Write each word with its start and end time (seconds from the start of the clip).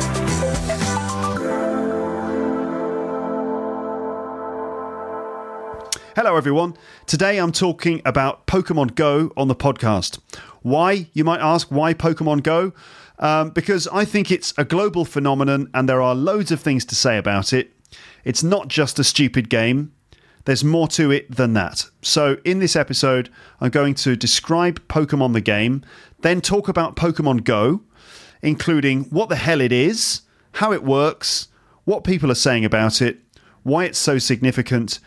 Hello, 6.17 6.37
everyone. 6.37 6.75
Today 7.06 7.39
I'm 7.39 7.53
talking 7.53 8.03
about 8.05 8.47
Pokemon 8.47 8.94
Go 8.94 9.33
on 9.37 9.48
the 9.48 9.55
podcast. 9.55 10.19
Why, 10.67 11.06
you 11.12 11.22
might 11.22 11.39
ask, 11.39 11.69
why 11.69 11.95
Pokemon 11.95 12.42
Go? 12.42 12.72
Um, 13.20 13.50
because 13.50 13.86
I 13.86 14.05
think 14.05 14.33
it's 14.33 14.53
a 14.59 14.64
global 14.64 15.05
phenomenon 15.05 15.70
and 15.72 15.89
there 15.89 16.03
are 16.03 16.12
loads 16.12 16.50
of 16.50 16.61
things 16.61 16.84
to 16.86 16.97
say 16.97 17.19
about 17.19 17.53
it. 17.53 17.72
It's 18.25 18.42
not 18.42 18.67
just 18.67 18.98
a 18.98 19.05
stupid 19.05 19.48
game, 19.48 19.92
there's 20.44 20.64
more 20.64 20.89
to 20.89 21.12
it 21.12 21.31
than 21.31 21.53
that. 21.53 21.84
So, 22.03 22.39
in 22.44 22.59
this 22.59 22.75
episode, 22.75 23.31
I'm 23.61 23.70
going 23.70 23.94
to 23.94 24.17
describe 24.17 24.84
Pokemon 24.89 25.34
the 25.34 25.41
game, 25.41 25.84
then 26.22 26.41
talk 26.41 26.67
about 26.67 26.97
Pokemon 26.97 27.44
Go, 27.44 27.83
including 28.42 29.05
what 29.05 29.28
the 29.28 29.37
hell 29.37 29.61
it 29.61 29.70
is, 29.70 30.22
how 30.55 30.72
it 30.72 30.83
works, 30.83 31.47
what 31.84 32.03
people 32.03 32.28
are 32.28 32.34
saying 32.34 32.64
about 32.64 33.00
it, 33.00 33.20
why 33.62 33.84
it's 33.84 34.00
so 34.00 34.19
significant 34.19 34.98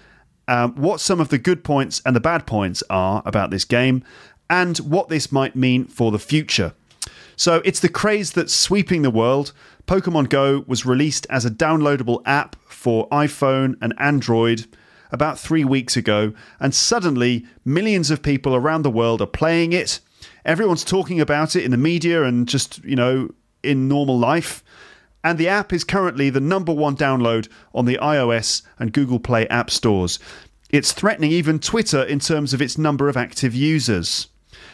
um, 0.50 0.74
what 0.74 1.00
some 1.00 1.20
of 1.20 1.30
the 1.30 1.38
good 1.38 1.64
points 1.64 2.02
and 2.06 2.16
the 2.16 2.20
bad 2.20 2.48
points 2.48 2.82
are 2.90 3.22
about 3.24 3.52
this 3.52 3.66
game, 3.66 4.04
and 4.50 4.78
what 4.80 5.10
this 5.10 5.32
might 5.32 5.56
mean 5.56 5.86
for 5.86 6.12
the 6.12 6.20
future. 6.20 6.74
So, 7.36 7.62
it's 7.64 7.80
the 7.80 7.90
craze 7.90 8.34
that's 8.34 8.54
sweeping 8.54 9.02
the 9.02 9.12
world. 9.12 9.54
Pokemon 9.88 10.30
Go 10.30 10.64
was 10.68 10.86
released 10.86 11.26
as 11.30 11.46
a 11.46 11.52
downloadable 11.52 12.22
app 12.26 12.56
for 12.68 13.08
iPhone 13.10 13.76
and 13.82 13.94
Android 13.98 14.68
about 15.12 15.40
three 15.40 15.64
weeks 15.64 15.96
ago, 15.96 16.34
and 16.60 16.76
suddenly 16.76 17.46
millions 17.66 18.12
of 18.12 18.22
people 18.22 18.56
around 18.56 18.84
the 18.84 18.92
world 18.92 19.22
are 19.22 19.28
playing 19.28 19.74
it. 19.74 20.00
Everyone's 20.46 20.84
talking 20.84 21.20
about 21.20 21.56
it 21.56 21.64
in 21.64 21.72
the 21.72 21.78
media 21.78 22.24
and 22.24 22.48
just, 22.48 22.84
you 22.84 22.96
know, 22.96 23.30
in 23.64 23.88
normal 23.88 24.20
life 24.20 24.64
and 25.24 25.38
the 25.38 25.48
app 25.48 25.74
is 25.74 25.84
currently 25.84 26.30
the 26.30 26.40
number 26.40 26.74
one 26.74 26.96
download 26.96 27.50
on 27.74 27.86
the 27.86 28.00
iOS 28.02 28.62
and 28.78 28.94
Google 28.94 29.20
Play 29.20 29.48
app 29.48 29.70
stores. 29.70 30.20
It's 30.70 30.94
threatening 30.94 31.32
even 31.32 31.60
Twitter 31.60 32.04
in 32.04 32.20
terms 32.20 32.54
of 32.54 32.62
its 32.62 32.78
number 32.78 33.10
of 33.10 33.18
active 33.18 33.54
users. 33.54 34.28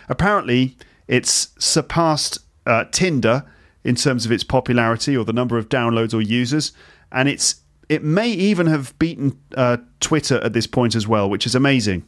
Apparently, 0.09 0.77
it's 1.07 1.49
surpassed 1.59 2.39
uh, 2.65 2.85
Tinder 2.91 3.45
in 3.83 3.95
terms 3.95 4.25
of 4.25 4.31
its 4.31 4.43
popularity 4.43 5.15
or 5.15 5.23
the 5.23 5.33
number 5.33 5.57
of 5.57 5.69
downloads 5.69 6.13
or 6.13 6.21
users, 6.21 6.71
and 7.11 7.29
it's 7.29 7.61
it 7.87 8.03
may 8.03 8.29
even 8.29 8.65
have 8.65 8.97
beaten 8.97 9.39
uh, 9.55 9.77
Twitter 9.99 10.39
at 10.41 10.53
this 10.53 10.67
point 10.67 10.95
as 10.95 11.07
well, 11.07 11.29
which 11.29 11.45
is 11.45 11.53
amazing. 11.53 12.03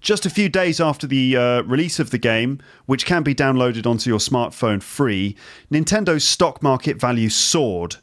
Just 0.00 0.26
a 0.26 0.30
few 0.30 0.48
days 0.48 0.80
after 0.80 1.06
the 1.06 1.36
uh, 1.36 1.62
release 1.62 2.00
of 2.00 2.10
the 2.10 2.18
game, 2.18 2.60
which 2.86 3.06
can 3.06 3.22
be 3.22 3.34
downloaded 3.34 3.86
onto 3.86 4.10
your 4.10 4.18
smartphone 4.18 4.82
free, 4.82 5.36
Nintendo's 5.70 6.24
stock 6.24 6.62
market 6.62 6.96
value 6.96 7.28
soared, 7.28 7.96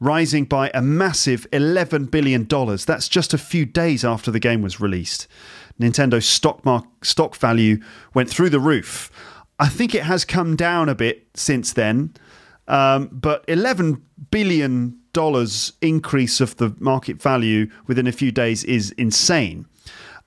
rising 0.00 0.44
by 0.44 0.70
a 0.74 0.82
massive 0.82 1.46
$11 1.52 2.10
billion. 2.10 2.46
That's 2.46 3.08
just 3.08 3.32
a 3.32 3.38
few 3.38 3.64
days 3.64 4.04
after 4.04 4.30
the 4.30 4.40
game 4.40 4.60
was 4.60 4.80
released. 4.80 5.28
Nintendo's 5.80 6.26
stock, 6.26 6.64
mark- 6.64 7.04
stock 7.04 7.36
value 7.36 7.78
went 8.14 8.30
through 8.30 8.50
the 8.50 8.60
roof. 8.60 9.10
I 9.58 9.68
think 9.68 9.94
it 9.94 10.02
has 10.02 10.24
come 10.24 10.56
down 10.56 10.88
a 10.88 10.94
bit 10.94 11.26
since 11.34 11.72
then, 11.72 12.14
um, 12.68 13.08
but 13.12 13.46
$11 13.46 14.00
billion 14.30 15.00
increase 15.80 16.40
of 16.40 16.56
the 16.56 16.74
market 16.78 17.22
value 17.22 17.70
within 17.86 18.06
a 18.06 18.12
few 18.12 18.30
days 18.30 18.64
is 18.64 18.90
insane. 18.92 19.66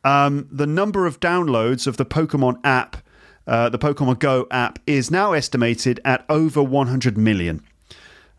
Um, 0.04 0.48
the 0.52 0.66
number 0.66 1.06
of 1.06 1.20
downloads 1.20 1.86
of 1.86 1.98
the 1.98 2.06
Pokemon 2.06 2.60
app, 2.64 2.98
uh, 3.46 3.70
the 3.70 3.78
Pokemon 3.78 4.20
Go 4.20 4.48
app, 4.50 4.80
is 4.88 5.12
now 5.12 5.34
estimated 5.34 6.00
at 6.06 6.26
over 6.30 6.64
100 6.64 7.18
million. 7.18 7.62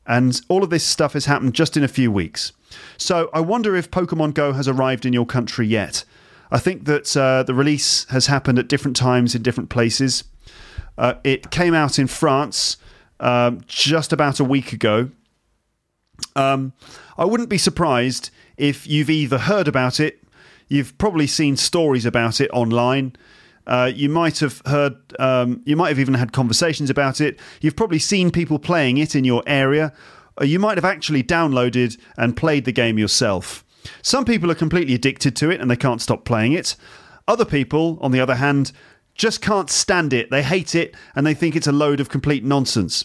And 0.06 0.40
all 0.48 0.64
of 0.64 0.70
this 0.70 0.84
stuff 0.84 1.12
has 1.12 1.26
happened 1.26 1.54
just 1.54 1.76
in 1.76 1.84
a 1.84 1.88
few 1.88 2.10
weeks. 2.10 2.52
So 2.96 3.30
I 3.32 3.40
wonder 3.40 3.76
if 3.76 3.90
Pokemon 3.90 4.34
Go 4.34 4.52
has 4.52 4.66
arrived 4.66 5.06
in 5.06 5.12
your 5.12 5.26
country 5.26 5.66
yet. 5.66 6.04
I 6.50 6.58
think 6.58 6.84
that 6.86 7.16
uh, 7.16 7.42
the 7.42 7.54
release 7.54 8.04
has 8.10 8.26
happened 8.26 8.58
at 8.58 8.68
different 8.68 8.96
times 8.96 9.34
in 9.34 9.42
different 9.42 9.70
places. 9.70 10.24
Uh, 10.98 11.14
it 11.24 11.50
came 11.50 11.74
out 11.74 11.98
in 11.98 12.06
France 12.06 12.76
um, 13.20 13.60
just 13.66 14.12
about 14.12 14.40
a 14.40 14.44
week 14.44 14.72
ago. 14.72 15.10
Um, 16.36 16.72
I 17.16 17.24
wouldn't 17.24 17.48
be 17.48 17.58
surprised 17.58 18.30
if 18.56 18.86
you've 18.86 19.10
either 19.10 19.38
heard 19.38 19.68
about 19.68 20.00
it 20.00 20.20
You've 20.70 20.96
probably 20.98 21.26
seen 21.26 21.56
stories 21.56 22.06
about 22.06 22.40
it 22.40 22.48
online. 22.52 23.16
Uh, 23.66 23.90
you 23.92 24.08
might 24.08 24.38
have 24.38 24.62
heard, 24.66 24.96
um, 25.18 25.62
you 25.66 25.76
might 25.76 25.88
have 25.88 25.98
even 25.98 26.14
had 26.14 26.32
conversations 26.32 26.88
about 26.88 27.20
it. 27.20 27.38
You've 27.60 27.76
probably 27.76 27.98
seen 27.98 28.30
people 28.30 28.58
playing 28.58 28.96
it 28.96 29.14
in 29.16 29.24
your 29.24 29.42
area. 29.46 29.92
You 30.40 30.60
might 30.60 30.78
have 30.78 30.84
actually 30.84 31.24
downloaded 31.24 32.00
and 32.16 32.36
played 32.36 32.64
the 32.64 32.72
game 32.72 32.98
yourself. 32.98 33.64
Some 34.02 34.24
people 34.24 34.50
are 34.50 34.56
completely 34.56 34.94
addicted 34.94 35.36
to 35.36 35.50
it 35.50 35.60
and 35.60 35.70
they 35.70 35.76
can't 35.76 36.02
stop 36.02 36.24
playing 36.24 36.52
it. 36.52 36.76
Other 37.26 37.44
people, 37.44 37.98
on 38.00 38.12
the 38.12 38.20
other 38.20 38.36
hand, 38.36 38.72
just 39.14 39.40
can't 39.40 39.70
stand 39.70 40.12
it. 40.12 40.30
They 40.30 40.42
hate 40.42 40.74
it 40.74 40.94
and 41.14 41.26
they 41.26 41.34
think 41.34 41.54
it's 41.54 41.66
a 41.66 41.72
load 41.72 42.00
of 42.00 42.08
complete 42.08 42.44
nonsense. 42.44 43.04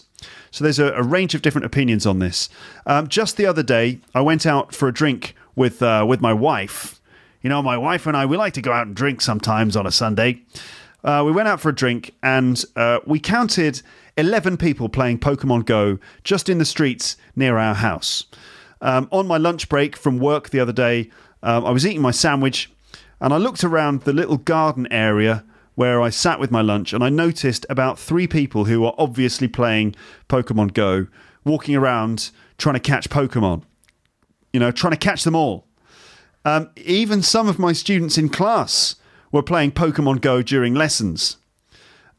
So 0.50 0.64
there's 0.64 0.78
a, 0.78 0.92
a 0.92 1.02
range 1.02 1.34
of 1.34 1.42
different 1.42 1.66
opinions 1.66 2.06
on 2.06 2.18
this. 2.18 2.48
Um, 2.86 3.08
just 3.08 3.36
the 3.36 3.46
other 3.46 3.62
day, 3.62 4.00
I 4.14 4.22
went 4.22 4.46
out 4.46 4.74
for 4.74 4.88
a 4.88 4.92
drink 4.92 5.34
with 5.54 5.82
uh, 5.82 6.04
with 6.08 6.20
my 6.20 6.32
wife, 6.32 7.00
you 7.42 7.50
know, 7.50 7.62
my 7.62 7.76
wife 7.76 8.06
and 8.06 8.16
I, 8.16 8.26
we 8.26 8.36
like 8.36 8.54
to 8.54 8.60
go 8.60 8.72
out 8.72 8.88
and 8.88 8.96
drink 8.96 9.20
sometimes 9.20 9.76
on 9.76 9.86
a 9.86 9.92
Sunday. 9.92 10.42
Uh, 11.04 11.22
we 11.24 11.30
went 11.30 11.46
out 11.46 11.60
for 11.60 11.68
a 11.68 11.74
drink 11.74 12.12
and 12.22 12.64
uh, 12.74 12.98
we 13.06 13.20
counted 13.20 13.82
11 14.16 14.56
people 14.56 14.88
playing 14.88 15.20
Pokemon 15.20 15.64
Go 15.64 15.98
just 16.24 16.48
in 16.48 16.58
the 16.58 16.64
streets 16.64 17.16
near 17.36 17.58
our 17.58 17.74
house. 17.74 18.24
Um, 18.80 19.08
on 19.10 19.26
my 19.26 19.36
lunch 19.36 19.68
break 19.68 19.96
from 19.96 20.18
work 20.18 20.50
the 20.50 20.60
other 20.60 20.72
day, 20.72 21.10
um, 21.42 21.64
I 21.64 21.70
was 21.70 21.86
eating 21.86 22.02
my 22.02 22.10
sandwich 22.10 22.70
and 23.20 23.32
I 23.32 23.38
looked 23.38 23.64
around 23.64 24.02
the 24.02 24.12
little 24.12 24.36
garden 24.36 24.86
area 24.90 25.44
where 25.74 26.00
I 26.00 26.10
sat 26.10 26.40
with 26.40 26.50
my 26.50 26.62
lunch 26.62 26.92
and 26.92 27.04
I 27.04 27.08
noticed 27.08 27.66
about 27.68 27.98
three 27.98 28.26
people 28.26 28.64
who 28.64 28.84
are 28.84 28.94
obviously 28.98 29.48
playing 29.48 29.94
Pokemon 30.28 30.74
Go 30.74 31.06
walking 31.44 31.76
around 31.76 32.30
trying 32.58 32.74
to 32.74 32.80
catch 32.80 33.08
Pokemon. 33.08 33.62
You 34.52 34.60
know, 34.60 34.70
trying 34.70 34.92
to 34.92 34.98
catch 34.98 35.24
them 35.24 35.34
all. 35.34 35.66
Um, 36.44 36.70
even 36.76 37.22
some 37.22 37.48
of 37.48 37.58
my 37.58 37.72
students 37.72 38.16
in 38.16 38.28
class 38.28 38.96
were 39.32 39.42
playing 39.42 39.72
Pokemon 39.72 40.20
Go 40.20 40.42
during 40.42 40.74
lessons. 40.74 41.36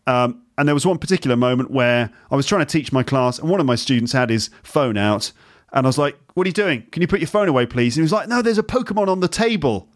Um, 0.06 0.44
and 0.58 0.68
there 0.68 0.76
was 0.76 0.86
one 0.86 0.98
particular 0.98 1.36
moment 1.36 1.72
where 1.72 2.12
I 2.32 2.36
was 2.36 2.46
trying 2.46 2.66
to 2.66 2.72
teach 2.72 2.92
my 2.92 3.04
class, 3.04 3.40
and 3.40 3.50
one 3.50 3.60
of 3.60 3.66
my 3.66 3.76
students 3.76 4.14
had 4.14 4.30
his 4.30 4.50
phone 4.64 4.98
out, 4.98 5.32
and 5.74 5.86
I 5.86 5.90
was 5.90 5.98
like, 5.98 6.18
"What 6.34 6.46
are 6.46 6.50
you 6.50 6.54
doing? 6.54 6.84
Can 6.92 7.02
you 7.02 7.08
put 7.08 7.20
your 7.20 7.28
phone 7.28 7.48
away, 7.48 7.66
please?" 7.66 7.96
And 7.96 8.02
he 8.02 8.04
was 8.04 8.12
like, 8.12 8.28
"No, 8.28 8.42
there's 8.42 8.58
a 8.58 8.64
Pokemon 8.64 9.08
on 9.08 9.20
the 9.20 9.28
table." 9.28 9.90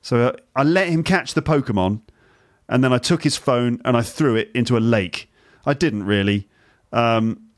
So 0.00 0.28
uh, 0.28 0.32
I 0.56 0.64
let 0.64 0.88
him 0.88 1.02
catch 1.02 1.34
the 1.34 1.42
Pokemon, 1.42 2.00
and 2.68 2.82
then 2.82 2.92
I 2.92 2.98
took 2.98 3.22
his 3.22 3.36
phone 3.36 3.80
and 3.84 3.96
I 3.96 4.02
threw 4.02 4.36
it 4.36 4.50
into 4.54 4.76
a 4.76 4.80
lake. 4.80 5.30
I 5.64 5.74
didn't 5.74 6.04
really. 6.04 6.48
Um, 6.92 7.48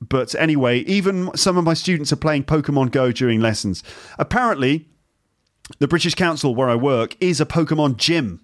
but 0.00 0.34
anyway, 0.36 0.80
even 0.80 1.36
some 1.36 1.56
of 1.56 1.64
my 1.64 1.74
students 1.74 2.12
are 2.12 2.16
playing 2.16 2.44
Pokemon 2.44 2.92
Go 2.92 3.10
during 3.10 3.40
lessons. 3.40 3.82
Apparently, 4.18 4.88
the 5.78 5.88
British 5.88 6.14
Council, 6.14 6.54
where 6.54 6.70
I 6.70 6.76
work, 6.76 7.16
is 7.20 7.40
a 7.40 7.46
Pokemon 7.46 7.96
gym 7.96 8.40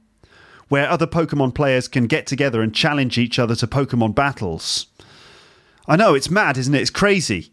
where 0.69 0.89
other 0.89 1.06
Pokemon 1.06 1.55
players 1.55 1.89
can 1.89 2.06
get 2.06 2.27
together 2.27 2.62
and 2.62 2.75
challenge 2.75 3.19
each 3.19 3.39
other 3.39 3.55
to 3.56 3.67
Pokemon 3.67 4.15
battles. 4.15 4.87
I 5.87 5.97
know, 5.97 6.15
it's 6.15 6.31
mad, 6.31 6.56
isn't 6.56 6.75
it? 6.75 6.81
It's 6.81 6.91
crazy. 6.91 7.53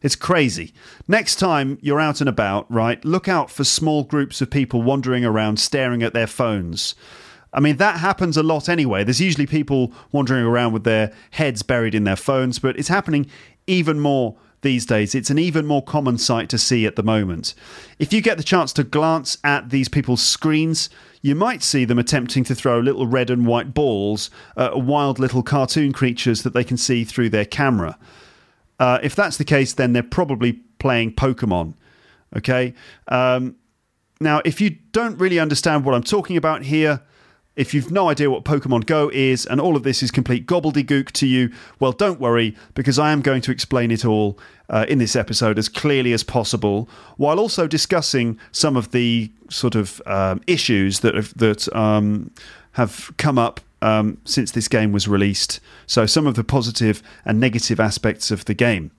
It's 0.00 0.14
crazy. 0.14 0.72
Next 1.08 1.36
time 1.36 1.78
you're 1.80 2.00
out 2.00 2.20
and 2.20 2.28
about, 2.28 2.70
right, 2.70 3.04
look 3.04 3.26
out 3.28 3.50
for 3.50 3.64
small 3.64 4.04
groups 4.04 4.40
of 4.40 4.50
people 4.50 4.82
wandering 4.82 5.24
around 5.24 5.58
staring 5.58 6.02
at 6.02 6.14
their 6.14 6.26
phones. 6.28 6.94
I 7.52 7.60
mean, 7.60 7.78
that 7.78 7.98
happens 7.98 8.36
a 8.36 8.42
lot 8.42 8.68
anyway. 8.68 9.04
There's 9.04 9.20
usually 9.20 9.46
people 9.46 9.92
wandering 10.12 10.44
around 10.44 10.72
with 10.72 10.84
their 10.84 11.12
heads 11.32 11.62
buried 11.62 11.94
in 11.94 12.04
their 12.04 12.16
phones, 12.16 12.58
but 12.58 12.78
it's 12.78 12.88
happening 12.88 13.28
even 13.66 13.98
more 13.98 14.36
these 14.60 14.86
days. 14.86 15.14
It's 15.14 15.30
an 15.30 15.38
even 15.38 15.66
more 15.66 15.82
common 15.82 16.18
sight 16.18 16.48
to 16.50 16.58
see 16.58 16.84
at 16.86 16.96
the 16.96 17.02
moment. 17.02 17.54
If 17.98 18.12
you 18.12 18.20
get 18.20 18.36
the 18.36 18.44
chance 18.44 18.72
to 18.74 18.84
glance 18.84 19.38
at 19.44 19.70
these 19.70 19.88
people's 19.88 20.22
screens, 20.22 20.90
you 21.22 21.34
might 21.34 21.62
see 21.62 21.84
them 21.84 21.98
attempting 21.98 22.44
to 22.44 22.54
throw 22.54 22.78
little 22.78 23.06
red 23.06 23.30
and 23.30 23.46
white 23.46 23.74
balls 23.74 24.30
at 24.56 24.80
wild 24.80 25.18
little 25.18 25.42
cartoon 25.42 25.92
creatures 25.92 26.42
that 26.42 26.54
they 26.54 26.64
can 26.64 26.76
see 26.76 27.04
through 27.04 27.30
their 27.30 27.44
camera. 27.44 27.98
Uh, 28.78 28.98
if 29.02 29.14
that's 29.14 29.36
the 29.36 29.44
case, 29.44 29.72
then 29.72 29.92
they're 29.92 30.02
probably 30.02 30.60
playing 30.78 31.14
Pokemon. 31.14 31.74
Okay. 32.36 32.74
Um, 33.08 33.56
now, 34.20 34.40
if 34.44 34.60
you 34.60 34.76
don't 34.92 35.18
really 35.18 35.38
understand 35.38 35.84
what 35.84 35.94
I'm 35.94 36.02
talking 36.02 36.36
about 36.36 36.64
here, 36.64 37.02
if 37.58 37.74
you've 37.74 37.90
no 37.90 38.08
idea 38.08 38.30
what 38.30 38.44
Pokemon 38.44 38.86
Go 38.86 39.10
is 39.12 39.44
and 39.44 39.60
all 39.60 39.74
of 39.74 39.82
this 39.82 40.00
is 40.00 40.12
complete 40.12 40.46
gobbledygook 40.46 41.10
to 41.10 41.26
you, 41.26 41.52
well, 41.80 41.90
don't 41.90 42.20
worry 42.20 42.56
because 42.74 43.00
I 43.00 43.10
am 43.10 43.20
going 43.20 43.42
to 43.42 43.50
explain 43.50 43.90
it 43.90 44.04
all 44.04 44.38
uh, 44.68 44.86
in 44.88 44.98
this 44.98 45.16
episode 45.16 45.58
as 45.58 45.68
clearly 45.68 46.12
as 46.12 46.22
possible, 46.22 46.88
while 47.16 47.40
also 47.40 47.66
discussing 47.66 48.38
some 48.52 48.76
of 48.76 48.92
the 48.92 49.32
sort 49.50 49.74
of 49.74 50.00
um, 50.06 50.40
issues 50.46 51.00
that 51.00 51.16
have, 51.16 51.36
that 51.36 51.74
um, 51.74 52.30
have 52.72 53.12
come 53.16 53.38
up 53.38 53.60
um, 53.82 54.18
since 54.24 54.50
this 54.50 54.68
game 54.68 54.92
was 54.92 55.08
released. 55.08 55.60
So, 55.86 56.06
some 56.06 56.26
of 56.26 56.34
the 56.34 56.44
positive 56.44 57.02
and 57.24 57.40
negative 57.40 57.80
aspects 57.80 58.30
of 58.30 58.44
the 58.44 58.54
game. 58.54 58.90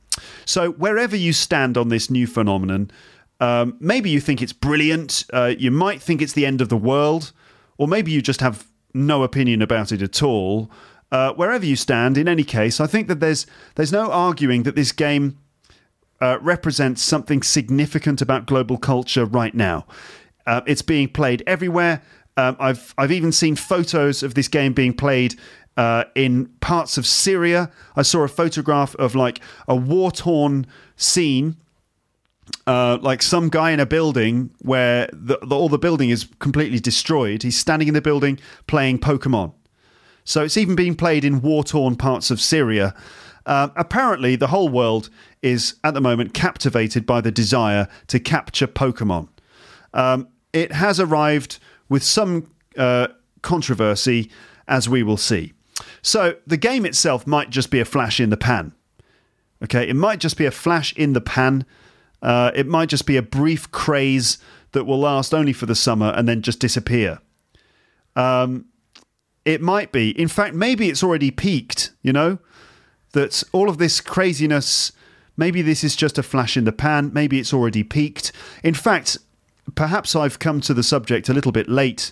So, 0.45 0.71
wherever 0.71 1.15
you 1.15 1.33
stand 1.33 1.77
on 1.77 1.89
this 1.89 2.09
new 2.09 2.27
phenomenon, 2.27 2.91
um, 3.39 3.77
maybe 3.79 4.09
you 4.09 4.19
think 4.19 4.41
it's 4.41 4.53
brilliant. 4.53 5.25
Uh, 5.31 5.53
you 5.57 5.71
might 5.71 6.01
think 6.01 6.21
it's 6.21 6.33
the 6.33 6.45
end 6.45 6.61
of 6.61 6.69
the 6.69 6.77
world 6.77 7.31
or 7.79 7.87
maybe 7.87 8.11
you 8.11 8.21
just 8.21 8.41
have 8.41 8.67
no 8.93 9.23
opinion 9.23 9.63
about 9.63 9.91
it 9.91 10.03
at 10.03 10.21
all. 10.21 10.69
Uh, 11.11 11.33
wherever 11.33 11.65
you 11.65 11.75
stand, 11.75 12.17
in 12.17 12.27
any 12.27 12.43
case, 12.43 12.79
I 12.79 12.85
think 12.85 13.07
that 13.07 13.19
there's 13.19 13.47
there's 13.75 13.91
no 13.91 14.11
arguing 14.11 14.61
that 14.63 14.75
this 14.75 14.91
game 14.91 15.39
uh, 16.21 16.37
represents 16.41 17.01
something 17.01 17.41
significant 17.41 18.21
about 18.21 18.45
global 18.45 18.77
culture 18.77 19.25
right 19.25 19.55
now. 19.55 19.87
Uh, 20.45 20.61
it's 20.67 20.83
being 20.83 21.07
played 21.07 21.41
everywhere. 21.47 22.03
Um, 22.39 22.55
I've 22.59 22.93
I've 22.97 23.11
even 23.11 23.31
seen 23.31 23.55
photos 23.55 24.23
of 24.23 24.33
this 24.33 24.47
game 24.47 24.73
being 24.73 24.93
played 24.93 25.35
uh, 25.75 26.05
in 26.15 26.47
parts 26.61 26.97
of 26.97 27.05
Syria. 27.05 27.71
I 27.95 28.03
saw 28.03 28.23
a 28.23 28.27
photograph 28.27 28.95
of 28.95 29.13
like 29.15 29.41
a 29.67 29.75
war 29.75 30.11
torn 30.11 30.65
scene 30.95 31.57
uh, 32.67 32.97
like 33.01 33.21
some 33.21 33.49
guy 33.49 33.71
in 33.71 33.79
a 33.79 33.85
building 33.85 34.51
where 34.59 35.09
the, 35.11 35.37
the, 35.41 35.55
all 35.55 35.69
the 35.69 35.77
building 35.77 36.09
is 36.09 36.27
completely 36.39 36.79
destroyed. 36.79 37.43
He's 37.43 37.57
standing 37.57 37.87
in 37.87 37.93
the 37.93 38.01
building 38.01 38.39
playing 38.67 38.99
Pokemon. 38.99 39.53
So 40.23 40.43
it's 40.43 40.57
even 40.57 40.75
being 40.75 40.95
played 40.95 41.25
in 41.25 41.41
war 41.41 41.63
torn 41.63 41.95
parts 41.95 42.31
of 42.31 42.39
Syria. 42.39 42.93
Uh, 43.45 43.69
apparently, 43.75 44.35
the 44.35 44.47
whole 44.47 44.69
world 44.69 45.09
is 45.41 45.75
at 45.83 45.93
the 45.93 46.01
moment 46.01 46.33
captivated 46.33 47.05
by 47.05 47.21
the 47.21 47.31
desire 47.31 47.87
to 48.07 48.19
capture 48.19 48.67
Pokemon. 48.67 49.29
Um, 49.93 50.27
it 50.53 50.71
has 50.73 50.99
arrived 50.99 51.59
with 51.89 52.03
some 52.03 52.51
uh, 52.77 53.07
controversy, 53.41 54.31
as 54.67 54.87
we 54.87 55.03
will 55.03 55.17
see. 55.17 55.53
So 56.01 56.35
the 56.47 56.57
game 56.57 56.85
itself 56.85 57.25
might 57.25 57.49
just 57.49 57.71
be 57.71 57.79
a 57.79 57.85
flash 57.85 58.19
in 58.19 58.29
the 58.29 58.37
pan. 58.37 58.73
Okay, 59.63 59.89
it 59.89 59.95
might 59.95 60.19
just 60.19 60.37
be 60.37 60.45
a 60.45 60.51
flash 60.51 60.93
in 60.93 61.13
the 61.13 61.21
pan 61.21 61.65
uh, 62.21 62.51
it 62.53 62.67
might 62.67 62.89
just 62.89 63.05
be 63.05 63.17
a 63.17 63.21
brief 63.21 63.71
craze 63.71 64.37
that 64.71 64.85
will 64.85 64.99
last 64.99 65.33
only 65.33 65.53
for 65.53 65.65
the 65.65 65.75
summer 65.75 66.13
and 66.15 66.27
then 66.27 66.41
just 66.41 66.59
disappear. 66.59 67.19
Um, 68.15 68.65
it 69.45 69.61
might 69.61 69.91
be. 69.91 70.11
In 70.19 70.27
fact, 70.27 70.53
maybe 70.53 70.89
it's 70.89 71.03
already 71.03 71.31
peaked, 71.31 71.91
you 72.01 72.13
know? 72.13 72.39
That 73.13 73.41
all 73.51 73.69
of 73.69 73.79
this 73.79 74.01
craziness, 74.01 74.91
maybe 75.35 75.61
this 75.61 75.83
is 75.83 75.95
just 75.95 76.17
a 76.17 76.23
flash 76.23 76.55
in 76.55 76.65
the 76.65 76.71
pan. 76.71 77.11
Maybe 77.13 77.39
it's 77.39 77.53
already 77.53 77.83
peaked. 77.83 78.31
In 78.63 78.73
fact, 78.73 79.17
perhaps 79.79 80.13
I've 80.13 80.39
come 80.39 80.59
to 80.59 80.73
the 80.73 80.83
subject 80.83 81.29
a 81.29 81.33
little 81.33 81.53
bit 81.53 81.69
late 81.69 82.11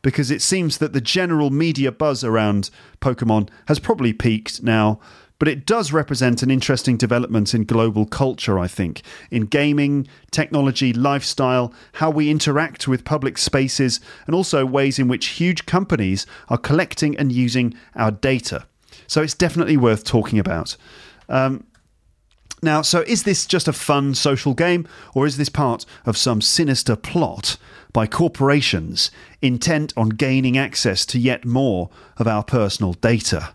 because 0.00 0.30
it 0.30 0.40
seems 0.40 0.78
that 0.78 0.92
the 0.92 1.00
general 1.00 1.50
media 1.50 1.90
buzz 1.90 2.22
around 2.22 2.70
Pokemon 3.00 3.48
has 3.66 3.80
probably 3.80 4.12
peaked 4.12 4.62
now 4.62 5.00
but 5.40 5.48
it 5.48 5.66
does 5.66 5.92
represent 5.92 6.44
an 6.44 6.52
interesting 6.52 6.96
development 6.96 7.52
in 7.52 7.64
global 7.64 8.06
culture, 8.06 8.60
I 8.60 8.68
think, 8.68 9.02
in 9.30 9.46
gaming, 9.46 10.06
technology, 10.30 10.92
lifestyle, 10.92 11.72
how 11.94 12.10
we 12.10 12.30
interact 12.30 12.86
with 12.86 13.06
public 13.06 13.38
spaces, 13.38 14.00
and 14.26 14.34
also 14.36 14.66
ways 14.66 14.98
in 14.98 15.08
which 15.08 15.28
huge 15.28 15.64
companies 15.64 16.26
are 16.48 16.58
collecting 16.58 17.16
and 17.16 17.32
using 17.32 17.74
our 17.96 18.10
data. 18.10 18.66
So 19.06 19.22
it's 19.22 19.32
definitely 19.32 19.78
worth 19.78 20.04
talking 20.04 20.38
about. 20.38 20.76
Um, 21.30 21.64
now, 22.62 22.82
so 22.82 23.00
is 23.02 23.24
this 23.24 23.46
just 23.46 23.68
a 23.68 23.72
fun 23.72 24.14
social 24.14 24.54
game, 24.54 24.86
or 25.14 25.26
is 25.26 25.36
this 25.36 25.48
part 25.48 25.84
of 26.04 26.16
some 26.16 26.40
sinister 26.40 26.96
plot 26.96 27.56
by 27.92 28.06
corporations 28.06 29.10
intent 29.42 29.92
on 29.96 30.10
gaining 30.10 30.56
access 30.56 31.04
to 31.06 31.18
yet 31.18 31.44
more 31.44 31.90
of 32.18 32.26
our 32.26 32.44
personal 32.44 32.92
data? 32.94 33.52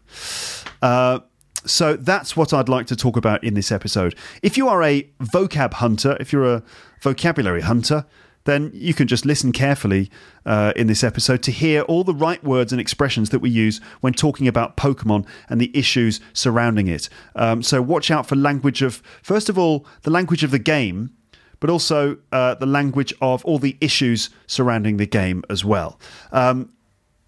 Uh, 0.81 1.19
so 1.65 1.95
that's 1.95 2.37
what 2.37 2.53
I'd 2.53 2.69
like 2.69 2.87
to 2.87 2.95
talk 2.95 3.17
about 3.17 3.43
in 3.43 3.53
this 3.53 3.71
episode. 3.71 4.15
If 4.41 4.57
you 4.57 4.67
are 4.67 4.83
a 4.83 5.03
vocab 5.19 5.73
hunter, 5.73 6.15
if 6.19 6.31
you're 6.31 6.53
a 6.53 6.63
vocabulary 7.01 7.61
hunter, 7.61 8.05
then 8.45 8.71
you 8.73 8.93
can 8.93 9.07
just 9.07 9.25
listen 9.25 9.51
carefully 9.51 10.09
uh, 10.45 10.73
in 10.75 10.87
this 10.87 11.03
episode 11.03 11.43
to 11.43 11.51
hear 11.51 11.81
all 11.83 12.03
the 12.03 12.13
right 12.13 12.43
words 12.43 12.71
and 12.71 12.79
expressions 12.79 13.29
that 13.31 13.39
we 13.39 13.49
use 13.49 13.81
when 14.01 14.13
talking 14.13 14.47
about 14.47 14.77
Pokemon 14.77 15.27
and 15.49 15.59
the 15.59 15.75
issues 15.77 16.19
surrounding 16.33 16.87
it. 16.87 17.09
Um, 17.35 17.61
so 17.61 17.81
watch 17.81 18.09
out 18.09 18.27
for 18.27 18.35
language 18.35 18.81
of, 18.81 19.01
first 19.21 19.49
of 19.49 19.57
all, 19.57 19.85
the 20.03 20.11
language 20.11 20.43
of 20.43 20.51
the 20.51 20.59
game, 20.59 21.11
but 21.59 21.69
also 21.69 22.17
uh, 22.31 22.55
the 22.55 22.65
language 22.65 23.13
of 23.21 23.43
all 23.45 23.59
the 23.59 23.77
issues 23.81 24.29
surrounding 24.47 24.97
the 24.97 25.07
game 25.07 25.43
as 25.49 25.65
well. 25.65 25.99
Um, 26.31 26.71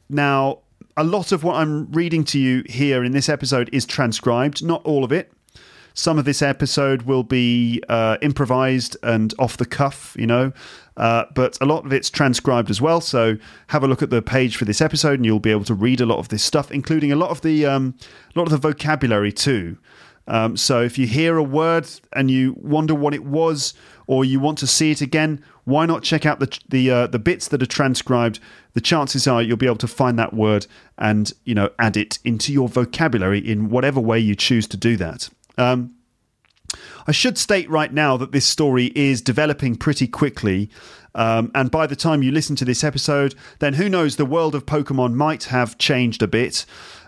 now, 0.09 0.59
a 0.95 1.03
lot 1.03 1.31
of 1.31 1.43
what 1.43 1.55
I'm 1.55 1.91
reading 1.91 2.23
to 2.25 2.39
you 2.39 2.63
here 2.67 3.03
in 3.03 3.11
this 3.11 3.29
episode 3.29 3.69
is 3.71 3.85
transcribed, 3.85 4.63
not 4.63 4.83
all 4.83 5.03
of 5.03 5.11
it. 5.11 5.31
Some 5.97 6.19
of 6.19 6.25
this 6.25 6.43
episode 6.43 7.01
will 7.01 7.23
be 7.23 7.81
uh, 7.89 8.17
improvised 8.21 8.95
and 9.01 9.33
off 9.39 9.57
the 9.57 9.65
cuff, 9.65 10.15
you 10.15 10.27
know, 10.27 10.53
uh, 10.95 11.25
but 11.33 11.57
a 11.59 11.65
lot 11.65 11.87
of 11.87 11.91
it's 11.91 12.11
transcribed 12.11 12.69
as 12.69 12.79
well. 12.79 13.01
So 13.01 13.37
have 13.69 13.83
a 13.83 13.87
look 13.87 14.03
at 14.03 14.11
the 14.11 14.21
page 14.21 14.57
for 14.57 14.65
this 14.65 14.79
episode, 14.79 15.13
and 15.13 15.25
you'll 15.25 15.39
be 15.39 15.49
able 15.49 15.63
to 15.63 15.73
read 15.73 15.99
a 15.99 16.05
lot 16.05 16.19
of 16.19 16.29
this 16.29 16.43
stuff, 16.43 16.69
including 16.71 17.11
a 17.11 17.15
lot 17.15 17.31
of 17.31 17.41
the 17.41 17.65
um, 17.65 17.95
a 18.35 18.37
lot 18.37 18.45
of 18.45 18.51
the 18.51 18.59
vocabulary 18.59 19.31
too. 19.31 19.79
Um, 20.27 20.55
so 20.55 20.83
if 20.83 20.99
you 20.99 21.07
hear 21.07 21.35
a 21.35 21.41
word 21.41 21.89
and 22.13 22.29
you 22.29 22.53
wonder 22.59 22.93
what 22.93 23.15
it 23.15 23.25
was, 23.25 23.73
or 24.05 24.23
you 24.23 24.39
want 24.39 24.59
to 24.59 24.67
see 24.67 24.91
it 24.91 25.01
again, 25.01 25.43
why 25.63 25.87
not 25.87 26.03
check 26.03 26.27
out 26.27 26.39
the 26.39 26.59
the 26.69 26.91
uh, 26.91 27.07
the 27.07 27.17
bits 27.17 27.47
that 27.47 27.63
are 27.63 27.65
transcribed? 27.65 28.39
The 28.73 28.81
chances 28.81 29.25
are 29.27 29.41
you'll 29.41 29.57
be 29.57 29.65
able 29.65 29.77
to 29.77 29.87
find 29.87 30.19
that 30.19 30.35
word 30.35 30.67
and 30.99 31.33
you 31.43 31.55
know 31.55 31.71
add 31.79 31.97
it 31.97 32.19
into 32.23 32.53
your 32.53 32.69
vocabulary 32.69 33.39
in 33.39 33.69
whatever 33.69 33.99
way 33.99 34.19
you 34.19 34.35
choose 34.35 34.67
to 34.67 34.77
do 34.77 34.95
that. 34.97 35.29
Um, 35.57 35.95
I 37.07 37.11
should 37.11 37.37
state 37.37 37.69
right 37.69 37.93
now 37.93 38.17
that 38.17 38.31
this 38.31 38.45
story 38.45 38.91
is 38.95 39.21
developing 39.21 39.75
pretty 39.75 40.07
quickly. 40.07 40.69
Um, 41.15 41.51
and 41.55 41.71
by 41.71 41.87
the 41.87 41.95
time 41.95 42.21
you 42.21 42.31
listen 42.31 42.55
to 42.57 42.65
this 42.65 42.83
episode, 42.83 43.33
then 43.59 43.75
who 43.75 43.89
knows, 43.89 44.17
the 44.17 44.25
world 44.25 44.53
of 44.53 44.65
Pokemon 44.65 45.13
might 45.13 45.45
have 45.45 45.77
changed 45.77 46.21
a 46.21 46.27
bit. 46.27 46.65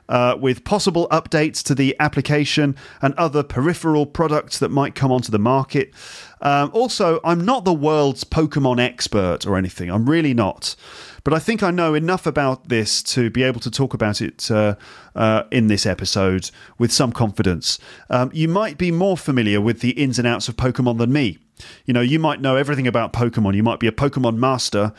Uh, 0.10 0.36
with 0.38 0.66
possible 0.66 1.08
updates 1.10 1.64
to 1.64 1.74
the 1.74 1.96
application 2.00 2.76
and 3.02 3.14
other 3.14 3.44
peripheral 3.44 4.06
products 4.06 4.60
that 4.60 4.70
might 4.70 4.96
come 4.96 5.12
onto 5.12 5.32
the 5.32 5.40
market. 5.40 5.94
Um, 6.42 6.72
also, 6.74 7.20
I'm 7.24 7.46
not 7.46 7.64
the 7.64 7.74
world's 7.74 8.24
Pokemon 8.24 8.80
expert 8.80 9.46
or 9.46 9.56
anything. 9.56 9.90
I'm 9.90 10.10
really 10.10 10.34
not. 10.34 10.76
But 11.24 11.34
I 11.34 11.40
think 11.40 11.64
I 11.64 11.72
know 11.72 11.94
enough 11.94 12.26
about 12.26 12.70
this 12.70 13.04
to 13.04 13.30
be 13.30 13.44
able 13.44 13.60
to 13.62 13.72
talk 13.72 13.94
about 13.94 14.22
it 14.22 14.50
uh, 14.50 14.76
uh, 15.16 15.44
in 15.52 15.68
this 15.68 15.86
episode 15.86 16.50
with 16.78 16.92
some 16.92 17.12
confidence. 17.12 17.78
Um, 18.10 18.32
you 18.34 18.48
might 18.48 18.78
be 18.78 18.92
more 18.92 19.18
familiar 19.18 19.62
with 19.62 19.82
the 19.82 19.92
ins 19.92 20.18
and 20.18 20.28
outs 20.28 20.48
of 20.48 20.56
Pokemon 20.56 20.98
than 20.98 21.14
me. 21.14 21.38
You 21.86 21.94
know, 21.94 22.02
you 22.02 22.20
might 22.20 22.42
know 22.42 22.56
everything 22.56 22.88
about 22.88 23.14
Pokemon. 23.14 23.56
You 23.56 23.64
might 23.64 23.80
be 23.80 23.88
a 23.88 23.92
Pokemon 23.92 24.38
master. 24.38 24.94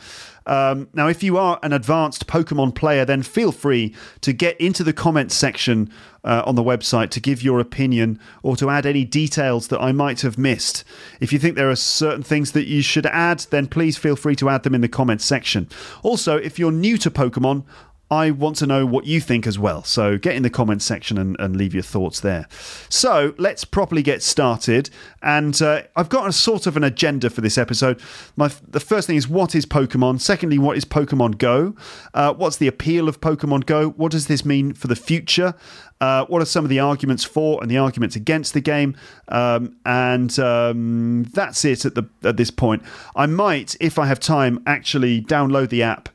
Um, 0.45 0.89
now, 0.93 1.07
if 1.07 1.21
you 1.21 1.37
are 1.37 1.59
an 1.61 1.71
advanced 1.71 2.27
Pokemon 2.27 2.73
player, 2.75 3.05
then 3.05 3.21
feel 3.21 3.51
free 3.51 3.95
to 4.21 4.33
get 4.33 4.59
into 4.59 4.83
the 4.83 4.93
comments 4.93 5.35
section 5.35 5.91
uh, 6.23 6.43
on 6.45 6.55
the 6.55 6.63
website 6.63 7.09
to 7.11 7.19
give 7.19 7.43
your 7.43 7.59
opinion 7.59 8.19
or 8.43 8.55
to 8.55 8.69
add 8.69 8.85
any 8.85 9.05
details 9.05 9.67
that 9.67 9.79
I 9.79 9.91
might 9.91 10.21
have 10.21 10.37
missed. 10.37 10.83
If 11.19 11.31
you 11.31 11.39
think 11.39 11.55
there 11.55 11.69
are 11.69 11.75
certain 11.75 12.23
things 12.23 12.53
that 12.53 12.67
you 12.67 12.81
should 12.81 13.05
add, 13.05 13.39
then 13.51 13.67
please 13.67 13.97
feel 13.97 14.15
free 14.15 14.35
to 14.37 14.49
add 14.49 14.63
them 14.63 14.75
in 14.75 14.81
the 14.81 14.87
comments 14.87 15.25
section. 15.25 15.69
Also, 16.03 16.37
if 16.37 16.57
you're 16.57 16.71
new 16.71 16.97
to 16.97 17.11
Pokemon, 17.11 17.63
I 18.11 18.29
want 18.29 18.57
to 18.57 18.67
know 18.67 18.85
what 18.85 19.05
you 19.05 19.21
think 19.21 19.47
as 19.47 19.57
well. 19.57 19.85
So 19.85 20.17
get 20.17 20.35
in 20.35 20.43
the 20.43 20.49
comments 20.49 20.83
section 20.83 21.17
and, 21.17 21.37
and 21.39 21.55
leave 21.55 21.73
your 21.73 21.81
thoughts 21.81 22.19
there. 22.19 22.45
So 22.89 23.33
let's 23.37 23.63
properly 23.63 24.03
get 24.03 24.21
started. 24.21 24.89
And 25.23 25.59
uh, 25.61 25.83
I've 25.95 26.09
got 26.09 26.27
a 26.27 26.33
sort 26.33 26.67
of 26.67 26.75
an 26.75 26.83
agenda 26.83 27.29
for 27.29 27.39
this 27.39 27.57
episode. 27.57 28.01
My, 28.35 28.51
the 28.67 28.81
first 28.81 29.07
thing 29.07 29.15
is 29.15 29.29
what 29.29 29.55
is 29.55 29.65
Pokemon? 29.65 30.19
Secondly, 30.19 30.59
what 30.59 30.75
is 30.75 30.83
Pokemon 30.83 31.37
Go? 31.37 31.73
Uh, 32.13 32.33
what's 32.33 32.57
the 32.57 32.67
appeal 32.67 33.07
of 33.07 33.21
Pokemon 33.21 33.65
Go? 33.65 33.91
What 33.91 34.11
does 34.11 34.27
this 34.27 34.43
mean 34.43 34.73
for 34.73 34.87
the 34.87 34.95
future? 34.97 35.55
Uh, 36.01 36.25
what 36.25 36.41
are 36.41 36.45
some 36.45 36.65
of 36.65 36.69
the 36.69 36.79
arguments 36.79 37.23
for 37.23 37.61
and 37.61 37.71
the 37.71 37.77
arguments 37.77 38.17
against 38.17 38.53
the 38.53 38.59
game? 38.59 38.97
Um, 39.29 39.77
and 39.85 40.37
um, 40.37 41.23
that's 41.31 41.63
it 41.63 41.85
at 41.85 41.95
the 41.95 42.09
at 42.23 42.35
this 42.35 42.51
point. 42.51 42.81
I 43.15 43.27
might, 43.27 43.77
if 43.79 43.97
I 43.97 44.07
have 44.07 44.19
time, 44.19 44.61
actually 44.65 45.21
download 45.21 45.69
the 45.69 45.83
app 45.83 46.09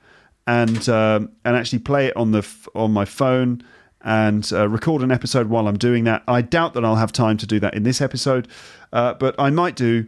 and 0.47 0.89
um, 0.89 1.31
and 1.45 1.57
actually 1.57 1.81
play 1.81 2.07
it 2.07 2.17
on 2.17 2.33
the 2.33 2.47
on 2.75 2.93
my 2.93 3.05
phone 3.05 3.63
and 4.03 4.53
uh, 4.53 4.69
record 4.69 5.03
an 5.03 5.11
episode 5.11 5.49
while 5.49 5.67
I'm 5.67 5.79
doing 5.79 6.05
that. 6.05 6.23
I 6.29 6.43
doubt 6.43 6.75
that 6.75 6.85
I'll 6.85 6.97
have 6.97 7.13
time 7.13 7.37
to 7.39 7.47
do 7.47 7.59
that 7.61 7.75
in 7.75 7.83
this 7.83 8.01
episode, 8.01 8.47
uh, 8.93 9.15
but 9.15 9.35
I 9.39 9.51
might 9.51 9.75
do, 9.75 10.07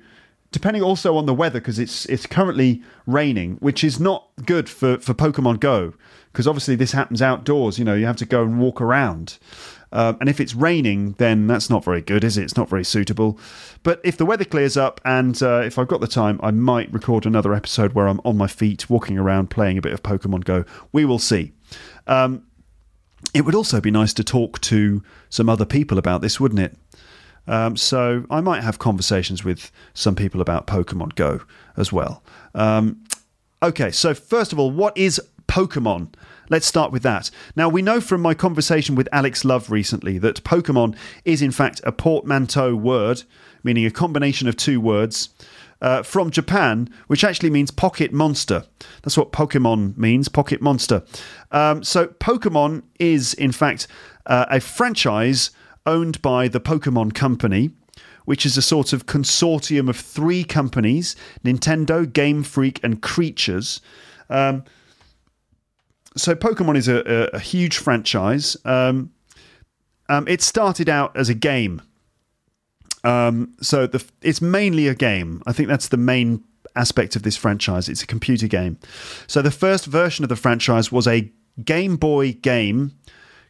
depending 0.53 0.83
also 0.83 1.17
on 1.17 1.27
the 1.27 1.35
weather 1.35 1.61
because 1.61 1.79
it's 1.79 2.07
it's 2.07 2.27
currently 2.27 2.83
raining, 3.07 3.57
which 3.57 3.83
is 3.83 3.99
not 3.99 4.29
good 4.47 4.69
for 4.69 4.99
for 4.99 5.15
Pokemon 5.15 5.61
Go 5.61 5.95
because 6.33 6.47
obviously 6.47 6.77
this 6.77 6.93
happens 6.93 7.21
outdoors. 7.21 7.79
You 7.79 7.85
know, 7.85 7.95
you 7.95 8.07
have 8.07 8.17
to 8.17 8.27
go 8.27 8.43
and 8.43 8.61
walk 8.61 8.81
around. 8.81 9.39
Um, 9.93 10.17
and 10.21 10.29
if 10.29 10.41
it's 10.41 10.55
raining, 10.55 11.13
then 11.13 11.47
that's 11.47 11.71
not 11.71 11.85
very 11.85 12.03
good, 12.03 12.25
is 12.25 12.37
it? 12.37 12.45
It's 12.45 12.57
not 12.57 12.69
very 12.69 12.85
suitable. 12.85 13.39
But 13.83 14.01
if 14.05 14.17
the 14.17 14.27
weather 14.27 14.45
clears 14.45 14.77
up 14.77 15.01
and 15.05 15.41
uh, 15.43 15.63
if 15.65 15.79
I've 15.79 15.89
got 15.89 16.01
the 16.01 16.07
time, 16.07 16.39
I 16.43 16.51
might 16.51 16.93
record 16.93 17.25
another 17.27 17.55
episode 17.55 17.95
where 17.95 18.07
I'm 18.07 18.21
on 18.25 18.37
my 18.37 18.47
feet, 18.49 18.91
walking 18.91 19.19
around, 19.19 19.49
playing 19.49 19.79
a 19.79 19.83
bit 19.83 19.93
of 19.93 20.03
Pokemon 20.03 20.45
Go. 20.45 20.65
We 20.93 21.05
will 21.05 21.19
see. 21.19 21.53
Um, 22.07 22.45
it 23.35 23.45
would 23.45 23.55
also 23.55 23.81
be 23.81 23.91
nice 23.91 24.13
to 24.15 24.25
talk 24.25 24.61
to 24.63 25.03
some 25.29 25.49
other 25.49 25.65
people 25.65 25.99
about 25.99 26.21
this, 26.21 26.39
wouldn't 26.39 26.61
it? 26.61 26.77
Um, 27.47 27.77
so 27.77 28.25
I 28.31 28.41
might 28.43 28.63
have 28.63 28.79
conversations 28.79 29.43
with 29.43 29.73
some 29.95 30.15
people 30.15 30.41
about 30.41 30.67
Pokemon 30.67 31.15
Go 31.15 31.41
as 31.77 31.91
well. 31.93 32.23
Um, 32.55 33.05
okay, 33.63 33.91
so 33.91 34.13
first 34.13 34.53
of 34.53 34.59
all, 34.59 34.71
what 34.71 34.97
is 34.97 35.21
Pokemon? 35.49 36.13
Let's 36.51 36.67
start 36.67 36.93
with 36.93 37.03
that. 37.03 37.31
Now, 37.57 37.69
we 37.69 37.83
know 37.83 38.01
from 38.01 38.23
my 38.23 38.35
conversation 38.35 38.95
with 38.95 39.09
Alex 39.13 39.45
Love 39.45 39.71
recently 39.71 40.19
that 40.19 40.45
Pokemon 40.45 40.97
is 41.25 41.43
in 41.43 41.51
fact 41.51 41.81
a 41.85 41.93
portmanteau 41.93 42.75
word, 42.75 43.23
meaning 43.63 43.85
a 43.85 43.91
combination 43.91 44.49
of 44.49 44.57
two 44.57 44.81
words. 44.81 45.31
Uh, 45.81 46.03
from 46.03 46.29
Japan, 46.29 46.91
which 47.07 47.23
actually 47.23 47.51
means 47.51 47.71
pocket 47.71 48.13
monster. 48.13 48.65
That's 49.03 49.17
what 49.17 49.31
Pokemon 49.31 49.97
means, 49.97 50.29
pocket 50.29 50.61
monster. 50.61 51.05
Um, 51.53 51.85
so, 51.85 52.09
Pokemon 52.09 52.83
is, 52.99 53.33
in 53.35 53.53
fact, 53.53 53.87
uh, 54.27 54.47
a 54.51 54.59
franchise 54.59 55.53
owned 55.87 56.21
by 56.21 56.49
the 56.49 56.61
Pokemon 56.61 57.15
Company, 57.15 57.71
which 58.25 58.45
is 58.45 58.57
a 58.57 58.63
sort 58.63 58.93
of 58.93 59.07
consortium 59.07 59.89
of 59.89 59.97
three 59.97 60.43
companies 60.43 61.15
Nintendo, 61.45 62.13
Game 62.13 62.43
Freak, 62.43 62.81
and 62.83 63.01
Creatures. 63.01 63.81
Um, 64.29 64.65
so 66.19 66.35
Pokemon 66.35 66.77
is 66.77 66.89
a, 66.89 66.99
a, 67.01 67.37
a 67.37 67.39
huge 67.39 67.79
franchise. 67.79 68.57
Um, 68.65 69.13
um, 70.09 70.27
it 70.27 70.43
started 70.43 70.89
out 70.89 71.17
as 71.17 71.29
a 71.29 71.35
game. 71.35 71.83
Um, 73.05 73.55
so 73.61 73.87
the, 73.87 74.05
it's 74.23 74.43
mainly 74.43 74.89
a 74.89 74.95
game. 74.95 75.43
I 75.47 75.53
think 75.53 75.69
that's 75.69 75.89
the 75.89 75.97
main 75.97 76.43
aspect 76.75 77.17
of 77.17 77.23
this 77.23 77.37
franchise. 77.37 77.89
It's 77.89 78.03
a 78.03 78.07
computer 78.07 78.47
game. 78.47 78.79
So 79.27 79.43
the 79.43 79.51
first 79.51 79.87
version 79.87 80.25
of 80.25 80.29
the 80.29 80.37
franchise 80.37 80.91
was 80.91 81.07
a 81.07 81.31
Game 81.65 81.97
Boy 81.97 82.33
game 82.33 82.93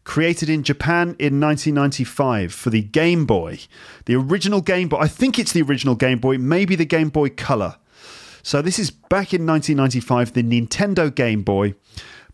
created 0.04 0.48
in 0.48 0.62
Japan 0.62 1.14
in 1.18 1.38
1995 1.38 2.54
for 2.54 2.70
the 2.70 2.82
Game 2.82 3.26
Boy. 3.26 3.58
The 4.06 4.16
original 4.16 4.62
Game 4.62 4.88
Boy. 4.88 4.98
I 4.98 5.08
think 5.08 5.38
it's 5.38 5.52
the 5.52 5.62
original 5.62 5.94
Game 5.94 6.18
Boy, 6.18 6.38
maybe 6.38 6.74
the 6.74 6.86
Game 6.86 7.10
Boy 7.10 7.28
Color. 7.28 7.76
So 8.42 8.62
this 8.62 8.78
is 8.78 8.90
back 8.90 9.34
in 9.34 9.46
1995, 9.46 10.32
the 10.32 10.42
Nintendo 10.42 11.14
Game 11.14 11.42
Boy. 11.42 11.74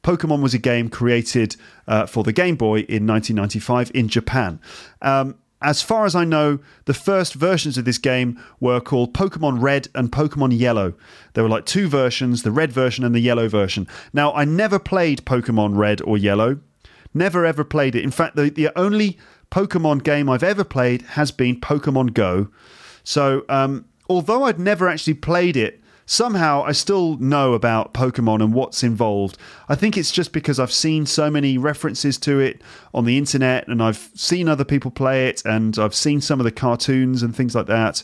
Pokemon 0.05 0.43
was 0.43 0.55
a 0.55 0.59
game 0.59 0.89
created 0.89 1.57
uh, 1.89 2.07
for 2.07 2.23
the 2.23 2.33
Game 2.33 2.55
Boy 2.55 2.81
in 2.81 3.07
1995 3.07 3.91
in 3.95 4.09
Japan. 4.09 4.61
Um, 5.03 5.37
as 5.63 5.81
far 5.81 6.05
as 6.05 6.15
I 6.15 6.25
know, 6.25 6.59
the 6.85 6.93
first 6.93 7.33
versions 7.33 7.79
of 7.79 7.87
this 7.87 7.97
game 7.97 8.39
were 8.61 8.81
called 8.81 9.15
Pokemon 9.15 9.63
Red 9.63 9.89
and 9.95 10.13
Pokemon 10.13 10.59
Yellow. 10.59 10.93
There 11.33 11.43
were 11.43 11.49
like 11.49 11.65
two 11.65 11.89
versions, 11.89 12.43
the 12.43 12.51
red 12.51 12.71
version 12.71 13.03
and 13.03 13.15
the 13.15 13.21
yellow 13.21 13.49
version. 13.49 13.89
Now, 14.13 14.33
I 14.35 14.45
never 14.45 14.79
played 14.79 15.25
Pokemon 15.25 15.77
Red 15.77 16.03
or 16.03 16.19
Yellow. 16.19 16.61
Never 17.15 17.47
ever 17.47 17.65
played 17.65 17.95
it. 17.95 18.05
In 18.05 18.11
fact, 18.11 18.37
the, 18.37 18.51
the 18.51 18.79
only 18.79 19.17
Pokemon 19.51 20.05
game 20.05 20.29
I've 20.29 20.43
ever 20.43 20.65
played 20.65 21.01
has 21.03 21.31
been 21.31 21.61
Pokemon 21.61 22.13
Go. 22.13 22.49
So, 23.03 23.45
um, 23.49 23.87
although 24.11 24.45
I'd 24.45 24.59
never 24.59 24.87
actually 24.87 25.15
played 25.15 25.57
it, 25.57 25.81
somehow 26.07 26.63
I 26.65 26.73
still 26.73 27.17
know 27.19 27.55
about 27.55 27.95
Pokemon 27.95 28.43
and 28.43 28.53
what's 28.53 28.83
involved. 28.83 29.39
I 29.69 29.75
think 29.75 29.97
it's 29.97 30.13
just 30.13 30.33
because 30.33 30.59
I've 30.61 30.73
seen 30.73 31.07
so 31.07 31.31
many 31.31 31.59
references 31.59 32.19
to 32.19 32.41
it 32.41 32.63
on 32.93 33.05
the 33.05 33.19
internet 33.19 33.69
and 33.69 33.83
I've 33.83 34.11
seen 34.15 34.49
other 34.49 34.65
people 34.65 34.91
play 34.91 35.29
it 35.29 35.43
and 35.45 35.79
I've 35.79 35.95
seen 35.95 36.21
some 36.21 36.41
of 36.41 36.45
the 36.45 36.53
cartoons 36.53 37.23
and 37.23 37.35
things 37.35 37.55
like 37.55 37.67
that. 37.67 38.03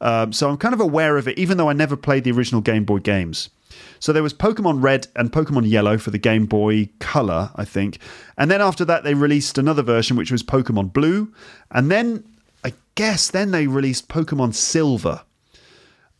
Um, 0.00 0.32
so 0.32 0.48
I'm 0.48 0.56
kind 0.56 0.74
of 0.74 0.80
aware 0.80 1.16
of 1.16 1.28
it, 1.28 1.38
even 1.38 1.58
though 1.58 1.68
I 1.68 1.74
never 1.74 1.96
played 1.96 2.24
the 2.24 2.32
original 2.32 2.60
Game 2.60 2.84
Boy 2.84 2.98
games. 2.98 3.50
So 3.98 4.12
there 4.12 4.22
was 4.22 4.32
Pokemon 4.32 4.82
Red 4.82 5.08
and 5.14 5.30
Pokemon 5.30 5.68
Yellow 5.68 5.98
for 5.98 6.10
the 6.10 6.18
Game 6.18 6.46
Boy 6.46 6.88
Color, 6.98 7.50
I 7.54 7.64
think. 7.64 7.98
And 8.38 8.50
then 8.50 8.60
after 8.60 8.84
that, 8.86 9.04
they 9.04 9.14
released 9.14 9.58
another 9.58 9.82
version, 9.82 10.16
which 10.16 10.32
was 10.32 10.42
Pokemon 10.42 10.92
Blue. 10.92 11.32
And 11.70 11.90
then, 11.90 12.24
I 12.64 12.72
guess, 12.94 13.30
then 13.30 13.50
they 13.50 13.66
released 13.66 14.08
Pokemon 14.08 14.54
Silver. 14.54 15.22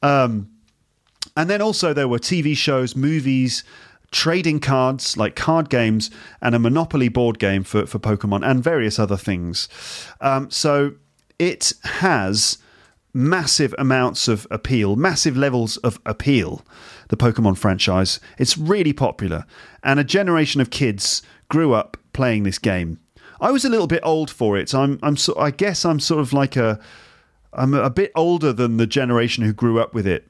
Um, 0.03 0.50
and 1.41 1.49
then 1.49 1.63
also 1.63 1.95
there 1.95 2.07
were 2.07 2.19
TV 2.19 2.55
shows, 2.55 2.95
movies, 2.95 3.65
trading 4.11 4.61
cards 4.61 5.17
like 5.17 5.35
card 5.35 5.71
games, 5.71 6.11
and 6.43 6.55
a 6.55 6.59
Monopoly 6.59 7.09
board 7.09 7.39
game 7.39 7.65
for, 7.65 7.87
for 7.87 7.99
Pokemon, 7.99 8.47
and 8.47 8.63
various 8.63 8.99
other 8.99 9.17
things. 9.17 9.67
Um, 10.21 10.51
so 10.51 10.97
it 11.39 11.73
has 11.85 12.59
massive 13.15 13.75
amounts 13.79 14.29
of 14.29 14.47
appeal, 14.51 14.97
massive 14.97 15.35
levels 15.35 15.79
of 15.79 15.99
appeal, 16.05 16.63
the 17.09 17.17
Pokemon 17.17 17.57
franchise. 17.57 18.21
It's 18.37 18.59
really 18.59 18.93
popular, 18.93 19.47
and 19.83 19.99
a 19.99 20.05
generation 20.05 20.61
of 20.61 20.69
kids 20.69 21.23
grew 21.49 21.73
up 21.73 21.97
playing 22.13 22.43
this 22.43 22.59
game. 22.59 23.01
I 23.41 23.51
was 23.51 23.65
a 23.65 23.71
little 23.71 23.87
bit 23.87 24.03
old 24.03 24.31
for 24.31 24.59
it. 24.59 24.75
I'm, 24.75 24.99
I'm 25.03 25.17
so, 25.17 25.35
I 25.39 25.53
guess 25.53 25.87
I'm 25.87 26.01
sort 26.01 26.21
of 26.21 26.35
like 26.35 26.59
a, 26.59 26.79
I'm 27.55 27.73
a 27.73 27.89
bit 27.89 28.13
older 28.15 28.53
than 28.53 28.77
the 28.77 28.87
generation 28.87 29.43
who 29.43 29.55
grew 29.55 29.81
up 29.81 29.95
with 29.95 30.07
it. 30.07 30.30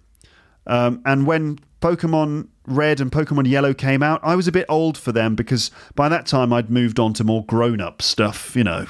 Um, 0.70 1.02
and 1.04 1.26
when 1.26 1.58
Pokemon 1.82 2.46
Red 2.64 3.00
and 3.00 3.10
Pokemon 3.10 3.48
Yellow 3.48 3.74
came 3.74 4.04
out, 4.04 4.20
I 4.22 4.36
was 4.36 4.46
a 4.46 4.52
bit 4.52 4.66
old 4.68 4.96
for 4.96 5.10
them 5.10 5.34
because 5.34 5.72
by 5.96 6.08
that 6.08 6.26
time 6.26 6.52
I'd 6.52 6.70
moved 6.70 7.00
on 7.00 7.12
to 7.14 7.24
more 7.24 7.44
grown 7.44 7.80
up 7.80 8.00
stuff, 8.00 8.54
you 8.54 8.62
know. 8.62 8.86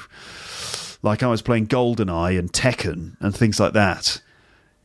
Like 1.01 1.23
I 1.23 1.27
was 1.27 1.41
playing 1.41 1.67
GoldenEye 1.67 2.37
and 2.37 2.53
Tekken 2.53 3.17
and 3.19 3.35
things 3.35 3.59
like 3.59 3.73
that. 3.73 4.21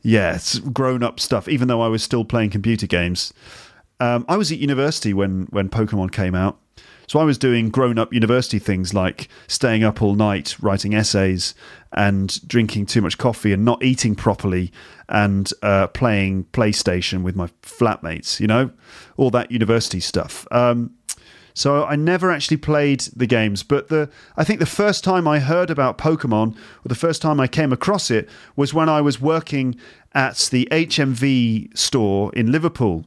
Yeah, 0.01 0.35
it's 0.35 0.57
grown 0.57 1.03
up 1.03 1.19
stuff, 1.19 1.47
even 1.47 1.67
though 1.67 1.81
I 1.81 1.87
was 1.87 2.01
still 2.01 2.25
playing 2.25 2.49
computer 2.49 2.87
games. 2.87 3.31
Um, 3.99 4.25
I 4.27 4.35
was 4.35 4.51
at 4.51 4.57
university 4.57 5.13
when, 5.13 5.45
when 5.51 5.69
Pokemon 5.69 6.11
came 6.11 6.33
out. 6.33 6.59
So 7.07 7.19
I 7.19 7.23
was 7.23 7.37
doing 7.37 7.69
grown 7.69 7.97
up 7.97 8.13
university 8.13 8.59
things 8.59 8.93
like 8.93 9.29
staying 9.47 9.83
up 9.83 10.01
all 10.01 10.15
night 10.15 10.57
writing 10.59 10.93
essays 10.93 11.55
and 11.93 12.45
drinking 12.47 12.87
too 12.87 13.01
much 13.01 13.17
coffee 13.17 13.53
and 13.53 13.63
not 13.63 13.81
eating 13.81 14.13
properly 14.13 14.73
and 15.09 15.51
uh, 15.61 15.87
playing 15.87 16.45
PlayStation 16.45 17.23
with 17.23 17.35
my 17.35 17.47
flatmates, 17.61 18.39
you 18.39 18.47
know, 18.47 18.71
all 19.15 19.29
that 19.31 19.51
university 19.51 19.99
stuff. 19.99 20.45
Um, 20.51 20.91
So 21.53 21.85
I 21.85 21.95
never 21.95 22.29
actually 22.29 22.57
played 22.57 22.99
the 23.15 23.25
games. 23.25 23.63
But 23.63 23.87
the 23.87 24.11
I 24.35 24.43
think 24.43 24.59
the 24.59 24.67
first 24.67 25.03
time 25.03 25.27
I 25.27 25.39
heard 25.39 25.71
about 25.71 25.97
Pokemon, 25.97 26.55
or 26.55 26.87
the 26.87 26.93
first 26.93 27.19
time 27.19 27.39
I 27.39 27.47
came 27.47 27.73
across 27.73 28.11
it, 28.11 28.29
was 28.55 28.75
when 28.75 28.89
I 28.89 29.01
was 29.01 29.19
working 29.19 29.75
at 30.13 30.49
the 30.51 30.67
HMV 30.71 31.75
store 31.75 32.31
in 32.33 32.51
Liverpool. 32.51 33.05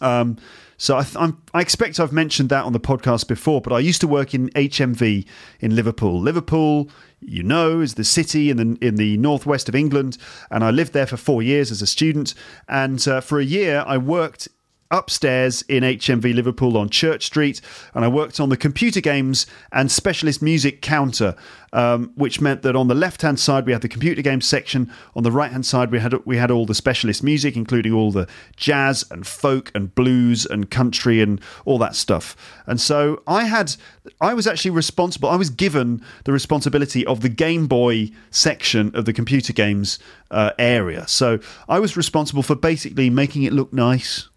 Um, 0.00 0.38
so 0.84 0.98
I, 0.98 1.32
I 1.54 1.62
expect 1.62 1.98
I've 1.98 2.12
mentioned 2.12 2.50
that 2.50 2.66
on 2.66 2.74
the 2.74 2.78
podcast 2.78 3.26
before, 3.26 3.62
but 3.62 3.72
I 3.72 3.78
used 3.78 4.02
to 4.02 4.06
work 4.06 4.34
in 4.34 4.50
HMV 4.50 5.26
in 5.60 5.74
Liverpool. 5.74 6.20
Liverpool, 6.20 6.90
you 7.20 7.42
know, 7.42 7.80
is 7.80 7.94
the 7.94 8.04
city 8.04 8.50
in 8.50 8.58
the 8.58 8.86
in 8.86 8.96
the 8.96 9.16
northwest 9.16 9.70
of 9.70 9.74
England, 9.74 10.18
and 10.50 10.62
I 10.62 10.70
lived 10.70 10.92
there 10.92 11.06
for 11.06 11.16
four 11.16 11.42
years 11.42 11.70
as 11.70 11.80
a 11.80 11.86
student. 11.86 12.34
And 12.68 13.08
uh, 13.08 13.22
for 13.22 13.40
a 13.40 13.44
year, 13.44 13.82
I 13.86 13.96
worked 13.96 14.46
upstairs 14.94 15.62
in 15.62 15.82
HMV 15.82 16.34
Liverpool 16.34 16.78
on 16.78 16.88
Church 16.88 17.26
Street, 17.26 17.60
and 17.92 18.04
I 18.04 18.08
worked 18.08 18.38
on 18.38 18.48
the 18.48 18.56
computer 18.56 19.00
games 19.00 19.44
and 19.72 19.90
specialist 19.90 20.40
music 20.40 20.80
counter, 20.80 21.34
um, 21.72 22.12
which 22.14 22.40
meant 22.40 22.62
that 22.62 22.76
on 22.76 22.86
the 22.86 22.94
left-hand 22.94 23.40
side 23.40 23.66
we 23.66 23.72
had 23.72 23.82
the 23.82 23.88
computer 23.88 24.22
games 24.22 24.46
section, 24.46 24.90
on 25.16 25.24
the 25.24 25.32
right-hand 25.32 25.66
side 25.66 25.90
we 25.90 25.98
had 25.98 26.14
we 26.24 26.36
had 26.36 26.50
all 26.50 26.64
the 26.64 26.74
specialist 26.74 27.24
music, 27.24 27.56
including 27.56 27.92
all 27.92 28.12
the 28.12 28.28
jazz 28.56 29.04
and 29.10 29.26
folk 29.26 29.72
and 29.74 29.94
blues 29.96 30.46
and 30.46 30.70
country 30.70 31.20
and 31.20 31.40
all 31.64 31.78
that 31.78 31.96
stuff. 31.96 32.36
And 32.66 32.80
so 32.80 33.22
I 33.26 33.44
had, 33.44 33.74
I 34.20 34.32
was 34.32 34.46
actually 34.46 34.70
responsible. 34.70 35.28
I 35.28 35.36
was 35.36 35.50
given 35.50 36.02
the 36.22 36.32
responsibility 36.32 37.04
of 37.04 37.20
the 37.20 37.28
Game 37.28 37.66
Boy 37.66 38.12
section 38.30 38.94
of 38.94 39.06
the 39.06 39.12
computer 39.12 39.52
games 39.52 39.98
uh, 40.30 40.52
area. 40.58 41.08
So 41.08 41.40
I 41.68 41.80
was 41.80 41.96
responsible 41.96 42.44
for 42.44 42.54
basically 42.54 43.10
making 43.10 43.42
it 43.42 43.52
look 43.52 43.72
nice 43.72 44.28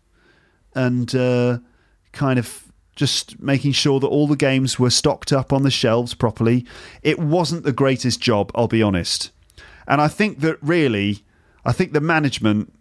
and 0.77 1.13
uh, 1.15 1.57
kind 2.13 2.37
of 2.37 2.71
just 2.95 3.39
making 3.39 3.71
sure 3.71 3.99
that 3.99 4.07
all 4.07 4.27
the 4.27 4.35
games 4.35 4.79
were 4.79 4.89
stocked 4.89 5.33
up 5.33 5.51
on 5.51 5.63
the 5.63 5.71
shelves 5.71 6.13
properly. 6.13 6.65
It 7.03 7.19
wasn't 7.19 7.63
the 7.63 7.71
greatest 7.71 8.21
job, 8.21 8.51
I'll 8.55 8.67
be 8.67 8.81
honest. 8.81 9.31
And 9.87 10.01
I 10.01 10.07
think 10.07 10.39
that 10.41 10.57
really, 10.61 11.23
I 11.65 11.71
think 11.71 11.93
the 11.93 12.01
management, 12.01 12.73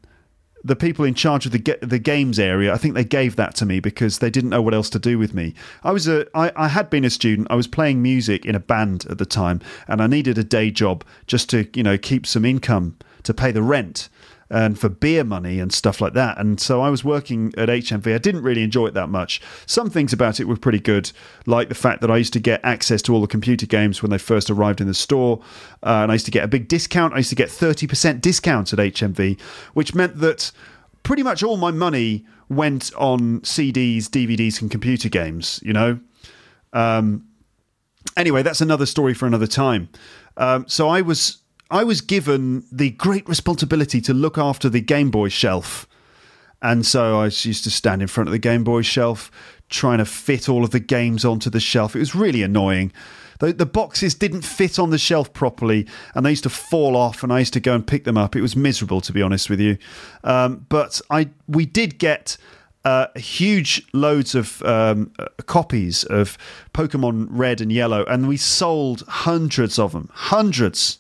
the 0.65 0.77
people 0.77 1.05
in 1.05 1.15
charge 1.15 1.47
of 1.47 1.53
the 1.53 1.79
the 1.81 1.99
games 1.99 2.39
area, 2.39 2.73
I 2.73 2.79
think 2.79 2.95
they 2.95 3.05
gave 3.05 3.37
that 3.37 3.55
to 3.57 3.67
me 3.67 3.81
because 3.81 4.19
they 4.19 4.31
didn't 4.31 4.51
know 4.51 4.63
what 4.63 4.75
else 4.75 4.91
to 4.91 4.99
do 4.99 5.19
with 5.19 5.33
me. 5.33 5.55
I 5.85 5.93
was 5.93 6.09
a, 6.09 6.27
I, 6.35 6.51
I 6.57 6.69
had 6.69 6.91
been 6.91 7.05
a 7.05 7.11
student. 7.11 7.49
I 7.51 7.55
was 7.55 7.67
playing 7.67 8.03
music 8.03 8.45
in 8.45 8.55
a 8.55 8.61
band 8.61 9.07
at 9.09 9.19
the 9.19 9.27
time, 9.27 9.61
and 9.87 10.03
I 10.03 10.07
needed 10.07 10.39
a 10.39 10.45
day 10.45 10.71
job 10.71 11.05
just 11.27 11.49
to 11.51 11.69
you 11.75 11.83
know 11.83 11.97
keep 11.97 12.27
some 12.27 12.45
income 12.45 12.97
to 13.23 13.33
pay 13.35 13.53
the 13.53 13.63
rent 13.63 14.09
and 14.51 14.79
for 14.79 14.89
beer 14.89 15.25
money 15.25 15.59
and 15.59 15.73
stuff 15.73 16.01
like 16.01 16.13
that. 16.15 16.39
And 16.39 16.61
so 16.61 16.81
I 16.81 16.89
was 16.89 17.05
working 17.05 17.53
at 17.57 17.69
HMV. 17.69 18.15
I 18.15 18.19
didn't 18.19 18.43
really 18.43 18.63
enjoy 18.63 18.87
it 18.87 18.95
that 18.95 19.09
much. 19.09 19.41
Some 19.67 19.91
things 19.91 20.13
about 20.13 20.39
it 20.39 20.45
were 20.45 20.57
pretty 20.57 20.79
good, 20.79 21.11
like 21.47 21.69
the 21.69 21.75
fact 21.75 22.01
that 22.01 22.11
I 22.11 22.17
used 22.17 22.33
to 22.35 22.41
get 22.41 22.61
access 22.63 23.03
to 23.03 23.15
all 23.15 23.21
the 23.21 23.27
computer 23.27 23.67
games 23.67 24.03
when 24.03 24.11
they 24.11 24.19
first 24.19 24.51
arrived 24.51 24.81
in 24.81 24.87
the 24.87 24.95
store. 24.95 25.41
Uh, 25.83 26.03
and 26.03 26.13
I 26.13 26.15
used 26.15 26.27
to 26.27 26.31
get 26.31 26.45
a 26.45 26.49
big 26.49 26.69
discount. 26.69 27.15
I 27.15 27.19
used 27.19 27.31
to 27.31 27.37
get 27.37 27.49
30% 27.49 28.21
discounts 28.21 28.73
at 28.73 28.79
HMV, 28.79 29.41
which 29.75 29.95
meant 29.95 30.19
that 30.19 30.53
pretty 31.03 31.23
much 31.23 31.43
all 31.43 31.57
my 31.57 31.71
money 31.71 32.25
went 32.49 32.93
on 32.97 33.41
CDs, 33.41 34.05
DVDs, 34.05 34.61
and 34.61 34.71
computer 34.71 35.09
games, 35.09 35.61
you 35.65 35.73
know? 35.73 35.99
Um, 36.73 37.27
anyway, 38.17 38.43
that's 38.43 38.61
another 38.61 38.87
story 38.87 39.15
for 39.15 39.27
another 39.27 39.47
time. 39.47 39.89
Um, 40.37 40.67
so 40.69 40.89
I 40.89 41.01
was 41.01 41.39
I 41.71 41.85
was 41.85 42.01
given 42.01 42.65
the 42.71 42.91
great 42.91 43.29
responsibility 43.29 44.01
to 44.03 44.15
look 44.15 44.39
after 44.39 44.69
the 44.69 44.81
Game 44.81 45.11
Boy 45.11 45.29
shelf. 45.29 45.89
And 46.63 46.87
so 46.87 47.21
I 47.21 47.25
used 47.25 47.65
to 47.65 47.71
stand 47.71 48.03
in 48.03 48.09
front 48.09 48.29
of 48.29 48.33
the 48.33 48.39
Game 48.39 48.65
Boy 48.65 48.83
shelf, 48.83 49.31
trying 49.69 49.99
to 49.99 50.05
fit 50.05 50.49
all 50.49 50.65
of 50.65 50.71
the 50.71 50.81
games 50.81 51.25
onto 51.25 51.51
the 51.51 51.61
shelf. 51.61 51.97
It 51.97 51.99
was 51.99 52.15
really 52.15 52.43
annoying. 52.43 52.93
The, 53.41 53.53
the 53.53 53.67
boxes 53.67 54.15
didn't 54.15 54.43
fit 54.43 54.79
on 54.79 54.91
the 54.91 54.99
shelf 54.99 55.33
properly, 55.33 55.87
and 56.15 56.25
they 56.25 56.31
used 56.31 56.45
to 56.45 56.51
fall 56.51 56.97
off, 56.97 57.23
and 57.23 57.33
I 57.33 57.41
used 57.41 57.53
to 57.55 57.61
go 57.61 57.75
and 57.75 57.87
pick 57.87 58.05
them 58.05 58.17
up. 58.17 58.35
It 58.35 58.41
was 58.41 58.57
miserable, 58.57 59.01
to 59.03 59.13
be 59.13 59.21
honest 59.21 59.51
with 59.51 59.61
you. 59.61 59.77
Um, 60.25 60.65
but 60.69 61.01
I 61.11 61.29
we 61.47 61.67
did 61.67 61.99
get 61.99 62.39
uh, 62.85 63.09
huge 63.17 63.87
loads 63.93 64.35
of 64.35 64.63
um, 64.63 65.13
uh, 65.19 65.27
copies 65.45 66.05
of 66.05 66.39
Pokemon 66.73 67.27
Red 67.29 67.61
and 67.61 67.71
Yellow, 67.71 68.05
and 68.05 68.29
we 68.29 68.37
sold 68.37 69.03
hundreds 69.07 69.79
of 69.79 69.93
them, 69.93 70.09
hundreds. 70.13 70.99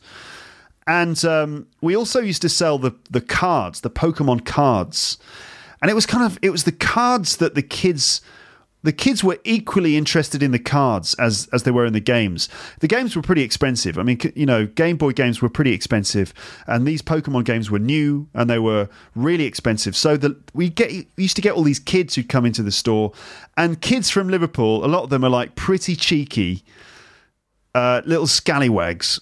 And 0.87 1.23
um, 1.25 1.67
we 1.81 1.97
also 1.97 2.21
used 2.21 2.43
to 2.43 2.49
sell 2.49 2.79
the 2.79 2.95
the 3.11 3.21
cards, 3.21 3.81
the 3.81 3.91
Pokemon 3.91 4.45
cards, 4.45 5.19
and 5.83 5.91
it 5.91 5.95
was 5.95 6.07
kind 6.07 6.25
of 6.25 6.39
it 6.43 6.51
was 6.51 6.65
the 6.65 6.73
cards 6.73 7.39
that 7.39 7.55
the 7.55 7.63
kids 7.63 8.21
the 8.87 8.93
kids 8.93 9.25
were 9.25 9.39
equally 9.43 9.97
interested 9.97 10.45
in 10.45 10.53
the 10.53 10.61
cards 10.61 11.15
as 11.15 11.49
as 11.53 11.65
they 11.65 11.73
were 11.73 11.87
in 11.87 11.93
the 11.93 11.99
games. 11.99 12.49
The 12.79 12.87
games 12.87 13.17
were 13.17 13.23
pretty 13.23 13.43
expensive. 13.43 13.99
I 13.99 14.05
mean, 14.05 14.21
you 14.37 14.47
know, 14.47 14.67
Game 14.67 14.97
Boy 14.97 15.11
games 15.11 15.43
were 15.43 15.49
pretty 15.49 15.73
expensive, 15.73 16.33
and 16.69 16.87
these 16.87 17.03
Pokemon 17.03 17.47
games 17.47 17.69
were 17.69 17.81
new 17.81 18.29
and 18.33 18.49
they 18.49 18.61
were 18.61 18.89
really 19.17 19.45
expensive. 19.45 19.97
So 19.97 20.17
we 20.55 20.69
get 20.69 20.93
used 21.17 21.35
to 21.35 21.43
get 21.43 21.55
all 21.55 21.65
these 21.65 21.81
kids 21.81 22.15
who'd 22.15 22.29
come 22.29 22.47
into 22.47 22.63
the 22.63 22.71
store, 22.71 23.13
and 23.57 23.81
kids 23.81 24.09
from 24.09 24.29
Liverpool. 24.29 24.85
A 24.85 24.87
lot 24.87 25.03
of 25.03 25.11
them 25.11 25.25
are 25.25 25.31
like 25.31 25.57
pretty 25.57 25.97
cheeky, 25.97 26.63
uh, 27.75 28.03
little 28.05 28.29
scallywags 28.29 29.21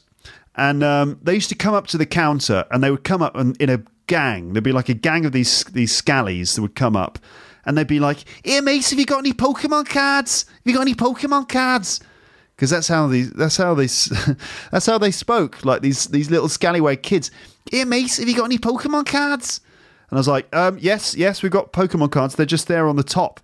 and 0.57 0.83
um, 0.85 1.19
they 1.23 1.35
used 1.35 1.49
to 1.49 1.55
come 1.55 1.75
up 1.75 1.87
to 1.89 1.99
the 1.99 2.07
counter 2.07 2.65
and 2.71 2.83
they 2.83 2.91
would 2.91 3.05
come 3.05 3.23
up 3.23 3.37
in, 3.37 3.55
in 3.61 3.71
a 3.71 3.83
gang. 4.07 4.53
There'd 4.53 4.65
be 4.65 4.73
like 4.73 4.89
a 4.89 4.95
gang 4.95 5.25
of 5.25 5.33
these 5.33 5.65
these 5.65 5.93
scallies 5.93 6.55
that 6.55 6.63
would 6.63 6.75
come 6.75 6.97
up 6.97 7.19
and 7.65 7.77
they'd 7.77 7.87
be 7.87 8.01
like, 8.01 8.25
"Here, 8.45 8.63
mate, 8.63 8.89
have 8.91 8.99
you 8.99 9.07
got 9.07 9.19
any 9.19 9.33
Pokemon 9.33 9.89
cards? 9.89 10.47
Have 10.49 10.61
you 10.65 10.75
got 10.75 10.83
any 10.83 10.95
Pokemon 10.95 11.49
cards?" 11.49 12.01
Because 12.57 12.71
that's 12.71 12.89
how 12.89 13.09
these 13.09 13.31
that's 13.33 13.57
how 13.57 13.75
they 13.75 13.87
that's 14.71 14.87
how 14.87 14.99
they 14.99 15.11
spoke. 15.11 15.65
Like 15.65 15.83
these 15.83 16.07
these 16.07 16.31
little 16.31 16.49
scallywag 16.49 17.03
kids. 17.03 17.31
Here, 17.71 17.87
mate, 17.87 18.17
have 18.17 18.29
you 18.29 18.37
got 18.37 18.45
any 18.45 18.59
Pokemon 18.59 19.07
cards? 19.07 19.61
And 20.11 20.19
I 20.19 20.21
was 20.21 20.29
like, 20.29 20.55
um, 20.55 20.79
"Yes, 20.81 21.17
yes, 21.17 21.43
we've 21.43 21.53
got 21.53 21.73
Pokemon 21.73 22.13
cards. 22.13 22.37
They're 22.37 22.47
just 22.47 22.69
there 22.69 22.87
on 22.89 22.97
the 22.97 23.03
top." 23.03 23.41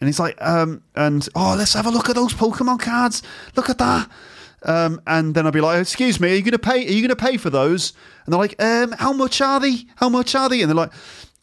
And 0.00 0.06
he's 0.06 0.20
like, 0.20 0.40
um, 0.40 0.82
and 0.94 1.28
oh, 1.34 1.56
let's 1.58 1.74
have 1.74 1.86
a 1.86 1.90
look 1.90 2.08
at 2.08 2.14
those 2.14 2.32
Pokemon 2.32 2.78
cards. 2.78 3.20
Look 3.56 3.68
at 3.68 3.78
that. 3.78 4.08
Um, 4.64 5.00
and 5.06 5.34
then 5.34 5.46
I'd 5.46 5.52
be 5.52 5.60
like, 5.60 5.80
"Excuse 5.80 6.18
me, 6.20 6.32
are 6.32 6.34
you 6.34 6.42
going 6.42 6.52
to 6.52 6.58
pay? 6.58 6.86
Are 6.86 6.90
you 6.90 7.00
going 7.00 7.16
to 7.16 7.16
pay 7.16 7.36
for 7.36 7.50
those?" 7.50 7.92
And 8.24 8.32
they're 8.32 8.40
like, 8.40 8.60
um, 8.62 8.92
"How 8.92 9.12
much 9.12 9.40
are 9.40 9.60
they? 9.60 9.86
How 9.96 10.08
much 10.08 10.34
are 10.34 10.48
they?" 10.48 10.60
And 10.62 10.70
they're 10.70 10.76
like, 10.76 10.92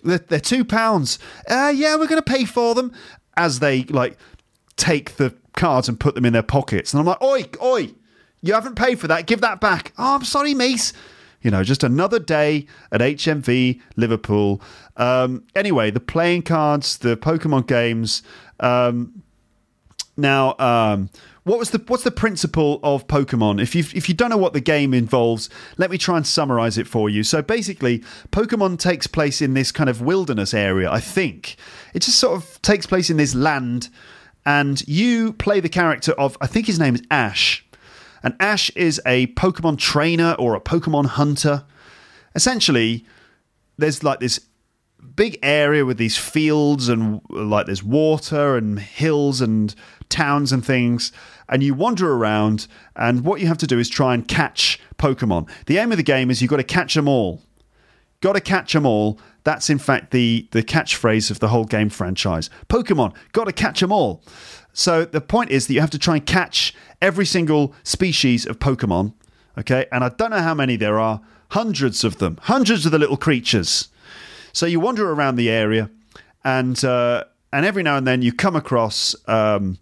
"They're, 0.03 0.17
they're 0.17 0.39
two 0.39 0.65
pounds." 0.65 1.19
Uh, 1.49 1.71
yeah, 1.75 1.95
we're 1.95 2.07
going 2.07 2.21
to 2.21 2.31
pay 2.33 2.45
for 2.45 2.75
them. 2.75 2.91
As 3.37 3.59
they 3.59 3.83
like 3.83 4.17
take 4.77 5.17
the 5.17 5.35
cards 5.53 5.89
and 5.89 5.99
put 5.99 6.15
them 6.15 6.25
in 6.25 6.33
their 6.33 6.43
pockets, 6.43 6.93
and 6.93 6.99
I'm 6.99 7.05
like, 7.05 7.21
"Oi, 7.21 7.45
oi! 7.61 7.93
You 8.41 8.53
haven't 8.53 8.75
paid 8.75 8.99
for 8.99 9.07
that. 9.07 9.27
Give 9.27 9.41
that 9.41 9.59
back." 9.59 9.93
Oh, 9.97 10.15
I'm 10.15 10.23
sorry, 10.23 10.53
Mace. 10.53 10.93
You 11.41 11.51
know, 11.51 11.63
just 11.63 11.83
another 11.83 12.17
day 12.17 12.65
at 12.91 13.01
HMV 13.01 13.79
Liverpool. 13.95 14.61
Um, 14.97 15.43
anyway, 15.55 15.91
the 15.91 15.99
playing 15.99 16.41
cards, 16.41 16.97
the 16.97 17.15
Pokemon 17.15 17.67
games. 17.67 18.23
Um, 18.59 19.21
now, 20.17 20.55
um, 20.59 21.09
what 21.43 21.59
was 21.59 21.71
the 21.71 21.83
what's 21.87 22.03
the 22.03 22.11
principle 22.11 22.79
of 22.81 23.07
Pokemon? 23.07 23.61
If 23.61 23.75
you 23.75 23.83
if 23.93 24.09
you 24.09 24.15
don't 24.15 24.29
know 24.29 24.37
what 24.37 24.53
the 24.53 24.61
game 24.61 24.93
involves, 24.93 25.49
let 25.77 25.91
me 25.91 25.97
try 25.97 26.17
and 26.17 26.25
summarize 26.25 26.77
it 26.77 26.87
for 26.87 27.09
you. 27.09 27.23
So 27.23 27.41
basically, 27.41 27.99
Pokemon 28.31 28.79
takes 28.79 29.07
place 29.07 29.41
in 29.41 29.53
this 29.53 29.71
kind 29.71 29.89
of 29.89 30.01
wilderness 30.01 30.53
area. 30.53 30.89
I 30.89 30.99
think 30.99 31.57
it 31.93 31.99
just 32.01 32.19
sort 32.19 32.41
of 32.41 32.61
takes 32.61 32.87
place 32.87 33.09
in 33.09 33.17
this 33.17 33.35
land, 33.35 33.89
and 34.45 34.87
you 34.87 35.33
play 35.33 35.59
the 35.59 35.69
character 35.69 36.13
of 36.13 36.37
I 36.41 36.47
think 36.47 36.65
his 36.65 36.79
name 36.79 36.95
is 36.95 37.03
Ash, 37.11 37.63
and 38.23 38.35
Ash 38.39 38.69
is 38.71 38.99
a 39.05 39.27
Pokemon 39.27 39.77
trainer 39.77 40.35
or 40.39 40.55
a 40.55 40.61
Pokemon 40.61 41.05
hunter. 41.07 41.63
Essentially, 42.33 43.05
there's 43.77 44.03
like 44.03 44.19
this 44.19 44.39
big 45.05 45.37
area 45.43 45.85
with 45.85 45.97
these 45.97 46.17
fields 46.17 46.89
and 46.89 47.21
like 47.29 47.65
there's 47.65 47.83
water 47.83 48.57
and 48.57 48.79
hills 48.79 49.41
and 49.41 49.73
towns 50.09 50.51
and 50.51 50.65
things 50.65 51.11
and 51.47 51.63
you 51.63 51.73
wander 51.73 52.11
around, 52.11 52.67
and 52.95 53.23
what 53.23 53.39
you 53.39 53.47
have 53.47 53.57
to 53.59 53.67
do 53.67 53.79
is 53.79 53.89
try 53.89 54.13
and 54.13 54.27
catch 54.27 54.79
Pokemon. 54.97 55.49
The 55.67 55.77
aim 55.77 55.91
of 55.91 55.97
the 55.97 56.03
game 56.03 56.31
is 56.31 56.41
you've 56.41 56.49
got 56.51 56.57
to 56.57 56.63
catch 56.63 56.93
them 56.95 57.07
all. 57.07 57.41
Got 58.21 58.33
to 58.33 58.41
catch 58.41 58.73
them 58.73 58.85
all. 58.85 59.19
That's 59.43 59.69
in 59.69 59.77
fact 59.77 60.11
the 60.11 60.47
the 60.51 60.63
catchphrase 60.63 61.29
of 61.29 61.39
the 61.39 61.49
whole 61.49 61.65
game 61.65 61.89
franchise. 61.89 62.49
Pokemon, 62.67 63.13
got 63.31 63.45
to 63.45 63.53
catch 63.53 63.79
them 63.79 63.91
all. 63.91 64.23
So 64.73 65.05
the 65.05 65.21
point 65.21 65.51
is 65.51 65.67
that 65.67 65.73
you 65.73 65.81
have 65.81 65.91
to 65.91 65.99
try 65.99 66.15
and 66.15 66.25
catch 66.25 66.73
every 67.01 67.25
single 67.25 67.73
species 67.83 68.45
of 68.45 68.59
Pokemon. 68.59 69.13
Okay, 69.57 69.85
and 69.91 70.03
I 70.03 70.09
don't 70.09 70.31
know 70.31 70.39
how 70.39 70.55
many 70.55 70.75
there 70.75 70.99
are. 70.99 71.21
Hundreds 71.51 72.03
of 72.03 72.17
them. 72.17 72.37
Hundreds 72.43 72.85
of 72.85 72.91
the 72.91 72.99
little 72.99 73.17
creatures. 73.17 73.89
So 74.55 74.65
you 74.65 74.79
wander 74.79 75.11
around 75.11 75.35
the 75.35 75.49
area, 75.49 75.89
and 76.45 76.81
uh, 76.83 77.25
and 77.51 77.65
every 77.65 77.83
now 77.83 77.97
and 77.97 78.07
then 78.07 78.21
you 78.21 78.31
come 78.31 78.55
across. 78.55 79.13
Um, 79.27 79.77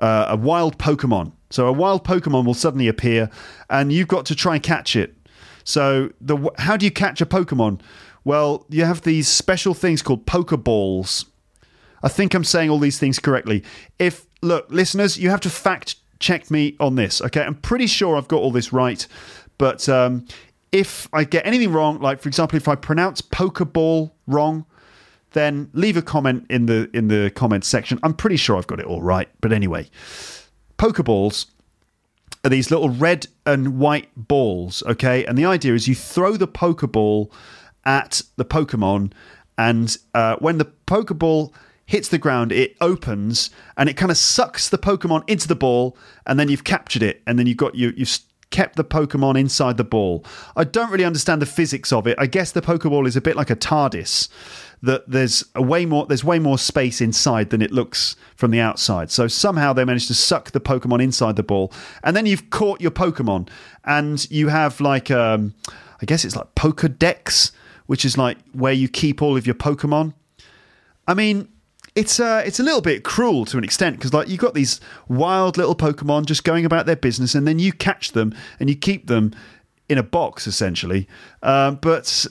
uh, 0.00 0.26
a 0.28 0.36
wild 0.36 0.76
Pokemon. 0.76 1.32
So 1.50 1.68
a 1.68 1.72
wild 1.72 2.04
Pokemon 2.04 2.44
will 2.44 2.54
suddenly 2.54 2.88
appear, 2.88 3.30
and 3.70 3.92
you've 3.92 4.08
got 4.08 4.26
to 4.26 4.34
try 4.34 4.54
and 4.54 4.62
catch 4.62 4.96
it. 4.96 5.16
So 5.62 6.10
the 6.20 6.50
how 6.58 6.76
do 6.76 6.84
you 6.84 6.92
catch 6.92 7.20
a 7.20 7.26
Pokemon? 7.26 7.80
Well, 8.24 8.66
you 8.68 8.84
have 8.84 9.02
these 9.02 9.28
special 9.28 9.72
things 9.72 10.02
called 10.02 10.26
Pokeballs. 10.26 11.24
I 12.02 12.08
think 12.08 12.34
I'm 12.34 12.44
saying 12.44 12.68
all 12.68 12.78
these 12.78 12.98
things 12.98 13.18
correctly. 13.18 13.62
If 13.98 14.26
look, 14.42 14.66
listeners, 14.68 15.16
you 15.16 15.30
have 15.30 15.40
to 15.42 15.50
fact 15.50 15.96
check 16.18 16.50
me 16.50 16.76
on 16.78 16.96
this. 16.96 17.22
Okay, 17.22 17.42
I'm 17.42 17.54
pretty 17.54 17.86
sure 17.86 18.16
I've 18.16 18.28
got 18.28 18.40
all 18.40 18.50
this 18.50 18.72
right, 18.72 19.06
but 19.56 19.88
um, 19.88 20.26
if 20.74 21.08
I 21.12 21.22
get 21.22 21.46
anything 21.46 21.72
wrong, 21.72 22.00
like 22.00 22.20
for 22.20 22.28
example, 22.28 22.56
if 22.56 22.66
I 22.66 22.74
pronounce 22.74 23.22
Pokeball 23.22 24.10
wrong, 24.26 24.66
then 25.30 25.70
leave 25.72 25.96
a 25.96 26.02
comment 26.02 26.46
in 26.50 26.66
the 26.66 26.90
in 26.92 27.06
the 27.06 27.30
comments 27.30 27.68
section. 27.68 28.00
I'm 28.02 28.12
pretty 28.12 28.36
sure 28.36 28.56
I've 28.56 28.66
got 28.66 28.80
it 28.80 28.86
all 28.86 29.00
right. 29.00 29.28
But 29.40 29.52
anyway, 29.52 29.88
Pokeballs 30.76 31.46
are 32.44 32.50
these 32.50 32.72
little 32.72 32.88
red 32.88 33.28
and 33.46 33.78
white 33.78 34.08
balls, 34.16 34.82
okay? 34.82 35.24
And 35.24 35.38
the 35.38 35.44
idea 35.44 35.74
is 35.74 35.86
you 35.86 35.94
throw 35.94 36.36
the 36.36 36.48
Pokeball 36.48 37.30
at 37.84 38.22
the 38.34 38.44
Pokemon, 38.44 39.12
and 39.56 39.96
uh, 40.12 40.36
when 40.40 40.58
the 40.58 40.66
Pokeball 40.88 41.52
hits 41.86 42.08
the 42.08 42.18
ground, 42.18 42.50
it 42.50 42.76
opens 42.80 43.50
and 43.76 43.88
it 43.88 43.96
kind 43.96 44.10
of 44.10 44.16
sucks 44.16 44.70
the 44.70 44.78
Pokemon 44.78 45.22
into 45.28 45.46
the 45.46 45.54
ball, 45.54 45.96
and 46.26 46.40
then 46.40 46.48
you've 46.48 46.64
captured 46.64 47.04
it, 47.04 47.22
and 47.28 47.38
then 47.38 47.46
you've 47.46 47.58
got 47.58 47.76
you 47.76 47.92
you've 47.96 48.18
kept 48.54 48.76
the 48.76 48.84
Pokemon 48.84 49.36
inside 49.36 49.78
the 49.78 49.84
ball. 49.84 50.24
I 50.54 50.62
don't 50.62 50.88
really 50.92 51.04
understand 51.04 51.42
the 51.42 51.46
physics 51.46 51.92
of 51.92 52.06
it. 52.06 52.16
I 52.20 52.26
guess 52.26 52.52
the 52.52 52.62
Pokeball 52.62 53.04
is 53.04 53.16
a 53.16 53.20
bit 53.20 53.34
like 53.34 53.50
a 53.50 53.56
TARDIS. 53.56 54.28
That 54.80 55.10
there's 55.10 55.44
a 55.56 55.62
way 55.62 55.86
more 55.86 56.06
there's 56.06 56.22
way 56.22 56.38
more 56.38 56.58
space 56.58 57.00
inside 57.00 57.50
than 57.50 57.62
it 57.62 57.72
looks 57.72 58.14
from 58.36 58.52
the 58.52 58.60
outside. 58.60 59.10
So 59.10 59.26
somehow 59.26 59.72
they 59.72 59.84
managed 59.84 60.06
to 60.08 60.14
suck 60.14 60.52
the 60.52 60.60
Pokemon 60.60 61.02
inside 61.02 61.34
the 61.34 61.42
ball, 61.42 61.72
and 62.04 62.14
then 62.14 62.26
you've 62.26 62.50
caught 62.50 62.80
your 62.80 62.90
Pokemon, 62.90 63.48
and 63.84 64.30
you 64.30 64.48
have 64.48 64.80
like 64.80 65.10
um, 65.10 65.54
I 66.00 66.04
guess 66.04 66.24
it's 66.24 66.36
like 66.36 66.54
Pokedex, 66.54 67.50
which 67.86 68.04
is 68.04 68.16
like 68.16 68.36
where 68.52 68.74
you 68.74 68.88
keep 68.88 69.20
all 69.22 69.36
of 69.36 69.46
your 69.46 69.56
Pokemon. 69.56 70.14
I 71.08 71.14
mean, 71.14 71.48
it's 71.94 72.18
uh, 72.18 72.42
it's 72.44 72.58
a 72.58 72.62
little 72.62 72.80
bit 72.80 73.04
cruel 73.04 73.44
to 73.46 73.58
an 73.58 73.64
extent 73.64 73.96
because 73.96 74.12
like 74.12 74.28
you've 74.28 74.40
got 74.40 74.54
these 74.54 74.80
wild 75.08 75.56
little 75.56 75.76
Pokemon 75.76 76.26
just 76.26 76.44
going 76.44 76.64
about 76.64 76.86
their 76.86 76.96
business, 76.96 77.34
and 77.34 77.46
then 77.46 77.58
you 77.58 77.72
catch 77.72 78.12
them 78.12 78.34
and 78.58 78.68
you 78.68 78.76
keep 78.76 79.06
them 79.06 79.32
in 79.88 79.98
a 79.98 80.02
box 80.02 80.46
essentially. 80.46 81.06
Uh, 81.42 81.72
but 81.72 82.26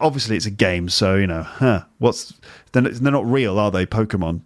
obviously, 0.00 0.36
it's 0.36 0.46
a 0.46 0.50
game, 0.50 0.88
so 0.88 1.16
you 1.16 1.26
know, 1.26 1.42
huh? 1.42 1.84
What's 1.98 2.34
they're, 2.72 2.82
they're 2.82 3.12
not 3.12 3.26
real, 3.26 3.58
are 3.58 3.70
they? 3.70 3.86
Pokemon. 3.86 4.42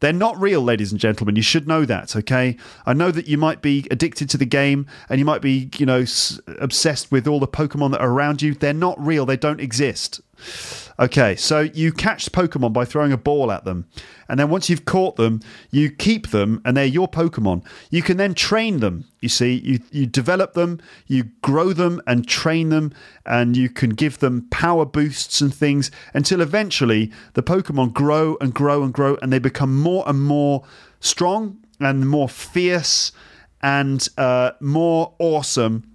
They're 0.00 0.12
not 0.12 0.38
real, 0.38 0.60
ladies 0.60 0.92
and 0.92 1.00
gentlemen. 1.00 1.36
You 1.36 1.42
should 1.42 1.66
know 1.66 1.86
that, 1.86 2.14
okay? 2.14 2.58
I 2.84 2.92
know 2.92 3.10
that 3.10 3.26
you 3.26 3.38
might 3.38 3.62
be 3.62 3.86
addicted 3.90 4.28
to 4.30 4.36
the 4.36 4.44
game 4.44 4.86
and 5.08 5.18
you 5.18 5.24
might 5.24 5.40
be, 5.40 5.70
you 5.78 5.86
know, 5.86 6.00
s- 6.00 6.38
obsessed 6.58 7.10
with 7.10 7.26
all 7.26 7.40
the 7.40 7.48
Pokemon 7.48 7.92
that 7.92 8.02
are 8.02 8.10
around 8.10 8.42
you. 8.42 8.52
They're 8.52 8.74
not 8.74 9.02
real. 9.02 9.24
They 9.24 9.38
don't 9.38 9.60
exist. 9.60 10.20
Okay, 10.98 11.34
so 11.34 11.60
you 11.60 11.92
catch 11.92 12.30
Pokemon 12.30 12.72
by 12.72 12.84
throwing 12.84 13.12
a 13.12 13.16
ball 13.16 13.50
at 13.50 13.64
them. 13.64 13.86
And 14.28 14.38
then 14.38 14.48
once 14.48 14.70
you've 14.70 14.84
caught 14.84 15.16
them, 15.16 15.40
you 15.72 15.90
keep 15.90 16.28
them 16.28 16.60
and 16.64 16.76
they're 16.76 16.84
your 16.84 17.08
Pokemon. 17.08 17.64
You 17.90 18.00
can 18.00 18.16
then 18.16 18.32
train 18.32 18.78
them. 18.78 19.04
You 19.20 19.28
see, 19.28 19.54
you, 19.64 19.80
you 19.90 20.06
develop 20.06 20.54
them, 20.54 20.80
you 21.08 21.24
grow 21.42 21.72
them 21.72 22.00
and 22.06 22.28
train 22.28 22.68
them, 22.68 22.92
and 23.26 23.56
you 23.56 23.68
can 23.68 23.90
give 23.90 24.18
them 24.18 24.46
power 24.50 24.84
boosts 24.84 25.40
and 25.40 25.52
things 25.52 25.90
until 26.12 26.40
eventually 26.40 27.10
the 27.32 27.42
Pokemon 27.42 27.92
grow 27.92 28.36
and 28.40 28.54
grow 28.54 28.84
and 28.84 28.92
grow 28.92 29.18
and 29.20 29.32
they 29.32 29.40
become 29.40 29.76
more 29.76 30.04
and 30.06 30.22
more 30.22 30.64
strong 31.00 31.58
and 31.80 32.08
more 32.08 32.28
fierce 32.28 33.10
and 33.62 34.08
uh, 34.16 34.52
more 34.60 35.14
awesome 35.18 35.93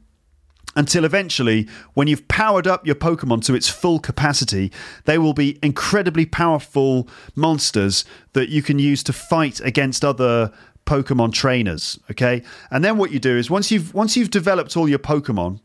until 0.75 1.05
eventually, 1.05 1.67
when 1.93 2.07
you've 2.07 2.27
powered 2.27 2.67
up 2.67 2.85
your 2.85 2.95
Pokemon 2.95 3.43
to 3.45 3.55
its 3.55 3.69
full 3.69 3.99
capacity, 3.99 4.71
they 5.05 5.17
will 5.17 5.33
be 5.33 5.57
incredibly 5.63 6.25
powerful 6.25 7.07
monsters 7.35 8.05
that 8.33 8.49
you 8.49 8.61
can 8.61 8.79
use 8.79 9.03
to 9.03 9.13
fight 9.13 9.59
against 9.61 10.05
other 10.05 10.51
Pokemon 10.85 11.33
trainers. 11.33 11.99
Okay, 12.09 12.43
and 12.71 12.83
then 12.83 12.97
what 12.97 13.11
you 13.11 13.19
do 13.19 13.37
is 13.37 13.49
once 13.49 13.71
you've 13.71 13.93
once 13.93 14.17
you've 14.17 14.31
developed 14.31 14.75
all 14.75 14.89
your 14.89 14.99
Pokemon, 14.99 15.59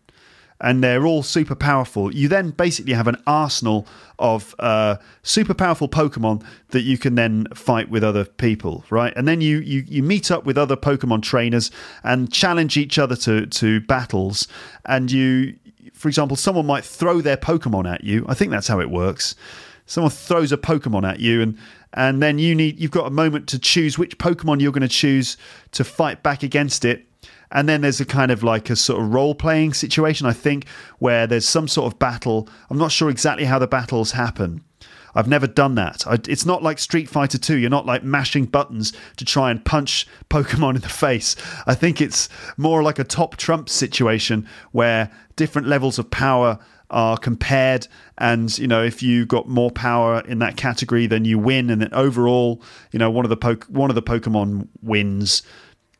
and 0.65 0.83
they're 0.83 1.05
all 1.05 1.23
super 1.23 1.55
powerful. 1.55 2.13
You 2.13 2.27
then 2.27 2.51
basically 2.51 2.95
have 2.95 3.07
an 3.07 3.23
arsenal 3.27 3.87
of 4.19 4.55
uh, 4.59 4.97
super 5.23 5.53
powerful 5.53 5.91
Pokemon 5.91 6.43
that 6.71 6.81
you 6.81 6.97
can 6.97 7.17
then 7.17 7.47
fight 7.55 7.91
with 7.91 8.03
other 8.03 8.25
people, 8.25 8.83
right? 8.89 9.13
And 9.15 9.29
then 9.29 9.43
you, 9.43 9.59
you 9.59 9.85
you 9.87 10.03
meet 10.03 10.31
up 10.31 10.47
with 10.47 10.57
other 10.57 10.75
Pokemon 10.75 11.21
trainers 11.21 11.71
and 12.03 12.33
challenge 12.33 12.79
each 12.79 12.99
other 12.99 13.15
to 13.17 13.45
to 13.45 13.81
battles. 13.83 14.49
And 14.87 15.13
you, 15.13 15.55
for 15.93 16.09
example, 16.09 16.35
someone 16.35 16.65
might 16.65 16.85
throw 16.85 17.21
their 17.21 17.37
Pokemon 17.37 17.87
at 17.93 18.03
you. 18.03 18.25
I 18.27 18.33
think 18.33 18.51
that's 18.51 18.69
how 18.69 18.81
it 18.81 18.89
works. 18.89 19.35
Someone 19.85 20.13
throws 20.13 20.51
a 20.51 20.57
Pokemon 20.57 21.07
at 21.07 21.21
you, 21.21 21.43
and 21.43 21.59
and 21.93 22.23
then 22.23 22.39
you 22.39 22.55
need 22.55 22.81
you've 22.81 22.91
got 22.91 23.07
a 23.07 23.11
moment 23.11 23.49
to 23.49 23.59
choose 23.59 23.99
which 23.99 24.17
Pokemon 24.17 24.63
you're 24.63 24.73
going 24.73 24.81
to 24.81 24.89
choose 24.89 25.37
to 25.73 25.85
fight 25.85 26.23
back 26.23 26.43
against 26.43 26.87
it 26.87 27.05
and 27.55 27.69
then 27.69 27.81
there's 27.81 28.01
a 28.01 28.05
kind 28.05 28.31
of 28.33 28.43
like 28.43 28.69
a 28.69 28.77
sort 28.77 29.01
of 29.01 29.15
role 29.15 29.35
playing 29.35 29.73
situation, 29.73 30.27
I 30.27 30.33
think, 30.33 30.67
where 30.99 31.27
there's 31.27 31.49
some 31.49 31.69
sort 31.69 31.91
of 31.93 31.99
battle. 31.99 32.49
I'm 32.69 32.79
not 32.79 32.93
sure 32.93 33.09
exactly 33.09 33.45
how 33.45 33.61
the 33.61 33.69
battles 33.69 34.11
happen. 34.11 34.63
I've 35.15 35.29
never 35.29 35.47
done 35.47 35.77
that. 35.77 36.05
I, 36.09 36.19
it's 36.29 36.45
not 36.45 36.65
like 36.65 36.81
Street 36.81 37.09
Fighter 37.09 37.39
2. 37.39 37.57
You're 37.57 37.71
not 37.71 37.87
like 37.87 38.03
mashing 38.03 38.47
buttons 38.47 38.93
to 39.17 39.25
try 39.25 39.53
and 39.53 39.65
punch 39.65 40.07
Pokemon 40.29 40.75
in 40.75 40.81
the 40.81 40.89
face. 40.89 41.37
I 41.67 41.77
think 41.77 42.01
it's 42.01 42.29
more 42.57 42.83
like 42.83 42.99
a 42.99 43.05
top 43.05 43.37
trump 43.37 43.69
situation 43.69 44.49
where 44.73 45.11
different 45.37 45.69
levels 45.69 45.99
of 45.99 46.11
power 46.11 46.59
are 46.91 47.17
compared 47.17 47.89
and 48.19 48.57
you 48.59 48.69
know 48.69 48.85
if 48.85 49.03
you 49.03 49.25
got 49.25 49.49
more 49.49 49.71
power 49.71 50.23
in 50.29 50.39
that 50.39 50.57
category 50.57 51.07
then 51.07 51.25
you 51.25 51.39
win 51.39 51.71
and 51.71 51.81
then 51.81 51.93
overall 51.95 52.63
you 52.93 52.99
know 52.99 53.11
one 53.11 53.25
of 53.25 53.31
the 53.31 53.37
po- 53.37 53.57
one 53.69 53.91
of 53.91 53.95
the 53.95 54.03
pokemon 54.03 54.69
wins 54.83 55.43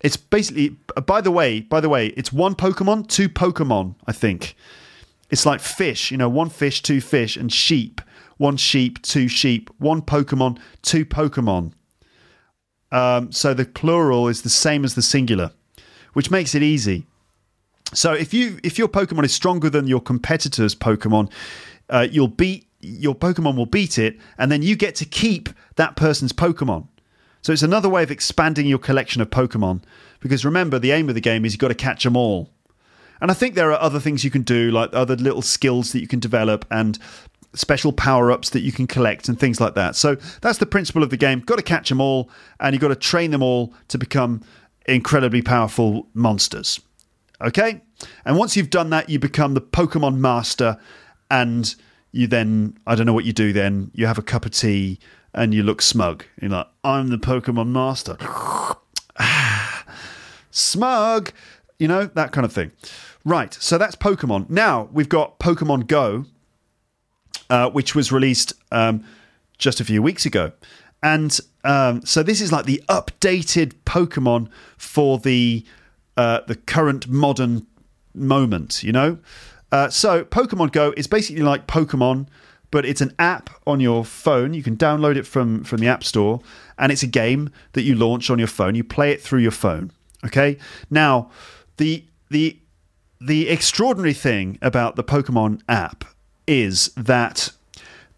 it's 0.05 0.19
basically. 0.19 0.77
By 1.07 1.23
the 1.23 1.31
way, 1.31 1.63
by 1.63 1.81
the 1.81 1.89
way, 1.89 2.09
it's 2.09 2.33
one 2.33 2.55
Pokemon, 2.55 3.09
two 3.09 3.29
Pokemon. 3.29 3.95
I 4.07 4.13
think 4.13 4.55
it's 5.31 5.47
like 5.47 5.61
fish. 5.61 6.11
You 6.11 6.19
know, 6.19 6.29
one 6.29 6.51
fish, 6.51 6.83
two 6.83 7.01
fish, 7.01 7.37
and 7.39 7.51
sheep. 7.51 8.03
One 8.37 8.59
sheep, 8.59 9.01
two 9.01 9.29
sheep. 9.29 9.71
One 9.79 10.03
Pokemon, 10.03 10.59
two 10.83 11.07
Pokemon. 11.07 11.73
Um, 12.93 13.33
so 13.33 13.55
the 13.55 13.65
plural 13.65 14.29
is 14.29 14.43
the 14.43 14.51
same 14.51 14.85
as 14.85 14.95
the 14.95 15.03
singular, 15.03 15.53
which 16.13 16.31
makes 16.31 16.55
it 16.55 16.63
easy. 16.63 17.07
So 17.95 18.13
if 18.13 18.35
you 18.35 18.61
if 18.63 18.79
your 18.79 18.89
Pokemon 18.89 19.25
is 19.25 19.35
stronger 19.35 19.71
than 19.71 19.87
your 19.87 20.01
competitor's 20.01 20.75
Pokemon, 20.75 21.33
uh, 21.89 22.07
you'll 22.11 22.29
beat 22.29 22.69
your 22.81 23.15
Pokemon 23.15 23.57
will 23.57 23.65
beat 23.65 23.99
it, 23.99 24.19
and 24.37 24.53
then 24.53 24.61
you 24.61 24.77
get 24.77 24.95
to 24.97 25.07
keep 25.07 25.49
that 25.77 25.97
person's 25.97 26.35
Pokemon. 26.35 26.89
So 27.45 27.53
it's 27.53 27.63
another 27.63 27.91
way 27.91 28.03
of 28.03 28.11
expanding 28.11 28.67
your 28.67 28.79
collection 28.79 29.21
of 29.21 29.29
Pokemon. 29.29 29.83
Because 30.21 30.47
remember, 30.47 30.79
the 30.79 30.93
aim 30.93 31.11
of 31.11 31.15
the 31.15 31.21
game 31.21 31.45
is 31.45 31.53
you've 31.53 31.61
got 31.61 31.69
to 31.69 31.75
catch 31.75 32.05
them 32.05 32.17
all. 32.17 32.49
And 33.21 33.31
I 33.31 33.35
think 33.35 33.55
there 33.55 33.71
are 33.71 33.79
other 33.79 34.01
things 34.01 34.25
you 34.25 34.31
can 34.31 34.41
do, 34.41 34.71
like 34.71 34.89
other 34.95 35.15
little 35.15 35.43
skills 35.43 35.93
that 35.93 36.01
you 36.01 36.09
can 36.09 36.21
develop 36.21 36.65
and 36.71 36.99
special 37.53 37.93
power 37.93 38.33
ups 38.33 38.49
that 38.51 38.61
you 38.61 38.73
can 38.73 38.87
collect 38.87 39.29
and 39.29 39.39
things 39.39 39.61
like 39.61 39.75
that. 39.75 39.95
So 39.95 40.17
that's 40.41 40.57
the 40.57 40.65
principle 40.65 41.03
of 41.03 41.11
the 41.11 41.19
game. 41.19 41.41
Got 41.41 41.57
to 41.57 41.63
catch 41.63 41.91
them 41.91 42.01
all, 42.01 42.31
and 42.61 42.73
you've 42.73 42.81
got 42.81 42.89
to 42.89 42.97
train 42.97 43.31
them 43.31 43.43
all 43.43 43.75
to 43.89 43.99
become 43.99 44.41
incredibly 44.87 45.43
powerful 45.43 46.09
monsters. 46.15 46.81
Okay? 47.43 47.83
And 48.25 48.39
once 48.39 48.57
you've 48.57 48.71
done 48.71 48.89
that, 48.91 49.11
you 49.11 49.19
become 49.19 49.53
the 49.53 49.61
Pokemon 49.61 50.17
master, 50.17 50.79
and 51.31 51.75
you 52.11 52.27
then, 52.27 52.79
I 52.87 52.95
don't 52.95 53.05
know 53.05 53.13
what 53.13 53.27
you 53.27 53.35
do 53.35 53.53
then, 53.53 53.91
you 53.93 54.07
have 54.07 54.17
a 54.17 54.23
cup 54.23 54.47
of 54.47 54.53
tea 54.53 54.99
and 55.35 55.53
you 55.53 55.63
look 55.63 55.83
smug. 55.83 56.25
You're 56.41 56.51
like, 56.51 56.69
I'm 56.83 57.09
the 57.09 57.19
Pokemon 57.19 57.69
master. 57.69 58.17
smug, 60.51 61.33
you 61.79 61.89
know, 61.89 62.07
that 62.07 62.33
kind 62.33 62.45
of 62.45 62.53
thing. 62.53 62.73
Right, 63.25 63.55
so 63.55 63.79
that's 63.79 63.97
Pokemon. 63.97 64.51
Now 64.51 64.89
we've 64.93 65.09
got 65.09 65.39
Pokemon 65.39 65.87
Go, 65.87 66.27
uh, 67.51 67.71
which 67.71 67.95
was 67.95 68.13
released 68.13 68.53
um, 68.71 69.05
just 69.59 69.81
a 69.81 69.85
few 69.85 70.03
weeks 70.03 70.27
ago. 70.27 70.53
And 71.03 71.39
um, 71.65 72.05
so 72.05 72.23
this 72.23 72.41
is 72.41 72.53
like 72.53 72.67
the 72.67 72.83
updated 72.89 73.75
Pokemon 73.85 74.49
for 74.77 75.19
the 75.19 75.65
uh, 76.17 76.41
the 76.47 76.55
current 76.55 77.09
modern 77.09 77.67
moment, 78.15 78.83
you 78.83 78.93
know. 78.93 79.19
Uh, 79.73 79.89
so 79.91 80.25
Pokemon 80.25 80.73
Go 80.73 80.95
is 80.97 81.07
basically 81.07 81.43
like 81.43 81.67
Pokemon 81.67 82.29
but 82.75 82.85
it's 82.85 83.01
an 83.01 83.15
app 83.21 83.51
on 83.69 83.79
your 83.79 84.05
phone. 84.05 84.53
You 84.53 84.65
can 84.65 84.77
download 84.77 85.15
it 85.15 85.29
from 85.29 85.63
from 85.63 85.79
the 85.79 85.87
App 85.87 86.03
Store, 86.03 86.41
and 86.77 86.91
it's 86.91 87.05
a 87.05 87.07
game 87.07 87.51
that 87.75 87.83
you 87.83 87.95
launch 87.95 88.31
on 88.31 88.39
your 88.41 88.49
phone. 88.49 88.75
You 88.75 88.83
play 88.83 89.13
it 89.13 89.23
through 89.23 89.39
your 89.39 89.53
phone. 89.53 89.93
Okay. 90.27 90.59
Now, 90.91 91.31
the 91.77 92.05
the 92.31 92.59
the 93.21 93.49
extraordinary 93.49 94.13
thing 94.13 94.59
about 94.61 94.97
the 94.97 95.05
Pokemon 95.05 95.61
app 95.69 96.05
is 96.49 96.91
that 96.97 97.53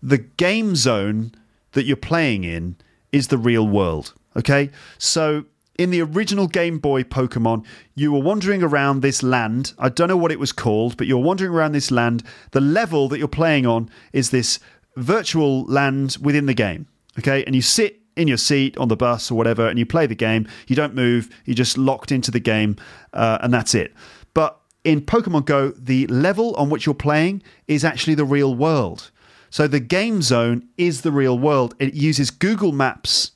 the 0.03 0.17
game 0.17 0.75
zone 0.75 1.33
that 1.73 1.85
you're 1.85 1.95
playing 1.95 2.45
in 2.45 2.77
is 3.13 3.29
the 3.29 3.37
real 3.37 3.69
world. 3.69 4.15
Okay. 4.37 4.71
So 4.97 5.45
in 5.79 5.91
the 5.91 6.03
original 6.03 6.47
Game 6.47 6.79
Boy 6.79 7.03
Pokemon, 7.03 7.65
you 7.95 8.13
were 8.13 8.21
wandering 8.21 8.63
around 8.63 9.01
this 9.01 9.23
land. 9.23 9.73
I 9.79 9.89
don't 9.89 10.09
know 10.09 10.17
what 10.17 10.33
it 10.33 10.41
was 10.41 10.53
called, 10.53 10.97
but 10.97 11.07
you're 11.07 11.19
wandering 11.19 11.53
around 11.53 11.73
this 11.73 11.91
land. 11.91 12.23
The 12.53 12.61
level 12.61 13.09
that 13.09 13.19
you're 13.19 13.29
playing 13.29 13.67
on 13.67 13.91
is 14.13 14.31
this 14.31 14.59
virtual 14.97 15.65
land 15.65 16.17
within 16.21 16.47
the 16.47 16.55
game. 16.55 16.87
Okay, 17.19 17.45
and 17.45 17.55
you 17.55 17.63
sit 17.63 18.01
in 18.17 18.29
your 18.29 18.37
seat 18.37 18.77
on 18.79 18.89
the 18.89 18.97
bus 18.97 19.31
or 19.31 19.35
whatever, 19.35 19.69
and 19.69 19.79
you 19.79 19.87
play 19.87 20.07
the 20.07 20.15
game. 20.15 20.49
You 20.67 20.77
don't 20.77 20.95
move. 20.95 21.29
You're 21.45 21.55
just 21.55 21.77
locked 21.79 22.11
into 22.11 22.31
the 22.31 22.41
game, 22.41 22.77
uh, 23.13 23.39
and 23.43 23.53
that's 23.53 23.75
it. 23.75 23.93
But 24.35 24.59
in 24.85 25.01
Pokemon 25.03 25.45
Go, 25.45 25.71
the 25.71 26.07
level 26.07 26.55
on 26.57 26.71
which 26.71 26.87
you're 26.87 26.95
playing 26.95 27.43
is 27.69 27.85
actually 27.85 28.15
the 28.15 28.25
real 28.25 28.55
world. 28.55 29.11
So 29.51 29.67
the 29.67 29.81
game 29.81 30.23
zone 30.23 30.69
is 30.77 31.03
the 31.03 31.13
real 31.13 31.39
world. 31.39 31.75
It 31.79 31.95
uses 31.95 32.31
Google 32.31 32.73
Maps. 32.73 33.33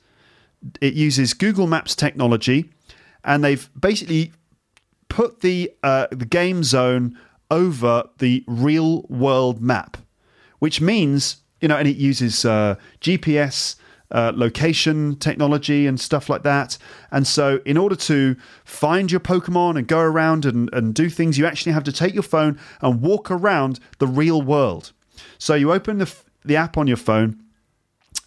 It 0.79 0.93
uses 0.93 1.33
Google 1.33 1.67
Maps 1.67 1.95
technology, 1.95 2.69
and 3.23 3.43
they've 3.43 3.69
basically 3.79 4.31
put 5.09 5.41
the 5.41 5.71
uh, 5.83 6.07
the 6.11 6.25
game 6.25 6.63
zone 6.63 7.17
over 7.49 8.05
the 8.19 8.43
real 8.47 9.01
world 9.03 9.61
map, 9.61 9.97
which 10.59 10.79
means 10.79 11.37
you 11.59 11.67
know, 11.67 11.77
and 11.77 11.87
it 11.87 11.97
uses 11.97 12.45
uh, 12.45 12.75
GPS. 12.99 13.75
Uh, 14.13 14.33
location 14.35 15.15
technology 15.15 15.87
and 15.87 15.97
stuff 15.97 16.27
like 16.27 16.43
that. 16.43 16.77
And 17.11 17.25
so, 17.25 17.61
in 17.63 17.77
order 17.77 17.95
to 17.95 18.35
find 18.65 19.09
your 19.09 19.21
Pokemon 19.21 19.77
and 19.77 19.87
go 19.87 19.99
around 19.99 20.45
and, 20.45 20.69
and 20.73 20.93
do 20.93 21.09
things, 21.09 21.37
you 21.37 21.45
actually 21.45 21.71
have 21.71 21.85
to 21.85 21.93
take 21.93 22.13
your 22.13 22.21
phone 22.21 22.59
and 22.81 23.01
walk 23.01 23.31
around 23.31 23.79
the 23.99 24.07
real 24.07 24.41
world. 24.41 24.91
So, 25.37 25.55
you 25.55 25.71
open 25.71 25.99
the, 25.99 26.13
the 26.43 26.57
app 26.57 26.75
on 26.75 26.87
your 26.87 26.97
phone, 26.97 27.41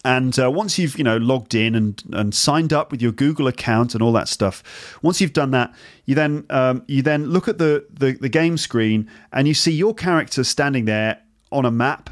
and 0.05 0.37
uh, 0.37 0.51
once 0.51 0.77
you've 0.77 0.97
you 0.97 1.03
know 1.03 1.17
logged 1.17 1.55
in 1.55 1.73
and, 1.73 2.01
and 2.13 2.33
signed 2.33 2.71
up 2.71 2.91
with 2.91 3.01
your 3.01 3.11
Google 3.11 3.47
account 3.47 3.95
and 3.95 4.03
all 4.03 4.13
that 4.13 4.29
stuff, 4.29 4.97
once 5.01 5.19
you've 5.19 5.33
done 5.33 5.49
that, 5.51 5.73
you 6.05 6.13
then 6.13 6.45
um, 6.51 6.83
you 6.87 7.01
then 7.01 7.25
look 7.25 7.47
at 7.47 7.57
the, 7.57 7.85
the 7.91 8.13
the 8.13 8.29
game 8.29 8.55
screen 8.57 9.09
and 9.33 9.47
you 9.47 9.55
see 9.55 9.71
your 9.71 9.95
character 9.95 10.43
standing 10.43 10.85
there 10.85 11.21
on 11.51 11.65
a 11.65 11.71
map, 11.71 12.11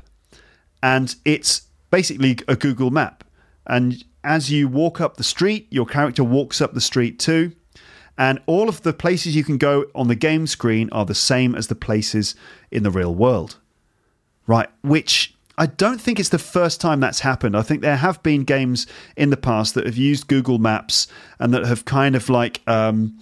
and 0.81 1.15
it's 1.23 1.67
basically 1.91 2.39
a 2.47 2.55
Google 2.55 2.89
map. 2.89 3.23
And 3.67 4.03
as 4.23 4.51
you 4.51 4.67
walk 4.67 4.99
up 4.99 5.17
the 5.17 5.23
street, 5.23 5.67
your 5.69 5.85
character 5.85 6.23
walks 6.23 6.61
up 6.61 6.73
the 6.73 6.81
street 6.81 7.19
too. 7.19 7.53
And 8.17 8.39
all 8.45 8.69
of 8.69 8.81
the 8.81 8.93
places 8.93 9.35
you 9.35 9.43
can 9.43 9.57
go 9.57 9.85
on 9.95 10.07
the 10.07 10.15
game 10.15 10.45
screen 10.47 10.89
are 10.91 11.05
the 11.05 11.15
same 11.15 11.55
as 11.55 11.67
the 11.67 11.75
places 11.75 12.35
in 12.71 12.83
the 12.83 12.91
real 12.91 13.13
world. 13.13 13.59
Right, 14.45 14.69
which 14.81 15.32
I 15.57 15.67
don't 15.67 16.01
think 16.01 16.19
it's 16.19 16.29
the 16.29 16.39
first 16.39 16.81
time 16.81 16.99
that's 16.99 17.19
happened. 17.19 17.55
I 17.55 17.61
think 17.61 17.81
there 17.81 17.97
have 17.97 18.21
been 18.23 18.43
games 18.43 18.87
in 19.15 19.29
the 19.29 19.37
past 19.37 19.75
that 19.75 19.85
have 19.85 19.97
used 19.97 20.27
Google 20.27 20.57
Maps 20.57 21.07
and 21.39 21.53
that 21.53 21.65
have 21.65 21.85
kind 21.85 22.15
of 22.15 22.27
like 22.27 22.61
um, 22.67 23.17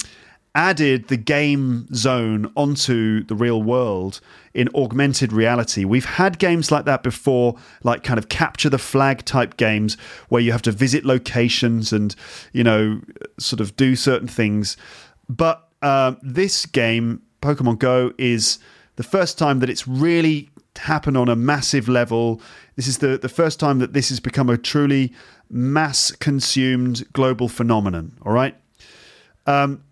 added 0.56 1.10
the 1.10 1.18
game 1.18 1.88
zone 1.94 2.52
onto 2.56 3.24
the 3.26 3.36
real 3.36 3.62
world 3.62 4.22
in 4.54 4.70
augmented 4.76 5.34
reality. 5.34 5.84
We've 5.84 6.06
had 6.06 6.40
games 6.40 6.72
like 6.72 6.86
that 6.86 7.04
before, 7.04 7.56
like 7.84 8.04
kind 8.04 8.18
of 8.18 8.30
capture 8.30 8.70
the 8.70 8.78
flag 8.78 9.26
type 9.26 9.58
games 9.58 9.98
where 10.30 10.42
you 10.42 10.54
have 10.54 10.62
to 10.64 10.72
visit 10.72 11.06
locations 11.06 11.92
and, 11.92 12.16
you 12.54 12.64
know, 12.64 13.02
sort 13.40 13.60
of 13.60 13.76
do 13.76 13.96
certain 13.96 14.28
things. 14.28 14.78
But 15.28 15.68
uh, 15.82 16.16
this 16.22 16.66
game, 16.66 17.22
Pokemon 17.42 17.80
Go, 17.80 18.14
is 18.18 18.60
the 18.98 19.04
first 19.04 19.38
time 19.38 19.60
that 19.60 19.70
it's 19.70 19.88
really 19.88 20.50
happened 20.82 21.18
on 21.18 21.30
a 21.30 21.36
massive 21.36 21.88
level. 21.88 22.42
This 22.76 22.88
is 22.88 22.98
the, 23.00 23.18
the 23.18 23.30
first 23.30 23.60
time 23.60 23.80
that 23.80 23.94
this 23.94 24.10
has 24.10 24.20
become 24.20 24.50
a 24.50 24.58
truly 24.58 25.14
mass 25.50 26.12
consumed 26.12 27.06
global 27.14 27.50
phenomenon. 27.50 28.18
All 28.26 28.32
right. 28.32 28.56
Um, 29.46 29.84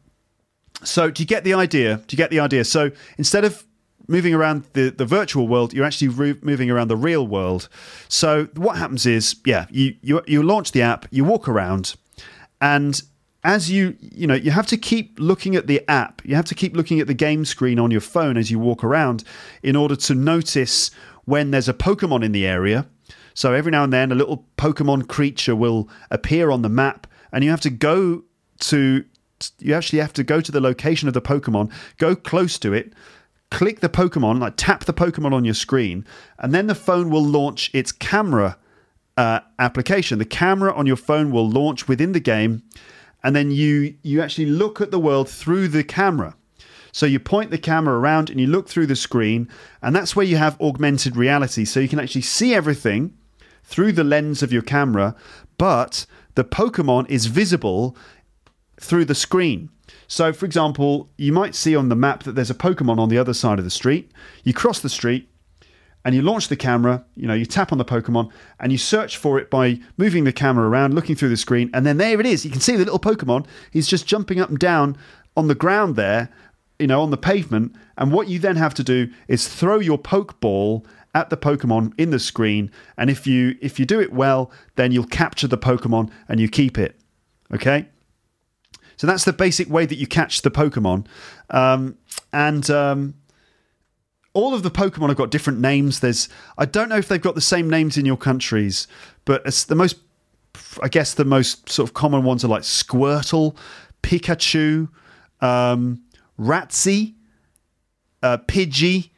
so 0.84 1.12
do 1.12 1.22
you 1.22 1.28
get 1.28 1.44
the 1.44 1.54
idea? 1.54 1.98
Do 2.08 2.14
you 2.14 2.18
get 2.18 2.30
the 2.30 2.40
idea? 2.40 2.64
So 2.64 2.92
instead 3.18 3.46
of 3.46 3.66
moving 4.08 4.34
around 4.34 4.64
the, 4.74 4.90
the 4.90 5.06
virtual 5.06 5.48
world, 5.48 5.74
you're 5.74 5.86
actually 5.86 6.08
re- 6.08 6.40
moving 6.42 6.72
around 6.72 6.88
the 6.88 6.98
real 6.98 7.28
world. 7.28 7.70
So 8.08 8.46
what 8.56 8.78
happens 8.78 9.06
is, 9.06 9.36
yeah, 9.46 9.66
you, 9.70 9.96
you 10.02 10.22
you 10.26 10.42
launch 10.44 10.72
the 10.72 10.82
app, 10.82 11.06
you 11.12 11.24
walk 11.24 11.48
around, 11.48 11.96
and 12.60 13.02
as 13.44 13.72
you 13.72 13.96
you 14.00 14.28
know 14.28 14.34
you 14.34 14.52
have 14.52 14.68
to 14.68 14.78
keep 14.78 15.18
looking 15.20 15.56
at 15.56 15.68
the 15.68 15.82
app 15.90 16.22
you 16.26 16.36
have 16.36 16.46
to 16.46 16.56
keep 16.56 16.76
looking 16.76 17.00
at 17.00 17.08
the 17.08 17.14
game 17.14 17.46
screen 17.46 17.80
on 17.80 17.92
your 17.92 18.02
phone 18.02 18.38
as 18.38 18.52
you 18.52 18.60
walk 18.60 18.84
around 18.84 19.24
in 19.64 19.76
order 19.76 19.96
to 19.96 20.14
notice 20.14 20.92
when 21.26 21.52
there's 21.52 21.70
a 21.70 21.74
pokemon 21.74 22.24
in 22.24 22.32
the 22.32 22.46
area 22.46 22.86
so 23.34 23.54
every 23.54 23.72
now 23.72 23.84
and 23.84 23.94
then 23.94 24.12
a 24.12 24.16
little 24.16 24.46
pokemon 24.58 25.08
creature 25.08 25.56
will 25.56 25.88
appear 26.12 26.52
on 26.52 26.62
the 26.62 26.70
map 26.70 27.08
and 27.32 27.44
you 27.44 27.50
have 27.50 27.62
to 27.62 27.70
go 27.70 28.24
to 28.60 29.06
you 29.60 29.74
actually 29.74 30.00
have 30.00 30.12
to 30.12 30.24
go 30.24 30.42
to 30.42 30.52
the 30.52 30.60
location 30.60 31.08
of 31.08 31.14
the 31.14 31.22
pokemon 31.22 31.72
go 31.98 32.16
close 32.16 32.60
to 32.60 32.74
it 32.74 32.94
click 33.52 33.80
the 33.80 33.90
Pokemon, 33.90 34.40
like 34.40 34.54
tap 34.58 34.86
the 34.86 34.94
Pokemon 34.94 35.34
on 35.34 35.46
your 35.46 35.54
screen, 35.54 36.06
and 36.38 36.54
then 36.54 36.68
the 36.68 36.76
phone 36.76 37.10
will 37.10 37.24
launch 37.24 37.72
its 37.74 37.92
camera 37.92 38.58
uh, 39.18 39.40
application. 39.58 40.20
The 40.20 40.26
camera 40.26 40.74
on 40.74 40.86
your 40.86 40.96
phone 40.96 41.32
will 41.32 41.50
launch 41.50 41.88
within 41.88 42.12
the 42.12 42.20
game, 42.20 42.64
and 43.24 43.36
then 43.36 43.52
you 43.52 43.96
you 44.02 44.22
actually 44.22 44.46
look 44.46 44.82
at 44.82 44.92
the 44.92 45.00
world 45.00 45.30
through 45.30 45.68
the 45.68 45.84
camera. 45.84 46.36
So 46.92 47.06
you 47.06 47.20
point 47.20 47.52
the 47.52 47.58
camera 47.58 48.00
around 48.00 48.30
and 48.30 48.40
you 48.40 48.48
look 48.48 48.68
through 48.68 48.88
the 48.88 48.96
screen, 48.96 49.48
and 49.82 49.96
that's 49.96 50.16
where 50.16 50.26
you 50.26 50.38
have 50.38 50.60
augmented 50.60 51.16
reality. 51.16 51.66
So 51.66 51.80
you 51.80 51.88
can 51.88 52.00
actually 52.00 52.22
see 52.22 52.54
everything 52.54 53.14
through 53.64 53.92
the 53.92 54.04
lens 54.04 54.42
of 54.42 54.52
your 54.52 54.64
camera, 54.64 55.16
but 55.58 56.06
the 56.36 56.44
Pokemon 56.44 57.08
is 57.10 57.28
visible 57.28 57.96
through 58.80 59.06
the 59.06 59.16
screen. 59.16 59.70
So, 60.08 60.34
for 60.34 60.46
example, 60.46 61.10
you 61.18 61.32
might 61.32 61.54
see 61.54 61.76
on 61.76 61.90
the 61.90 61.96
map 61.96 62.24
that 62.24 62.34
there's 62.34 62.50
a 62.50 62.56
Pokemon 62.56 62.98
on 62.98 63.10
the 63.10 63.18
other 63.18 63.34
side 63.34 63.60
of 63.60 63.66
the 63.66 63.72
street. 63.72 64.12
You 64.44 64.54
cross 64.54 64.80
the 64.80 64.90
street 64.90 65.29
and 66.10 66.16
you 66.16 66.24
launch 66.24 66.48
the 66.48 66.56
camera, 66.56 67.06
you 67.16 67.28
know, 67.28 67.36
you 67.36 67.46
tap 67.46 67.72
on 67.72 67.78
the 67.78 67.86
Pokemon 67.86 68.32
and 68.60 68.72
you 68.72 68.80
search 68.80 69.16
for 69.16 69.38
it 69.38 69.52
by 69.52 69.80
moving 69.96 70.24
the 70.24 70.34
camera 70.34 70.68
around, 70.68 70.96
looking 70.96 71.16
through 71.16 71.30
the 71.30 71.38
screen, 71.38 71.70
and 71.72 71.86
then 71.86 71.98
there 71.98 72.20
it 72.20 72.26
is. 72.26 72.44
You 72.44 72.50
can 72.50 72.62
see 72.62 72.72
the 72.72 72.80
little 72.80 72.98
Pokemon. 72.98 73.46
He's 73.70 73.88
just 73.88 74.08
jumping 74.08 74.40
up 74.40 74.50
and 74.50 74.58
down 74.58 74.98
on 75.38 75.50
the 75.50 75.54
ground 75.54 75.96
there, 75.96 76.30
you 76.80 76.88
know, 76.88 77.04
on 77.04 77.12
the 77.12 77.18
pavement. 77.18 77.76
And 77.96 78.12
what 78.12 78.28
you 78.28 78.40
then 78.40 78.56
have 78.56 78.74
to 78.74 78.84
do 78.84 79.12
is 79.28 79.48
throw 79.48 79.78
your 79.78 80.00
Pokeball 80.00 80.84
at 81.14 81.30
the 81.30 81.38
Pokemon 81.38 81.94
in 82.00 82.10
the 82.10 82.18
screen. 82.18 82.72
And 82.98 83.12
if 83.12 83.28
you 83.28 83.56
if 83.62 83.80
you 83.80 83.86
do 83.86 84.00
it 84.00 84.12
well, 84.12 84.52
then 84.78 84.92
you'll 84.92 85.06
capture 85.06 85.48
the 85.48 85.60
Pokemon 85.60 86.10
and 86.28 86.40
you 86.40 86.50
keep 86.50 86.80
it. 86.80 87.00
Okay? 87.54 87.88
So 88.98 89.06
that's 89.06 89.26
the 89.26 89.34
basic 89.34 89.70
way 89.70 89.86
that 89.86 90.00
you 90.00 90.08
catch 90.08 90.42
the 90.42 90.50
Pokemon. 90.50 91.06
Um, 91.52 92.00
and 92.34 92.68
um, 92.72 93.14
all 94.34 94.54
of 94.54 94.64
the 94.64 94.72
Pokemon 94.72 95.10
have 95.10 95.18
got 95.18 95.32
different 95.32 95.60
names. 95.60 96.00
There's 96.00 96.30
I 96.58 96.66
don't 96.66 96.90
know 96.90 96.98
if 96.98 97.08
they've 97.08 97.22
got 97.22 97.36
the 97.36 97.42
same 97.42 97.70
names 97.70 97.98
in 97.98 98.06
your 98.06 98.18
countries, 98.18 98.88
but 99.26 99.42
it's 99.46 99.64
the 99.64 99.76
most 99.76 99.98
I 100.82 100.88
guess 100.88 101.14
the 101.14 101.26
most 101.26 101.70
sort 101.70 101.90
of 101.90 101.94
common 101.94 102.24
ones 102.24 102.44
are 102.44 102.48
like 102.48 102.64
Squirtle, 102.64 103.56
Pikachu, 104.04 104.90
um, 105.42 106.04
Ratsy, 106.40 107.16
uh, 108.24 108.38
Pidgey. 108.38 109.12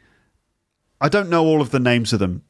I 1.00 1.10
don't 1.10 1.30
know 1.30 1.46
all 1.46 1.62
of 1.62 1.72
the 1.72 1.80
names 1.80 2.14
of 2.14 2.20
them. 2.20 2.44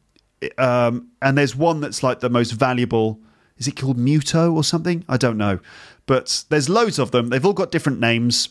Um, 0.57 1.09
and 1.21 1.37
there's 1.37 1.55
one 1.55 1.81
that's 1.81 2.03
like 2.03 2.19
the 2.19 2.29
most 2.29 2.51
valuable. 2.51 3.19
Is 3.57 3.67
it 3.67 3.75
called 3.75 3.97
Mewtwo 3.97 4.53
or 4.53 4.63
something? 4.63 5.05
I 5.07 5.17
don't 5.17 5.37
know. 5.37 5.59
But 6.05 6.43
there's 6.49 6.67
loads 6.67 6.99
of 6.99 7.11
them. 7.11 7.29
They've 7.29 7.45
all 7.45 7.53
got 7.53 7.71
different 7.71 7.99
names, 7.99 8.49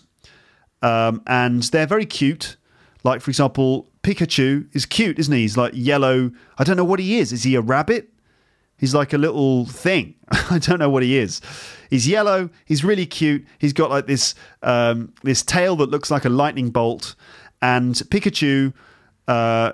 um, 0.83 1.23
and 1.27 1.63
they're 1.65 1.87
very 1.87 2.07
cute. 2.07 2.57
Like 3.03 3.21
for 3.21 3.31
example, 3.31 3.89
Pikachu 4.03 4.69
is 4.75 4.87
cute, 4.87 5.19
isn't 5.19 5.33
he? 5.33 5.41
He's 5.41 5.57
like 5.57 5.73
yellow. 5.75 6.31
I 6.59 6.65
don't 6.65 6.77
know 6.77 6.85
what 6.85 6.99
he 6.99 7.19
is. 7.19 7.33
Is 7.33 7.43
he 7.43 7.55
a 7.55 7.61
rabbit? 7.61 8.11
He's 8.77 8.95
like 8.95 9.13
a 9.13 9.19
little 9.19 9.67
thing. 9.67 10.15
I 10.51 10.59
don't 10.59 10.79
know 10.79 10.89
what 10.89 11.03
he 11.03 11.19
is. 11.19 11.41
He's 11.91 12.09
yellow. 12.09 12.49
He's 12.65 12.83
really 12.83 13.07
cute. 13.07 13.47
He's 13.59 13.73
got 13.73 13.91
like 13.91 14.07
this 14.07 14.35
um, 14.63 15.13
this 15.23 15.43
tail 15.43 15.77
that 15.77 15.91
looks 15.91 16.11
like 16.11 16.25
a 16.25 16.31
lightning 16.31 16.71
bolt. 16.71 17.15
And 17.63 17.95
Pikachu, 17.95 18.73
uh, 19.29 19.73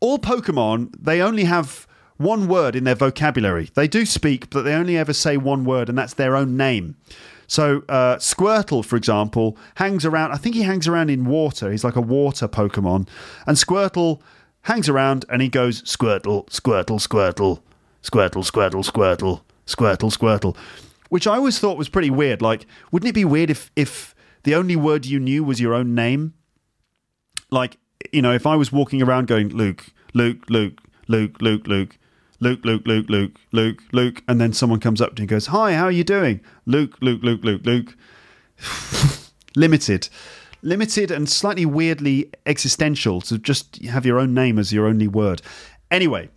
all 0.00 0.18
Pokemon, 0.18 0.94
they 1.00 1.20
only 1.20 1.44
have 1.44 1.88
one 2.16 2.46
word 2.46 2.76
in 2.76 2.84
their 2.84 2.94
vocabulary. 2.94 3.70
They 3.74 3.88
do 3.88 4.06
speak, 4.06 4.50
but 4.50 4.62
they 4.62 4.74
only 4.74 4.96
ever 4.96 5.12
say 5.12 5.36
one 5.36 5.64
word, 5.64 5.88
and 5.88 5.98
that's 5.98 6.14
their 6.14 6.36
own 6.36 6.56
name. 6.56 6.96
So 7.48 7.82
uh, 7.88 8.16
Squirtle, 8.16 8.84
for 8.84 8.96
example, 8.96 9.56
hangs 9.76 10.04
around. 10.04 10.32
I 10.32 10.36
think 10.36 10.54
he 10.54 10.62
hangs 10.62 10.86
around 10.86 11.10
in 11.10 11.24
water. 11.24 11.70
He's 11.70 11.82
like 11.82 11.96
a 11.96 12.00
water 12.00 12.46
Pokemon, 12.46 13.08
and 13.46 13.56
Squirtle 13.56 14.20
hangs 14.62 14.88
around 14.88 15.24
and 15.30 15.40
he 15.40 15.48
goes 15.48 15.82
Squirtle, 15.82 16.46
Squirtle, 16.50 17.00
Squirtle, 17.00 17.62
Squirtle, 18.02 18.44
Squirtle, 18.44 18.84
Squirtle, 18.84 19.40
Squirtle, 19.66 20.16
Squirtle, 20.16 20.56
which 21.08 21.26
I 21.26 21.36
always 21.36 21.58
thought 21.58 21.78
was 21.78 21.88
pretty 21.88 22.10
weird. 22.10 22.42
Like, 22.42 22.66
wouldn't 22.92 23.08
it 23.08 23.14
be 23.14 23.24
weird 23.24 23.50
if 23.50 23.70
if 23.74 24.14
the 24.44 24.54
only 24.54 24.76
word 24.76 25.06
you 25.06 25.18
knew 25.18 25.42
was 25.42 25.60
your 25.60 25.74
own 25.74 25.94
name? 25.94 26.34
Like, 27.50 27.78
you 28.12 28.20
know, 28.20 28.32
if 28.32 28.46
I 28.46 28.56
was 28.56 28.70
walking 28.70 29.02
around 29.02 29.26
going 29.26 29.48
Luke, 29.48 29.86
Luke, 30.12 30.44
Luke, 30.50 30.80
Luke, 31.08 31.40
Luke, 31.40 31.66
Luke, 31.66 31.98
Luke, 32.40 32.60
Luke, 32.64 32.82
Luke, 32.86 33.06
Luke, 33.08 33.36
Luke, 33.52 33.82
Luke, 33.92 34.22
and 34.28 34.40
then 34.40 34.52
someone 34.52 34.80
comes 34.80 35.00
up 35.00 35.16
to 35.16 35.20
you 35.20 35.24
and 35.24 35.28
goes, 35.28 35.46
"Hi, 35.46 35.74
how 35.74 35.84
are 35.84 35.90
you 35.92 36.04
doing?" 36.04 36.40
Luke, 36.66 36.96
Luke, 37.00 37.20
Luke, 37.22 37.40
Luke, 37.42 37.62
Luke. 37.64 37.96
Limited, 39.56 40.08
limited, 40.62 41.10
and 41.10 41.28
slightly 41.28 41.66
weirdly 41.66 42.30
existential 42.46 43.20
to 43.22 43.38
just 43.38 43.82
have 43.84 44.06
your 44.06 44.18
own 44.18 44.34
name 44.34 44.58
as 44.58 44.72
your 44.72 44.86
only 44.86 45.08
word. 45.08 45.42
Anyway, 45.90 46.28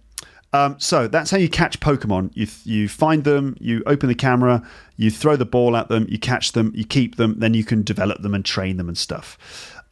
Um, 0.53 0.75
so 0.79 1.07
that's 1.07 1.31
how 1.31 1.37
you 1.37 1.47
catch 1.47 1.79
Pokemon. 1.79 2.31
You 2.33 2.47
you 2.65 2.89
find 2.89 3.23
them, 3.23 3.55
you 3.59 3.83
open 3.85 4.09
the 4.09 4.15
camera, 4.15 4.61
you 4.97 5.09
throw 5.09 5.37
the 5.37 5.45
ball 5.45 5.77
at 5.77 5.87
them, 5.87 6.05
you 6.09 6.19
catch 6.19 6.51
them, 6.51 6.73
you 6.75 6.83
keep 6.83 7.15
them, 7.15 7.39
then 7.39 7.53
you 7.53 7.63
can 7.63 7.83
develop 7.83 8.21
them 8.21 8.33
and 8.33 8.43
train 8.43 8.75
them 8.75 8.89
and 8.89 8.97
stuff. 8.97 9.37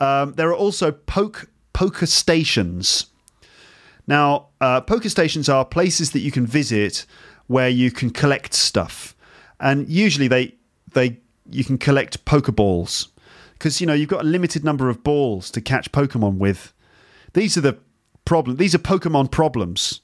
Um, 0.02 0.34
there 0.34 0.50
are 0.50 0.56
also 0.56 0.92
poke 0.92 1.48
poker 1.72 2.06
stations. 2.06 3.06
Now, 4.10 4.48
uh, 4.60 4.82
poker 4.82 5.08
stations 5.08 5.48
are 5.50 5.64
places 5.64 6.12
that 6.12 6.22
you 6.22 6.32
can 6.32 6.48
visit 6.48 7.06
where 7.46 7.70
you 7.70 7.92
can 7.92 8.10
collect 8.10 8.56
stuff, 8.56 9.16
and 9.60 9.88
usually 9.88 10.28
they 10.28 10.56
they 10.94 11.20
you 11.48 11.64
can 11.64 11.78
collect 11.78 12.26
Pokeballs 12.26 13.10
because 13.54 13.80
you 13.80 13.86
know 13.86 13.94
you've 13.94 14.10
got 14.10 14.22
a 14.22 14.28
limited 14.28 14.66
number 14.66 14.90
of 14.90 15.04
balls 15.04 15.52
to 15.52 15.62
catch 15.62 15.92
Pokemon 15.92 16.40
with. 16.40 16.74
These 17.34 17.56
are 17.56 17.62
the 17.62 17.78
problem. 18.26 18.58
These 18.58 18.74
are 18.74 18.80
Pokemon 18.80 19.30
problems. 19.30 20.02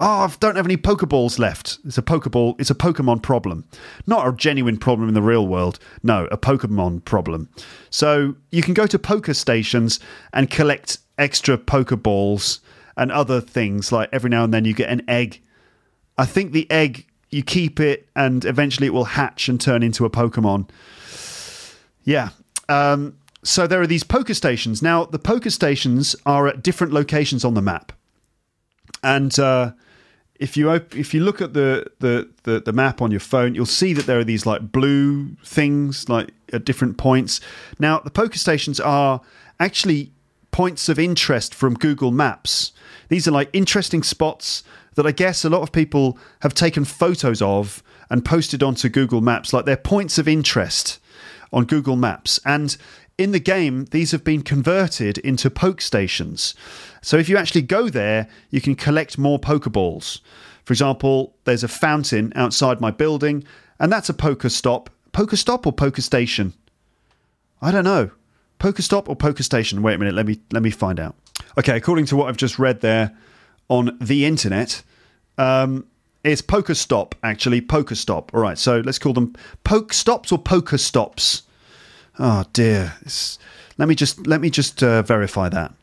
Oh, 0.00 0.24
I 0.24 0.32
don't 0.40 0.56
have 0.56 0.66
any 0.66 0.78
Pokeballs 0.78 1.38
left. 1.38 1.78
It's 1.84 1.98
a 1.98 2.02
Pokeball. 2.02 2.58
It's 2.58 2.70
a 2.70 2.74
Pokemon 2.74 3.22
problem, 3.22 3.66
not 4.06 4.26
a 4.26 4.34
genuine 4.34 4.78
problem 4.78 5.06
in 5.06 5.14
the 5.14 5.20
real 5.20 5.46
world. 5.46 5.78
No, 6.02 6.26
a 6.30 6.38
Pokemon 6.38 7.04
problem. 7.04 7.50
So 7.90 8.36
you 8.50 8.62
can 8.62 8.72
go 8.72 8.86
to 8.86 8.98
poker 8.98 9.34
stations 9.34 10.00
and 10.32 10.50
collect 10.50 10.96
extra 11.18 11.58
Pokeballs 11.58 12.60
and 12.96 13.10
other 13.12 13.40
things. 13.40 13.92
Like 13.92 14.08
every 14.12 14.30
now 14.30 14.44
and 14.44 14.52
then 14.54 14.64
you 14.64 14.74
get 14.74 14.90
an 14.90 15.02
egg. 15.08 15.40
I 16.16 16.26
think 16.26 16.52
the 16.52 16.70
egg 16.70 17.06
you 17.30 17.42
keep 17.42 17.80
it 17.80 18.08
and 18.14 18.44
eventually 18.44 18.86
it 18.86 18.92
will 18.92 19.04
hatch 19.04 19.48
and 19.48 19.60
turn 19.60 19.82
into 19.82 20.04
a 20.04 20.10
Pokemon. 20.10 20.68
Yeah. 22.04 22.30
Um, 22.68 23.18
so 23.42 23.66
there 23.66 23.80
are 23.80 23.86
these 23.86 24.04
poker 24.04 24.34
stations. 24.34 24.82
Now 24.82 25.04
the 25.04 25.18
poker 25.18 25.50
stations 25.50 26.16
are 26.24 26.46
at 26.48 26.62
different 26.62 26.92
locations 26.92 27.44
on 27.44 27.54
the 27.54 27.60
map, 27.60 27.92
and 29.02 29.38
uh, 29.38 29.72
if 30.36 30.56
you 30.56 30.70
op- 30.70 30.96
if 30.96 31.12
you 31.12 31.22
look 31.22 31.42
at 31.42 31.52
the, 31.52 31.86
the, 32.00 32.30
the 32.44 32.60
the 32.60 32.72
map 32.72 33.02
on 33.02 33.10
your 33.10 33.20
phone, 33.20 33.54
you'll 33.54 33.66
see 33.66 33.92
that 33.92 34.06
there 34.06 34.18
are 34.18 34.24
these 34.24 34.46
like 34.46 34.72
blue 34.72 35.36
things 35.44 36.08
like 36.08 36.30
at 36.54 36.64
different 36.64 36.96
points. 36.96 37.40
Now 37.78 37.98
the 37.98 38.10
poker 38.10 38.38
stations 38.38 38.80
are 38.80 39.20
actually 39.60 40.10
points 40.54 40.88
of 40.88 41.00
interest 41.00 41.52
from 41.52 41.74
Google 41.74 42.12
Maps. 42.12 42.70
These 43.08 43.26
are 43.26 43.32
like 43.32 43.50
interesting 43.52 44.04
spots 44.04 44.62
that 44.94 45.04
I 45.04 45.10
guess 45.10 45.44
a 45.44 45.50
lot 45.50 45.62
of 45.62 45.72
people 45.72 46.16
have 46.42 46.54
taken 46.54 46.84
photos 46.84 47.42
of 47.42 47.82
and 48.08 48.24
posted 48.24 48.62
onto 48.62 48.88
Google 48.88 49.20
Maps. 49.20 49.52
Like 49.52 49.64
they're 49.64 49.76
points 49.76 50.16
of 50.16 50.28
interest 50.28 51.00
on 51.52 51.64
Google 51.64 51.96
Maps. 51.96 52.38
And 52.44 52.76
in 53.18 53.32
the 53.32 53.40
game, 53.40 53.86
these 53.86 54.12
have 54.12 54.22
been 54.22 54.42
converted 54.42 55.18
into 55.18 55.50
poke 55.50 55.80
stations. 55.80 56.54
So 57.02 57.16
if 57.16 57.28
you 57.28 57.36
actually 57.36 57.62
go 57.62 57.88
there, 57.88 58.28
you 58.50 58.60
can 58.60 58.76
collect 58.76 59.18
more 59.18 59.40
Pokeballs. 59.40 60.20
For 60.62 60.72
example, 60.72 61.34
there's 61.46 61.64
a 61.64 61.68
fountain 61.68 62.32
outside 62.36 62.80
my 62.80 62.92
building, 62.92 63.42
and 63.80 63.90
that's 63.90 64.08
a 64.08 64.14
poker 64.14 64.50
stop. 64.50 64.88
Poker 65.10 65.36
stop 65.36 65.66
or 65.66 65.72
poker 65.72 66.00
station? 66.00 66.52
I 67.60 67.72
don't 67.72 67.82
know. 67.82 68.12
Poker 68.64 68.80
stop 68.80 69.10
or 69.10 69.14
poker 69.14 69.42
station? 69.42 69.82
Wait 69.82 69.92
a 69.92 69.98
minute, 69.98 70.14
let 70.14 70.24
me 70.24 70.40
let 70.50 70.62
me 70.62 70.70
find 70.70 70.98
out. 70.98 71.14
Okay, 71.58 71.76
according 71.76 72.06
to 72.06 72.16
what 72.16 72.30
I've 72.30 72.38
just 72.38 72.58
read 72.58 72.80
there 72.80 73.14
on 73.68 73.94
the 74.00 74.24
internet, 74.24 74.82
um, 75.36 75.86
it's 76.24 76.40
poker 76.40 76.72
stop 76.72 77.14
actually. 77.22 77.60
Poker 77.60 77.94
stop. 77.94 78.32
All 78.32 78.40
right, 78.40 78.56
so 78.56 78.80
let's 78.80 78.98
call 78.98 79.12
them 79.12 79.36
poke 79.64 79.92
stops 79.92 80.32
or 80.32 80.38
poker 80.38 80.78
stops. 80.78 81.42
Oh 82.18 82.46
dear. 82.54 82.94
It's, 83.02 83.38
let 83.76 83.86
me 83.86 83.94
just 83.94 84.26
let 84.26 84.40
me 84.40 84.48
just 84.48 84.82
uh, 84.82 85.02
verify 85.02 85.50
that. 85.50 85.74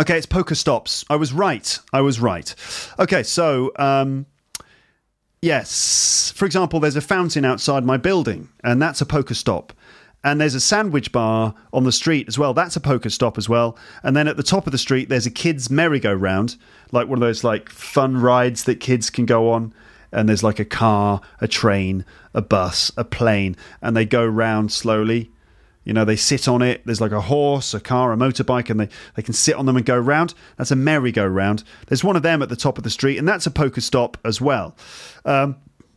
Okay, 0.00 0.16
it's 0.16 0.26
poker 0.26 0.56
stops. 0.56 1.04
I 1.08 1.14
was 1.14 1.32
right. 1.32 1.78
I 1.92 2.00
was 2.00 2.18
right. 2.18 2.52
Okay, 2.98 3.22
so 3.22 3.70
um, 3.76 4.26
yes, 5.40 6.32
for 6.34 6.46
example, 6.46 6.80
there's 6.80 6.96
a 6.96 7.00
fountain 7.00 7.44
outside 7.44 7.84
my 7.84 7.96
building, 7.96 8.48
and 8.64 8.82
that's 8.82 9.00
a 9.00 9.06
poker 9.06 9.34
stop. 9.34 9.72
And 10.24 10.40
there's 10.40 10.54
a 10.54 10.60
sandwich 10.60 11.12
bar 11.12 11.54
on 11.72 11.84
the 11.84 11.92
street 11.92 12.26
as 12.26 12.38
well. 12.38 12.54
That's 12.54 12.76
a 12.76 12.80
poker 12.80 13.10
stop 13.10 13.38
as 13.38 13.48
well. 13.48 13.76
And 14.02 14.16
then 14.16 14.26
at 14.26 14.36
the 14.36 14.42
top 14.42 14.66
of 14.66 14.72
the 14.72 14.78
street, 14.78 15.08
there's 15.08 15.26
a 15.26 15.30
kids' 15.30 15.70
merry-go-round, 15.70 16.56
like 16.90 17.06
one 17.06 17.18
of 17.18 17.20
those 17.20 17.44
like 17.44 17.68
fun 17.68 18.16
rides 18.16 18.64
that 18.64 18.80
kids 18.80 19.10
can 19.10 19.26
go 19.26 19.50
on. 19.50 19.74
And 20.10 20.28
there's 20.28 20.42
like 20.42 20.58
a 20.58 20.64
car, 20.64 21.20
a 21.40 21.46
train, 21.46 22.04
a 22.32 22.40
bus, 22.40 22.90
a 22.96 23.04
plane, 23.04 23.56
and 23.82 23.96
they 23.96 24.06
go 24.06 24.24
round 24.24 24.72
slowly 24.72 25.30
you 25.84 25.92
know, 25.92 26.04
they 26.04 26.16
sit 26.16 26.48
on 26.48 26.62
it. 26.62 26.82
There's 26.84 27.00
like 27.00 27.12
a 27.12 27.20
horse, 27.20 27.74
a 27.74 27.80
car, 27.80 28.12
a 28.12 28.16
motorbike, 28.16 28.70
and 28.70 28.80
they, 28.80 28.88
they 29.16 29.22
can 29.22 29.34
sit 29.34 29.54
on 29.54 29.66
them 29.66 29.76
and 29.76 29.84
go 29.84 29.98
round. 29.98 30.34
That's 30.56 30.70
a 30.70 30.76
merry-go-round. 30.76 31.62
There's 31.86 32.02
one 32.02 32.16
of 32.16 32.22
them 32.22 32.42
at 32.42 32.48
the 32.48 32.56
top 32.56 32.78
of 32.78 32.84
the 32.84 32.90
street, 32.90 33.18
and 33.18 33.28
that's 33.28 33.46
a 33.46 33.50
poker 33.50 33.82
stop 33.82 34.16
as 34.24 34.40
well. 34.40 34.74
Um, 35.24 35.56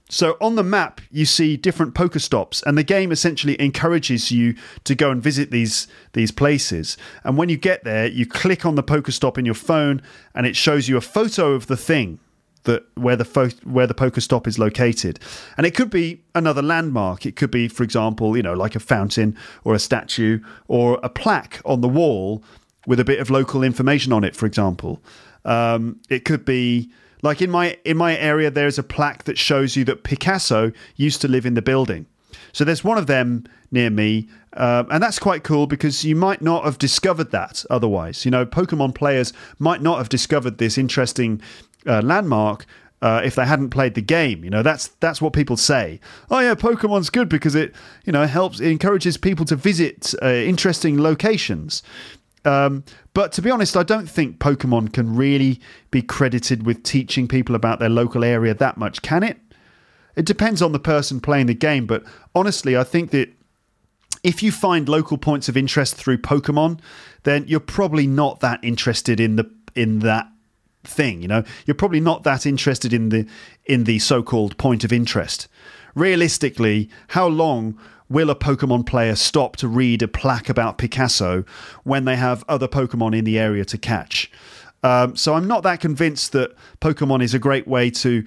so 0.10 0.38
on 0.40 0.56
the 0.56 0.64
map, 0.64 1.02
you 1.12 1.26
see 1.26 1.58
different 1.58 1.94
poker 1.94 2.20
stops, 2.20 2.64
and 2.66 2.78
the 2.78 2.84
game 2.84 3.12
essentially 3.12 3.60
encourages 3.62 4.32
you 4.32 4.56
to 4.86 4.96
go 4.96 5.12
and 5.12 5.22
visit 5.22 5.52
these 5.52 5.88
these 6.14 6.32
places. 6.32 6.98
And 7.24 7.38
when 7.38 7.50
you 7.50 7.58
get 7.58 7.84
there, 7.84 8.08
you 8.08 8.26
click 8.26 8.66
on 8.66 8.76
the 8.76 8.84
poker 8.84 9.12
stop 9.12 9.38
in 9.38 9.46
your 9.46 9.56
phone, 9.56 10.02
and 10.34 10.46
it 10.46 10.56
shows 10.56 10.88
you 10.88 10.96
a 10.96 11.02
photo 11.02 11.54
of 11.54 11.68
the 11.68 11.78
thing 11.78 12.20
that 12.64 12.84
where 12.96 13.18
the 13.18 13.26
fo- 13.26 13.50
where 13.64 13.88
the 13.88 13.94
poker 13.94 14.22
stop 14.22 14.48
is 14.48 14.58
located, 14.58 15.20
and 15.58 15.66
it 15.66 15.76
could 15.76 15.90
be 15.90 16.22
another 16.34 16.62
landmark. 16.62 17.26
It 17.26 17.36
could 17.36 17.52
be, 17.52 17.68
for 17.68 17.84
example, 17.84 18.38
you 18.38 18.44
know, 18.44 18.54
like 18.54 18.76
a 18.76 18.80
fountain 18.80 19.36
or 19.66 19.74
a 19.74 19.80
statue 19.80 20.40
or 20.70 21.00
a 21.04 21.10
plaque 21.10 21.62
on 21.66 21.82
the 21.82 21.90
wall 21.90 22.44
with 22.86 23.02
a 23.02 23.06
bit 23.06 23.20
of 23.20 23.30
local 23.30 23.62
information 23.62 24.14
on 24.14 24.24
it. 24.24 24.38
For 24.38 24.46
example, 24.46 25.02
um, 25.44 26.00
it 26.10 26.24
could 26.24 26.46
be 26.46 26.90
like 27.22 27.42
in 27.42 27.50
my 27.50 27.78
in 27.84 27.98
my 27.98 28.18
area, 28.18 28.52
there's 28.52 28.78
a 28.78 28.84
plaque 28.84 29.24
that 29.26 29.38
shows 29.38 29.76
you 29.76 29.84
that 29.86 30.04
Picasso 30.04 30.72
used 30.96 31.22
to 31.22 31.28
live 31.28 31.46
in 31.46 31.54
the 31.54 31.62
building. 31.62 32.06
So 32.54 32.64
there's 32.64 32.84
one 32.84 32.98
of 32.98 33.08
them 33.08 33.46
near 33.72 33.90
me, 33.90 34.28
uh, 34.54 34.84
and 34.90 35.02
that's 35.04 35.20
quite 35.20 35.44
cool 35.44 35.68
because 35.68 36.04
you 36.04 36.16
might 36.16 36.42
not 36.42 36.64
have 36.66 36.78
discovered 36.78 37.32
that 37.32 37.66
otherwise. 37.70 38.26
You 38.26 38.32
know, 38.32 38.46
Pokemon 38.46 38.96
players 38.96 39.34
might 39.60 39.82
not 39.82 39.98
have 39.98 40.10
discovered 40.10 40.58
this 40.58 40.78
interesting 40.78 41.42
uh, 41.86 42.02
landmark 42.02 42.66
uh, 43.02 43.22
if 43.24 43.36
they 43.36 43.46
hadn't 43.46 43.70
played 43.70 43.94
the 43.94 44.02
game. 44.02 44.44
You 44.44 44.50
know, 44.50 44.64
that's 44.64 44.88
that's 45.00 45.22
what 45.22 45.34
people 45.34 45.58
say. 45.58 46.00
Oh 46.32 46.40
yeah, 46.40 46.56
Pokemon's 46.56 47.10
good 47.10 47.30
because 47.30 47.56
it 47.56 47.74
you 48.06 48.14
know 48.14 48.26
helps 48.26 48.60
it 48.60 48.70
encourages 48.72 49.18
people 49.18 49.46
to 49.46 49.56
visit 49.56 50.14
uh, 50.22 50.28
interesting 50.28 51.02
locations. 51.02 51.84
Um, 52.48 52.84
but 53.14 53.32
to 53.34 53.42
be 53.42 53.52
honest, 53.52 53.76
I 53.76 53.84
don't 53.84 54.10
think 54.10 54.40
Pokemon 54.40 54.94
can 54.94 55.16
really 55.16 55.60
be 55.92 56.02
credited 56.02 56.66
with 56.66 56.84
teaching 56.84 57.28
people 57.28 57.56
about 57.56 57.80
their 57.80 57.90
local 57.90 58.24
area 58.24 58.54
that 58.54 58.78
much, 58.78 59.02
can 59.02 59.22
it? 59.22 59.38
It 60.16 60.26
depends 60.26 60.62
on 60.62 60.72
the 60.72 60.80
person 60.80 61.20
playing 61.20 61.48
the 61.48 61.54
game, 61.54 61.86
but 61.86 62.04
honestly, 62.34 62.78
I 62.78 62.84
think 62.84 63.12
that 63.12 63.30
if 64.24 64.42
you 64.42 64.52
find 64.52 64.90
local 64.90 65.18
points 65.18 65.48
of 65.48 65.58
interest 65.58 65.96
through 65.96 66.20
Pokemon, 66.20 66.80
then 67.24 67.46
you're 67.48 67.60
probably 67.60 68.08
not 68.08 68.40
that 68.40 68.64
interested 68.64 69.20
in 69.20 69.36
the 69.36 69.52
in 69.76 70.00
that 70.00 70.28
thing. 70.84 71.22
You 71.22 71.28
know, 71.28 71.44
you're 71.66 71.76
probably 71.76 72.00
not 72.00 72.24
that 72.24 72.46
interested 72.46 72.94
in 72.94 73.10
the 73.10 73.28
in 73.66 73.84
the 73.84 74.00
so-called 74.00 74.58
point 74.58 74.84
of 74.84 74.92
interest. 74.92 75.48
Realistically, 75.94 76.90
how 77.10 77.28
long 77.28 77.78
will 78.10 78.30
a 78.30 78.36
Pokemon 78.36 78.86
player 78.86 79.16
stop 79.16 79.56
to 79.58 79.68
read 79.68 80.02
a 80.02 80.08
plaque 80.08 80.50
about 80.50 80.78
Picasso 80.78 81.44
when 81.84 82.06
they 82.06 82.16
have 82.16 82.44
other 82.48 82.68
Pokemon 82.68 83.18
in 83.18 83.26
the 83.26 83.40
area 83.40 83.66
to 83.66 83.78
catch? 83.78 84.32
Um, 84.84 85.16
so 85.16 85.34
I'm 85.34 85.48
not 85.48 85.64
that 85.64 85.80
convinced 85.80 86.32
that 86.34 86.56
Pokemon 86.82 87.24
is 87.24 87.34
a 87.34 87.40
great 87.40 87.68
way 87.68 87.90
to 87.92 88.26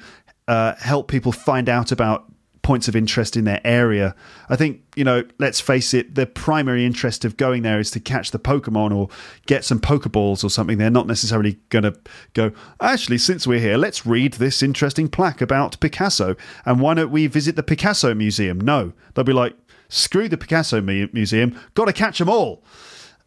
uh, 0.48 0.74
help 0.76 1.08
people 1.08 1.32
find 1.32 1.68
out 1.68 1.92
about 1.92 2.26
points 2.62 2.88
of 2.88 2.94
interest 2.94 3.36
in 3.36 3.44
their 3.44 3.60
area. 3.64 4.14
I 4.48 4.56
think, 4.56 4.82
you 4.94 5.04
know, 5.04 5.24
let's 5.38 5.60
face 5.60 5.94
it, 5.94 6.14
the 6.14 6.26
primary 6.26 6.84
interest 6.84 7.24
of 7.24 7.36
going 7.36 7.62
there 7.62 7.80
is 7.80 7.90
to 7.92 8.00
catch 8.00 8.32
the 8.32 8.38
Pokemon 8.38 8.94
or 8.94 9.08
get 9.46 9.64
some 9.64 9.80
Pokeballs 9.80 10.44
or 10.44 10.50
something. 10.50 10.76
They're 10.76 10.90
not 10.90 11.06
necessarily 11.06 11.58
going 11.70 11.84
to 11.84 11.96
go, 12.34 12.52
actually, 12.80 13.18
since 13.18 13.46
we're 13.46 13.60
here, 13.60 13.76
let's 13.76 14.04
read 14.04 14.34
this 14.34 14.62
interesting 14.62 15.08
plaque 15.08 15.40
about 15.40 15.80
Picasso. 15.80 16.36
And 16.66 16.80
why 16.80 16.94
don't 16.94 17.10
we 17.10 17.26
visit 17.26 17.56
the 17.56 17.62
Picasso 17.62 18.14
Museum? 18.14 18.60
No. 18.60 18.92
They'll 19.14 19.24
be 19.24 19.32
like, 19.32 19.56
screw 19.90 20.28
the 20.28 20.38
Picasso 20.38 20.80
Museum, 20.80 21.58
got 21.74 21.84
to 21.84 21.92
catch 21.92 22.18
them 22.18 22.30
all. 22.30 22.64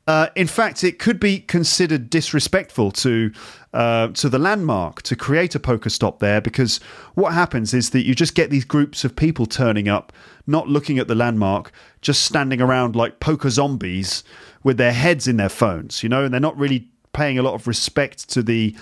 Uh, 0.06 0.28
in 0.36 0.48
fact, 0.48 0.84
it 0.84 1.00
could 1.00 1.20
be 1.20 1.40
considered 1.40 2.10
disrespectful 2.10 2.92
to 2.92 3.32
uh, 3.74 4.10
to 4.10 4.30
the 4.30 4.38
landmark 4.38 5.02
to 5.02 5.16
create 5.16 5.56
a 5.56 5.60
poker 5.60 5.90
stop 5.90 6.20
there 6.20 6.42
because 6.42 6.80
what 7.16 7.34
happens 7.34 7.74
is 7.74 7.92
that 7.92 8.06
you 8.06 8.14
just 8.14 8.36
get 8.36 8.50
these 8.50 8.66
groups 8.66 9.04
of 9.04 9.16
people 9.16 9.46
turning 9.46 9.88
up, 9.88 10.12
not 10.46 10.68
looking 10.68 11.00
at 11.00 11.08
the 11.08 11.16
landmark, 11.16 11.72
just 12.02 12.24
standing 12.24 12.62
around 12.62 12.96
like 12.96 13.20
poker 13.20 13.50
zombies 13.50 14.24
with 14.62 14.78
their 14.78 14.94
heads 14.94 15.28
in 15.28 15.38
their 15.38 15.50
phones, 15.50 16.04
you 16.04 16.10
know, 16.10 16.26
and 16.26 16.34
they're 16.34 16.42
not 16.42 16.58
really 16.58 16.88
paying 17.14 17.40
a 17.40 17.44
lot 17.44 17.54
of 17.54 17.66
respect 17.68 18.30
to 18.30 18.44
the 18.44 18.76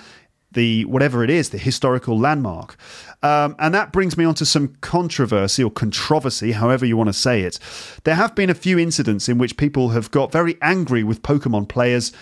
the 0.54 0.84
whatever 0.84 1.22
it 1.24 1.30
is, 1.30 1.50
the 1.50 1.58
historical 1.58 2.18
landmark. 2.18 2.76
Um, 3.22 3.54
and 3.58 3.74
that 3.74 3.92
brings 3.92 4.16
me 4.16 4.24
on 4.24 4.34
to 4.34 4.46
some 4.46 4.76
controversy 4.80 5.62
or 5.62 5.70
controversy, 5.70 6.52
however 6.52 6.84
you 6.84 6.96
want 6.96 7.08
to 7.08 7.14
say 7.14 7.42
it. 7.42 7.58
There 8.04 8.16
have 8.16 8.34
been 8.34 8.50
a 8.50 8.54
few 8.54 8.78
incidents 8.78 9.28
in 9.28 9.38
which 9.38 9.56
people 9.56 9.90
have 9.90 10.10
got 10.10 10.32
very 10.32 10.58
angry 10.60 11.04
with 11.04 11.22
Pokemon 11.22 11.68
players 11.68 12.12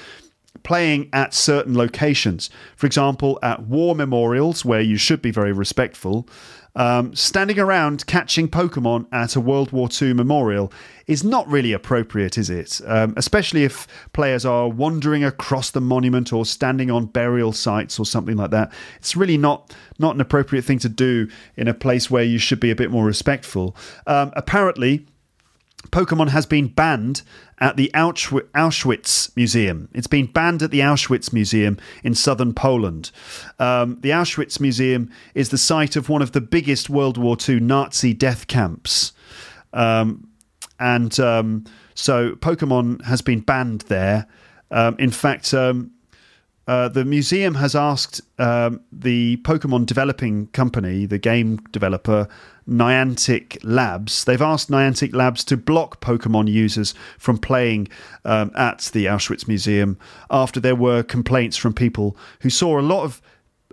playing 0.63 1.09
at 1.13 1.33
certain 1.33 1.77
locations. 1.77 2.51
For 2.77 2.87
example, 2.87 3.39
at 3.43 3.63
war 3.63 3.95
memorials, 3.95 4.65
where 4.65 4.81
you 4.81 4.97
should 4.97 5.23
be 5.23 5.31
very 5.31 5.53
respectful, 5.53 6.29
um, 6.77 7.15
standing 7.15 7.59
around 7.59 8.07
catching 8.07 8.49
Pokemon 8.49 9.07
at 9.13 9.37
a 9.37 9.41
World 9.41 9.73
War 9.73 9.89
II 10.01 10.15
memorial 10.15 10.73
is 11.07 11.25
not 11.25 11.49
really 11.49 11.73
appropriate, 11.73 12.39
is 12.39 12.51
it? 12.51 12.81
Um, 12.87 13.15
especially 13.17 13.65
if 13.65 13.89
players 14.13 14.45
are 14.45 14.69
wandering 14.69 15.25
across 15.25 15.71
the 15.71 15.81
monument 15.81 16.33
or 16.33 16.45
standing 16.45 16.91
on 16.91 17.07
burial 17.07 17.53
sites 17.53 17.99
or 17.99 18.07
something 18.07 18.37
like 18.37 18.51
that. 18.53 18.73
It's 18.97 19.17
really 19.17 19.39
not 19.39 19.75
not 19.99 20.15
an 20.15 20.21
appropriate 20.21 20.65
thing 20.65 20.79
to 20.81 20.89
do 20.89 21.29
in 21.57 21.69
a 21.69 21.75
place 21.75 22.11
where 22.11 22.25
you 22.25 22.39
should 22.39 22.61
be 22.61 22.71
a 22.71 22.77
bit 22.77 22.91
more 22.91 23.05
respectful. 23.05 23.77
Um, 24.07 24.33
apparently, 24.37 25.07
Pokemon 25.89 26.29
has 26.29 26.47
been 26.47 26.69
banned 26.69 27.23
at 27.61 27.77
the 27.77 27.91
Auschwitz 27.95 29.37
Museum. 29.37 29.89
It's 29.93 30.07
been 30.07 30.27
banned 30.27 30.63
at 30.63 30.71
the 30.71 30.81
Auschwitz 30.81 31.33
Museum 31.33 31.79
in 32.03 32.15
southern 32.15 32.55
Poland. 32.55 33.11
Um, 33.59 33.99
the 34.01 34.11
Auschwitz 34.11 34.61
Museum 34.61 35.11
is 35.35 35.51
the 35.51 35.59
site 35.59 35.97
of 35.97 36.09
one 36.09 36.23
of 36.23 36.33
the 36.33 36.41
biggest 36.41 36.89
World 36.89 37.19
War 37.19 37.37
II 37.49 37.61
Nazi 37.61 38.15
death 38.15 38.47
camps. 38.47 39.13
Um, 39.73 40.29
and 40.79 41.19
um, 41.21 41.65
so 41.95 42.35
Pokemon 42.37 43.05
has 43.05 43.21
been 43.21 43.41
banned 43.41 43.83
there. 43.83 44.27
Um, 44.71 44.97
in 44.99 45.11
fact, 45.11 45.53
um, 45.53 45.93
uh, 46.67 46.89
the 46.89 47.05
museum 47.05 47.57
has 47.57 47.75
asked 47.75 48.21
um, 48.39 48.81
the 48.93 49.37
Pokemon 49.39 49.87
developing 49.87 50.47
company, 50.49 51.05
the 51.05 51.19
game 51.19 51.57
developer, 51.73 52.29
Niantic 52.69 53.59
Labs. 53.63 54.25
They've 54.25 54.41
asked 54.41 54.71
Niantic 54.71 55.15
Labs 55.15 55.45
to 55.45 55.57
block 55.57 56.01
Pokemon 56.01 56.51
users 56.51 56.95
from 57.19 57.39
playing 57.39 57.89
um, 58.25 58.51
at 58.55 58.91
the 58.93 59.07
Auschwitz 59.07 59.49
Museum 59.49 59.99
after 60.31 60.61
there 60.61 60.77
were 60.77 61.03
complaints 61.03 61.57
from 61.57 61.73
people 61.73 62.17
who 62.41 62.51
saw 62.51 62.79
a 62.79 62.83
lot 62.83 63.05
of 63.05 63.21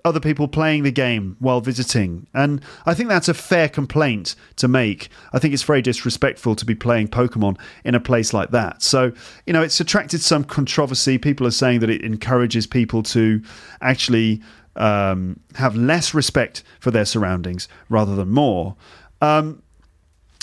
other 0.07 0.19
people 0.19 0.47
playing 0.47 0.83
the 0.83 0.91
game 0.91 1.35
while 1.39 1.59
visiting. 1.59 2.27
And 2.33 2.61
I 2.85 2.93
think 2.93 3.09
that's 3.09 3.27
a 3.27 3.33
fair 3.33 3.67
complaint 3.67 4.35
to 4.55 4.67
make. 4.67 5.09
I 5.33 5.39
think 5.39 5.53
it's 5.53 5.63
very 5.63 5.81
disrespectful 5.81 6.55
to 6.55 6.65
be 6.65 6.75
playing 6.75 7.09
Pokemon 7.09 7.59
in 7.83 7.93
a 7.93 7.99
place 7.99 8.33
like 8.33 8.51
that. 8.51 8.81
So, 8.81 9.11
you 9.45 9.53
know, 9.53 9.61
it's 9.61 9.79
attracted 9.79 10.21
some 10.21 10.43
controversy. 10.43 11.17
People 11.17 11.45
are 11.45 11.51
saying 11.51 11.81
that 11.81 11.89
it 11.89 12.01
encourages 12.03 12.65
people 12.65 13.03
to 13.03 13.41
actually 13.81 14.41
um, 14.77 15.39
have 15.55 15.75
less 15.75 16.13
respect 16.13 16.63
for 16.79 16.91
their 16.91 17.05
surroundings 17.05 17.67
rather 17.89 18.15
than 18.15 18.29
more. 18.29 18.75
Um, 19.21 19.63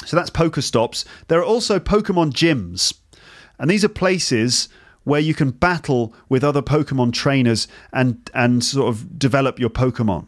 so 0.04 0.16
that's 0.16 0.30
Pokestops. 0.30 1.04
There 1.28 1.38
are 1.38 1.44
also 1.44 1.78
Pokemon 1.78 2.32
gyms, 2.32 2.94
and 3.58 3.70
these 3.70 3.84
are 3.84 3.88
places 3.88 4.68
where 5.04 5.20
you 5.20 5.34
can 5.34 5.50
battle 5.50 6.14
with 6.28 6.42
other 6.42 6.62
Pokemon 6.62 7.12
trainers 7.12 7.68
and 7.92 8.30
and 8.34 8.64
sort 8.64 8.88
of 8.88 9.18
develop 9.18 9.58
your 9.58 9.70
Pokemon. 9.70 10.26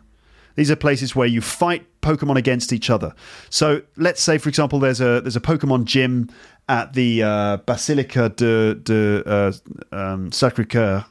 These 0.54 0.70
are 0.70 0.76
places 0.76 1.14
where 1.14 1.26
you 1.26 1.40
fight 1.40 1.86
Pokemon 2.00 2.36
against 2.36 2.72
each 2.72 2.88
other. 2.88 3.14
So 3.50 3.82
let's 3.96 4.22
say, 4.22 4.38
for 4.38 4.48
example, 4.48 4.78
there's 4.78 5.00
a 5.00 5.20
there's 5.20 5.36
a 5.36 5.40
Pokemon 5.40 5.84
gym 5.84 6.30
at 6.68 6.94
the 6.94 7.22
uh, 7.22 7.56
Basilica 7.58 8.28
de 8.30 8.74
de 8.74 9.22
uh, 9.26 9.52
um, 9.92 10.30
Sacré 10.30 10.68
Coeur, 10.68 11.04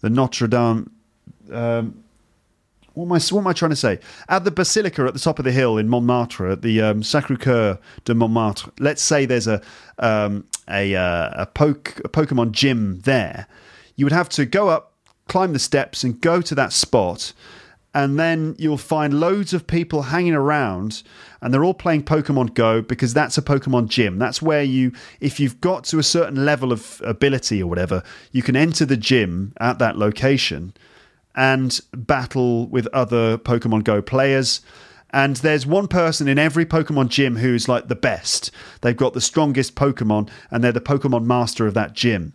the 0.00 0.10
Notre 0.10 0.46
Dame. 0.46 0.90
Um, 1.50 2.03
what 2.94 3.06
am, 3.06 3.12
I, 3.12 3.18
what 3.18 3.40
am 3.40 3.46
I 3.46 3.52
trying 3.52 3.70
to 3.70 3.76
say? 3.76 3.98
At 4.28 4.44
the 4.44 4.50
Basilica 4.50 5.02
at 5.02 5.14
the 5.14 5.20
top 5.20 5.38
of 5.38 5.44
the 5.44 5.52
hill 5.52 5.78
in 5.78 5.88
Montmartre, 5.88 6.50
at 6.50 6.62
the 6.62 6.80
um, 6.80 7.02
Sacré 7.02 7.40
Coeur 7.40 7.78
de 8.04 8.14
Montmartre, 8.14 8.70
let's 8.78 9.02
say 9.02 9.26
there's 9.26 9.48
a 9.48 9.60
um, 9.98 10.44
a, 10.68 10.94
uh, 10.94 11.42
a, 11.42 11.46
poke, 11.46 12.00
a 12.04 12.08
Pokemon 12.08 12.52
gym 12.52 13.00
there. 13.00 13.46
You 13.96 14.06
would 14.06 14.12
have 14.12 14.28
to 14.30 14.46
go 14.46 14.68
up, 14.68 14.92
climb 15.28 15.52
the 15.52 15.58
steps, 15.58 16.04
and 16.04 16.20
go 16.20 16.40
to 16.40 16.54
that 16.54 16.72
spot. 16.72 17.32
And 17.96 18.18
then 18.18 18.56
you'll 18.58 18.76
find 18.76 19.20
loads 19.20 19.52
of 19.52 19.68
people 19.68 20.02
hanging 20.02 20.34
around, 20.34 21.02
and 21.40 21.54
they're 21.54 21.62
all 21.62 21.74
playing 21.74 22.02
Pokemon 22.02 22.54
Go 22.54 22.82
because 22.82 23.14
that's 23.14 23.38
a 23.38 23.42
Pokemon 23.42 23.88
gym. 23.88 24.18
That's 24.18 24.42
where 24.42 24.64
you, 24.64 24.92
if 25.20 25.38
you've 25.38 25.60
got 25.60 25.84
to 25.84 25.98
a 26.00 26.02
certain 26.02 26.44
level 26.44 26.72
of 26.72 27.00
ability 27.04 27.62
or 27.62 27.68
whatever, 27.68 28.02
you 28.32 28.42
can 28.42 28.56
enter 28.56 28.84
the 28.84 28.96
gym 28.96 29.52
at 29.60 29.78
that 29.78 29.96
location 29.96 30.72
and 31.34 31.80
battle 31.92 32.66
with 32.68 32.86
other 32.88 33.38
Pokemon 33.38 33.84
Go 33.84 34.00
players. 34.02 34.60
And 35.10 35.36
there's 35.36 35.64
one 35.64 35.86
person 35.86 36.26
in 36.26 36.38
every 36.38 36.66
Pokemon 36.66 37.08
gym 37.08 37.36
who's 37.36 37.68
like 37.68 37.86
the 37.86 37.94
best. 37.94 38.50
They've 38.80 38.96
got 38.96 39.14
the 39.14 39.20
strongest 39.20 39.76
Pokemon, 39.76 40.28
and 40.50 40.62
they're 40.62 40.72
the 40.72 40.80
Pokemon 40.80 41.24
master 41.24 41.66
of 41.66 41.74
that 41.74 41.92
gym. 41.92 42.32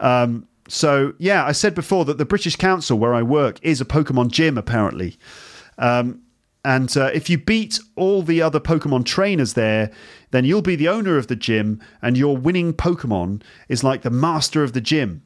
Um, 0.00 0.48
so, 0.68 1.12
yeah, 1.18 1.44
I 1.44 1.52
said 1.52 1.74
before 1.74 2.04
that 2.06 2.18
the 2.18 2.24
British 2.24 2.56
Council, 2.56 2.98
where 2.98 3.14
I 3.14 3.22
work, 3.22 3.58
is 3.62 3.80
a 3.80 3.84
Pokemon 3.84 4.30
gym, 4.30 4.56
apparently. 4.56 5.18
Um, 5.78 6.22
and 6.64 6.96
uh, 6.96 7.10
if 7.14 7.30
you 7.30 7.38
beat 7.38 7.78
all 7.94 8.22
the 8.22 8.42
other 8.42 8.58
Pokemon 8.58 9.04
trainers 9.04 9.52
there, 9.52 9.92
then 10.32 10.44
you'll 10.44 10.62
be 10.62 10.74
the 10.74 10.88
owner 10.88 11.16
of 11.16 11.28
the 11.28 11.36
gym, 11.36 11.80
and 12.02 12.16
your 12.16 12.36
winning 12.36 12.72
Pokemon 12.72 13.42
is 13.68 13.84
like 13.84 14.02
the 14.02 14.10
master 14.10 14.64
of 14.64 14.72
the 14.72 14.80
gym. 14.80 15.22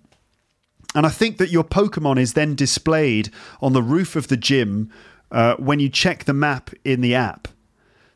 And 0.95 1.07
I 1.07 1.09
think 1.09 1.39
that 1.39 1.51
your 1.51 1.65
Pokemon 1.65 2.19
is 2.19 2.33
then 2.33 2.55
displayed 2.55 3.31
on 3.61 3.73
the 3.73 3.83
roof 3.83 4.17
of 4.17 4.29
the 4.29 4.37
gym 4.37 4.91
uh, 5.31 5.55
when 5.57 5.79
you 5.79 5.89
check 5.89 6.25
the 6.25 6.35
map 6.35 6.71
in 6.85 7.01
the 7.01 7.15
app. 7.15 7.49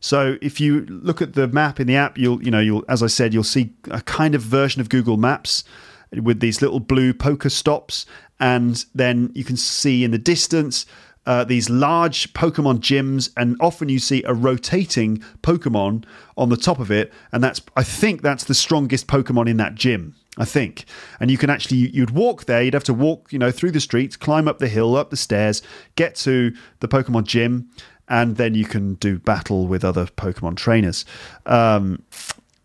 So 0.00 0.36
if 0.42 0.60
you 0.60 0.84
look 0.86 1.22
at 1.22 1.32
the 1.32 1.48
map 1.48 1.80
in 1.80 1.86
the 1.86 1.96
app, 1.96 2.18
you'll 2.18 2.42
you 2.42 2.50
know 2.50 2.60
you'll 2.60 2.84
as 2.88 3.02
I 3.02 3.06
said 3.06 3.32
you'll 3.32 3.42
see 3.42 3.72
a 3.90 4.02
kind 4.02 4.34
of 4.34 4.42
version 4.42 4.80
of 4.82 4.90
Google 4.90 5.16
Maps 5.16 5.64
with 6.12 6.40
these 6.40 6.60
little 6.60 6.80
blue 6.80 7.14
poker 7.14 7.48
stops, 7.48 8.04
and 8.38 8.84
then 8.94 9.30
you 9.34 9.44
can 9.44 9.56
see 9.56 10.04
in 10.04 10.10
the 10.10 10.18
distance 10.18 10.84
uh, 11.26 11.44
these 11.44 11.70
large 11.70 12.34
Pokemon 12.34 12.80
gyms, 12.80 13.30
and 13.36 13.56
often 13.60 13.88
you 13.88 13.98
see 13.98 14.22
a 14.24 14.34
rotating 14.34 15.24
Pokemon 15.42 16.04
on 16.36 16.50
the 16.50 16.56
top 16.56 16.80
of 16.80 16.90
it, 16.90 17.12
and 17.32 17.42
that's 17.42 17.62
I 17.76 17.82
think 17.82 18.20
that's 18.20 18.44
the 18.44 18.54
strongest 18.54 19.06
Pokemon 19.06 19.48
in 19.48 19.56
that 19.56 19.74
gym. 19.74 20.16
I 20.36 20.44
think. 20.44 20.84
And 21.20 21.30
you 21.30 21.38
can 21.38 21.50
actually 21.50 21.76
you'd 21.76 22.10
walk 22.10 22.46
there. 22.46 22.62
You'd 22.62 22.74
have 22.74 22.84
to 22.84 22.94
walk, 22.94 23.32
you 23.32 23.38
know, 23.38 23.50
through 23.50 23.70
the 23.70 23.80
streets, 23.80 24.16
climb 24.16 24.48
up 24.48 24.58
the 24.58 24.68
hill, 24.68 24.96
up 24.96 25.10
the 25.10 25.16
stairs, 25.16 25.62
get 25.96 26.14
to 26.16 26.52
the 26.80 26.88
Pokemon 26.88 27.24
gym, 27.24 27.68
and 28.08 28.36
then 28.36 28.54
you 28.54 28.64
can 28.64 28.94
do 28.94 29.18
battle 29.18 29.66
with 29.66 29.84
other 29.84 30.06
Pokemon 30.06 30.56
trainers. 30.56 31.04
Um, 31.46 32.02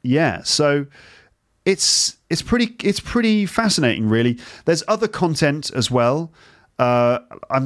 yeah, 0.01 0.43
so 0.43 0.87
it's 1.65 2.17
it's 2.29 2.41
pretty 2.41 2.75
it's 2.83 2.99
pretty 2.99 3.45
fascinating, 3.45 4.09
really. 4.09 4.39
There's 4.65 4.83
other 4.87 5.07
content 5.07 5.71
as 5.71 5.91
well. 5.91 6.31
Uh, 6.79 7.19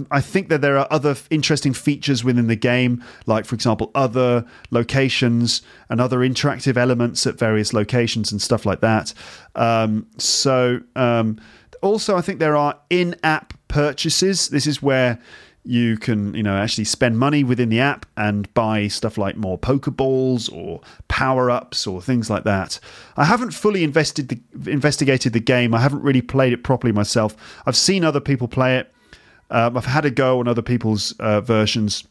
i 0.09 0.20
think 0.20 0.49
that 0.49 0.61
there 0.61 0.76
are 0.76 0.88
other 0.89 1.16
interesting 1.30 1.72
features 1.72 2.24
within 2.24 2.47
the 2.47 2.55
game, 2.55 3.03
like, 3.28 3.45
for 3.45 3.53
example, 3.53 3.91
other 3.93 4.43
locations 4.72 5.61
and 5.89 6.01
other 6.01 6.20
interactive 6.20 6.78
elements 6.78 7.28
at 7.28 7.38
various 7.38 7.74
locations 7.74 8.32
and 8.32 8.41
stuff 8.41 8.66
like 8.66 8.82
that. 8.82 9.14
Um, 9.55 10.07
so, 10.18 10.82
um, 10.95 11.39
also, 11.84 12.16
I 12.16 12.22
think 12.22 12.39
there 12.39 12.55
are 12.55 12.80
in 12.89 13.16
app 13.24 13.53
purchases. 13.68 14.49
This 14.49 14.66
is 14.66 14.82
where 14.82 15.20
you 15.66 15.97
can, 15.97 16.34
you 16.34 16.43
know, 16.43 16.57
actually 16.57 16.84
spend 16.84 17.18
money 17.18 17.43
within 17.43 17.70
the 17.70 17.80
app 17.80 18.05
and 18.18 18.53
buy 18.53 18.88
stuff 18.88 19.18
like 19.18 19.38
more 19.38 19.57
Pokeballs 19.57 20.51
or 20.51 20.82
power 21.07 21.49
ups 21.49 21.88
or 21.88 22.01
things 22.01 22.30
like 22.30 22.43
that. 22.43 22.80
I 23.16 23.26
haven't 23.26 23.51
fully 23.51 23.84
invested 23.84 24.30
the, 24.30 24.72
investigated 24.72 25.34
the 25.34 25.39
game. 25.39 25.74
I 25.74 25.80
haven't 25.80 26.01
really 26.01 26.22
played 26.22 26.53
it 26.53 26.64
properly 26.64 26.91
myself. 26.91 27.36
I've 27.66 27.78
seen 27.78 28.03
other 28.03 28.20
people 28.20 28.47
play 28.47 28.78
it. 28.78 28.92
Um, 29.49 29.77
I've 29.77 29.85
had 29.85 30.05
a 30.05 30.11
go 30.11 30.39
on 30.39 30.47
other 30.47 30.61
people's 30.61 31.13
uh, 31.19 31.41
versions. 31.41 32.07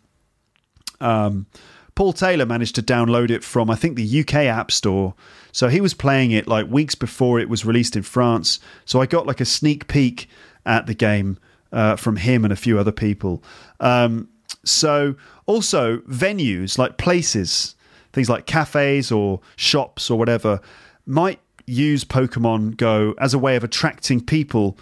Um, 1.01 1.47
Paul 1.95 2.13
Taylor 2.13 2.47
managed 2.47 2.75
to 2.77 2.83
download 2.83 3.31
it 3.31 3.45
from, 3.45 3.69
I 3.69 3.75
think, 3.75 3.97
the 3.97 4.21
UK 4.21 4.35
App 4.35 4.71
Store. 4.71 5.15
So 5.53 5.69
he 5.69 5.81
was 5.81 5.93
playing 5.93 6.31
it 6.31 6.49
like 6.49 6.67
weeks 6.69 6.95
before 6.95 7.39
it 7.39 7.49
was 7.49 7.65
released 7.65 7.97
in 7.97 8.03
France. 8.03 8.61
So 8.85 9.01
I 9.01 9.07
got 9.07 9.27
like 9.27 9.41
a 9.41 9.45
sneak 9.45 9.89
peek 9.89 10.29
at 10.65 10.87
the 10.87 10.95
game 10.95 11.39
uh, 11.73 11.97
from 11.97 12.17
him 12.17 12.45
and 12.45 12.53
a 12.53 12.57
few 12.57 12.79
other 12.79 12.93
people. 12.93 13.43
Um, 13.81 14.29
so 14.65 15.17
also 15.47 15.99
venues 15.99 16.79
like 16.79 16.97
places, 16.97 17.75
things 18.13 18.31
like 18.31 18.47
cafes 18.47 19.13
or 19.13 19.41
shops 19.57 20.11
or 20.11 20.19
whatever, 20.19 20.61
might 21.05 21.41
use 21.67 22.05
Pokemon 22.05 22.77
Go 22.77 23.15
as 23.19 23.35
a 23.35 23.39
way 23.39 23.57
of 23.57 23.65
attracting 23.65 24.21
people 24.21 24.79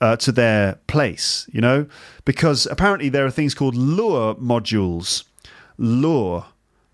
uh, 0.00 0.16
to 0.16 0.32
their 0.32 0.76
place, 0.86 1.48
you 1.52 1.60
know, 1.60 1.86
because 2.24 2.66
apparently 2.66 3.08
there 3.08 3.26
are 3.26 3.30
things 3.30 3.54
called 3.54 3.74
lure 3.74 4.34
modules. 4.36 5.24
Lure, 5.78 6.46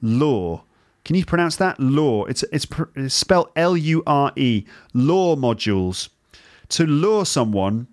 lure. 0.02 0.62
Can 1.04 1.14
you 1.14 1.24
pronounce 1.24 1.56
that? 1.56 1.78
Lure. 1.78 2.28
It's 2.28 2.42
it's, 2.52 2.66
it's 2.96 3.14
spelled 3.14 3.50
L 3.54 3.76
U 3.76 4.02
R 4.06 4.32
E. 4.36 4.64
Lure 4.92 5.36
modules. 5.36 6.08
To 6.70 6.84
lure 6.84 7.24
someone 7.24 7.86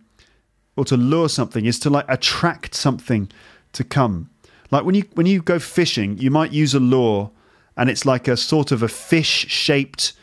or 0.76 0.86
to 0.86 0.97
lure 0.97 1.30
something 1.30 1.66
is 1.66 1.78
to 1.80 1.89
like 1.91 2.05
attract 2.07 2.74
something 2.74 3.30
to 3.74 3.84
come. 3.84 4.32
Like 4.72 4.84
when 4.84 4.95
you 4.95 5.03
when 5.14 5.28
you 5.28 5.43
go 5.43 5.59
fishing, 5.59 6.18
you 6.18 6.32
might 6.32 6.51
use 6.51 6.74
a 6.74 6.80
lure, 6.80 7.30
and 7.78 7.89
it's 7.89 8.05
like 8.05 8.28
a 8.28 8.36
sort 8.36 8.72
of 8.72 8.82
a 8.82 8.88
fish 8.88 9.45
shaped 9.47 10.14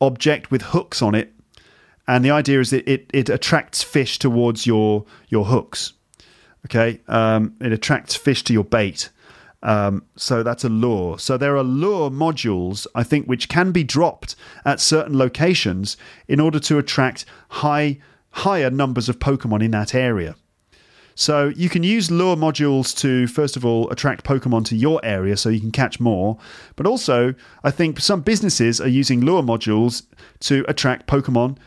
object 0.00 0.50
with 0.50 0.62
hooks 0.62 1.02
on 1.02 1.14
it 1.14 1.34
and 2.08 2.24
the 2.24 2.30
idea 2.30 2.58
is 2.58 2.70
that 2.70 2.90
it, 2.90 3.08
it 3.12 3.28
attracts 3.28 3.82
fish 3.82 4.18
towards 4.18 4.66
your 4.66 5.04
your 5.28 5.44
hooks. 5.44 5.92
Okay, 6.66 7.00
um, 7.06 7.54
it 7.60 7.70
attracts 7.70 8.16
fish 8.16 8.42
to 8.44 8.52
your 8.52 8.64
bait. 8.64 9.10
Um, 9.62 10.04
so 10.16 10.42
that's 10.42 10.64
a 10.64 10.68
lure. 10.68 11.18
So 11.18 11.36
there 11.36 11.56
are 11.56 11.64
lure 11.64 12.10
modules, 12.10 12.86
I 12.94 13.02
think, 13.02 13.26
which 13.26 13.48
can 13.48 13.72
be 13.72 13.84
dropped 13.84 14.36
at 14.64 14.80
certain 14.80 15.18
locations 15.18 15.96
in 16.28 16.40
order 16.40 16.58
to 16.60 16.78
attract 16.78 17.24
high 17.48 17.98
higher 18.30 18.70
numbers 18.70 19.08
of 19.08 19.18
Pokemon 19.18 19.62
in 19.62 19.70
that 19.72 19.94
area. 19.94 20.34
So 21.14 21.48
you 21.48 21.68
can 21.68 21.82
use 21.82 22.12
lure 22.12 22.36
modules 22.36 22.96
to, 22.98 23.26
first 23.26 23.56
of 23.56 23.64
all, 23.64 23.90
attract 23.90 24.24
Pokemon 24.24 24.64
to 24.66 24.76
your 24.76 25.00
area 25.02 25.36
so 25.36 25.48
you 25.48 25.58
can 25.58 25.72
catch 25.72 25.98
more. 25.98 26.38
But 26.76 26.86
also, 26.86 27.34
I 27.64 27.72
think 27.72 27.98
some 27.98 28.20
businesses 28.20 28.80
are 28.80 28.86
using 28.86 29.22
lure 29.22 29.42
modules 29.42 30.04
to 30.40 30.64
attract 30.68 31.08
Pokemon 31.08 31.58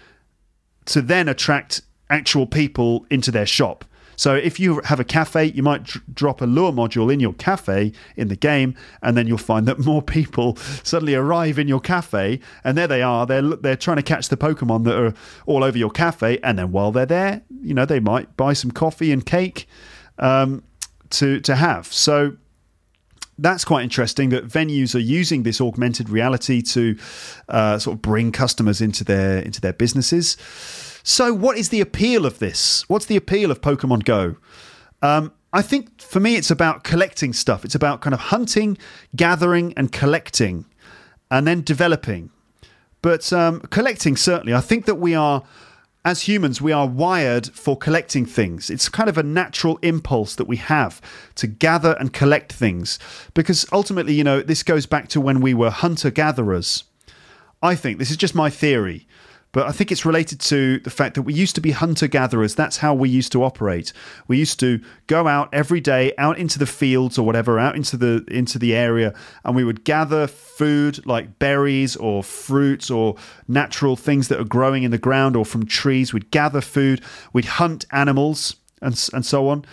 to 0.85 1.01
then 1.01 1.27
attract 1.27 1.81
actual 2.09 2.45
people 2.45 3.05
into 3.09 3.31
their 3.31 3.45
shop. 3.45 3.85
So 4.21 4.35
if 4.35 4.59
you 4.59 4.81
have 4.85 4.99
a 4.99 5.03
cafe, 5.03 5.45
you 5.45 5.63
might 5.63 5.85
d- 5.85 5.99
drop 6.13 6.41
a 6.41 6.45
lure 6.45 6.71
module 6.71 7.11
in 7.11 7.19
your 7.19 7.33
cafe 7.33 7.91
in 8.15 8.27
the 8.27 8.35
game, 8.35 8.75
and 9.01 9.17
then 9.17 9.25
you'll 9.25 9.39
find 9.39 9.67
that 9.67 9.79
more 9.85 10.03
people 10.03 10.57
suddenly 10.83 11.15
arrive 11.15 11.57
in 11.57 11.67
your 11.67 11.79
cafe, 11.79 12.39
and 12.63 12.77
there 12.77 12.87
they 12.87 13.01
are. 13.01 13.25
They're 13.25 13.41
they're 13.41 13.75
trying 13.75 13.97
to 13.97 14.03
catch 14.03 14.29
the 14.29 14.37
Pokemon 14.37 14.83
that 14.83 14.95
are 14.95 15.13
all 15.47 15.63
over 15.63 15.75
your 15.75 15.89
cafe, 15.89 16.37
and 16.43 16.59
then 16.59 16.71
while 16.71 16.91
they're 16.91 17.07
there, 17.07 17.41
you 17.63 17.73
know, 17.73 17.85
they 17.85 17.99
might 17.99 18.37
buy 18.37 18.53
some 18.53 18.69
coffee 18.69 19.11
and 19.11 19.25
cake 19.25 19.67
um, 20.19 20.63
to 21.11 21.39
to 21.39 21.55
have. 21.55 21.91
So 21.91 22.37
that's 23.41 23.65
quite 23.65 23.83
interesting 23.83 24.29
that 24.29 24.47
venues 24.47 24.95
are 24.95 24.99
using 24.99 25.43
this 25.43 25.59
augmented 25.59 26.09
reality 26.09 26.61
to 26.61 26.97
uh, 27.49 27.77
sort 27.79 27.95
of 27.95 28.01
bring 28.01 28.31
customers 28.31 28.81
into 28.81 29.03
their 29.03 29.39
into 29.39 29.59
their 29.59 29.73
businesses. 29.73 30.37
So, 31.03 31.33
what 31.33 31.57
is 31.57 31.69
the 31.69 31.81
appeal 31.81 32.25
of 32.25 32.39
this? 32.39 32.87
What's 32.87 33.07
the 33.07 33.17
appeal 33.17 33.51
of 33.51 33.61
Pokemon 33.61 34.05
Go? 34.05 34.35
Um, 35.01 35.33
I 35.53 35.61
think 35.61 35.99
for 35.99 36.19
me, 36.19 36.35
it's 36.35 36.51
about 36.51 36.83
collecting 36.83 37.33
stuff. 37.33 37.65
It's 37.65 37.75
about 37.75 38.01
kind 38.01 38.13
of 38.13 38.19
hunting, 38.19 38.77
gathering, 39.15 39.73
and 39.75 39.91
collecting, 39.91 40.65
and 41.29 41.45
then 41.45 41.61
developing. 41.61 42.29
But 43.01 43.33
um, 43.33 43.61
collecting, 43.71 44.15
certainly, 44.15 44.53
I 44.53 44.61
think 44.61 44.85
that 44.85 44.95
we 44.95 45.15
are, 45.15 45.43
as 46.03 46.23
humans, 46.23 46.61
we 46.61 46.71
are 46.71 46.87
wired 46.87 47.47
for 47.47 47.77
collecting 47.77 48.25
things. 48.25 48.69
It's 48.69 48.89
kind 48.89 49.09
of 49.09 49.17
a 49.17 49.23
natural 49.23 49.77
impulse 49.83 50.35
that 50.35 50.47
we 50.47 50.57
have 50.57 50.99
to 51.35 51.45
gather 51.45 51.95
and 51.99 52.11
collect 52.11 52.51
things. 52.51 52.97
Because 53.35 53.67
ultimately, 53.71 54.13
you 54.13 54.23
know, 54.23 54.41
this 54.41 54.63
goes 54.63 54.87
back 54.87 55.09
to 55.09 55.21
when 55.21 55.41
we 55.41 55.53
were 55.53 55.69
hunter 55.69 56.09
gatherers. 56.09 56.85
I 57.61 57.75
think 57.75 57.99
this 57.99 58.09
is 58.09 58.17
just 58.17 58.33
my 58.33 58.49
theory. 58.49 59.05
But 59.53 59.67
I 59.67 59.71
think 59.71 59.91
it's 59.91 60.05
related 60.05 60.39
to 60.41 60.79
the 60.79 60.89
fact 60.89 61.15
that 61.15 61.23
we 61.23 61.33
used 61.33 61.55
to 61.55 61.61
be 61.61 61.71
hunter 61.71 62.07
gatherers. 62.07 62.55
That's 62.55 62.77
how 62.77 62.93
we 62.93 63.09
used 63.09 63.31
to 63.33 63.43
operate. 63.43 63.91
We 64.27 64.37
used 64.37 64.59
to 64.61 64.79
go 65.07 65.27
out 65.27 65.49
every 65.53 65.81
day, 65.81 66.13
out 66.17 66.37
into 66.37 66.57
the 66.57 66.65
fields 66.65 67.17
or 67.17 67.25
whatever, 67.25 67.59
out 67.59 67.75
into 67.75 67.97
the 67.97 68.25
into 68.29 68.57
the 68.57 68.75
area, 68.75 69.13
and 69.43 69.55
we 69.55 69.63
would 69.63 69.83
gather 69.83 70.27
food 70.27 71.05
like 71.05 71.37
berries 71.39 71.95
or 71.97 72.23
fruits 72.23 72.89
or 72.89 73.15
natural 73.47 73.95
things 73.95 74.29
that 74.29 74.39
are 74.39 74.45
growing 74.45 74.83
in 74.83 74.91
the 74.91 74.97
ground 74.97 75.35
or 75.35 75.45
from 75.45 75.65
trees. 75.65 76.13
We'd 76.13 76.31
gather 76.31 76.61
food. 76.61 77.01
We'd 77.33 77.45
hunt 77.45 77.85
animals 77.91 78.55
and 78.81 79.09
and 79.13 79.25
so 79.25 79.49
on. 79.49 79.65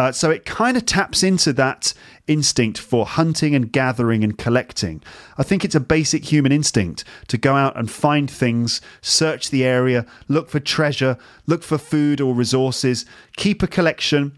Uh, 0.00 0.10
so 0.10 0.30
it 0.30 0.46
kind 0.46 0.78
of 0.78 0.86
taps 0.86 1.22
into 1.22 1.52
that 1.52 1.92
instinct 2.26 2.78
for 2.78 3.04
hunting 3.04 3.54
and 3.54 3.70
gathering 3.70 4.24
and 4.24 4.38
collecting. 4.38 5.02
I 5.36 5.42
think 5.42 5.62
it's 5.62 5.74
a 5.74 5.80
basic 5.80 6.24
human 6.24 6.52
instinct 6.52 7.04
to 7.28 7.36
go 7.36 7.54
out 7.54 7.76
and 7.76 7.90
find 7.90 8.30
things, 8.30 8.80
search 9.02 9.50
the 9.50 9.62
area, 9.62 10.06
look 10.26 10.48
for 10.48 10.58
treasure, 10.58 11.18
look 11.46 11.62
for 11.62 11.76
food 11.76 12.18
or 12.18 12.34
resources, 12.34 13.04
keep 13.36 13.62
a 13.62 13.66
collection, 13.66 14.32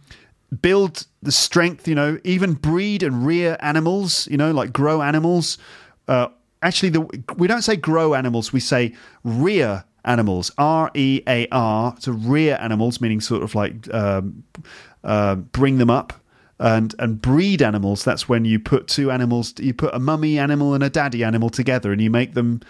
build 0.62 1.06
the 1.22 1.30
strength, 1.30 1.86
you 1.86 1.94
know, 1.94 2.18
even 2.24 2.54
breed 2.54 3.04
and 3.04 3.24
rear 3.24 3.56
animals, 3.60 4.26
you 4.26 4.36
know, 4.36 4.50
like 4.50 4.72
grow 4.72 5.00
animals. 5.00 5.58
Uh, 6.08 6.26
actually, 6.62 6.88
the, 6.88 7.02
we 7.36 7.46
don't 7.46 7.62
say 7.62 7.76
grow 7.76 8.14
animals, 8.14 8.52
we 8.52 8.58
say 8.58 8.96
rear 9.22 9.84
animals. 10.04 10.50
R 10.58 10.90
E 10.94 11.22
A 11.28 11.46
R, 11.52 11.94
to 11.98 12.10
rear 12.12 12.58
animals, 12.60 13.00
meaning 13.00 13.20
sort 13.20 13.44
of 13.44 13.54
like 13.54 13.92
um, 13.94 14.42
uh, 15.05 15.36
bring 15.36 15.78
them 15.78 15.90
up 15.90 16.12
and 16.59 16.94
and 16.98 17.20
breed 17.20 17.61
animals. 17.61 18.05
That's 18.05 18.28
when 18.28 18.44
you 18.44 18.59
put 18.59 18.88
two 18.88 19.11
animals, 19.11 19.55
you 19.59 19.74
put 19.74 19.94
a 19.94 19.98
mummy 19.98 20.38
animal 20.38 20.74
and 20.74 20.84
a 20.84 20.90
daddy 20.90 21.24
animal 21.24 21.50
together, 21.50 21.92
and 21.92 22.00
you 22.00 22.11
make 22.11 22.34
them 22.34 22.61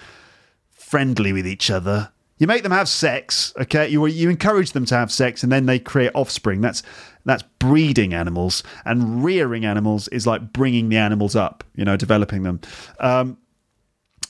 friendly 0.70 1.32
with 1.32 1.46
each 1.46 1.70
other. 1.70 2.10
You 2.38 2.46
make 2.46 2.64
them 2.64 2.72
have 2.72 2.88
sex, 2.88 3.52
okay? 3.60 3.88
You 3.88 4.06
you 4.06 4.30
encourage 4.30 4.72
them 4.72 4.86
to 4.86 4.96
have 4.96 5.12
sex, 5.12 5.42
and 5.42 5.52
then 5.52 5.66
they 5.66 5.78
create 5.78 6.10
offspring. 6.14 6.60
That's 6.60 6.82
that's 7.24 7.44
breeding 7.58 8.14
animals, 8.14 8.62
and 8.84 9.22
rearing 9.22 9.64
animals 9.64 10.08
is 10.08 10.26
like 10.26 10.52
bringing 10.52 10.88
the 10.88 10.96
animals 10.96 11.36
up, 11.36 11.62
you 11.76 11.84
know, 11.84 11.96
developing 11.96 12.42
them. 12.42 12.60
Um, 12.98 13.36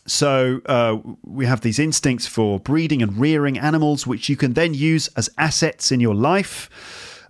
so 0.05 0.61
uh, 0.66 0.98
we 1.22 1.46
have 1.46 1.61
these 1.61 1.78
instincts 1.78 2.26
for 2.26 2.59
breeding 2.59 3.03
and 3.03 3.16
rearing 3.16 3.57
animals, 3.59 4.07
which 4.07 4.28
you 4.28 4.36
can 4.36 4.55
then 4.55 4.74
use 4.74 5.09
as 5.16 5.30
assets 5.38 5.92
in 5.92 6.00
your 6.00 6.14
life 6.14 6.68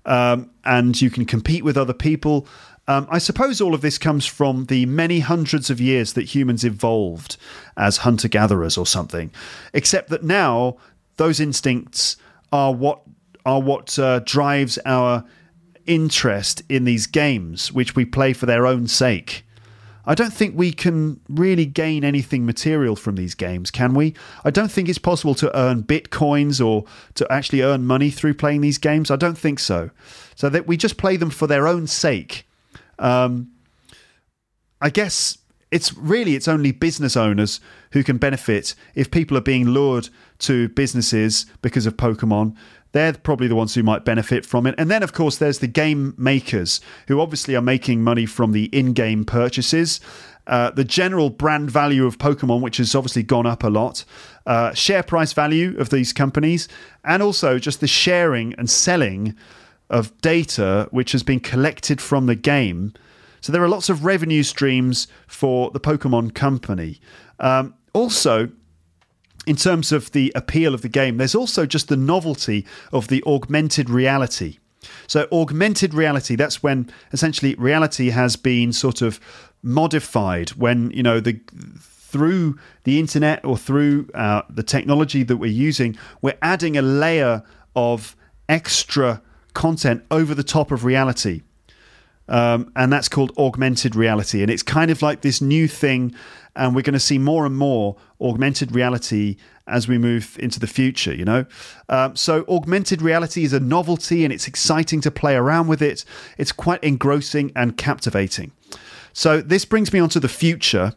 um, 0.04 0.50
and 0.64 1.00
you 1.00 1.10
can 1.10 1.24
compete 1.24 1.64
with 1.64 1.76
other 1.76 1.92
people. 1.92 2.46
Um, 2.88 3.06
I 3.10 3.18
suppose 3.18 3.60
all 3.60 3.74
of 3.74 3.80
this 3.80 3.98
comes 3.98 4.26
from 4.26 4.66
the 4.66 4.86
many 4.86 5.20
hundreds 5.20 5.70
of 5.70 5.80
years 5.80 6.14
that 6.14 6.34
humans 6.34 6.64
evolved 6.64 7.36
as 7.76 7.98
hunter 7.98 8.28
gatherers 8.28 8.76
or 8.76 8.86
something, 8.86 9.30
except 9.72 10.08
that 10.10 10.24
now 10.24 10.76
those 11.16 11.38
instincts 11.38 12.16
are 12.52 12.74
what 12.74 13.02
are 13.44 13.60
what 13.60 13.98
uh, 13.98 14.20
drives 14.20 14.78
our 14.84 15.24
interest 15.86 16.62
in 16.68 16.84
these 16.84 17.06
games, 17.06 17.72
which 17.72 17.94
we 17.94 18.04
play 18.04 18.32
for 18.32 18.46
their 18.46 18.66
own 18.66 18.86
sake. 18.86 19.44
I 20.04 20.14
don't 20.14 20.32
think 20.32 20.56
we 20.56 20.72
can 20.72 21.20
really 21.28 21.66
gain 21.66 22.04
anything 22.04 22.44
material 22.44 22.96
from 22.96 23.14
these 23.14 23.34
games, 23.34 23.70
can 23.70 23.94
we? 23.94 24.14
I 24.44 24.50
don't 24.50 24.70
think 24.70 24.88
it's 24.88 24.98
possible 24.98 25.34
to 25.36 25.56
earn 25.56 25.84
bitcoins 25.84 26.64
or 26.64 26.84
to 27.14 27.30
actually 27.30 27.62
earn 27.62 27.84
money 27.84 28.10
through 28.10 28.34
playing 28.34 28.62
these 28.62 28.78
games. 28.78 29.10
I 29.10 29.16
don't 29.16 29.38
think 29.38 29.58
so. 29.58 29.90
So 30.34 30.48
that 30.48 30.66
we 30.66 30.76
just 30.76 30.96
play 30.96 31.16
them 31.16 31.30
for 31.30 31.46
their 31.46 31.68
own 31.68 31.86
sake. 31.86 32.48
Um, 32.98 33.52
I 34.80 34.90
guess 34.90 35.38
it's 35.70 35.94
really 35.96 36.34
it's 36.34 36.48
only 36.48 36.72
business 36.72 37.16
owners 37.16 37.60
who 37.92 38.02
can 38.02 38.18
benefit 38.18 38.74
if 38.94 39.10
people 39.10 39.36
are 39.36 39.42
being 39.42 39.66
lured 39.66 40.08
to 40.40 40.68
businesses 40.70 41.46
because 41.62 41.86
of 41.86 41.96
Pokemon 41.96 42.54
they're 42.92 43.14
probably 43.14 43.48
the 43.48 43.54
ones 43.54 43.74
who 43.74 43.82
might 43.82 44.04
benefit 44.04 44.46
from 44.46 44.66
it. 44.66 44.74
And 44.78 44.90
then, 44.90 45.02
of 45.02 45.12
course, 45.12 45.38
there's 45.38 45.58
the 45.58 45.66
game 45.66 46.14
makers 46.16 46.80
who 47.08 47.20
obviously 47.20 47.56
are 47.56 47.62
making 47.62 48.02
money 48.02 48.26
from 48.26 48.52
the 48.52 48.64
in 48.66 48.92
game 48.92 49.24
purchases. 49.24 50.00
Uh, 50.46 50.70
the 50.70 50.84
general 50.84 51.30
brand 51.30 51.70
value 51.70 52.04
of 52.04 52.18
Pokemon, 52.18 52.60
which 52.60 52.78
has 52.78 52.94
obviously 52.94 53.22
gone 53.22 53.46
up 53.46 53.62
a 53.62 53.68
lot, 53.68 54.04
uh, 54.46 54.74
share 54.74 55.02
price 55.02 55.32
value 55.32 55.78
of 55.78 55.90
these 55.90 56.12
companies, 56.12 56.68
and 57.04 57.22
also 57.22 57.58
just 57.58 57.80
the 57.80 57.86
sharing 57.86 58.52
and 58.54 58.68
selling 58.68 59.36
of 59.88 60.16
data 60.20 60.88
which 60.90 61.12
has 61.12 61.22
been 61.22 61.38
collected 61.38 62.00
from 62.00 62.26
the 62.26 62.34
game. 62.34 62.92
So 63.40 63.52
there 63.52 63.62
are 63.62 63.68
lots 63.68 63.88
of 63.88 64.04
revenue 64.04 64.42
streams 64.42 65.06
for 65.26 65.70
the 65.70 65.80
Pokemon 65.80 66.34
company. 66.34 67.00
Um, 67.38 67.74
also, 67.92 68.50
in 69.46 69.56
terms 69.56 69.92
of 69.92 70.12
the 70.12 70.32
appeal 70.34 70.74
of 70.74 70.82
the 70.82 70.88
game, 70.88 71.16
there's 71.16 71.34
also 71.34 71.66
just 71.66 71.88
the 71.88 71.96
novelty 71.96 72.66
of 72.92 73.08
the 73.08 73.22
augmented 73.26 73.90
reality. 73.90 74.58
So, 75.06 75.28
augmented 75.32 75.94
reality, 75.94 76.36
that's 76.36 76.62
when 76.62 76.90
essentially 77.12 77.54
reality 77.54 78.10
has 78.10 78.36
been 78.36 78.72
sort 78.72 79.02
of 79.02 79.20
modified, 79.62 80.50
when, 80.50 80.90
you 80.90 81.02
know, 81.02 81.20
the 81.20 81.40
through 82.12 82.58
the 82.84 83.00
internet 83.00 83.42
or 83.44 83.56
through 83.56 84.08
uh, 84.14 84.42
the 84.50 84.62
technology 84.62 85.22
that 85.22 85.38
we're 85.38 85.50
using, 85.50 85.96
we're 86.20 86.36
adding 86.42 86.76
a 86.76 86.82
layer 86.82 87.42
of 87.74 88.14
extra 88.48 89.22
content 89.54 90.04
over 90.10 90.34
the 90.34 90.44
top 90.44 90.70
of 90.70 90.84
reality. 90.84 91.40
Um, 92.28 92.70
and 92.76 92.92
that's 92.92 93.08
called 93.08 93.32
augmented 93.38 93.96
reality. 93.96 94.42
And 94.42 94.50
it's 94.50 94.62
kind 94.62 94.90
of 94.90 95.02
like 95.02 95.22
this 95.22 95.40
new 95.40 95.66
thing 95.66 96.14
and 96.54 96.74
we're 96.74 96.82
going 96.82 96.92
to 96.92 97.00
see 97.00 97.18
more 97.18 97.46
and 97.46 97.56
more 97.56 97.96
augmented 98.20 98.74
reality 98.74 99.36
as 99.66 99.88
we 99.88 99.96
move 99.96 100.36
into 100.40 100.60
the 100.60 100.66
future 100.66 101.14
you 101.14 101.24
know? 101.24 101.46
Um, 101.88 102.16
so 102.16 102.44
augmented 102.48 103.02
reality 103.02 103.44
is 103.44 103.52
a 103.52 103.60
novelty 103.60 104.24
and 104.24 104.32
it's 104.32 104.46
exciting 104.46 105.00
to 105.02 105.10
play 105.10 105.34
around 105.34 105.68
with 105.68 105.82
it. 105.82 106.04
It's 106.38 106.52
quite 106.52 106.82
engrossing 106.82 107.52
and 107.56 107.76
captivating. 107.76 108.52
So 109.12 109.40
this 109.40 109.64
brings 109.64 109.92
me 109.92 110.00
on 110.00 110.08
to 110.10 110.20
the 110.20 110.28
future 110.28 110.94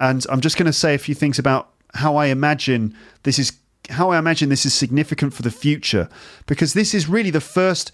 and 0.00 0.24
i'm 0.30 0.40
just 0.40 0.56
going 0.56 0.66
to 0.66 0.72
say 0.72 0.94
a 0.94 0.98
few 0.98 1.14
things 1.14 1.38
about 1.38 1.72
how 1.94 2.16
i 2.16 2.26
imagine 2.26 2.94
this 3.22 3.38
is 3.38 3.52
how 3.90 4.10
i 4.10 4.18
imagine 4.18 4.48
this 4.48 4.66
is 4.66 4.74
significant 4.74 5.32
for 5.32 5.42
the 5.42 5.50
future 5.50 6.08
because 6.46 6.74
this 6.74 6.94
is 6.94 7.08
really 7.08 7.30
the 7.30 7.40
first 7.40 7.92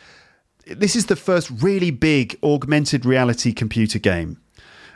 this 0.67 0.97
is 0.97 1.07
the 1.07 1.17
first 1.17 1.51
really 1.63 1.91
big 1.91 2.39
augmented 2.43 3.05
reality 3.05 3.53
computer 3.53 3.99
game 3.99 4.39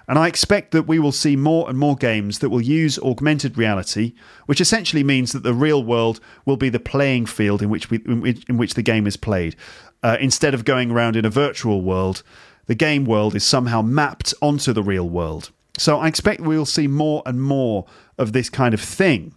And 0.08 0.18
I 0.18 0.26
expect 0.26 0.70
that 0.72 0.88
we 0.88 0.98
will 0.98 1.12
see 1.12 1.36
more 1.36 1.68
and 1.68 1.78
more 1.78 1.94
games 1.94 2.38
that 2.38 2.48
will 2.48 2.62
use 2.62 2.98
augmented 2.98 3.58
reality, 3.58 4.14
which 4.46 4.60
essentially 4.60 5.04
means 5.04 5.32
that 5.32 5.42
the 5.42 5.52
real 5.52 5.84
world 5.84 6.18
will 6.46 6.56
be 6.56 6.70
the 6.70 6.80
playing 6.80 7.26
field 7.26 7.60
in 7.60 7.68
which 7.68 7.90
we, 7.90 7.98
in 8.06 8.22
which, 8.22 8.44
in 8.48 8.56
which 8.56 8.72
the 8.74 8.82
game 8.82 9.06
is 9.06 9.18
played. 9.18 9.54
Uh, 10.02 10.16
instead 10.18 10.54
of 10.54 10.64
going 10.64 10.90
around 10.90 11.14
in 11.14 11.26
a 11.26 11.30
virtual 11.30 11.82
world, 11.82 12.22
the 12.66 12.74
game 12.74 13.04
world 13.04 13.34
is 13.34 13.44
somehow 13.44 13.82
mapped 13.82 14.32
onto 14.40 14.72
the 14.72 14.82
real 14.82 15.08
world. 15.08 15.50
So 15.76 15.98
I 15.98 16.08
expect 16.08 16.40
we'll 16.40 16.66
see 16.66 16.86
more 16.86 17.22
and 17.26 17.42
more 17.42 17.84
of 18.16 18.32
this 18.32 18.48
kind 18.48 18.72
of 18.72 18.80
thing. 18.80 19.34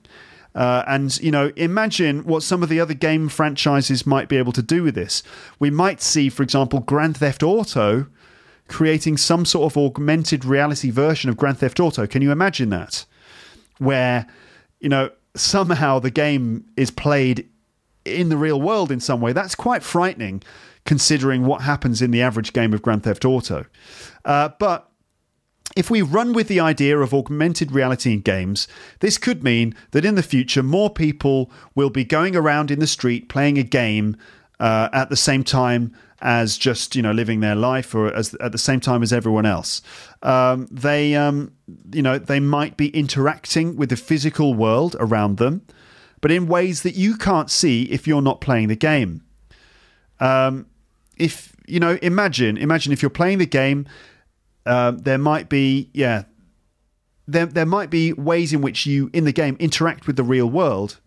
Uh, 0.56 0.84
and, 0.88 1.18
you 1.22 1.32
know, 1.32 1.52
imagine 1.56 2.24
what 2.26 2.44
some 2.44 2.64
of 2.64 2.70
the 2.70 2.80
other 2.80 2.94
game 2.94 3.30
franchises 3.30 4.06
might 4.06 4.28
be 4.28 4.38
able 4.38 4.52
to 4.52 4.62
do 4.62 4.84
with 4.84 4.96
this. 4.96 5.24
We 5.60 5.70
might 5.70 6.02
see, 6.02 6.30
for 6.30 6.44
example, 6.44 6.80
Grand 6.80 7.18
Theft 7.18 7.44
Auto 7.44 8.08
creating 8.72 9.18
some 9.18 9.46
sort 9.46 9.72
of 9.72 9.78
augmented 9.78 10.46
reality 10.46 10.90
version 10.90 11.30
of 11.30 11.38
Grand 11.38 11.60
Theft 11.60 11.80
Auto. 11.80 12.08
Can 12.08 12.22
you 12.22 12.32
imagine 12.32 12.70
that? 12.70 13.06
Where, 13.78 14.26
you 14.80 14.90
know, 14.90 15.12
somehow 15.36 16.00
the 16.00 16.10
game 16.10 16.66
is 16.78 16.90
played 16.90 17.48
in 18.06 18.30
the 18.30 18.38
real 18.38 18.60
world 18.60 18.92
in 18.92 19.00
some 19.00 19.22
way. 19.22 19.34
That's 19.34 19.56
quite 19.56 19.84
frightening 19.84 20.42
considering 20.86 21.46
what 21.46 21.62
happens 21.62 22.02
in 22.02 22.12
the 22.12 22.22
average 22.22 22.54
game 22.54 22.74
of 22.74 22.82
Grand 22.82 23.04
Theft 23.04 23.26
Auto. 23.26 23.66
Uh, 24.26 24.50
but 24.58 24.90
if 25.76 25.92
we 25.92 26.02
run 26.02 26.34
with 26.34 26.48
the 26.48 26.60
idea 26.60 26.98
of 26.98 27.14
augmented 27.14 27.72
reality 27.72 28.14
in 28.14 28.22
games, 28.22 28.68
this 29.00 29.18
could 29.18 29.44
mean 29.44 29.76
that 29.92 30.06
in 30.06 30.16
the 30.16 30.24
future 30.24 30.64
more 30.64 30.90
people 30.90 31.52
will 31.76 31.90
be 31.90 32.04
going 32.04 32.36
around 32.36 32.72
in 32.72 32.80
the 32.80 32.88
street 32.88 33.30
playing 33.30 33.58
a 33.58 33.64
game 33.64 34.16
uh, 34.60 34.90
at 34.94 35.10
the 35.10 35.16
same 35.16 35.44
time 35.44 35.94
as 36.22 36.58
just 36.58 36.96
you 36.96 37.02
know 37.02 37.12
living 37.12 37.40
their 37.40 37.56
life 37.56 37.94
or 37.96 38.14
as 38.14 38.34
at 38.36 38.52
the 38.52 38.58
same 38.58 38.80
time 38.80 39.04
as 39.04 39.12
everyone 39.12 39.46
else. 39.46 39.82
Um, 40.22 40.68
they 40.72 41.16
um, 41.16 41.54
you 41.92 42.02
know 42.02 42.18
they 42.18 42.40
might 42.40 42.78
be 42.78 42.90
interacting 42.90 43.76
with 43.76 43.90
the 43.90 43.96
physical 43.96 44.54
world 44.54 44.96
around 45.00 45.38
them, 45.38 45.66
but 46.22 46.32
in 46.32 46.48
ways 46.48 46.84
that 46.84 46.96
you 46.96 47.18
can't 47.18 47.50
see 47.50 47.84
if 47.84 48.08
you're 48.08 48.22
not 48.22 48.42
playing 48.42 48.68
the 48.68 48.76
game. 48.76 49.24
Um, 50.20 50.68
if 51.18 51.56
you 51.68 51.80
know, 51.80 51.98
imagine 52.02 52.58
imagine 52.58 52.94
if 52.94 53.02
you're 53.02 53.10
playing 53.10 53.40
the 53.40 53.46
game, 53.46 53.88
uh, 54.66 54.92
there 54.92 55.18
might 55.18 55.50
be 55.50 55.90
yeah. 55.94 56.24
There, 57.28 57.46
there 57.46 57.68
might 57.68 57.90
be 57.90 58.12
ways 58.12 58.52
in 58.52 58.62
which 58.62 58.86
you 58.86 59.10
in 59.14 59.24
the 59.24 59.32
game 59.32 59.56
interact 59.60 60.06
with 60.06 60.18
the 60.18 60.24
real 60.24 60.50
world 60.50 61.00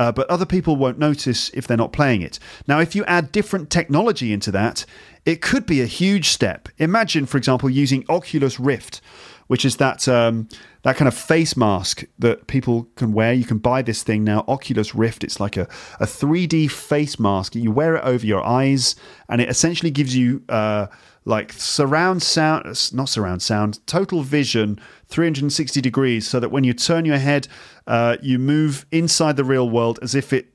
uh, 0.00 0.10
but 0.10 0.26
other 0.30 0.46
people 0.46 0.76
won't 0.76 0.98
notice 0.98 1.50
if 1.50 1.66
they're 1.66 1.76
not 1.76 1.92
playing 1.92 2.22
it. 2.22 2.38
Now, 2.66 2.80
if 2.80 2.94
you 2.94 3.04
add 3.04 3.30
different 3.30 3.68
technology 3.68 4.32
into 4.32 4.50
that, 4.52 4.86
it 5.26 5.42
could 5.42 5.66
be 5.66 5.82
a 5.82 5.86
huge 5.86 6.30
step. 6.30 6.70
Imagine, 6.78 7.26
for 7.26 7.36
example, 7.36 7.68
using 7.68 8.06
Oculus 8.08 8.58
Rift, 8.58 9.02
which 9.48 9.62
is 9.62 9.76
that 9.76 10.08
um, 10.08 10.48
that 10.84 10.96
kind 10.96 11.06
of 11.06 11.12
face 11.12 11.54
mask 11.54 12.04
that 12.18 12.46
people 12.46 12.88
can 12.96 13.12
wear. 13.12 13.34
You 13.34 13.44
can 13.44 13.58
buy 13.58 13.82
this 13.82 14.02
thing 14.02 14.24
now, 14.24 14.42
Oculus 14.48 14.94
Rift. 14.94 15.22
It's 15.22 15.38
like 15.38 15.58
a, 15.58 15.68
a 16.00 16.06
3D 16.06 16.70
face 16.70 17.18
mask. 17.18 17.54
You 17.54 17.70
wear 17.70 17.96
it 17.96 18.02
over 18.02 18.24
your 18.24 18.42
eyes, 18.42 18.96
and 19.28 19.42
it 19.42 19.50
essentially 19.50 19.90
gives 19.90 20.16
you. 20.16 20.42
Uh, 20.48 20.86
like 21.24 21.52
surround 21.52 22.22
sound, 22.22 22.64
not 22.92 23.08
surround 23.08 23.42
sound, 23.42 23.84
total 23.86 24.22
vision, 24.22 24.80
360 25.08 25.80
degrees, 25.80 26.26
so 26.26 26.40
that 26.40 26.50
when 26.50 26.64
you 26.64 26.72
turn 26.72 27.04
your 27.04 27.18
head, 27.18 27.46
uh, 27.86 28.16
you 28.22 28.38
move 28.38 28.86
inside 28.90 29.36
the 29.36 29.44
real 29.44 29.68
world 29.68 29.98
as 30.02 30.14
if 30.14 30.32
it. 30.32 30.46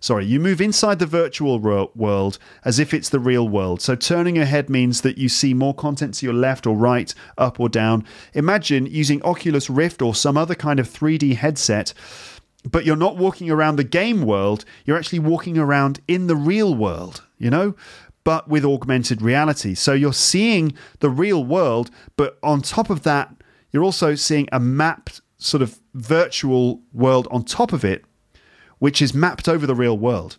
Sorry, 0.00 0.24
you 0.24 0.40
move 0.40 0.62
inside 0.62 0.98
the 0.98 1.04
virtual 1.04 1.58
world 1.58 2.38
as 2.64 2.78
if 2.78 2.94
it's 2.94 3.10
the 3.10 3.20
real 3.20 3.46
world. 3.46 3.82
So 3.82 3.94
turning 3.94 4.36
your 4.36 4.46
head 4.46 4.70
means 4.70 5.02
that 5.02 5.18
you 5.18 5.28
see 5.28 5.52
more 5.52 5.74
content 5.74 6.14
to 6.14 6.26
your 6.26 6.34
left 6.34 6.66
or 6.66 6.74
right, 6.74 7.14
up 7.36 7.60
or 7.60 7.68
down. 7.68 8.04
Imagine 8.32 8.86
using 8.86 9.22
Oculus 9.24 9.68
Rift 9.68 10.00
or 10.00 10.14
some 10.14 10.38
other 10.38 10.54
kind 10.54 10.80
of 10.80 10.88
3D 10.88 11.36
headset 11.36 11.92
but 12.70 12.84
you're 12.84 12.96
not 12.96 13.16
walking 13.16 13.50
around 13.50 13.76
the 13.76 13.84
game 13.84 14.22
world, 14.22 14.64
you're 14.84 14.96
actually 14.96 15.18
walking 15.18 15.58
around 15.58 16.00
in 16.08 16.26
the 16.26 16.36
real 16.36 16.74
world, 16.74 17.22
you 17.38 17.50
know? 17.50 17.74
But 18.24 18.48
with 18.48 18.64
augmented 18.64 19.22
reality. 19.22 19.74
So 19.74 19.92
you're 19.92 20.12
seeing 20.12 20.74
the 21.00 21.10
real 21.10 21.44
world, 21.44 21.90
but 22.16 22.38
on 22.42 22.62
top 22.62 22.90
of 22.90 23.02
that, 23.02 23.34
you're 23.70 23.84
also 23.84 24.14
seeing 24.14 24.48
a 24.50 24.58
mapped 24.58 25.20
sort 25.36 25.62
of 25.62 25.80
virtual 25.92 26.80
world 26.92 27.28
on 27.30 27.44
top 27.44 27.72
of 27.72 27.84
it, 27.84 28.04
which 28.78 29.02
is 29.02 29.14
mapped 29.14 29.48
over 29.48 29.66
the 29.66 29.74
real 29.74 29.98
world. 29.98 30.38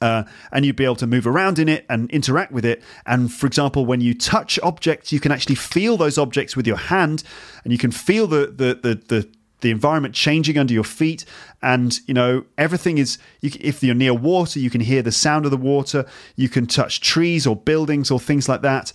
Uh, 0.00 0.24
and 0.52 0.66
you'd 0.66 0.76
be 0.76 0.84
able 0.84 0.96
to 0.96 1.06
move 1.06 1.26
around 1.26 1.58
in 1.58 1.68
it 1.68 1.86
and 1.88 2.10
interact 2.10 2.52
with 2.52 2.64
it. 2.64 2.82
And 3.06 3.32
for 3.32 3.46
example, 3.46 3.86
when 3.86 4.02
you 4.02 4.12
touch 4.12 4.58
objects, 4.62 5.12
you 5.12 5.20
can 5.20 5.32
actually 5.32 5.54
feel 5.54 5.96
those 5.96 6.18
objects 6.18 6.56
with 6.56 6.66
your 6.66 6.76
hand, 6.76 7.22
and 7.62 7.72
you 7.72 7.78
can 7.78 7.90
feel 7.90 8.26
the 8.26 8.46
the 8.46 8.74
the, 8.74 8.94
the 9.08 9.28
the 9.64 9.70
environment 9.70 10.14
changing 10.14 10.58
under 10.58 10.72
your 10.72 10.84
feet. 10.84 11.24
And 11.62 11.98
you 12.06 12.14
know 12.14 12.44
everything 12.56 12.98
is 12.98 13.18
you, 13.40 13.50
if 13.58 13.82
you're 13.82 13.94
near 13.94 14.14
water 14.14 14.60
you 14.60 14.70
can 14.70 14.82
hear 14.82 15.02
the 15.02 15.10
sound 15.10 15.46
of 15.46 15.50
the 15.50 15.56
water. 15.56 16.04
You 16.36 16.48
can 16.48 16.66
touch 16.66 17.00
trees 17.00 17.46
or 17.46 17.56
buildings 17.56 18.10
or 18.10 18.20
things 18.20 18.48
like 18.48 18.62
that. 18.62 18.92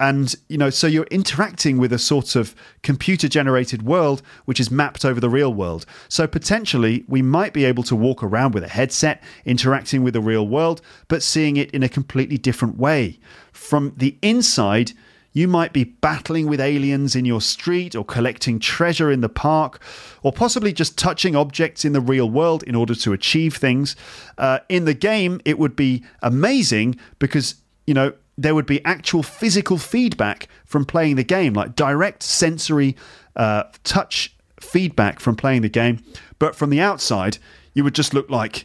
And 0.00 0.34
you 0.48 0.58
know 0.58 0.70
so 0.70 0.86
you're 0.86 1.04
interacting 1.04 1.78
with 1.78 1.92
a 1.92 1.98
sort 1.98 2.34
of 2.34 2.54
computer 2.82 3.28
generated 3.28 3.82
world 3.82 4.20
which 4.44 4.60
is 4.60 4.70
mapped 4.70 5.04
over 5.04 5.20
the 5.20 5.30
real 5.30 5.54
world. 5.54 5.86
So 6.08 6.26
potentially 6.26 7.04
we 7.06 7.22
might 7.22 7.52
be 7.52 7.64
able 7.64 7.84
to 7.84 7.96
walk 7.96 8.22
around 8.22 8.54
with 8.54 8.64
a 8.64 8.68
headset 8.68 9.22
interacting 9.44 10.02
with 10.02 10.14
the 10.14 10.20
real 10.20 10.46
world 10.46 10.82
but 11.06 11.22
seeing 11.22 11.56
it 11.56 11.70
in 11.70 11.84
a 11.84 11.88
completely 11.88 12.38
different 12.38 12.76
way. 12.76 13.20
From 13.52 13.94
the 13.96 14.18
inside 14.20 14.92
you 15.32 15.46
might 15.46 15.72
be 15.72 15.84
battling 15.84 16.46
with 16.46 16.60
aliens 16.60 17.14
in 17.14 17.24
your 17.24 17.40
street 17.40 17.94
or 17.94 18.04
collecting 18.04 18.58
treasure 18.58 19.10
in 19.10 19.20
the 19.20 19.28
park, 19.28 19.80
or 20.22 20.32
possibly 20.32 20.72
just 20.72 20.98
touching 20.98 21.36
objects 21.36 21.84
in 21.84 21.92
the 21.92 22.00
real 22.00 22.28
world 22.28 22.62
in 22.64 22.74
order 22.74 22.94
to 22.94 23.12
achieve 23.12 23.56
things. 23.56 23.94
Uh, 24.36 24.58
in 24.68 24.84
the 24.84 24.94
game, 24.94 25.40
it 25.44 25.58
would 25.58 25.76
be 25.76 26.02
amazing 26.22 26.98
because, 27.18 27.56
you 27.86 27.94
know, 27.94 28.12
there 28.36 28.54
would 28.54 28.66
be 28.66 28.84
actual 28.84 29.22
physical 29.22 29.78
feedback 29.78 30.48
from 30.64 30.84
playing 30.84 31.16
the 31.16 31.24
game, 31.24 31.54
like 31.54 31.74
direct 31.74 32.22
sensory 32.22 32.96
uh, 33.36 33.64
touch 33.84 34.34
feedback 34.60 35.20
from 35.20 35.36
playing 35.36 35.62
the 35.62 35.68
game. 35.68 36.02
But 36.38 36.54
from 36.54 36.70
the 36.70 36.80
outside, 36.80 37.38
you 37.74 37.84
would 37.84 37.94
just 37.94 38.14
look 38.14 38.30
like 38.30 38.64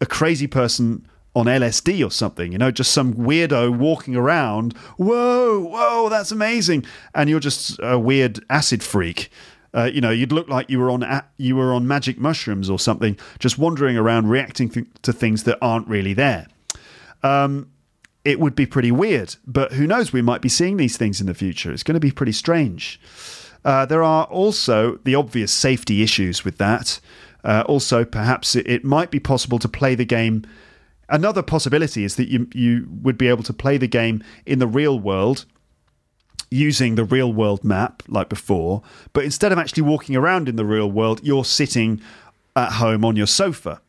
a 0.00 0.06
crazy 0.06 0.46
person 0.46 1.06
on 1.34 1.46
LSD 1.46 2.06
or 2.06 2.10
something, 2.10 2.52
you 2.52 2.58
know, 2.58 2.70
just 2.70 2.92
some 2.92 3.14
weirdo 3.14 3.76
walking 3.76 4.14
around. 4.14 4.72
Whoa, 4.96 5.60
whoa, 5.60 6.08
that's 6.08 6.30
amazing. 6.30 6.84
And 7.14 7.28
you're 7.28 7.40
just 7.40 7.78
a 7.82 7.98
weird 7.98 8.44
acid 8.48 8.82
freak. 8.82 9.30
Uh, 9.74 9.90
you 9.92 10.00
know, 10.00 10.10
you'd 10.10 10.30
look 10.30 10.48
like 10.48 10.70
you 10.70 10.78
were 10.78 10.90
on 10.90 11.22
you 11.36 11.56
were 11.56 11.74
on 11.74 11.88
magic 11.88 12.18
mushrooms 12.18 12.70
or 12.70 12.78
something, 12.78 13.18
just 13.40 13.58
wandering 13.58 13.96
around, 13.96 14.28
reacting 14.28 14.68
th- 14.68 14.86
to 15.02 15.12
things 15.12 15.42
that 15.42 15.58
aren't 15.60 15.88
really 15.88 16.12
there. 16.12 16.46
Um, 17.24 17.70
it 18.24 18.38
would 18.38 18.54
be 18.54 18.66
pretty 18.66 18.92
weird, 18.92 19.34
but 19.46 19.72
who 19.72 19.86
knows? 19.86 20.12
We 20.12 20.22
might 20.22 20.40
be 20.40 20.48
seeing 20.48 20.76
these 20.76 20.96
things 20.96 21.20
in 21.20 21.26
the 21.26 21.34
future. 21.34 21.72
It's 21.72 21.82
going 21.82 21.94
to 21.94 22.00
be 22.00 22.12
pretty 22.12 22.32
strange. 22.32 23.00
Uh, 23.64 23.84
there 23.84 24.02
are 24.02 24.24
also 24.26 24.98
the 25.04 25.14
obvious 25.14 25.52
safety 25.52 26.02
issues 26.02 26.44
with 26.44 26.58
that. 26.58 27.00
Uh, 27.42 27.64
also, 27.66 28.04
perhaps 28.04 28.54
it, 28.54 28.66
it 28.66 28.84
might 28.84 29.10
be 29.10 29.18
possible 29.18 29.58
to 29.58 29.68
play 29.68 29.94
the 29.94 30.04
game 30.04 30.44
Another 31.08 31.42
possibility 31.42 32.04
is 32.04 32.16
that 32.16 32.28
you 32.28 32.48
you 32.54 32.88
would 33.02 33.18
be 33.18 33.28
able 33.28 33.42
to 33.44 33.52
play 33.52 33.76
the 33.76 33.86
game 33.86 34.22
in 34.46 34.58
the 34.58 34.66
real 34.66 34.98
world 34.98 35.44
using 36.50 36.94
the 36.94 37.04
real 37.04 37.32
world 37.32 37.64
map 37.64 38.02
like 38.08 38.28
before, 38.28 38.82
but 39.12 39.24
instead 39.24 39.52
of 39.52 39.58
actually 39.58 39.82
walking 39.82 40.14
around 40.14 40.48
in 40.48 40.56
the 40.56 40.64
real 40.64 40.90
world, 40.90 41.20
you're 41.22 41.44
sitting 41.44 42.00
at 42.54 42.72
home 42.72 43.04
on 43.04 43.16
your 43.16 43.26
sofa 43.26 43.80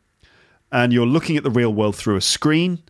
and 0.72 0.92
you're 0.92 1.06
looking 1.06 1.38
at 1.38 1.44
the 1.44 1.52
real 1.52 1.74
world 1.74 1.96
through 1.96 2.16
a 2.16 2.22
screen 2.22 2.82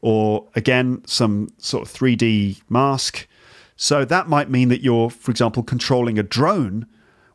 or 0.00 0.48
again 0.54 1.02
some 1.06 1.48
sort 1.58 1.82
of 1.86 1.92
3D 1.92 2.60
mask. 2.68 3.26
So 3.76 4.04
that 4.04 4.28
might 4.28 4.50
mean 4.50 4.68
that 4.68 4.82
you're 4.82 5.10
for 5.10 5.30
example 5.30 5.62
controlling 5.62 6.18
a 6.18 6.22
drone 6.22 6.86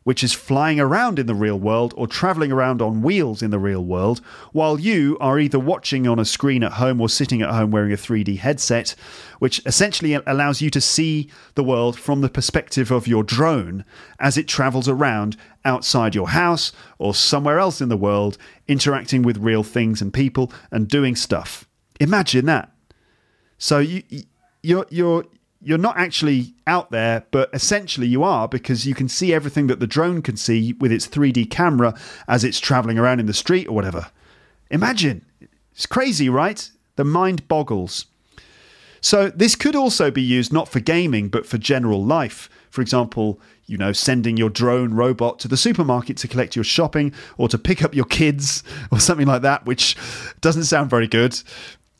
which 0.06 0.22
is 0.22 0.32
flying 0.32 0.78
around 0.78 1.18
in 1.18 1.26
the 1.26 1.34
real 1.34 1.58
world 1.58 1.92
or 1.96 2.06
traveling 2.06 2.52
around 2.52 2.80
on 2.80 3.02
wheels 3.02 3.42
in 3.42 3.50
the 3.50 3.58
real 3.58 3.82
world, 3.82 4.20
while 4.52 4.78
you 4.78 5.18
are 5.20 5.40
either 5.40 5.58
watching 5.58 6.06
on 6.06 6.20
a 6.20 6.24
screen 6.24 6.62
at 6.62 6.74
home 6.74 7.00
or 7.00 7.08
sitting 7.08 7.42
at 7.42 7.50
home 7.50 7.72
wearing 7.72 7.92
a 7.92 7.96
3D 7.96 8.38
headset, 8.38 8.94
which 9.40 9.60
essentially 9.66 10.14
allows 10.14 10.62
you 10.62 10.70
to 10.70 10.80
see 10.80 11.28
the 11.56 11.64
world 11.64 11.98
from 11.98 12.20
the 12.20 12.28
perspective 12.28 12.92
of 12.92 13.08
your 13.08 13.24
drone 13.24 13.84
as 14.20 14.38
it 14.38 14.46
travels 14.46 14.88
around 14.88 15.36
outside 15.64 16.14
your 16.14 16.28
house 16.28 16.70
or 16.98 17.12
somewhere 17.12 17.58
else 17.58 17.80
in 17.80 17.88
the 17.88 17.96
world, 17.96 18.38
interacting 18.68 19.22
with 19.22 19.38
real 19.38 19.64
things 19.64 20.00
and 20.00 20.14
people 20.14 20.52
and 20.70 20.86
doing 20.86 21.16
stuff. 21.16 21.66
Imagine 21.98 22.46
that. 22.46 22.70
So 23.58 23.80
you 23.80 24.04
you're 24.62 24.86
you're 24.88 25.24
you're 25.66 25.78
not 25.78 25.96
actually 25.96 26.54
out 26.68 26.92
there, 26.92 27.26
but 27.32 27.50
essentially 27.52 28.06
you 28.06 28.22
are 28.22 28.46
because 28.46 28.86
you 28.86 28.94
can 28.94 29.08
see 29.08 29.34
everything 29.34 29.66
that 29.66 29.80
the 29.80 29.86
drone 29.86 30.22
can 30.22 30.36
see 30.36 30.74
with 30.74 30.92
its 30.92 31.08
3D 31.08 31.50
camera 31.50 31.92
as 32.28 32.44
it's 32.44 32.60
traveling 32.60 33.00
around 33.00 33.18
in 33.18 33.26
the 33.26 33.34
street 33.34 33.66
or 33.66 33.74
whatever. 33.74 34.06
Imagine. 34.70 35.26
It's 35.72 35.84
crazy, 35.84 36.28
right? 36.28 36.70
The 36.94 37.04
mind 37.04 37.48
boggles. 37.48 38.06
So 39.00 39.28
this 39.28 39.56
could 39.56 39.74
also 39.74 40.08
be 40.12 40.22
used 40.22 40.52
not 40.52 40.68
for 40.68 40.78
gaming, 40.78 41.28
but 41.28 41.46
for 41.46 41.58
general 41.58 42.04
life. 42.04 42.48
For 42.70 42.80
example, 42.80 43.40
you 43.66 43.76
know, 43.76 43.92
sending 43.92 44.36
your 44.36 44.50
drone 44.50 44.94
robot 44.94 45.40
to 45.40 45.48
the 45.48 45.56
supermarket 45.56 46.16
to 46.18 46.28
collect 46.28 46.54
your 46.54 46.64
shopping 46.64 47.12
or 47.38 47.48
to 47.48 47.58
pick 47.58 47.82
up 47.82 47.92
your 47.92 48.04
kids 48.04 48.62
or 48.92 49.00
something 49.00 49.26
like 49.26 49.42
that, 49.42 49.66
which 49.66 49.96
doesn't 50.40 50.64
sound 50.64 50.90
very 50.90 51.08
good. 51.08 51.40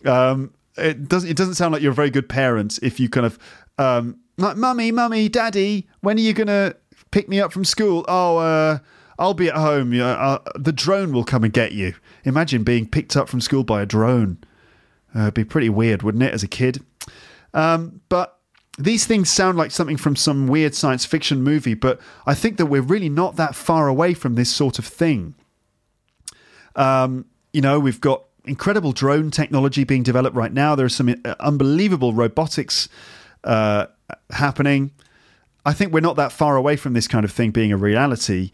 Um, 0.05 0.53
it 0.77 1.09
doesn't. 1.09 1.31
It 1.31 1.37
doesn't 1.37 1.55
sound 1.55 1.73
like 1.73 1.83
you're 1.83 1.93
a 1.93 1.95
very 1.95 2.11
good 2.11 2.29
parent 2.29 2.79
if 2.83 3.01
you 3.01 3.09
kind 3.09 3.27
of 3.27 3.39
um, 3.79 4.21
like, 4.39 4.57
mummy, 4.57 4.93
mummy, 4.93 5.29
daddy, 5.29 5.89
when 6.01 6.17
are 6.17 6.21
you 6.21 6.33
gonna 6.33 6.75
pick 7.11 7.29
me 7.29 7.41
up 7.41 7.53
from 7.53 7.65
school? 7.65 8.05
Oh, 8.09 8.39
uh, 8.39 8.79
I'll 9.19 9.35
be 9.35 9.49
at 9.49 9.57
home. 9.57 9.99
Uh, 9.99 10.39
the 10.57 10.73
drone 10.73 11.13
will 11.13 11.25
come 11.25 11.45
and 11.45 11.53
get 11.53 11.73
you. 11.73 11.95
Imagine 12.25 12.63
being 12.63 12.87
picked 12.87 13.17
up 13.17 13.29
from 13.29 13.41
school 13.41 13.65
by 13.65 13.83
a 13.83 13.87
drone. 13.87 14.39
Uh, 15.15 15.23
it'd 15.23 15.35
be 15.35 15.45
pretty 15.45 15.71
weird, 15.71 16.03
wouldn't 16.03 16.23
it, 16.23 16.35
as 16.35 16.43
a 16.43 16.49
kid? 16.49 16.85
Um, 17.55 18.03
but 18.11 18.39
these 18.79 19.07
things 19.07 19.31
sound 19.31 19.57
like 19.57 19.71
something 19.71 19.97
from 19.97 20.17
some 20.17 20.47
weird 20.47 20.75
science 20.75 21.07
fiction 21.07 21.43
movie, 21.43 21.73
but 21.73 21.99
I 22.27 22.35
think 22.35 22.59
that 22.59 22.67
we're 22.67 22.83
really 22.83 23.09
not 23.09 23.37
that 23.37 23.55
far 23.55 23.89
away 23.89 24.13
from 24.13 24.35
this 24.35 24.53
sort 24.53 24.79
of 24.79 24.85
thing. 24.85 25.35
Um, 26.75 27.25
you 27.55 27.63
know, 27.63 27.81
we've 27.81 28.03
got 28.03 28.25
incredible 28.47 28.93
drone 28.93 29.31
technology 29.31 29.85
being 29.85 30.03
developed 30.03 30.37
right 30.37 30.53
now. 30.53 30.75
There 30.75 30.87
is 30.87 30.95
some 30.95 31.09
uh, 31.09 31.35
unbelievable 31.41 32.13
robotics 32.13 32.89
uh, 33.45 33.87
happening. 34.31 34.91
I 35.65 35.73
think 35.73 35.93
we're 35.93 36.01
not 36.01 36.17
that 36.17 36.33
far 36.33 36.57
away 36.57 36.77
from 36.77 36.93
this 36.93 37.09
kind 37.09 37.25
of 37.25 37.33
thing 37.33 37.51
being 37.51 37.73
a 37.73 37.77
reality. 37.77 38.51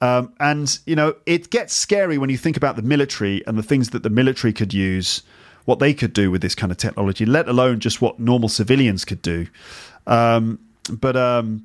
Um, 0.00 0.32
and, 0.40 0.78
you 0.86 0.96
know, 0.96 1.14
it 1.26 1.50
gets 1.50 1.74
scary 1.74 2.18
when 2.18 2.30
you 2.30 2.36
think 2.36 2.56
about 2.56 2.76
the 2.76 2.82
military 2.82 3.46
and 3.46 3.56
the 3.56 3.62
things 3.62 3.90
that 3.90 4.02
the 4.02 4.10
military 4.10 4.52
could 4.52 4.74
use, 4.74 5.22
what 5.64 5.78
they 5.78 5.94
could 5.94 6.12
do 6.12 6.30
with 6.30 6.42
this 6.42 6.54
kind 6.54 6.72
of 6.72 6.78
technology, 6.78 7.24
let 7.24 7.48
alone 7.48 7.78
just 7.78 8.00
what 8.02 8.18
normal 8.18 8.48
civilians 8.48 9.04
could 9.04 9.22
do. 9.22 9.46
Um, 10.06 10.58
but 10.90 11.16
um, 11.16 11.64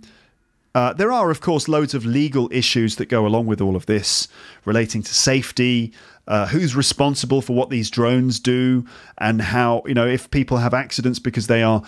uh, 0.76 0.94
there 0.94 1.12
are, 1.12 1.32
of 1.32 1.42
course, 1.42 1.68
loads 1.68 1.96
of 1.96 2.06
legal 2.06 2.48
issues 2.52 2.98
that 2.98 3.08
go 3.08 3.26
along 3.26 3.48
with 3.48 3.60
all 3.60 3.76
of 3.76 3.88
this 3.88 4.28
relating 4.66 5.02
to 5.02 5.14
safety, 5.14 5.92
uh, 6.28 6.48
who's 6.48 6.76
responsible 6.76 7.42
for 7.42 7.54
what 7.54 7.70
these 7.70 7.90
drones 7.90 8.40
do, 8.40 8.86
and 9.18 9.42
how, 9.42 9.82
you 9.86 9.94
know, 9.94 10.06
if 10.06 10.30
people 10.32 10.58
have 10.58 10.74
accidents 10.74 11.20
because 11.20 11.48
they 11.48 11.64
are, 11.64 11.82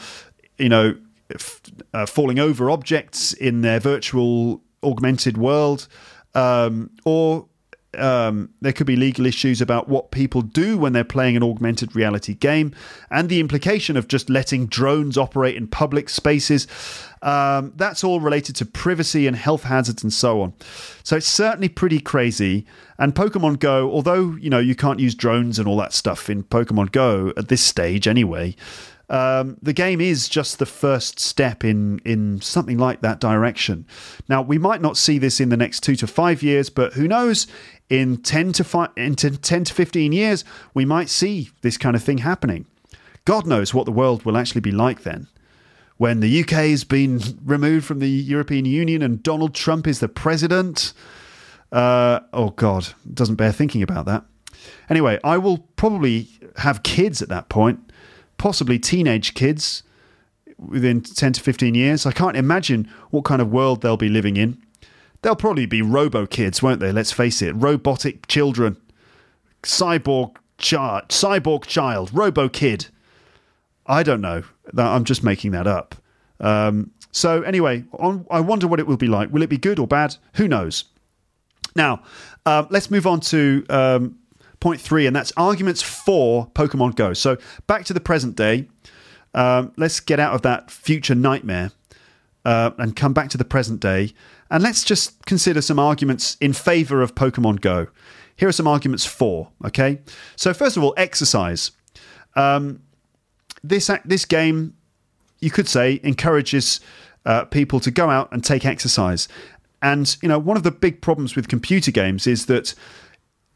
you 0.57 0.69
know, 0.69 0.95
f- 1.33 1.61
uh, 1.93 2.05
falling 2.05 2.39
over 2.39 2.69
objects 2.69 3.33
in 3.33 3.61
their 3.61 3.79
virtual 3.79 4.61
augmented 4.83 5.37
world, 5.37 5.87
um, 6.35 6.89
or 7.03 7.48
um, 7.97 8.49
there 8.61 8.73
could 8.73 8.85
be 8.87 8.95
legal 8.95 9.25
issues 9.25 9.61
about 9.61 9.89
what 9.89 10.11
people 10.11 10.41
do 10.41 10.77
when 10.77 10.93
they're 10.93 11.03
playing 11.03 11.35
an 11.35 11.43
augmented 11.43 11.95
reality 11.95 12.33
game, 12.33 12.73
and 13.09 13.29
the 13.29 13.39
implication 13.39 13.97
of 13.97 14.07
just 14.07 14.29
letting 14.29 14.67
drones 14.67 15.17
operate 15.17 15.55
in 15.55 15.67
public 15.67 16.09
spaces. 16.09 16.67
Um, 17.21 17.73
that's 17.75 18.03
all 18.03 18.19
related 18.19 18.55
to 18.57 18.65
privacy 18.65 19.27
and 19.27 19.35
health 19.35 19.63
hazards 19.63 20.03
and 20.03 20.13
so 20.13 20.41
on. 20.41 20.53
So 21.03 21.17
it's 21.17 21.27
certainly 21.27 21.67
pretty 21.67 21.99
crazy. 21.99 22.65
And 22.97 23.15
Pokemon 23.15 23.59
Go, 23.59 23.91
although 23.91 24.35
you 24.35 24.49
know 24.49 24.59
you 24.59 24.75
can't 24.75 24.99
use 24.99 25.15
drones 25.15 25.57
and 25.57 25.67
all 25.67 25.77
that 25.77 25.93
stuff 25.93 26.29
in 26.29 26.43
Pokemon 26.43 26.91
Go 26.91 27.33
at 27.37 27.47
this 27.47 27.61
stage 27.61 28.07
anyway, 28.07 28.55
um, 29.09 29.57
the 29.61 29.73
game 29.73 29.99
is 29.99 30.29
just 30.29 30.59
the 30.59 30.65
first 30.65 31.19
step 31.19 31.63
in 31.63 31.99
in 32.05 32.41
something 32.41 32.77
like 32.77 33.01
that 33.01 33.19
direction. 33.19 33.85
Now 34.27 34.41
we 34.41 34.57
might 34.57 34.81
not 34.81 34.97
see 34.97 35.17
this 35.17 35.39
in 35.39 35.49
the 35.49 35.57
next 35.57 35.81
two 35.81 35.95
to 35.97 36.07
five 36.07 36.43
years, 36.43 36.69
but 36.69 36.93
who 36.93 37.07
knows? 37.07 37.47
In 37.89 38.17
ten 38.17 38.53
to 38.53 38.63
five, 38.63 38.89
in 38.95 39.15
ten 39.15 39.63
to 39.63 39.73
fifteen 39.73 40.11
years, 40.11 40.45
we 40.73 40.85
might 40.85 41.09
see 41.09 41.49
this 41.61 41.77
kind 41.77 41.95
of 41.95 42.03
thing 42.03 42.19
happening. 42.19 42.65
God 43.25 43.47
knows 43.47 43.73
what 43.73 43.85
the 43.85 43.91
world 43.91 44.23
will 44.25 44.37
actually 44.37 44.61
be 44.61 44.71
like 44.71 45.03
then. 45.03 45.27
When 45.97 46.19
the 46.19 46.41
UK 46.41 46.51
has 46.69 46.83
been 46.83 47.19
removed 47.43 47.85
from 47.85 47.99
the 47.99 48.09
European 48.09 48.65
Union 48.65 49.01
and 49.01 49.21
Donald 49.21 49.53
Trump 49.53 49.87
is 49.87 49.99
the 49.99 50.07
president. 50.07 50.93
Uh, 51.71 52.21
oh 52.33 52.51
God, 52.51 52.89
doesn't 53.13 53.35
bear 53.35 53.51
thinking 53.51 53.83
about 53.83 54.05
that. 54.05 54.23
Anyway, 54.89 55.19
I 55.23 55.37
will 55.37 55.59
probably 55.75 56.27
have 56.57 56.83
kids 56.83 57.21
at 57.21 57.29
that 57.29 57.49
point 57.49 57.79
possibly 58.39 58.79
teenage 58.79 59.35
kids 59.35 59.83
within 60.57 61.01
10 61.01 61.33
to 61.33 61.41
15 61.41 61.75
years. 61.75 62.07
I 62.07 62.11
can't 62.11 62.35
imagine 62.35 62.91
what 63.11 63.25
kind 63.25 63.41
of 63.41 63.51
world 63.51 63.81
they'll 63.81 63.97
be 63.97 64.09
living 64.09 64.37
in. 64.37 64.59
They'll 65.21 65.35
probably 65.35 65.65
be 65.65 65.81
robo 65.81 66.25
kids, 66.25 66.63
won't 66.63 66.79
they? 66.79 66.91
Let's 66.91 67.11
face 67.11 67.41
it. 67.41 67.51
Robotic 67.53 68.27
children. 68.27 68.77
Cyborg 69.63 70.35
child, 70.59 71.07
cyborg 71.09 71.65
child, 71.65 72.11
robo 72.13 72.47
kid. 72.47 72.87
I 73.85 74.03
don't 74.03 74.21
know. 74.21 74.43
I'm 74.77 75.03
just 75.03 75.23
making 75.23 75.51
that 75.51 75.65
up. 75.65 75.95
Um, 76.39 76.91
so 77.11 77.41
anyway, 77.41 77.83
on, 77.93 78.25
I 78.29 78.39
wonder 78.39 78.67
what 78.67 78.79
it 78.79 78.87
will 78.87 78.97
be 78.97 79.07
like. 79.07 79.31
Will 79.31 79.41
it 79.41 79.49
be 79.49 79.57
good 79.57 79.79
or 79.79 79.87
bad? 79.87 80.15
Who 80.35 80.47
knows? 80.47 80.85
Now, 81.75 82.03
uh, 82.45 82.65
let's 82.69 82.91
move 82.91 83.07
on 83.07 83.19
to 83.21 83.65
um, 83.69 84.19
point 84.59 84.79
three, 84.79 85.07
and 85.07 85.15
that's 85.15 85.33
arguments 85.37 85.81
for 85.81 86.47
Pokemon 86.51 86.95
Go. 86.95 87.13
So 87.13 87.37
back 87.67 87.85
to 87.85 87.93
the 87.93 87.99
present 87.99 88.35
day. 88.35 88.67
Um, 89.33 89.73
let's 89.75 89.99
get 89.99 90.19
out 90.19 90.33
of 90.33 90.43
that 90.43 90.71
future 90.71 91.15
nightmare 91.15 91.71
uh, 92.45 92.71
and 92.77 92.95
come 92.95 93.13
back 93.13 93.29
to 93.29 93.37
the 93.37 93.45
present 93.45 93.79
day. 93.79 94.13
And 94.49 94.63
let's 94.63 94.83
just 94.83 95.25
consider 95.25 95.61
some 95.61 95.79
arguments 95.79 96.37
in 96.39 96.53
favor 96.53 97.01
of 97.01 97.15
Pokemon 97.15 97.61
Go. 97.61 97.87
Here 98.35 98.47
are 98.47 98.53
some 98.53 98.67
arguments 98.67 99.05
for. 99.05 99.49
Okay, 99.65 99.99
so 100.35 100.53
first 100.53 100.77
of 100.77 100.83
all, 100.83 100.93
exercise. 100.97 101.71
Um, 102.35 102.81
this 103.63 103.91
this 104.05 104.25
game, 104.25 104.75
you 105.39 105.51
could 105.51 105.67
say, 105.67 105.99
encourages 106.03 106.79
uh, 107.25 107.45
people 107.45 107.79
to 107.81 107.91
go 107.91 108.09
out 108.09 108.31
and 108.31 108.43
take 108.43 108.65
exercise. 108.65 109.27
And 109.81 110.15
you 110.21 110.29
know, 110.29 110.39
one 110.39 110.57
of 110.57 110.63
the 110.63 110.71
big 110.71 111.01
problems 111.01 111.35
with 111.35 111.47
computer 111.47 111.91
games 111.91 112.27
is 112.27 112.45
that 112.47 112.73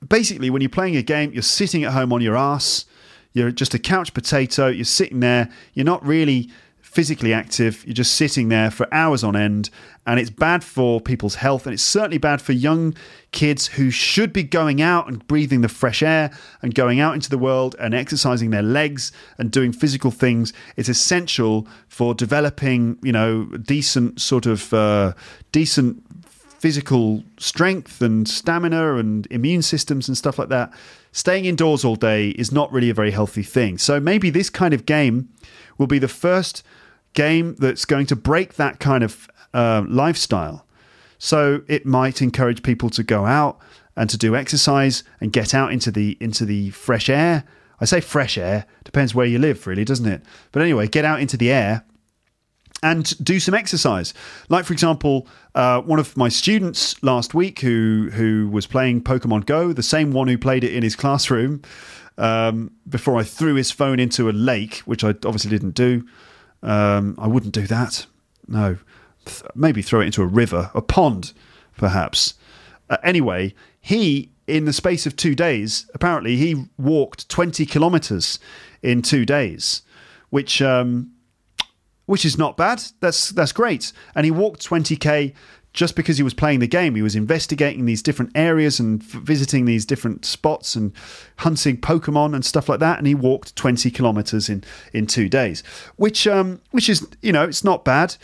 basically, 0.08 0.50
when 0.50 0.62
you're 0.62 0.70
playing 0.70 0.96
a 0.96 1.02
game, 1.02 1.32
you're 1.34 1.42
sitting 1.42 1.84
at 1.84 1.94
home 1.94 2.12
on 2.14 2.22
your 2.22 2.36
ass. 2.36 2.86
You're 3.34 3.52
just 3.52 3.74
a 3.74 3.80
couch 3.80 4.14
potato. 4.14 4.68
You're 4.68 4.86
sitting 4.86 5.20
there. 5.20 5.50
You're 5.74 5.86
not 5.86 6.06
really 6.06 6.52
physically 6.94 7.34
active. 7.34 7.84
You're 7.86 7.96
just 7.96 8.14
sitting 8.14 8.50
there 8.50 8.70
for 8.70 8.88
hours 8.94 9.24
on 9.24 9.36
end, 9.36 9.72
and 10.06 10.20
it's 10.20 10.30
bad 10.30 10.64
for 10.64 11.02
people's 11.02 11.36
health. 11.36 11.66
And 11.66 11.74
it's 11.74 11.82
certainly 11.82 12.20
bad 12.20 12.40
for 12.40 12.52
young 12.52 12.94
kids 13.32 13.66
who 13.66 13.90
should 13.90 14.32
be 14.32 14.44
going 14.44 14.80
out 14.80 15.08
and 15.08 15.26
breathing 15.28 15.62
the 15.62 15.70
fresh 15.70 16.04
air 16.04 16.30
and 16.62 16.76
going 16.76 17.00
out 17.00 17.16
into 17.16 17.32
the 17.32 17.38
world 17.40 17.76
and 17.80 17.96
exercising 17.96 18.52
their 18.52 18.62
legs 18.62 19.12
and 19.40 19.50
doing 19.50 19.74
physical 19.74 20.12
things. 20.12 20.54
It's 20.78 20.88
essential 20.88 21.68
for 21.88 22.14
developing, 22.14 23.00
you 23.02 23.12
know, 23.12 23.46
decent 23.46 24.22
sort 24.22 24.46
of 24.46 24.72
uh, 24.72 25.14
decent 25.52 26.04
physical 26.60 27.24
strength 27.40 28.02
and 28.04 28.26
stamina 28.28 28.96
and 28.98 29.28
immune 29.32 29.64
systems 29.64 30.08
and 30.08 30.16
stuff 30.16 30.38
like 30.38 30.50
that, 30.50 30.72
staying 31.12 31.46
indoors 31.46 31.84
all 31.84 31.96
day 31.96 32.30
is 32.30 32.52
not 32.52 32.72
really 32.72 32.90
a 32.90 32.94
very 32.94 33.12
healthy 33.12 33.44
thing. 33.44 33.80
So 33.80 34.00
maybe 34.00 34.30
this 34.30 34.50
kind 34.50 34.74
of 34.74 34.86
game 34.86 35.28
will 35.78 35.88
be 35.88 36.00
the 36.00 36.08
first 36.08 36.64
game 37.14 37.56
that's 37.56 37.86
going 37.86 38.06
to 38.08 38.16
break 38.16 38.56
that 38.56 38.80
kind 38.80 39.04
of 39.04 39.28
uh, 39.54 39.84
lifestyle. 39.88 40.66
So 41.18 41.62
it 41.68 41.86
might 41.86 42.22
encourage 42.22 42.64
people 42.64 42.90
to 42.92 43.04
go 43.04 43.26
out 43.26 43.60
and 43.96 44.10
to 44.10 44.18
do 44.18 44.36
exercise 44.36 45.04
and 45.22 45.32
get 45.32 45.54
out 45.54 45.72
into 45.72 45.92
the 45.92 46.18
into 46.20 46.46
the 46.46 46.72
fresh 46.72 47.10
air. 47.10 47.44
I 47.80 47.86
say 47.86 48.02
fresh 48.02 48.38
air, 48.38 48.66
depends 48.84 49.14
where 49.14 49.26
you 49.26 49.40
live, 49.40 49.68
really, 49.68 49.86
doesn't 49.86 50.06
it? 50.06 50.24
But 50.52 50.62
anyway, 50.62 50.88
get 50.88 51.06
out 51.06 51.20
into 51.20 51.38
the 51.38 51.52
air 51.52 51.86
and 52.82 53.18
do 53.24 53.40
some 53.40 53.54
exercise. 53.54 54.14
Like, 54.50 54.66
for 54.66 54.74
example, 54.74 55.28
uh, 55.56 55.82
one 55.82 56.00
of 56.00 56.16
my 56.18 56.30
students 56.30 57.02
last 57.04 57.34
week 57.34 57.60
who 57.60 58.10
who 58.14 58.50
was 58.50 58.68
playing 58.68 59.04
Pokemon 59.04 59.46
Go, 59.46 59.74
the 59.74 59.84
same 59.84 60.12
one 60.12 60.28
who 60.28 60.38
played 60.38 60.64
it 60.64 60.74
in 60.74 60.84
his 60.84 60.96
classroom 60.96 61.62
um, 62.18 62.72
before 62.88 63.18
I 63.18 63.24
threw 63.24 63.56
his 63.56 63.72
phone 63.72 64.00
into 64.00 64.30
a 64.30 64.32
lake, 64.32 64.80
which 64.80 65.04
I 65.04 65.10
obviously 65.10 65.50
didn't 65.50 65.76
do. 65.76 66.06
Um, 66.64 67.16
I 67.20 67.28
wouldn't 67.28 67.54
do 67.54 67.68
that. 67.68 68.08
No, 68.48 68.78
maybe 69.54 69.82
throw 69.82 70.02
it 70.02 70.06
into 70.06 70.24
a 70.24 70.28
river, 70.28 70.72
a 70.74 70.82
pond, 70.82 71.34
perhaps. 71.78 72.34
Uh, 72.90 72.98
anyway, 73.04 73.54
he 73.80 74.32
in 74.48 74.66
the 74.66 74.74
space 74.74 75.06
of 75.06 75.16
two 75.16 75.36
days, 75.36 75.86
apparently 75.94 76.36
he 76.38 76.66
walked 76.78 77.30
twenty 77.30 77.66
kilometers 77.66 78.40
in 78.82 79.02
two 79.02 79.26
days, 79.26 79.84
which. 80.30 80.62
Um, 80.62 81.12
which 82.06 82.26
is 82.26 82.38
not 82.38 82.58
bad. 82.58 82.84
That's 83.00 83.30
that's 83.30 83.54
great. 83.54 83.94
And 84.14 84.26
he 84.26 84.32
walked 84.32 84.68
20k 84.68 85.34
just 85.74 85.96
because 85.96 86.18
he 86.18 86.24
was 86.24 86.34
playing 86.34 86.60
the 86.60 86.68
game. 86.68 86.96
He 86.96 87.02
was 87.02 87.16
investigating 87.16 87.86
these 87.86 88.02
different 88.02 88.32
areas 88.36 88.80
and 88.80 89.02
f- 89.02 89.08
visiting 89.10 89.66
these 89.66 89.86
different 89.86 90.24
spots 90.24 90.76
and 90.76 90.94
hunting 91.38 91.78
Pokemon 91.78 92.36
and 92.36 92.46
stuff 92.46 92.70
like 92.70 92.80
that. 92.80 93.00
And 93.00 93.08
he 93.08 93.16
walked 93.16 93.56
20 93.56 93.90
kilometers 93.92 94.50
in 94.50 94.64
in 94.94 95.08
two 95.08 95.28
days, 95.28 95.64
which 95.96 96.28
um 96.28 96.62
which 96.72 96.90
is 96.90 97.08
you 97.22 97.32
know 97.32 97.44
it's 97.44 97.64
not 97.64 97.84
bad. 97.84 98.16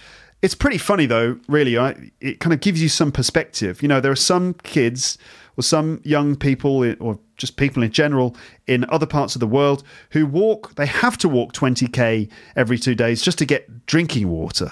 It's 0.41 0.56
pretty 0.56 0.78
funny 0.78 1.06
though, 1.06 1.38
really. 1.50 1.78
I, 1.78 2.12
it 2.22 2.39
kind 2.39 2.54
of 2.54 2.62
gives 2.62 2.82
you 2.82 2.88
some 2.88 3.12
perspective. 3.12 3.82
You 3.82 3.89
know, 3.89 4.00
there 4.00 4.12
are 4.12 4.16
some 4.16 4.54
kids 4.54 5.18
or 5.58 5.64
some 5.64 6.00
young 6.06 6.38
people, 6.38 6.95
or 7.02 7.20
just 7.36 7.58
people 7.58 7.84
in 7.84 7.91
general 7.91 8.38
in 8.66 8.86
other 8.89 9.06
parts 9.06 9.36
of 9.36 9.41
the 9.41 9.47
world 9.47 9.84
who 10.12 10.26
walk, 10.26 10.76
they 10.76 10.86
have 10.86 11.18
to 11.18 11.28
walk 11.28 11.52
20k 11.52 12.30
every 12.56 12.78
two 12.78 12.95
days 12.95 13.22
just 13.22 13.38
to 13.39 13.45
get 13.45 13.86
drinking 13.86 14.30
water. 14.30 14.72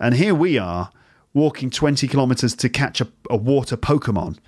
And 0.00 0.14
here 0.14 0.34
we 0.34 0.56
are 0.56 0.90
walking 1.34 1.68
20 1.68 2.08
kilometers 2.08 2.54
to 2.54 2.68
catch 2.68 3.00
a, 3.00 3.08
a 3.28 3.36
water 3.36 3.76
Pokemon. 3.76 4.38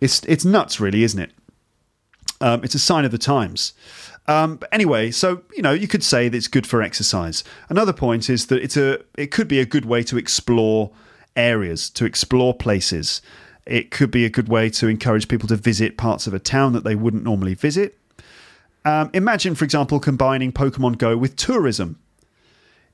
It's, 0.00 0.22
it's 0.24 0.44
nuts, 0.44 0.78
really, 0.78 1.02
isn't 1.02 1.20
it? 1.20 1.32
Um, 2.40 2.62
it's 2.64 2.74
a 2.74 2.78
sign 2.78 3.04
of 3.04 3.10
the 3.10 3.18
times. 3.18 3.72
Um, 4.26 4.56
but 4.56 4.68
anyway, 4.72 5.10
so 5.10 5.42
you 5.54 5.62
know, 5.62 5.72
you 5.72 5.88
could 5.88 6.04
say 6.04 6.28
that 6.28 6.36
it's 6.36 6.48
good 6.48 6.66
for 6.66 6.82
exercise. 6.82 7.42
Another 7.68 7.92
point 7.92 8.30
is 8.30 8.46
that 8.46 8.62
it's 8.62 8.76
a 8.76 9.00
it 9.16 9.30
could 9.30 9.48
be 9.48 9.58
a 9.58 9.66
good 9.66 9.84
way 9.84 10.02
to 10.04 10.16
explore 10.16 10.90
areas, 11.34 11.90
to 11.90 12.04
explore 12.04 12.54
places. 12.54 13.22
It 13.66 13.90
could 13.90 14.10
be 14.10 14.24
a 14.24 14.30
good 14.30 14.48
way 14.48 14.70
to 14.70 14.88
encourage 14.88 15.28
people 15.28 15.48
to 15.48 15.56
visit 15.56 15.96
parts 15.96 16.26
of 16.26 16.34
a 16.34 16.38
town 16.38 16.72
that 16.72 16.84
they 16.84 16.94
wouldn't 16.94 17.24
normally 17.24 17.54
visit. 17.54 17.98
Um, 18.84 19.10
imagine, 19.12 19.54
for 19.54 19.64
example, 19.64 20.00
combining 20.00 20.52
Pokemon 20.52 20.98
Go 20.98 21.16
with 21.16 21.36
tourism. 21.36 21.98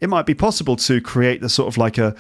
It 0.01 0.09
might 0.09 0.27
be 0.27 0.35
possible 0.35 0.77
to 0.77 1.01
create 1.01 1.41
the 1.41 1.49
sort 1.49 1.69
of 1.69 1.79
like 1.79 1.99
a 1.99 2.15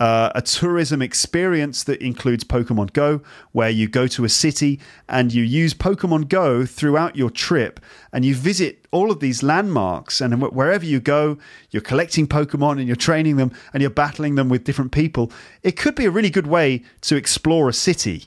uh, 0.00 0.32
a 0.34 0.42
tourism 0.42 1.00
experience 1.00 1.84
that 1.84 2.02
includes 2.02 2.42
Pokemon 2.42 2.92
Go, 2.92 3.20
where 3.52 3.70
you 3.70 3.88
go 3.88 4.06
to 4.08 4.24
a 4.24 4.28
city 4.28 4.80
and 5.08 5.32
you 5.32 5.42
use 5.42 5.72
Pokemon 5.72 6.28
Go 6.28 6.66
throughout 6.66 7.16
your 7.16 7.30
trip 7.30 7.80
and 8.12 8.24
you 8.24 8.34
visit 8.34 8.86
all 8.90 9.10
of 9.10 9.20
these 9.20 9.42
landmarks. 9.42 10.20
And 10.20 10.42
wherever 10.42 10.84
you 10.84 11.00
go, 11.00 11.38
you're 11.70 11.82
collecting 11.82 12.26
Pokemon 12.26 12.78
and 12.78 12.86
you're 12.86 12.96
training 12.96 13.36
them 13.36 13.52
and 13.72 13.80
you're 13.80 13.90
battling 13.90 14.34
them 14.34 14.48
with 14.48 14.64
different 14.64 14.90
people. 14.90 15.30
It 15.62 15.76
could 15.76 15.94
be 15.94 16.06
a 16.06 16.10
really 16.10 16.30
good 16.30 16.48
way 16.48 16.82
to 17.02 17.16
explore 17.16 17.68
a 17.68 17.72
city. 17.72 18.26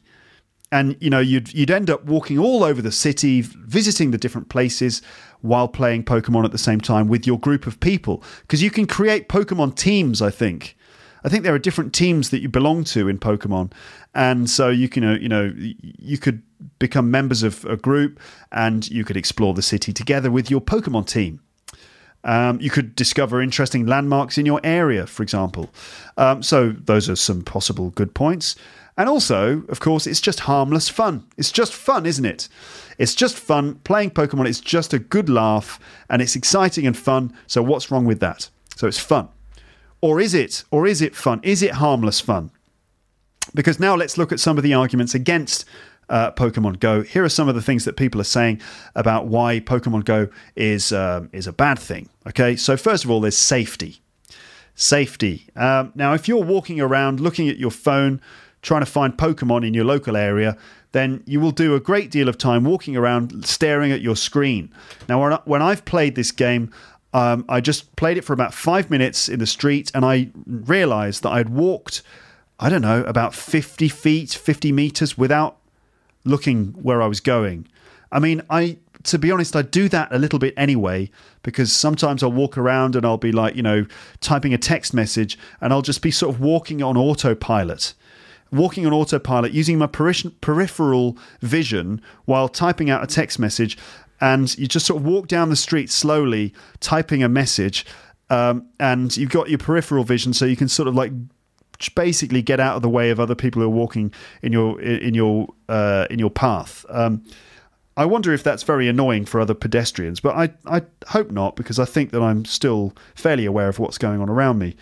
And 0.70 0.97
you 0.99 1.09
know 1.09 1.22
you'd 1.22 1.53
you'd 1.53 1.72
end 1.72 1.89
up 1.89 2.03
walking 2.05 2.38
all 2.38 2.61
over 2.61 2.82
the 2.82 2.91
city, 2.91 3.39
visiting 3.41 4.11
the 4.11 4.18
different 4.18 4.49
places 4.49 5.01
while 5.39 5.70
playing 5.70 6.03
Pokemon 6.03 6.43
at 6.43 6.51
the 6.51 6.57
same 6.57 6.82
time 6.82 7.07
with 7.07 7.26
your 7.26 7.39
group 7.39 7.68
of 7.68 7.80
people 7.80 8.22
because 8.41 8.61
you 8.61 8.70
can 8.70 8.86
create 8.86 9.30
Pokemon 9.30 9.76
teams. 9.76 10.22
I 10.22 10.30
think 10.30 10.76
I 11.24 11.30
think 11.30 11.43
there 11.43 11.53
are 11.53 11.59
different 11.59 11.93
teams 11.93 12.30
that 12.30 12.41
you 12.41 12.49
belong 12.49 12.84
to 12.86 13.07
in 13.07 13.20
Pokemon, 13.20 13.72
and 14.13 14.49
so 14.49 14.70
you 14.70 14.89
can, 14.89 15.03
uh, 15.03 15.13
you 15.13 15.30
know, 15.30 15.53
you 15.55 16.18
could 16.18 16.41
become 16.80 17.11
members 17.11 17.43
of 17.43 17.65
a 17.65 17.78
group, 17.78 18.20
and 18.51 18.89
you 18.89 19.03
could 19.03 19.18
explore 19.18 19.53
the 19.53 19.61
city 19.61 19.93
together 19.93 20.32
with 20.32 20.49
your 20.49 20.61
Pokemon 20.61 21.07
team. 21.07 21.41
Um, 22.24 22.59
you 22.59 22.70
could 22.70 22.95
discover 22.95 23.41
interesting 23.41 23.86
landmarks 23.86 24.38
in 24.38 24.45
your 24.45 24.59
area, 24.63 25.07
for 25.07 25.24
example. 25.24 25.70
Um, 26.18 26.43
so 26.43 26.72
those 26.72 27.09
are 27.09 27.15
some 27.15 27.41
possible 27.41 27.91
good 27.91 28.13
points. 28.13 28.55
And 28.97 29.07
also, 29.07 29.63
of 29.70 29.80
course, 29.80 30.07
it's 30.07 30.20
just 30.20 30.41
harmless 30.41 30.89
fun. 30.89 31.26
It's 31.38 31.51
just 31.51 31.74
fun, 31.74 32.05
isn't 32.05 32.26
it? 32.26 32.49
It's 32.97 33.13
just 33.13 33.38
fun. 33.38 33.76
Playing 33.84 34.09
Pokemon, 34.09 34.49
it's 34.49 34.59
just 34.59 34.91
a 34.93 34.99
good 34.99 35.30
laugh 35.30 35.80
and 36.09 36.22
it's 36.22 36.36
exciting 36.36 36.88
and 36.88 36.97
fun. 36.97 37.32
So, 37.45 37.61
what's 37.61 37.91
wrong 37.91 38.05
with 38.05 38.20
that? 38.22 38.49
So, 38.76 38.88
it's 38.88 38.99
fun. 38.99 39.30
Or 40.01 40.19
is 40.19 40.33
it? 40.33 40.63
Or 40.71 40.85
is 40.85 41.01
it 41.01 41.15
fun? 41.15 41.39
Is 41.43 41.61
it 41.61 41.71
harmless 41.71 42.19
fun? 42.19 42.51
Because 43.55 43.79
now 43.79 43.95
let's 43.95 44.17
look 44.17 44.31
at 44.31 44.39
some 44.39 44.57
of 44.57 44.63
the 44.63 44.73
arguments 44.73 45.15
against 45.15 45.65
uh, 46.09 46.31
Pokemon 46.31 46.79
Go. 46.79 47.01
Here 47.01 47.23
are 47.23 47.29
some 47.29 47.49
of 47.49 47.55
the 47.55 47.61
things 47.61 47.85
that 47.85 47.97
people 47.97 48.21
are 48.21 48.25
saying 48.25 48.61
about 48.95 49.27
why 49.27 49.59
Pokemon 49.59 50.05
Go 50.05 50.29
is 50.55 50.91
um, 50.91 51.29
is 51.33 51.47
a 51.47 51.53
bad 51.53 51.79
thing. 51.79 52.09
Okay, 52.27 52.55
so 52.55 52.77
first 52.77 53.03
of 53.03 53.11
all, 53.11 53.21
there's 53.21 53.37
safety. 53.37 54.01
Safety. 54.75 55.47
Um, 55.55 55.91
now, 55.95 56.13
if 56.13 56.27
you're 56.27 56.43
walking 56.43 56.79
around 56.79 57.19
looking 57.19 57.49
at 57.49 57.57
your 57.57 57.71
phone, 57.71 58.21
trying 58.61 58.81
to 58.81 58.85
find 58.85 59.17
Pokemon 59.17 59.65
in 59.65 59.73
your 59.73 59.85
local 59.85 60.15
area, 60.15 60.55
then 60.91 61.23
you 61.25 61.39
will 61.39 61.51
do 61.51 61.75
a 61.75 61.79
great 61.79 62.11
deal 62.11 62.29
of 62.29 62.37
time 62.37 62.63
walking 62.63 62.95
around 62.95 63.45
staring 63.45 63.91
at 63.91 64.01
your 64.01 64.15
screen. 64.15 64.71
Now, 65.09 65.37
when 65.45 65.61
I've 65.61 65.83
played 65.85 66.15
this 66.15 66.31
game, 66.31 66.71
um, 67.13 67.45
I 67.47 67.61
just 67.61 67.95
played 67.95 68.17
it 68.17 68.23
for 68.23 68.33
about 68.33 68.53
five 68.53 68.89
minutes 68.89 69.29
in 69.29 69.39
the 69.39 69.47
street, 69.47 69.91
and 69.95 70.03
I 70.05 70.29
realized 70.45 71.23
that 71.23 71.29
I'd 71.29 71.49
walked, 71.49 72.01
I 72.59 72.69
don't 72.69 72.81
know, 72.81 73.03
about 73.03 73.33
50 73.33 73.87
feet, 73.89 74.31
50 74.31 74.71
meters 74.71 75.17
without 75.17 75.57
looking 76.23 76.67
where 76.73 77.01
I 77.01 77.07
was 77.07 77.19
going. 77.19 77.67
I 78.11 78.19
mean, 78.19 78.41
I 78.49 78.77
to 79.03 79.17
be 79.17 79.31
honest, 79.31 79.55
I 79.55 79.61
do 79.61 79.87
that 79.89 80.11
a 80.11 80.19
little 80.19 80.39
bit 80.39 80.53
anyway 80.57 81.09
because 81.41 81.71
sometimes 81.71 82.23
I'll 82.23 82.31
walk 82.31 82.57
around 82.57 82.95
and 82.95 83.05
I'll 83.05 83.17
be 83.17 83.31
like, 83.31 83.55
you 83.55 83.63
know, 83.63 83.85
typing 84.19 84.53
a 84.53 84.57
text 84.57 84.93
message 84.93 85.37
and 85.61 85.71
I'll 85.71 85.81
just 85.81 86.01
be 86.01 86.11
sort 86.11 86.35
of 86.35 86.41
walking 86.41 86.83
on 86.83 86.97
autopilot. 86.97 87.93
Walking 88.51 88.85
on 88.85 88.93
autopilot 88.93 89.53
using 89.53 89.77
my 89.77 89.87
peripheral 89.87 91.17
vision 91.41 92.01
while 92.25 92.49
typing 92.49 92.89
out 92.89 93.03
a 93.03 93.07
text 93.07 93.39
message 93.39 93.77
and 94.20 94.57
you 94.57 94.68
just 94.68 94.86
sort 94.86 95.01
of 95.01 95.05
walk 95.05 95.28
down 95.28 95.49
the 95.49 95.55
street 95.55 95.89
slowly, 95.89 96.53
typing 96.80 97.24
a 97.24 97.30
message, 97.30 97.86
um, 98.30 98.68
and 98.80 99.15
you've 99.15 99.30
got 99.30 99.49
your 99.49 99.59
peripheral 99.59 100.03
vision, 100.03 100.34
so 100.34 100.45
you 100.45 100.55
can 100.55 100.68
sort 100.68 100.88
of 100.88 100.95
like 100.95 101.11
basically 101.95 102.41
get 102.41 102.59
out 102.59 102.76
of 102.76 102.82
the 102.82 102.89
way 102.89 103.09
of 103.09 103.20
other 103.20 103.36
people 103.36 103.61
who 103.61 103.68
are 103.68 103.72
walking 103.72 104.11
in 104.41 104.51
your 104.51 104.80
in 104.82 105.13
your 105.13 105.47
uh, 105.70 106.07
in 106.09 106.20
your 106.20 106.30
path. 106.30 106.86
Um, 106.89 107.24
I 107.95 108.05
wonder 108.05 108.32
if 108.32 108.43
that's 108.43 108.63
very 108.63 108.88
annoying 108.88 109.26
for 109.26 109.39
other 109.39 109.53
pedestrians, 109.53 110.20
but 110.20 110.36
I 110.36 110.53
I 110.65 110.84
hope 111.07 111.32
not 111.32 111.55
because 111.55 111.80
I 111.80 111.86
think 111.86 112.11
that 112.11 112.22
I'm 112.22 112.45
still 112.45 112.93
fairly 113.15 113.45
aware 113.45 113.68
of 113.70 113.80
what's 113.80 113.97
going 113.97 114.22
on 114.22 114.30
around 114.30 114.59
me. 114.59 114.76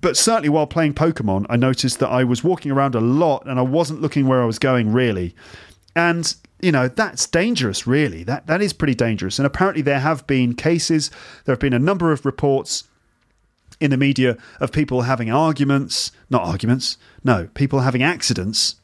But 0.00 0.16
certainly 0.16 0.48
while 0.48 0.66
playing 0.66 0.94
Pokemon, 0.94 1.46
I 1.50 1.56
noticed 1.56 1.98
that 1.98 2.08
I 2.08 2.24
was 2.24 2.42
walking 2.42 2.72
around 2.72 2.94
a 2.94 3.00
lot 3.00 3.46
and 3.46 3.58
I 3.58 3.62
wasn't 3.62 4.00
looking 4.00 4.26
where 4.26 4.42
I 4.42 4.46
was 4.46 4.58
going 4.58 4.90
really. 4.90 5.34
And 5.94 6.34
you 6.62 6.72
know 6.72 6.88
that's 6.88 7.26
dangerous 7.26 7.86
really 7.86 8.22
that 8.24 8.46
that 8.46 8.62
is 8.62 8.72
pretty 8.72 8.94
dangerous 8.94 9.38
and 9.38 9.46
apparently 9.46 9.82
there 9.82 10.00
have 10.00 10.26
been 10.26 10.54
cases 10.54 11.10
there 11.44 11.52
have 11.52 11.60
been 11.60 11.72
a 11.72 11.78
number 11.78 12.12
of 12.12 12.24
reports 12.24 12.84
in 13.80 13.90
the 13.90 13.96
media 13.96 14.36
of 14.60 14.72
people 14.72 15.02
having 15.02 15.30
arguments 15.30 16.12
not 16.30 16.42
arguments 16.42 16.96
no 17.24 17.48
people 17.54 17.80
having 17.80 18.02
accidents 18.02 18.76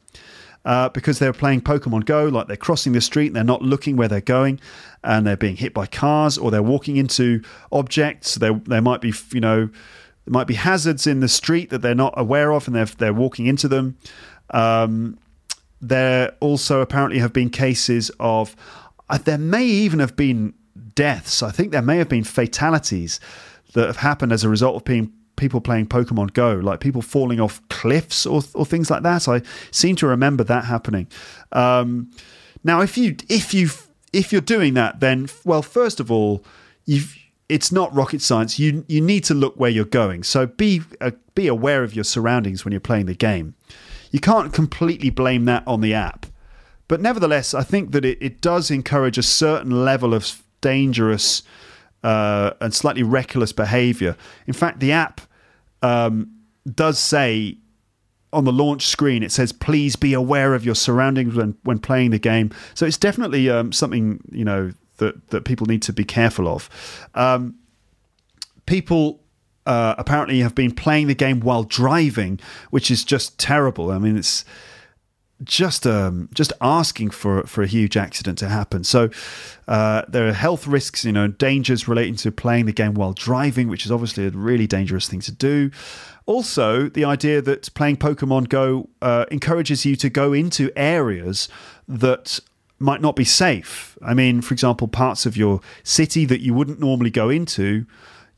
uh, 0.65 0.89
because 0.89 1.19
they're 1.19 1.33
playing 1.33 1.61
Pokemon 1.61 2.05
Go, 2.05 2.25
like 2.25 2.47
they're 2.47 2.57
crossing 2.57 2.93
the 2.93 3.01
street, 3.01 3.27
and 3.27 3.35
they're 3.35 3.43
not 3.43 3.61
looking 3.61 3.95
where 3.95 4.09
they're 4.09 4.21
going, 4.21 4.59
and 5.03 5.25
they're 5.25 5.37
being 5.37 5.55
hit 5.55 5.73
by 5.73 5.85
cars, 5.85 6.37
or 6.37 6.51
they're 6.51 6.61
walking 6.61 6.97
into 6.97 7.41
objects. 7.71 8.35
There, 8.35 8.53
there 8.65 8.81
might 8.81 9.01
be, 9.01 9.13
you 9.31 9.39
know, 9.39 9.67
there 9.67 10.31
might 10.31 10.47
be 10.47 10.55
hazards 10.55 11.07
in 11.07 11.21
the 11.21 11.29
street 11.29 11.69
that 11.69 11.81
they're 11.81 11.95
not 11.95 12.13
aware 12.17 12.51
of, 12.51 12.67
and 12.67 12.75
they're 12.75 12.85
they're 12.85 13.13
walking 13.13 13.47
into 13.47 13.67
them. 13.67 13.97
Um, 14.49 15.17
there 15.81 16.35
also 16.39 16.81
apparently 16.81 17.19
have 17.19 17.33
been 17.33 17.49
cases 17.49 18.11
of, 18.19 18.55
uh, 19.09 19.17
there 19.17 19.37
may 19.37 19.65
even 19.65 19.99
have 19.99 20.15
been 20.15 20.53
deaths. 20.95 21.41
I 21.41 21.51
think 21.51 21.71
there 21.71 21.81
may 21.81 21.97
have 21.97 22.09
been 22.09 22.23
fatalities 22.23 23.19
that 23.73 23.87
have 23.87 23.97
happened 23.97 24.31
as 24.31 24.43
a 24.43 24.49
result 24.49 24.75
of 24.75 24.83
being 24.85 25.11
people 25.35 25.61
playing 25.61 25.87
Pokemon 25.87 26.33
Go, 26.33 26.55
like 26.55 26.79
people 26.79 27.01
falling 27.01 27.39
off 27.39 27.67
cliffs 27.69 28.25
or, 28.25 28.41
or 28.53 28.65
things 28.65 28.91
like 28.91 29.03
that. 29.03 29.27
I 29.27 29.41
seem 29.71 29.95
to 29.97 30.07
remember 30.07 30.43
that 30.43 30.65
happening. 30.65 31.07
Um, 31.51 32.11
now, 32.63 32.81
if 32.81 32.97
you 32.97 33.15
if 33.29 33.53
you 33.53 33.69
if 34.11 34.31
you're 34.31 34.41
doing 34.41 34.73
that, 34.73 34.99
then 34.99 35.29
well, 35.45 35.61
first 35.61 35.99
of 35.99 36.11
all, 36.11 36.43
you've 36.85 37.15
it's 37.47 37.71
not 37.71 37.93
rocket 37.95 38.21
science. 38.21 38.59
You 38.59 38.85
you 38.87 39.01
need 39.01 39.23
to 39.25 39.33
look 39.33 39.55
where 39.57 39.69
you're 39.69 39.85
going. 39.85 40.23
So 40.23 40.45
be 40.45 40.81
uh, 41.01 41.11
be 41.35 41.47
aware 41.47 41.83
of 41.83 41.95
your 41.95 42.03
surroundings 42.03 42.65
when 42.65 42.71
you're 42.71 42.81
playing 42.81 43.05
the 43.07 43.15
game 43.15 43.55
you 44.11 44.19
can't 44.19 44.53
completely 44.53 45.09
blame 45.09 45.45
that 45.45 45.63
on 45.67 45.81
the 45.81 45.93
app. 45.93 46.25
But 46.87 47.01
nevertheless, 47.01 47.53
I 47.53 47.63
think 47.63 47.91
that 47.91 48.03
it, 48.03 48.17
it 48.21 48.41
does 48.41 48.71
encourage 48.71 49.17
a 49.17 49.23
certain 49.23 49.85
level 49.85 50.13
of 50.13 50.41
dangerous 50.61 51.43
uh, 52.03 52.51
and 52.59 52.73
slightly 52.73 53.03
reckless 53.03 53.53
behavior. 53.53 54.15
In 54.47 54.53
fact, 54.53 54.79
the 54.79 54.91
app 54.91 55.21
um, 55.81 56.31
does 56.65 56.97
say 56.97 57.57
on 58.31 58.45
the 58.45 58.51
launch 58.51 58.87
screen, 58.87 59.23
it 59.23 59.31
says, 59.31 59.51
please 59.51 59.95
be 59.95 60.13
aware 60.13 60.53
of 60.53 60.65
your 60.65 60.75
surroundings 60.75 61.35
when, 61.35 61.57
when 61.63 61.79
playing 61.79 62.11
the 62.11 62.19
game. 62.19 62.51
So 62.73 62.85
it's 62.85 62.97
definitely 62.97 63.49
um, 63.49 63.71
something, 63.71 64.21
you 64.31 64.45
know, 64.45 64.71
that, 64.97 65.29
that 65.29 65.45
people 65.45 65.65
need 65.67 65.81
to 65.83 65.93
be 65.93 66.03
careful 66.03 66.47
of. 66.47 66.69
Um, 67.15 67.55
people 68.65 69.21
uh, 69.69 69.93
apparently 69.99 70.39
have 70.39 70.55
been 70.55 70.71
playing 70.71 71.05
the 71.05 71.13
game 71.13 71.41
while 71.41 71.63
driving, 71.63 72.39
which 72.71 72.89
is 72.89 73.03
just 73.03 73.37
terrible. 73.37 73.91
I 73.91 73.99
mean, 73.99 74.17
it's 74.17 74.43
just 75.43 75.85
um, 75.85 76.27
just 76.33 76.51
asking 76.59 77.11
for 77.11 77.43
for 77.43 77.61
a 77.61 77.67
huge 77.67 77.95
accident 77.95 78.39
to 78.39 78.49
happen. 78.49 78.83
So 78.83 79.11
uh, 79.67 80.01
there 80.07 80.27
are 80.27 80.33
health 80.33 80.65
risks, 80.65 81.05
you 81.05 81.11
know, 81.11 81.27
dangers 81.27 81.87
relating 81.87 82.15
to 82.15 82.31
playing 82.31 82.65
the 82.65 82.73
game 82.73 82.95
while 82.95 83.13
driving, 83.13 83.67
which 83.69 83.85
is 83.85 83.91
obviously 83.91 84.25
a 84.25 84.31
really 84.31 84.65
dangerous 84.65 85.07
thing 85.07 85.21
to 85.21 85.31
do. 85.31 85.69
Also, 86.25 86.89
the 86.89 87.05
idea 87.05 87.39
that 87.39 87.71
playing 87.75 87.97
Pokemon 87.97 88.49
Go 88.49 88.89
uh, 89.03 89.25
encourages 89.29 89.85
you 89.85 89.95
to 89.97 90.09
go 90.09 90.33
into 90.33 90.71
areas 90.75 91.47
that 91.87 92.39
might 92.79 93.01
not 93.01 93.15
be 93.15 93.25
safe. 93.25 93.99
I 94.01 94.15
mean, 94.15 94.41
for 94.41 94.55
example, 94.55 94.87
parts 94.87 95.27
of 95.27 95.37
your 95.37 95.61
city 95.83 96.25
that 96.25 96.41
you 96.41 96.55
wouldn't 96.55 96.79
normally 96.79 97.11
go 97.11 97.29
into 97.29 97.85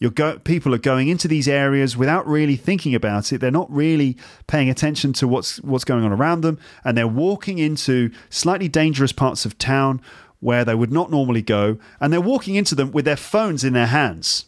You're 0.02 0.10
go- 0.10 0.40
people 0.40 0.74
are 0.74 0.80
going 0.80 1.10
into 1.10 1.28
these 1.28 1.48
areas 1.48 1.96
without 1.96 2.28
really 2.28 2.56
thinking 2.56 2.96
about 2.96 3.32
it. 3.32 3.38
They're 3.38 3.52
not 3.52 3.72
really 3.72 4.18
paying 4.48 4.68
attention 4.68 5.14
to 5.14 5.28
what's 5.28 5.62
what's 5.62 5.86
going 5.86 6.04
on 6.04 6.12
around 6.12 6.42
them, 6.42 6.58
and 6.84 6.98
they're 6.98 7.08
walking 7.08 7.60
into 7.60 8.10
slightly 8.32 8.68
dangerous 8.68 9.12
parts 9.12 9.46
of 9.46 9.60
town 9.60 10.02
where 10.40 10.66
they 10.66 10.74
would 10.74 10.92
not 10.92 11.12
normally 11.12 11.44
go, 11.44 11.78
and 12.00 12.12
they're 12.12 12.20
walking 12.20 12.56
into 12.56 12.74
them 12.74 12.92
with 12.92 13.06
their 13.06 13.16
phones 13.16 13.64
in 13.64 13.74
their 13.74 13.86
hands. 13.86 14.46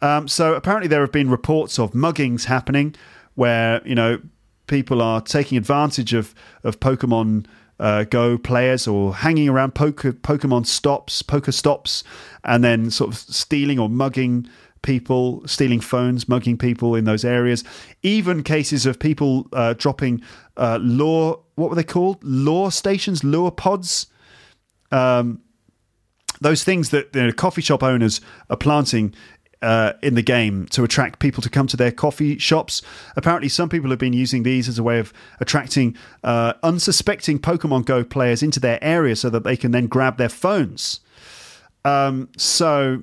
Um, 0.00 0.28
so 0.28 0.54
apparently, 0.54 0.86
there 0.86 1.00
have 1.00 1.10
been 1.10 1.28
reports 1.28 1.76
of 1.80 1.90
muggings 1.90 2.44
happening, 2.44 2.94
where 3.34 3.82
you 3.84 3.96
know 3.96 4.20
people 4.68 5.02
are 5.02 5.20
taking 5.20 5.58
advantage 5.58 6.14
of 6.14 6.36
of 6.62 6.78
Pokemon 6.78 7.46
uh, 7.82 8.04
Go 8.04 8.38
players 8.38 8.86
or 8.86 9.14
hanging 9.14 9.48
around 9.48 9.74
poker, 9.74 10.12
Pokemon 10.12 10.66
stops, 10.66 11.20
poker 11.20 11.50
stops, 11.52 12.04
and 12.44 12.62
then 12.62 12.90
sort 12.90 13.10
of 13.10 13.18
stealing 13.18 13.78
or 13.78 13.88
mugging 13.88 14.48
people, 14.82 15.42
stealing 15.46 15.80
phones, 15.80 16.28
mugging 16.28 16.56
people 16.56 16.94
in 16.94 17.04
those 17.04 17.24
areas. 17.24 17.64
Even 18.04 18.44
cases 18.44 18.86
of 18.86 19.00
people 19.00 19.48
uh, 19.52 19.74
dropping 19.74 20.22
uh, 20.56 20.78
lure, 20.80 21.40
what 21.56 21.70
were 21.70 21.76
they 21.76 21.82
called? 21.82 22.22
Lure 22.22 22.70
stations, 22.70 23.24
lure 23.24 23.50
pods. 23.50 24.06
Um, 24.92 25.40
those 26.40 26.62
things 26.62 26.90
that 26.90 27.12
the 27.12 27.32
coffee 27.32 27.62
shop 27.62 27.82
owners 27.82 28.20
are 28.48 28.56
planting 28.56 29.12
uh, 29.62 29.94
in 30.02 30.14
the 30.14 30.22
game 30.22 30.66
to 30.66 30.84
attract 30.84 31.18
people 31.18 31.42
to 31.42 31.50
come 31.50 31.66
to 31.68 31.76
their 31.76 31.92
coffee 31.92 32.38
shops. 32.38 32.82
Apparently, 33.16 33.48
some 33.48 33.68
people 33.68 33.90
have 33.90 33.98
been 33.98 34.12
using 34.12 34.42
these 34.42 34.68
as 34.68 34.78
a 34.78 34.82
way 34.82 34.98
of 34.98 35.12
attracting 35.40 35.96
uh, 36.24 36.54
unsuspecting 36.62 37.38
Pokemon 37.38 37.84
Go 37.84 38.04
players 38.04 38.42
into 38.42 38.60
their 38.60 38.82
area 38.82 39.16
so 39.16 39.30
that 39.30 39.44
they 39.44 39.56
can 39.56 39.70
then 39.70 39.86
grab 39.86 40.16
their 40.18 40.28
phones. 40.28 41.00
Um, 41.84 42.28
so 42.36 43.02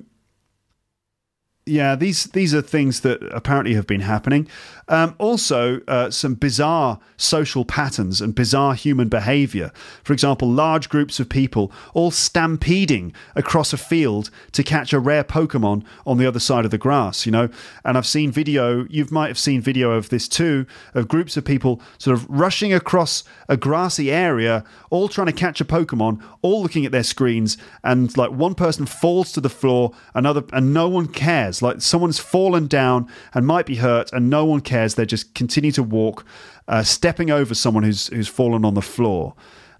yeah, 1.70 1.94
these 1.94 2.24
these 2.24 2.52
are 2.52 2.62
things 2.62 3.00
that 3.00 3.22
apparently 3.30 3.74
have 3.74 3.86
been 3.86 4.00
happening. 4.00 4.48
Um, 4.88 5.14
also, 5.18 5.80
uh, 5.86 6.10
some 6.10 6.34
bizarre 6.34 6.98
social 7.16 7.64
patterns 7.64 8.20
and 8.20 8.34
bizarre 8.34 8.74
human 8.74 9.08
behavior. 9.08 9.70
For 10.02 10.12
example, 10.12 10.50
large 10.50 10.88
groups 10.88 11.20
of 11.20 11.28
people 11.28 11.70
all 11.94 12.10
stampeding 12.10 13.12
across 13.36 13.72
a 13.72 13.76
field 13.76 14.30
to 14.50 14.64
catch 14.64 14.92
a 14.92 14.98
rare 14.98 15.22
Pokemon 15.22 15.84
on 16.04 16.18
the 16.18 16.26
other 16.26 16.40
side 16.40 16.64
of 16.64 16.72
the 16.72 16.78
grass. 16.78 17.24
You 17.24 17.30
know, 17.30 17.48
and 17.84 17.96
I've 17.96 18.06
seen 18.06 18.32
video. 18.32 18.84
You 18.90 19.06
might 19.10 19.28
have 19.28 19.38
seen 19.38 19.60
video 19.60 19.92
of 19.92 20.08
this 20.08 20.26
too, 20.26 20.66
of 20.92 21.06
groups 21.06 21.36
of 21.36 21.44
people 21.44 21.80
sort 21.98 22.16
of 22.16 22.28
rushing 22.28 22.74
across 22.74 23.22
a 23.48 23.56
grassy 23.56 24.10
area, 24.10 24.64
all 24.90 25.08
trying 25.08 25.28
to 25.28 25.32
catch 25.32 25.60
a 25.60 25.64
Pokemon, 25.64 26.20
all 26.42 26.62
looking 26.62 26.84
at 26.84 26.90
their 26.90 27.04
screens, 27.04 27.56
and 27.84 28.16
like 28.16 28.32
one 28.32 28.56
person 28.56 28.86
falls 28.86 29.30
to 29.32 29.40
the 29.40 29.48
floor, 29.48 29.92
another, 30.14 30.42
and 30.52 30.74
no 30.74 30.88
one 30.88 31.06
cares 31.06 31.59
like 31.62 31.80
someone's 31.80 32.18
fallen 32.18 32.66
down 32.66 33.08
and 33.34 33.46
might 33.46 33.66
be 33.66 33.76
hurt, 33.76 34.12
and 34.12 34.30
no 34.30 34.44
one 34.44 34.60
cares. 34.60 34.94
They 34.94 35.06
just 35.06 35.34
continue 35.34 35.72
to 35.72 35.82
walk, 35.82 36.24
uh, 36.68 36.82
stepping 36.82 37.30
over 37.30 37.54
someone 37.54 37.82
who's 37.82 38.08
who's 38.08 38.28
fallen 38.28 38.64
on 38.64 38.74
the 38.74 38.82
floor. 38.82 39.34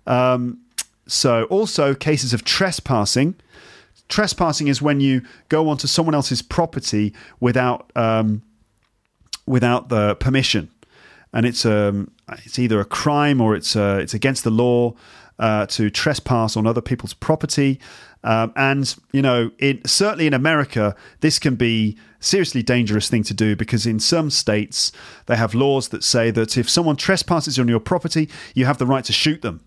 Um, 0.06 0.58
so, 1.06 1.44
also 1.44 1.94
cases 1.94 2.32
of 2.32 2.44
trespassing. 2.44 3.34
Trespassing 4.08 4.68
is 4.68 4.82
when 4.82 5.00
you 5.00 5.22
go 5.48 5.68
onto 5.68 5.86
someone 5.86 6.14
else's 6.14 6.42
property 6.42 7.14
without 7.38 7.90
um, 7.96 8.42
without 9.46 9.88
the 9.88 10.14
permission, 10.16 10.70
and 11.32 11.46
it's 11.46 11.64
um, 11.64 12.10
it's 12.44 12.58
either 12.58 12.80
a 12.80 12.84
crime 12.84 13.40
or 13.40 13.54
it's 13.54 13.76
uh, 13.76 13.98
it's 14.00 14.14
against 14.14 14.44
the 14.44 14.50
law 14.50 14.94
uh, 15.40 15.66
to 15.66 15.90
trespass 15.90 16.56
on 16.56 16.66
other 16.66 16.80
people's 16.80 17.14
property. 17.14 17.80
Um, 18.22 18.52
and 18.56 18.94
you 19.12 19.22
know, 19.22 19.50
it, 19.58 19.88
certainly 19.88 20.26
in 20.26 20.34
America, 20.34 20.94
this 21.20 21.38
can 21.38 21.56
be 21.56 21.96
seriously 22.20 22.62
dangerous 22.62 23.08
thing 23.08 23.22
to 23.24 23.34
do 23.34 23.56
because 23.56 23.86
in 23.86 23.98
some 23.98 24.30
states 24.30 24.92
they 25.26 25.36
have 25.36 25.54
laws 25.54 25.88
that 25.88 26.04
say 26.04 26.30
that 26.30 26.58
if 26.58 26.68
someone 26.68 26.96
trespasses 26.96 27.58
on 27.58 27.66
your 27.66 27.80
property, 27.80 28.28
you 28.54 28.66
have 28.66 28.78
the 28.78 28.86
right 28.86 29.04
to 29.04 29.12
shoot 29.12 29.40
them. 29.42 29.62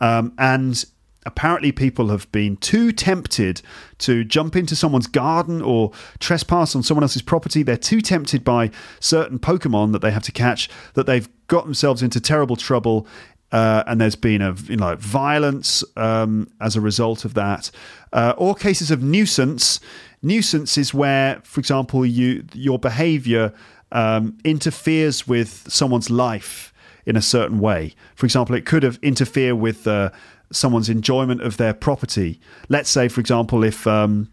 Um, 0.00 0.32
and 0.38 0.84
apparently 1.26 1.72
people 1.72 2.08
have 2.08 2.30
been 2.32 2.56
too 2.56 2.92
tempted 2.92 3.62
to 3.98 4.24
jump 4.24 4.56
into 4.56 4.76
someone's 4.76 5.06
garden 5.06 5.62
or 5.62 5.92
trespass 6.18 6.74
on 6.74 6.82
someone 6.82 7.02
else's 7.02 7.22
property. 7.22 7.62
They're 7.62 7.76
too 7.76 8.00
tempted 8.00 8.44
by 8.44 8.70
certain 9.00 9.38
Pokemon 9.38 9.92
that 9.92 10.02
they 10.02 10.10
have 10.10 10.22
to 10.24 10.32
catch 10.32 10.68
that 10.94 11.06
they've 11.06 11.28
got 11.46 11.64
themselves 11.64 12.02
into 12.02 12.20
terrible 12.20 12.56
trouble 12.56 13.06
uh, 13.52 13.84
and 13.86 14.00
there's 14.00 14.16
been 14.16 14.42
a 14.42 14.54
you 14.66 14.76
know 14.76 14.96
violence 14.96 15.84
um, 15.96 16.48
as 16.60 16.76
a 16.76 16.80
result 16.80 17.24
of 17.24 17.34
that, 17.34 17.70
uh, 18.12 18.34
or 18.36 18.54
cases 18.54 18.90
of 18.90 19.02
nuisance. 19.02 19.80
Nuisance 20.22 20.78
is 20.78 20.94
where, 20.94 21.40
for 21.44 21.60
example, 21.60 22.04
you 22.06 22.44
your 22.52 22.78
behaviour 22.78 23.52
um, 23.92 24.36
interferes 24.44 25.28
with 25.28 25.66
someone's 25.68 26.10
life 26.10 26.72
in 27.06 27.16
a 27.16 27.22
certain 27.22 27.58
way. 27.58 27.94
For 28.16 28.26
example, 28.26 28.54
it 28.54 28.64
could 28.64 28.82
have 28.82 28.98
interfere 29.02 29.54
with 29.54 29.86
uh, 29.86 30.10
someone's 30.50 30.88
enjoyment 30.88 31.42
of 31.42 31.56
their 31.56 31.74
property. 31.74 32.40
Let's 32.68 32.90
say, 32.90 33.08
for 33.08 33.20
example, 33.20 33.62
if 33.62 33.86
um, 33.86 34.30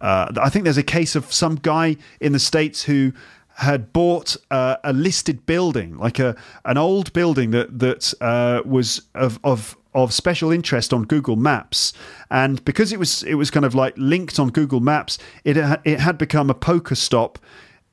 uh, 0.00 0.32
I 0.40 0.48
think 0.48 0.64
there's 0.64 0.78
a 0.78 0.82
case 0.82 1.14
of 1.14 1.32
some 1.32 1.56
guy 1.56 1.96
in 2.20 2.32
the 2.32 2.38
states 2.38 2.84
who 2.84 3.12
had 3.60 3.92
bought 3.92 4.36
uh, 4.50 4.76
a 4.82 4.92
listed 4.92 5.44
building, 5.44 5.98
like 5.98 6.18
a 6.18 6.34
an 6.64 6.78
old 6.78 7.12
building 7.12 7.50
that 7.50 7.78
that 7.78 8.14
uh, 8.20 8.62
was 8.64 9.02
of 9.14 9.38
of 9.44 9.76
of 9.92 10.14
special 10.14 10.50
interest 10.50 10.94
on 10.94 11.04
Google 11.04 11.36
Maps, 11.36 11.92
and 12.30 12.64
because 12.64 12.90
it 12.90 12.98
was 12.98 13.22
it 13.24 13.34
was 13.34 13.50
kind 13.50 13.66
of 13.66 13.74
like 13.74 13.92
linked 13.98 14.38
on 14.38 14.48
Google 14.48 14.80
Maps, 14.80 15.18
it 15.44 15.58
it 15.84 16.00
had 16.00 16.16
become 16.16 16.48
a 16.48 16.54
Pokestop 16.54 17.36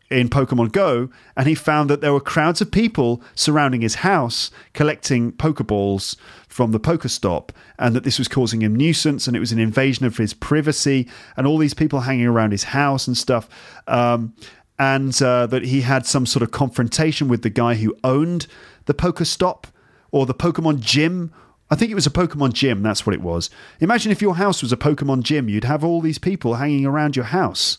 in 0.09 0.29
Pokemon 0.29 0.71
Go, 0.71 1.09
and 1.35 1.49
he 1.49 1.55
found 1.55 1.89
that 1.89 1.99
there 1.99 2.13
were 2.13 2.21
crowds 2.21 2.61
of 2.61 2.71
people 2.71 3.21
surrounding 3.35 3.81
his 3.81 3.95
house 3.95 4.51
collecting 4.73 5.33
Pokeballs 5.33 6.15
from 6.47 6.71
the 6.71 6.79
Pokestop, 6.79 7.49
and 7.77 7.93
that 7.93 8.05
this 8.05 8.17
was 8.17 8.29
causing 8.29 8.61
him 8.61 8.73
nuisance, 8.75 9.27
and 9.27 9.35
it 9.35 9.41
was 9.41 9.51
an 9.51 9.59
invasion 9.59 10.05
of 10.05 10.17
his 10.17 10.33
privacy, 10.33 11.09
and 11.35 11.45
all 11.45 11.57
these 11.57 11.73
people 11.73 12.01
hanging 12.01 12.25
around 12.25 12.51
his 12.51 12.63
house 12.63 13.05
and 13.05 13.17
stuff. 13.17 13.49
Um, 13.87 14.33
and 14.79 15.19
uh, 15.21 15.47
that 15.47 15.63
he 15.63 15.81
had 15.81 16.05
some 16.05 16.25
sort 16.25 16.43
of 16.43 16.51
confrontation 16.51 17.27
with 17.27 17.41
the 17.41 17.49
guy 17.49 17.75
who 17.75 17.95
owned 18.03 18.47
the 18.85 18.93
Pokestop 18.93 19.65
or 20.11 20.25
the 20.25 20.33
Pokemon 20.33 20.79
Gym. 20.79 21.33
I 21.69 21.75
think 21.75 21.91
it 21.91 21.95
was 21.95 22.07
a 22.07 22.11
Pokemon 22.11 22.53
Gym, 22.53 22.83
that's 22.83 23.05
what 23.05 23.13
it 23.13 23.21
was. 23.21 23.49
Imagine 23.79 24.11
if 24.11 24.21
your 24.21 24.35
house 24.35 24.61
was 24.61 24.71
a 24.71 24.77
Pokemon 24.77 25.23
Gym, 25.23 25.49
you'd 25.49 25.63
have 25.63 25.83
all 25.83 26.01
these 26.01 26.19
people 26.19 26.55
hanging 26.55 26.85
around 26.85 27.15
your 27.15 27.25
house. 27.25 27.77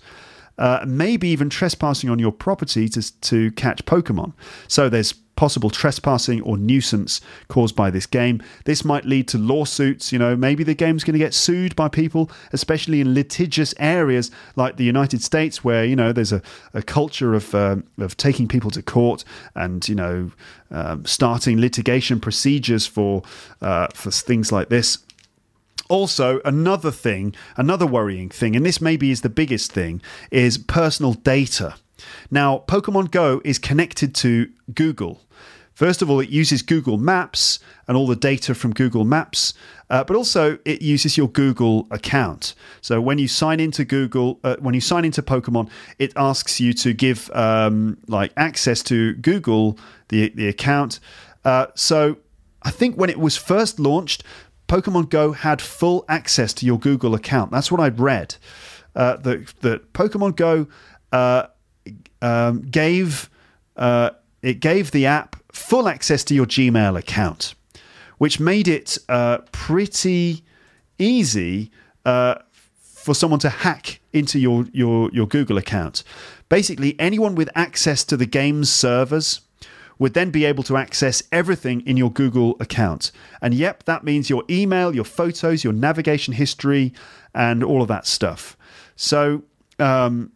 Uh, 0.58 0.84
maybe 0.86 1.28
even 1.28 1.48
trespassing 1.48 2.10
on 2.10 2.18
your 2.18 2.32
property 2.32 2.88
to, 2.88 3.20
to 3.20 3.52
catch 3.52 3.84
Pokemon. 3.84 4.32
So 4.66 4.88
there's 4.88 5.14
possible 5.38 5.70
trespassing 5.70 6.42
or 6.42 6.58
nuisance 6.58 7.20
caused 7.46 7.76
by 7.76 7.92
this 7.92 8.06
game. 8.06 8.42
This 8.64 8.84
might 8.84 9.04
lead 9.04 9.28
to 9.28 9.38
lawsuits. 9.38 10.12
You 10.12 10.18
know, 10.18 10.34
maybe 10.34 10.64
the 10.64 10.74
game's 10.74 11.04
going 11.04 11.12
to 11.12 11.24
get 11.24 11.32
sued 11.32 11.76
by 11.76 11.86
people, 11.86 12.28
especially 12.52 13.00
in 13.00 13.14
litigious 13.14 13.72
areas 13.78 14.32
like 14.56 14.78
the 14.78 14.84
United 14.84 15.22
States, 15.22 15.62
where 15.62 15.84
you 15.84 15.94
know 15.94 16.12
there's 16.12 16.32
a, 16.32 16.42
a 16.74 16.82
culture 16.82 17.34
of 17.34 17.54
uh, 17.54 17.76
of 17.98 18.16
taking 18.16 18.48
people 18.48 18.72
to 18.72 18.82
court 18.82 19.22
and 19.54 19.88
you 19.88 19.94
know 19.94 20.32
um, 20.72 21.04
starting 21.04 21.60
litigation 21.60 22.18
procedures 22.18 22.84
for 22.88 23.22
uh, 23.62 23.86
for 23.94 24.10
things 24.10 24.50
like 24.50 24.70
this. 24.70 24.98
Also, 25.88 26.40
another 26.44 26.90
thing, 26.90 27.32
another 27.56 27.86
worrying 27.86 28.28
thing, 28.28 28.56
and 28.56 28.66
this 28.66 28.80
maybe 28.80 29.12
is 29.12 29.20
the 29.20 29.30
biggest 29.30 29.70
thing, 29.70 30.02
is 30.32 30.58
personal 30.58 31.14
data. 31.14 31.76
Now, 32.30 32.64
Pokemon 32.66 33.10
Go 33.10 33.40
is 33.44 33.58
connected 33.58 34.14
to 34.16 34.48
Google. 34.74 35.22
First 35.78 36.02
of 36.02 36.10
all, 36.10 36.18
it 36.18 36.28
uses 36.28 36.62
Google 36.62 36.98
Maps 36.98 37.60
and 37.86 37.96
all 37.96 38.08
the 38.08 38.16
data 38.16 38.52
from 38.52 38.72
Google 38.72 39.04
Maps, 39.04 39.54
uh, 39.90 40.02
but 40.02 40.16
also 40.16 40.58
it 40.64 40.82
uses 40.82 41.16
your 41.16 41.28
Google 41.28 41.86
account. 41.92 42.56
So 42.80 43.00
when 43.00 43.18
you 43.18 43.28
sign 43.28 43.60
into 43.60 43.84
Google, 43.84 44.40
uh, 44.42 44.56
when 44.58 44.74
you 44.74 44.80
sign 44.80 45.04
into 45.04 45.22
Pokemon, 45.22 45.70
it 46.00 46.12
asks 46.16 46.58
you 46.58 46.72
to 46.72 46.92
give 46.92 47.30
um, 47.30 47.96
like 48.08 48.32
access 48.36 48.82
to 48.84 49.14
Google 49.14 49.78
the 50.08 50.30
the 50.30 50.48
account. 50.48 50.98
Uh, 51.44 51.66
so 51.76 52.16
I 52.62 52.72
think 52.72 52.96
when 52.96 53.08
it 53.08 53.20
was 53.20 53.36
first 53.36 53.78
launched, 53.78 54.24
Pokemon 54.66 55.10
Go 55.10 55.30
had 55.30 55.62
full 55.62 56.04
access 56.08 56.52
to 56.54 56.66
your 56.66 56.80
Google 56.80 57.14
account. 57.14 57.52
That's 57.52 57.70
what 57.70 57.80
I'd 57.80 58.00
read. 58.00 58.34
Uh, 58.96 59.16
that 59.18 59.54
that 59.60 59.92
Pokemon 59.92 60.34
Go 60.34 60.66
uh, 61.12 61.46
um, 62.22 62.62
gave 62.62 63.30
uh, 63.76 64.10
it 64.42 64.60
gave 64.60 64.90
the 64.90 65.06
app 65.06 65.36
full 65.52 65.88
access 65.88 66.24
to 66.24 66.34
your 66.34 66.46
Gmail 66.46 66.98
account, 66.98 67.54
which 68.18 68.38
made 68.38 68.68
it 68.68 68.98
uh, 69.08 69.38
pretty 69.52 70.44
easy 70.98 71.70
uh, 72.04 72.36
for 73.08 73.14
someone 73.14 73.40
to 73.40 73.48
hack 73.48 74.00
into 74.12 74.38
your, 74.38 74.66
your, 74.72 75.10
your 75.12 75.26
Google 75.26 75.58
account. 75.58 76.02
Basically, 76.48 76.98
anyone 76.98 77.34
with 77.34 77.48
access 77.54 78.04
to 78.04 78.16
the 78.16 78.26
game's 78.26 78.70
servers 78.70 79.40
would 79.98 80.14
then 80.14 80.30
be 80.30 80.44
able 80.44 80.62
to 80.62 80.76
access 80.76 81.22
everything 81.32 81.80
in 81.86 81.96
your 81.96 82.10
Google 82.10 82.56
account. 82.60 83.10
And 83.42 83.52
yep, 83.52 83.84
that 83.84 84.04
means 84.04 84.30
your 84.30 84.44
email, 84.48 84.94
your 84.94 85.04
photos, 85.04 85.64
your 85.64 85.72
navigation 85.72 86.34
history, 86.34 86.92
and 87.34 87.64
all 87.64 87.82
of 87.82 87.88
that 87.88 88.06
stuff. 88.06 88.56
So, 88.94 89.42
um, 89.78 90.32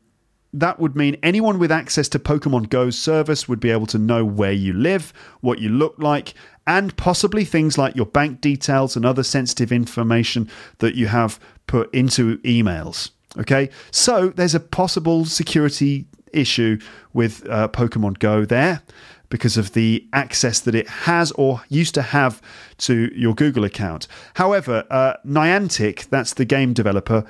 that 0.53 0.78
would 0.78 0.94
mean 0.94 1.16
anyone 1.22 1.59
with 1.59 1.72
access 1.72 2.09
to 2.11 2.18
Pokemon 2.18 2.68
Go's 2.68 2.98
service 2.98 3.48
would 3.48 3.61
be 3.61 3.70
able 3.70 3.86
to 3.86 3.98
know 3.98 4.24
where 4.24 4.53
you 4.53 4.72
live, 4.72 5.12
what 5.40 5.61
you 5.61 5.68
look 5.68 5.94
like, 5.98 6.34
and 6.66 6.96
possibly 6.96 7.44
things 7.44 7.78
like 7.78 7.96
your 7.96 8.07
bank 8.07 8.40
details 8.40 8.94
and 8.94 9.07
other 9.07 9.22
sensitive 9.22 9.72
information 9.72 10.50
that 10.78 10.94
you 10.94 11.07
have 11.07 11.40
put 11.66 11.92
into 11.94 12.38
emails. 12.38 13.11
Okay, 13.38 13.70
so 13.90 14.28
there's 14.28 14.55
a 14.55 14.61
possible 14.61 15.24
security 15.24 16.05
issue 16.32 16.78
with 17.14 17.48
uh, 17.48 17.68
Pokemon 17.68 18.18
Go 18.18 18.44
there 18.44 18.82
because 19.30 19.57
of 19.57 19.72
the 19.72 20.07
access 20.12 20.61
that 20.61 20.74
it 20.74 20.86
has 20.86 21.32
or 21.32 21.62
used 21.70 21.94
to 21.94 22.03
have 22.03 22.42
to 22.76 23.11
your 23.14 23.34
Google 23.34 23.64
account. 23.64 24.07
However, 24.34 24.84
uh, 24.90 25.14
Niantic, 25.26 26.11
that's 26.11 26.34
the 26.34 26.44
game 26.44 26.74
developer, 26.74 27.24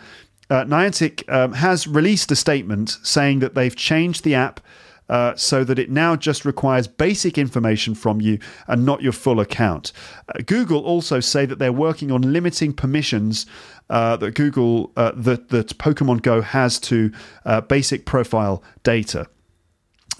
uh, 0.52 0.64
Niantic 0.66 1.26
um, 1.32 1.54
has 1.54 1.86
released 1.86 2.30
a 2.30 2.36
statement 2.36 2.98
saying 3.02 3.38
that 3.38 3.54
they've 3.54 3.74
changed 3.74 4.22
the 4.22 4.34
app 4.34 4.60
uh, 5.08 5.34
so 5.34 5.64
that 5.64 5.78
it 5.78 5.90
now 5.90 6.14
just 6.14 6.44
requires 6.44 6.86
basic 6.86 7.38
information 7.38 7.94
from 7.94 8.20
you 8.20 8.38
and 8.66 8.84
not 8.84 9.02
your 9.02 9.12
full 9.12 9.40
account. 9.40 9.92
Uh, 10.28 10.42
Google 10.44 10.80
also 10.80 11.20
say 11.20 11.46
that 11.46 11.58
they're 11.58 11.72
working 11.72 12.12
on 12.12 12.32
limiting 12.34 12.74
permissions 12.74 13.46
uh, 13.88 14.16
that 14.16 14.34
Google 14.34 14.92
uh, 14.96 15.12
that 15.16 15.48
that 15.48 15.76
Pokemon 15.78 16.20
Go 16.20 16.42
has 16.42 16.78
to 16.80 17.10
uh, 17.46 17.62
basic 17.62 18.04
profile 18.04 18.62
data. 18.82 19.28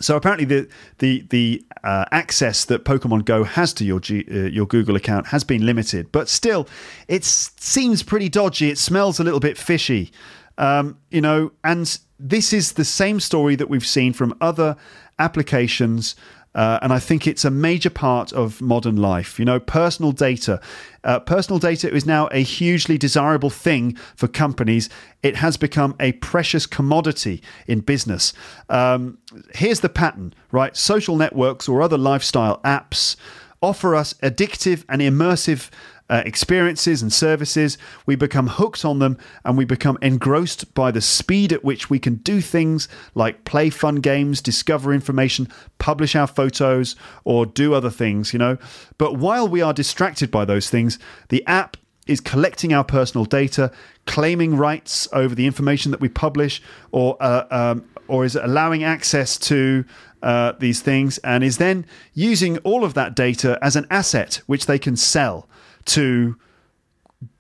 So 0.03 0.16
apparently 0.16 0.44
the 0.44 0.68
the 0.98 1.24
the 1.30 1.64
uh, 1.84 2.05
access 2.11 2.64
that 2.66 2.84
Pokemon 2.84 3.24
Go 3.24 3.44
has 3.44 3.72
to 3.74 3.84
your 3.84 4.00
G, 4.00 4.24
uh, 4.30 4.34
your 4.48 4.66
Google 4.66 4.96
account 4.96 5.28
has 5.28 5.44
been 5.44 5.64
limited, 5.64 6.12
but 6.12 6.28
still, 6.28 6.68
it 7.09 7.24
seems 7.24 8.03
pretty 8.03 8.28
dodgy. 8.28 8.70
It 8.70 8.78
smells 8.78 9.20
a 9.20 9.24
little 9.24 9.40
bit 9.40 9.57
fishy, 9.57 10.12
um, 10.59 10.98
you 11.11 11.20
know. 11.20 11.53
And 11.64 11.98
this 12.18 12.53
is 12.53 12.72
the 12.72 12.84
same 12.84 13.20
story 13.20 13.57
that 13.57 13.68
we've 13.68 13.86
seen 13.86 14.12
from 14.12 14.34
other 14.40 14.76
applications 15.18 16.16
uh, 16.55 16.78
and 16.82 16.92
I 16.92 16.98
think 16.98 17.26
it's 17.26 17.44
a 17.44 17.50
major 17.50 17.90
part 17.90 18.32
of 18.32 18.61
modern 18.61 18.96
life. 18.96 19.38
You 19.38 19.44
know, 19.44 19.59
personal 19.59 20.12
data. 20.12 20.61
Uh, 21.05 21.18
personal 21.18 21.59
data 21.59 21.92
is 21.92 22.05
now 22.05 22.28
a 22.30 22.42
hugely 22.42 22.98
desirable 22.98 23.50
thing 23.50 23.96
for 24.16 24.28
companies. 24.28 24.88
It 25.22 25.36
has 25.36 25.57
become 25.57 25.96
a 25.98 26.12
precious 26.12 26.66
commodity 26.66 27.42
in 27.66 27.80
business. 27.80 28.32
Um, 28.68 29.18
here's 29.55 29.80
the 29.80 29.88
pattern, 29.88 30.34
right? 30.50 30.76
Social 30.76 31.16
networks 31.16 31.68
or 31.68 31.80
other 31.80 31.98
lifestyle 31.98 32.61
apps 32.62 33.16
offer 33.62 33.94
us 33.94 34.12
addictive 34.14 34.84
and 34.88 35.00
immersive 35.00 35.70
uh, 36.12 36.22
experiences 36.26 37.00
and 37.00 37.10
services. 37.10 37.78
We 38.04 38.16
become 38.16 38.46
hooked 38.46 38.84
on 38.84 38.98
them 38.98 39.16
and 39.46 39.56
we 39.56 39.64
become 39.64 39.96
engrossed 40.02 40.74
by 40.74 40.90
the 40.90 41.00
speed 41.00 41.54
at 41.54 41.64
which 41.64 41.88
we 41.88 41.98
can 41.98 42.16
do 42.16 42.42
things 42.42 42.86
like 43.14 43.46
play 43.46 43.70
fun 43.70 43.96
games, 43.96 44.42
discover 44.42 44.92
information, 44.92 45.48
publish 45.78 46.14
our 46.14 46.26
photos, 46.26 46.96
or 47.24 47.46
do 47.46 47.72
other 47.72 47.88
things, 47.88 48.34
you 48.34 48.38
know. 48.38 48.58
But 48.98 49.16
while 49.16 49.48
we 49.48 49.62
are 49.62 49.72
distracted 49.72 50.30
by 50.30 50.44
those 50.44 50.68
things, 50.68 50.98
the 51.30 51.44
app 51.46 51.78
is 52.06 52.20
collecting 52.20 52.74
our 52.74 52.84
personal 52.84 53.24
data, 53.24 53.72
claiming 54.04 54.58
rights 54.58 55.08
over 55.14 55.34
the 55.34 55.46
information 55.46 55.92
that 55.92 56.00
we 56.02 56.10
publish, 56.10 56.60
or 56.90 57.16
uh, 57.20 57.46
um, 57.50 57.88
or 58.06 58.26
is 58.26 58.36
allowing 58.36 58.84
access 58.84 59.38
to 59.38 59.86
uh, 60.22 60.52
these 60.58 60.82
things, 60.82 61.16
and 61.18 61.42
is 61.42 61.56
then 61.56 61.86
using 62.12 62.58
all 62.58 62.84
of 62.84 62.92
that 62.92 63.14
data 63.14 63.58
as 63.62 63.76
an 63.76 63.86
asset 63.88 64.42
which 64.46 64.66
they 64.66 64.78
can 64.78 64.94
sell 64.94 65.48
to 65.86 66.36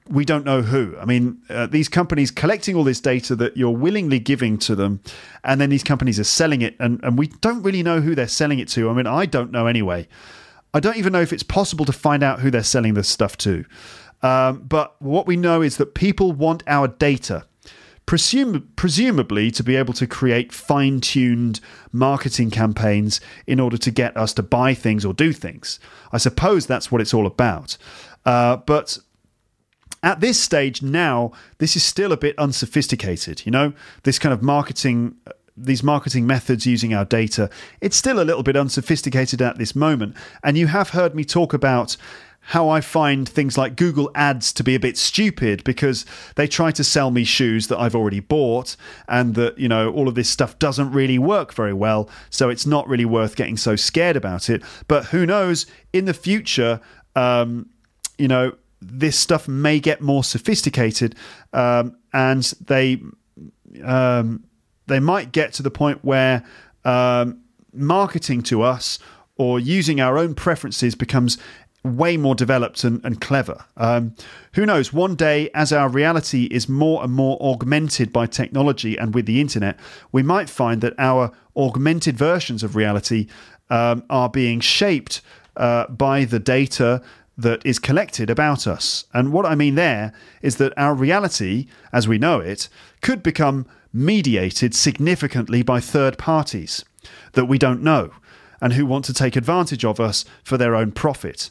we 0.08 0.24
don't 0.24 0.44
know 0.44 0.62
who. 0.62 0.96
I 0.98 1.04
mean, 1.04 1.40
uh, 1.48 1.66
these 1.66 1.88
companies 1.88 2.30
collecting 2.30 2.74
all 2.74 2.84
this 2.84 3.00
data 3.00 3.34
that 3.36 3.56
you're 3.56 3.70
willingly 3.70 4.18
giving 4.18 4.58
to 4.58 4.74
them, 4.74 5.00
and 5.44 5.60
then 5.60 5.70
these 5.70 5.84
companies 5.84 6.18
are 6.20 6.24
selling 6.24 6.60
it, 6.60 6.76
and, 6.78 7.00
and 7.02 7.16
we 7.18 7.28
don't 7.28 7.62
really 7.62 7.82
know 7.82 8.00
who 8.00 8.14
they're 8.14 8.28
selling 8.28 8.58
it 8.58 8.68
to. 8.68 8.90
I 8.90 8.92
mean, 8.92 9.06
I 9.06 9.26
don't 9.26 9.50
know 9.50 9.66
anyway. 9.66 10.08
I 10.74 10.80
don't 10.80 10.96
even 10.96 11.12
know 11.12 11.20
if 11.20 11.32
it's 11.32 11.42
possible 11.42 11.84
to 11.84 11.92
find 11.92 12.22
out 12.22 12.40
who 12.40 12.50
they're 12.50 12.62
selling 12.62 12.94
this 12.94 13.08
stuff 13.08 13.36
to. 13.38 13.64
Um, 14.22 14.60
but 14.60 15.00
what 15.00 15.26
we 15.26 15.36
know 15.36 15.62
is 15.62 15.76
that 15.76 15.94
people 15.94 16.32
want 16.32 16.62
our 16.66 16.88
data, 16.88 17.46
presum- 18.06 18.66
presumably 18.76 19.50
to 19.50 19.62
be 19.62 19.76
able 19.76 19.94
to 19.94 20.06
create 20.06 20.52
fine 20.52 21.00
tuned 21.00 21.60
marketing 21.92 22.50
campaigns 22.50 23.20
in 23.46 23.60
order 23.60 23.76
to 23.78 23.90
get 23.90 24.16
us 24.16 24.32
to 24.34 24.42
buy 24.42 24.74
things 24.74 25.04
or 25.04 25.14
do 25.14 25.32
things. 25.32 25.78
I 26.12 26.18
suppose 26.18 26.66
that's 26.66 26.90
what 26.90 27.00
it's 27.00 27.14
all 27.14 27.26
about. 27.26 27.76
Uh, 28.24 28.56
but 28.56 28.98
at 30.02 30.20
this 30.20 30.40
stage 30.40 30.82
now, 30.82 31.32
this 31.58 31.76
is 31.76 31.84
still 31.84 32.12
a 32.12 32.16
bit 32.16 32.36
unsophisticated. 32.38 33.46
You 33.46 33.52
know, 33.52 33.72
this 34.02 34.18
kind 34.18 34.32
of 34.32 34.42
marketing, 34.42 35.14
these 35.56 35.82
marketing 35.82 36.26
methods 36.26 36.66
using 36.66 36.92
our 36.92 37.04
data, 37.04 37.48
it's 37.80 37.96
still 37.96 38.20
a 38.20 38.24
little 38.24 38.42
bit 38.42 38.56
unsophisticated 38.56 39.40
at 39.40 39.58
this 39.58 39.76
moment. 39.76 40.16
And 40.42 40.58
you 40.58 40.66
have 40.66 40.90
heard 40.90 41.14
me 41.14 41.24
talk 41.24 41.52
about 41.52 41.96
how 42.46 42.68
I 42.68 42.80
find 42.80 43.28
things 43.28 43.56
like 43.56 43.76
Google 43.76 44.10
Ads 44.14 44.52
to 44.54 44.64
be 44.64 44.74
a 44.74 44.80
bit 44.80 44.98
stupid 44.98 45.62
because 45.62 46.04
they 46.34 46.48
try 46.48 46.72
to 46.72 46.82
sell 46.82 47.10
me 47.10 47.24
shoes 47.24 47.68
that 47.68 47.78
I've 47.78 47.94
already 47.94 48.20
bought 48.20 48.76
and 49.08 49.36
that, 49.36 49.58
you 49.58 49.68
know, 49.68 49.90
all 49.92 50.08
of 50.08 50.16
this 50.16 50.28
stuff 50.28 50.58
doesn't 50.58 50.90
really 50.90 51.18
work 51.18 51.54
very 51.54 51.72
well. 51.72 52.10
So 52.30 52.50
it's 52.50 52.66
not 52.66 52.88
really 52.88 53.04
worth 53.04 53.36
getting 53.36 53.56
so 53.56 53.76
scared 53.76 54.16
about 54.16 54.50
it. 54.50 54.62
But 54.88 55.06
who 55.06 55.24
knows, 55.24 55.66
in 55.92 56.04
the 56.06 56.14
future, 56.14 56.80
um, 57.14 57.70
you 58.18 58.28
know, 58.28 58.56
this 58.80 59.16
stuff 59.16 59.46
may 59.46 59.78
get 59.78 60.00
more 60.00 60.24
sophisticated, 60.24 61.14
um, 61.52 61.96
and 62.12 62.42
they 62.66 63.00
um, 63.84 64.44
they 64.86 64.98
might 64.98 65.32
get 65.32 65.52
to 65.54 65.62
the 65.62 65.70
point 65.70 66.04
where 66.04 66.42
um, 66.84 67.38
marketing 67.72 68.42
to 68.42 68.62
us 68.62 68.98
or 69.36 69.58
using 69.58 70.00
our 70.00 70.18
own 70.18 70.34
preferences 70.34 70.94
becomes 70.94 71.38
way 71.84 72.16
more 72.16 72.34
developed 72.34 72.84
and, 72.84 73.04
and 73.04 73.20
clever. 73.20 73.64
Um, 73.76 74.14
who 74.54 74.64
knows? 74.64 74.92
One 74.92 75.14
day, 75.16 75.50
as 75.54 75.72
our 75.72 75.88
reality 75.88 76.44
is 76.44 76.68
more 76.68 77.02
and 77.02 77.12
more 77.12 77.40
augmented 77.40 78.12
by 78.12 78.26
technology 78.26 78.96
and 78.96 79.14
with 79.14 79.26
the 79.26 79.40
internet, 79.40 79.78
we 80.12 80.22
might 80.22 80.48
find 80.48 80.80
that 80.82 80.94
our 80.98 81.32
augmented 81.56 82.16
versions 82.16 82.62
of 82.62 82.76
reality 82.76 83.26
um, 83.70 84.04
are 84.08 84.28
being 84.28 84.60
shaped 84.60 85.22
uh, 85.56 85.86
by 85.88 86.24
the 86.24 86.38
data 86.38 87.02
that 87.36 87.64
is 87.64 87.78
collected 87.78 88.30
about 88.30 88.66
us. 88.66 89.04
And 89.12 89.32
what 89.32 89.46
I 89.46 89.54
mean 89.54 89.74
there 89.74 90.12
is 90.42 90.56
that 90.56 90.72
our 90.76 90.94
reality, 90.94 91.66
as 91.92 92.06
we 92.06 92.18
know 92.18 92.40
it, 92.40 92.68
could 93.00 93.22
become 93.22 93.66
mediated 93.92 94.74
significantly 94.74 95.62
by 95.62 95.80
third 95.80 96.16
parties 96.16 96.84
that 97.32 97.46
we 97.46 97.58
don't 97.58 97.82
know 97.82 98.12
and 98.62 98.72
who 98.72 98.86
want 98.86 99.04
to 99.04 99.12
take 99.12 99.36
advantage 99.36 99.84
of 99.84 100.00
us 100.00 100.24
for 100.42 100.56
their 100.56 100.74
own 100.74 100.92
profit. 100.92 101.50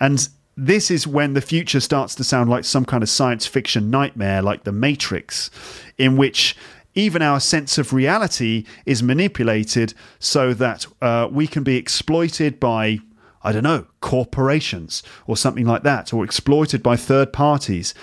And 0.00 0.28
this 0.56 0.90
is 0.90 1.06
when 1.06 1.34
the 1.34 1.40
future 1.40 1.80
starts 1.80 2.14
to 2.16 2.24
sound 2.24 2.50
like 2.50 2.64
some 2.64 2.84
kind 2.84 3.02
of 3.02 3.08
science 3.08 3.46
fiction 3.46 3.90
nightmare 3.90 4.42
like 4.42 4.64
The 4.64 4.72
Matrix, 4.72 5.50
in 5.98 6.16
which 6.16 6.56
even 6.94 7.20
our 7.20 7.38
sense 7.38 7.76
of 7.76 7.92
reality 7.92 8.64
is 8.86 9.02
manipulated 9.02 9.92
so 10.18 10.54
that 10.54 10.86
uh, 11.02 11.28
we 11.30 11.46
can 11.46 11.62
be 11.62 11.76
exploited 11.76 12.58
by 12.58 12.98
I 13.42 13.52
don't 13.52 13.62
know, 13.62 13.86
corporations 14.00 15.04
or 15.28 15.36
something 15.36 15.66
like 15.66 15.84
that, 15.84 16.12
or 16.12 16.24
exploited 16.24 16.82
by 16.82 16.96
third 16.96 17.32
parties. 17.32 17.94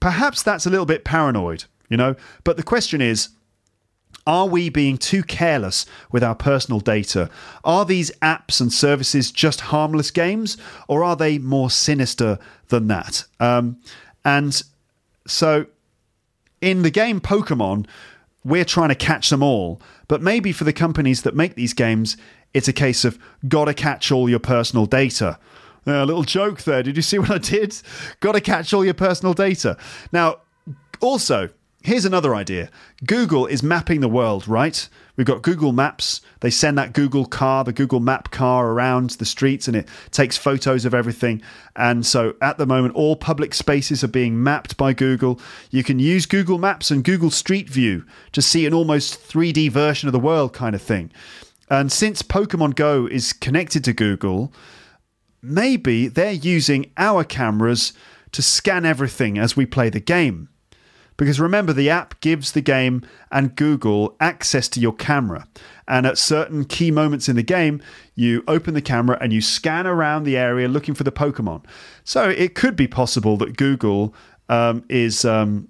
Perhaps 0.00 0.42
that's 0.42 0.64
a 0.64 0.70
little 0.70 0.86
bit 0.86 1.04
paranoid, 1.04 1.64
you 1.90 1.98
know, 1.98 2.16
but 2.44 2.56
the 2.56 2.62
question 2.62 3.02
is, 3.02 3.28
are 4.26 4.46
we 4.46 4.68
being 4.70 4.96
too 4.96 5.22
careless 5.22 5.84
with 6.10 6.24
our 6.24 6.34
personal 6.34 6.80
data? 6.80 7.28
Are 7.62 7.84
these 7.84 8.10
apps 8.22 8.60
and 8.60 8.72
services 8.72 9.30
just 9.30 9.62
harmless 9.62 10.10
games, 10.10 10.56
or 10.88 11.04
are 11.04 11.16
they 11.16 11.38
more 11.38 11.70
sinister 11.70 12.38
than 12.68 12.88
that? 12.88 13.24
Um, 13.38 13.78
and 14.24 14.62
so, 15.26 15.66
in 16.60 16.82
the 16.82 16.90
game 16.90 17.20
Pokemon, 17.20 17.86
we're 18.44 18.64
trying 18.64 18.90
to 18.90 18.94
catch 18.94 19.30
them 19.30 19.42
all. 19.42 19.80
But 20.08 20.22
maybe 20.22 20.52
for 20.52 20.64
the 20.64 20.72
companies 20.72 21.22
that 21.22 21.34
make 21.34 21.54
these 21.54 21.74
games, 21.74 22.16
it's 22.52 22.68
a 22.68 22.72
case 22.72 23.04
of 23.04 23.18
gotta 23.46 23.74
catch 23.74 24.10
all 24.10 24.28
your 24.28 24.38
personal 24.38 24.86
data. 24.86 25.38
A 25.86 26.06
little 26.06 26.22
joke 26.22 26.62
there. 26.62 26.82
Did 26.82 26.96
you 26.96 27.02
see 27.02 27.18
what 27.18 27.30
I 27.30 27.38
did? 27.38 27.76
Gotta 28.20 28.40
catch 28.40 28.72
all 28.72 28.84
your 28.84 28.94
personal 28.94 29.34
data. 29.34 29.76
Now, 30.12 30.38
also, 31.00 31.50
here's 31.84 32.04
another 32.04 32.34
idea 32.34 32.70
Google 33.06 33.46
is 33.46 33.62
mapping 33.62 34.00
the 34.00 34.08
world, 34.08 34.48
right? 34.48 34.88
We've 35.16 35.26
got 35.26 35.42
Google 35.42 35.70
Maps. 35.70 36.20
They 36.40 36.50
send 36.50 36.76
that 36.76 36.92
Google 36.92 37.26
car, 37.26 37.62
the 37.62 37.72
Google 37.72 38.00
Map 38.00 38.32
car, 38.32 38.70
around 38.70 39.10
the 39.10 39.24
streets 39.24 39.68
and 39.68 39.76
it 39.76 39.88
takes 40.10 40.36
photos 40.36 40.84
of 40.84 40.94
everything. 40.94 41.40
And 41.76 42.04
so 42.04 42.34
at 42.42 42.58
the 42.58 42.66
moment, 42.66 42.96
all 42.96 43.14
public 43.14 43.54
spaces 43.54 44.02
are 44.02 44.08
being 44.08 44.42
mapped 44.42 44.76
by 44.76 44.92
Google. 44.92 45.38
You 45.70 45.84
can 45.84 46.00
use 46.00 46.26
Google 46.26 46.58
Maps 46.58 46.90
and 46.90 47.04
Google 47.04 47.30
Street 47.30 47.68
View 47.68 48.04
to 48.32 48.42
see 48.42 48.66
an 48.66 48.74
almost 48.74 49.20
3D 49.28 49.70
version 49.70 50.08
of 50.08 50.12
the 50.12 50.18
world 50.18 50.52
kind 50.52 50.74
of 50.74 50.82
thing. 50.82 51.12
And 51.70 51.92
since 51.92 52.22
Pokemon 52.22 52.74
Go 52.74 53.06
is 53.06 53.32
connected 53.32 53.84
to 53.84 53.92
Google, 53.92 54.52
maybe 55.42 56.08
they're 56.08 56.32
using 56.32 56.90
our 56.96 57.22
cameras 57.24 57.92
to 58.32 58.42
scan 58.42 58.84
everything 58.84 59.38
as 59.38 59.56
we 59.56 59.64
play 59.64 59.90
the 59.90 60.00
game. 60.00 60.48
Because 61.16 61.38
remember, 61.38 61.72
the 61.72 61.90
app 61.90 62.20
gives 62.20 62.52
the 62.52 62.60
game 62.60 63.02
and 63.30 63.54
Google 63.54 64.16
access 64.20 64.68
to 64.70 64.80
your 64.80 64.94
camera. 64.94 65.46
And 65.86 66.06
at 66.06 66.18
certain 66.18 66.64
key 66.64 66.90
moments 66.90 67.28
in 67.28 67.36
the 67.36 67.42
game, 67.42 67.82
you 68.14 68.42
open 68.48 68.74
the 68.74 68.82
camera 68.82 69.18
and 69.20 69.32
you 69.32 69.40
scan 69.40 69.86
around 69.86 70.24
the 70.24 70.36
area 70.36 70.66
looking 70.66 70.94
for 70.94 71.04
the 71.04 71.12
Pokemon. 71.12 71.64
So 72.04 72.28
it 72.28 72.54
could 72.54 72.74
be 72.74 72.88
possible 72.88 73.36
that 73.36 73.56
Google 73.56 74.14
um, 74.48 74.84
is 74.88 75.24
um, 75.24 75.68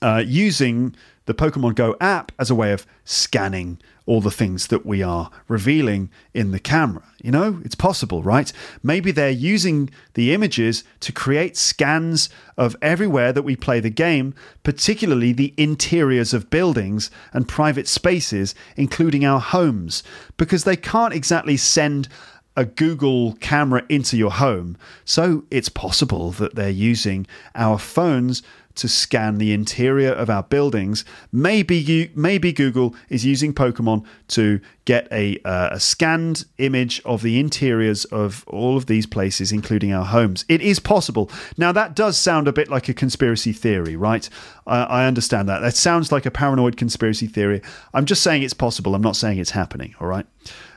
uh, 0.00 0.22
using 0.26 0.94
the 1.26 1.34
Pokemon 1.34 1.74
Go 1.74 1.96
app 2.00 2.32
as 2.38 2.50
a 2.50 2.54
way 2.54 2.72
of 2.72 2.86
scanning 3.04 3.78
all 4.06 4.20
the 4.20 4.30
things 4.30 4.66
that 4.66 4.84
we 4.84 5.02
are 5.02 5.30
revealing 5.46 6.10
in 6.34 6.50
the 6.50 6.58
camera. 6.58 7.04
You 7.22 7.30
know, 7.30 7.60
it's 7.64 7.76
possible, 7.76 8.22
right? 8.22 8.52
Maybe 8.82 9.12
they're 9.12 9.30
using 9.30 9.90
the 10.14 10.34
images 10.34 10.82
to 11.00 11.12
create 11.12 11.56
scans 11.56 12.28
of 12.56 12.76
everywhere 12.82 13.32
that 13.32 13.42
we 13.42 13.54
play 13.54 13.78
the 13.78 13.90
game, 13.90 14.34
particularly 14.64 15.32
the 15.32 15.54
interiors 15.56 16.34
of 16.34 16.50
buildings 16.50 17.10
and 17.32 17.48
private 17.48 17.86
spaces, 17.86 18.54
including 18.76 19.24
our 19.24 19.40
homes, 19.40 20.02
because 20.36 20.64
they 20.64 20.76
can't 20.76 21.14
exactly 21.14 21.56
send 21.56 22.08
a 22.56 22.64
Google 22.64 23.34
camera 23.34 23.82
into 23.88 24.16
your 24.16 24.32
home. 24.32 24.76
So 25.04 25.44
it's 25.50 25.68
possible 25.68 26.32
that 26.32 26.54
they're 26.54 26.68
using 26.68 27.26
our 27.54 27.78
phones 27.78 28.42
to 28.76 28.88
scan 28.88 29.38
the 29.38 29.52
interior 29.52 30.12
of 30.12 30.30
our 30.30 30.42
buildings. 30.42 31.04
Maybe 31.30 31.76
you, 31.76 32.10
maybe 32.14 32.52
Google 32.52 32.94
is 33.08 33.24
using 33.24 33.52
Pokemon 33.52 34.04
to 34.28 34.60
get 34.84 35.06
a, 35.12 35.38
uh, 35.44 35.70
a 35.72 35.80
scanned 35.80 36.44
image 36.58 37.00
of 37.04 37.22
the 37.22 37.38
interiors 37.38 38.04
of 38.06 38.44
all 38.46 38.76
of 38.76 38.86
these 38.86 39.06
places, 39.06 39.52
including 39.52 39.92
our 39.92 40.04
homes. 40.04 40.44
It 40.48 40.60
is 40.60 40.78
possible. 40.78 41.30
Now 41.56 41.72
that 41.72 41.94
does 41.94 42.16
sound 42.16 42.48
a 42.48 42.52
bit 42.52 42.68
like 42.68 42.88
a 42.88 42.94
conspiracy 42.94 43.52
theory, 43.52 43.96
right? 43.96 44.28
I, 44.66 44.82
I 44.82 45.06
understand 45.06 45.48
that. 45.48 45.60
That 45.60 45.76
sounds 45.76 46.10
like 46.10 46.26
a 46.26 46.30
paranoid 46.30 46.76
conspiracy 46.76 47.26
theory. 47.26 47.62
I'm 47.94 48.06
just 48.06 48.22
saying 48.22 48.42
it's 48.42 48.54
possible. 48.54 48.94
I'm 48.94 49.02
not 49.02 49.16
saying 49.16 49.38
it's 49.38 49.50
happening. 49.50 49.94
All 50.00 50.06
right. 50.06 50.26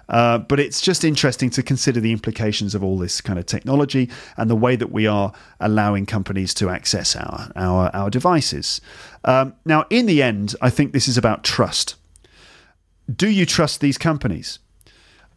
Uh, 0.10 0.38
but 0.38 0.60
it's 0.60 0.82
just 0.82 1.04
interesting 1.04 1.50
to 1.50 1.64
consider 1.64 2.00
the 2.00 2.12
implications 2.12 2.76
of 2.76 2.84
all 2.84 2.98
this 2.98 3.22
kind 3.22 3.40
of 3.40 3.46
technology 3.46 4.10
and 4.38 4.50
the 4.50 4.56
way 4.56 4.76
that 4.76 4.92
we 4.92 5.08
are 5.08 5.32
allowing 5.60 6.06
companies 6.06 6.54
to 6.54 6.70
access 6.70 7.16
our 7.16 7.52
our, 7.56 7.90
our 7.96 8.10
devices. 8.10 8.82
Um, 9.24 9.56
now, 9.66 9.86
in 9.90 10.06
the 10.06 10.22
end, 10.22 10.56
I 10.62 10.70
think 10.70 10.94
this 10.94 11.08
is 11.08 11.18
about 11.18 11.44
trust. 11.44 11.96
Do 13.14 13.30
you 13.30 13.46
trust 13.46 13.82
these 13.82 13.98
companies? 13.98 14.60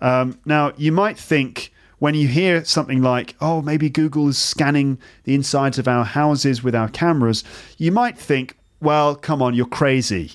Um, 0.00 0.38
now, 0.44 0.72
you 0.76 0.92
might 0.92 1.18
think 1.18 1.72
when 1.98 2.14
you 2.14 2.28
hear 2.28 2.64
something 2.64 3.02
like, 3.02 3.34
oh, 3.40 3.60
maybe 3.60 3.90
Google 3.90 4.28
is 4.28 4.38
scanning 4.38 4.98
the 5.24 5.34
insides 5.34 5.78
of 5.78 5.88
our 5.88 6.04
houses 6.04 6.62
with 6.62 6.74
our 6.74 6.88
cameras, 6.88 7.42
you 7.76 7.90
might 7.90 8.16
think, 8.16 8.56
well, 8.80 9.16
come 9.16 9.42
on, 9.42 9.54
you're 9.54 9.66
crazy. 9.66 10.32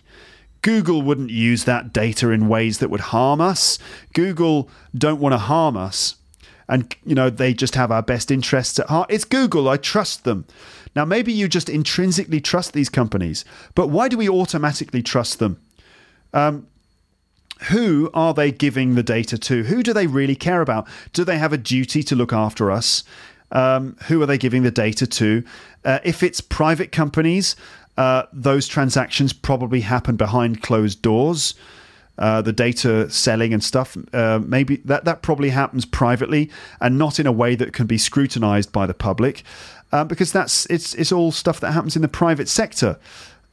Google 0.63 1.03
wouldn't 1.03 1.29
use 1.29 1.65
that 1.65 1.93
data 1.93 2.31
in 2.31 2.47
ways 2.47 2.79
that 2.79 2.89
would 2.89 3.01
harm 3.01 3.39
us. 3.39 3.77
Google 4.13 4.69
don't 4.97 5.19
want 5.19 5.33
to 5.33 5.37
harm 5.37 5.77
us. 5.77 6.15
And, 6.67 6.95
you 7.05 7.13
know, 7.13 7.29
they 7.29 7.53
just 7.53 7.75
have 7.75 7.91
our 7.91 8.01
best 8.01 8.31
interests 8.31 8.79
at 8.79 8.87
heart. 8.87 9.11
It's 9.11 9.25
Google. 9.25 9.69
I 9.69 9.77
trust 9.77 10.23
them. 10.23 10.45
Now, 10.95 11.05
maybe 11.05 11.33
you 11.33 11.47
just 11.47 11.69
intrinsically 11.69 12.39
trust 12.39 12.73
these 12.73 12.89
companies, 12.89 13.43
but 13.75 13.87
why 13.87 14.07
do 14.07 14.17
we 14.17 14.29
automatically 14.29 15.03
trust 15.03 15.39
them? 15.39 15.59
Um, 16.33 16.67
who 17.69 18.09
are 18.13 18.33
they 18.33 18.51
giving 18.51 18.95
the 18.95 19.03
data 19.03 19.37
to? 19.37 19.63
Who 19.63 19.83
do 19.83 19.93
they 19.93 20.07
really 20.07 20.35
care 20.35 20.61
about? 20.61 20.87
Do 21.11 21.23
they 21.23 21.37
have 21.37 21.53
a 21.53 21.57
duty 21.57 22.03
to 22.03 22.15
look 22.15 22.33
after 22.33 22.71
us? 22.71 23.03
Um, 23.51 23.97
who 24.07 24.21
are 24.21 24.25
they 24.25 24.37
giving 24.37 24.63
the 24.63 24.71
data 24.71 25.05
to? 25.05 25.43
Uh, 25.85 25.99
if 26.03 26.23
it's 26.23 26.41
private 26.41 26.91
companies, 26.91 27.55
uh, 27.97 28.23
those 28.33 28.67
transactions 28.67 29.33
probably 29.33 29.81
happen 29.81 30.15
behind 30.15 30.61
closed 30.61 31.01
doors. 31.01 31.55
Uh, 32.15 32.43
the 32.43 32.53
data 32.53 33.09
selling 33.09 33.55
and 33.55 33.63
stuff, 33.63 33.97
uh, 34.13 34.39
maybe 34.45 34.75
that, 34.85 35.03
that 35.03 35.23
probably 35.23 35.49
happens 35.49 35.83
privately 35.83 36.47
and 36.79 36.95
not 36.95 37.19
in 37.19 37.25
a 37.25 37.31
way 37.31 37.55
that 37.55 37.73
can 37.73 37.87
be 37.87 37.97
scrutinized 37.97 38.71
by 38.71 38.85
the 38.85 38.93
public, 38.93 39.41
uh, 39.91 40.03
because 40.03 40.31
that's 40.31 40.67
it's 40.67 40.93
it's 40.93 41.11
all 41.11 41.31
stuff 41.31 41.59
that 41.59 41.71
happens 41.71 41.95
in 41.95 42.03
the 42.03 42.07
private 42.07 42.47
sector. 42.47 42.99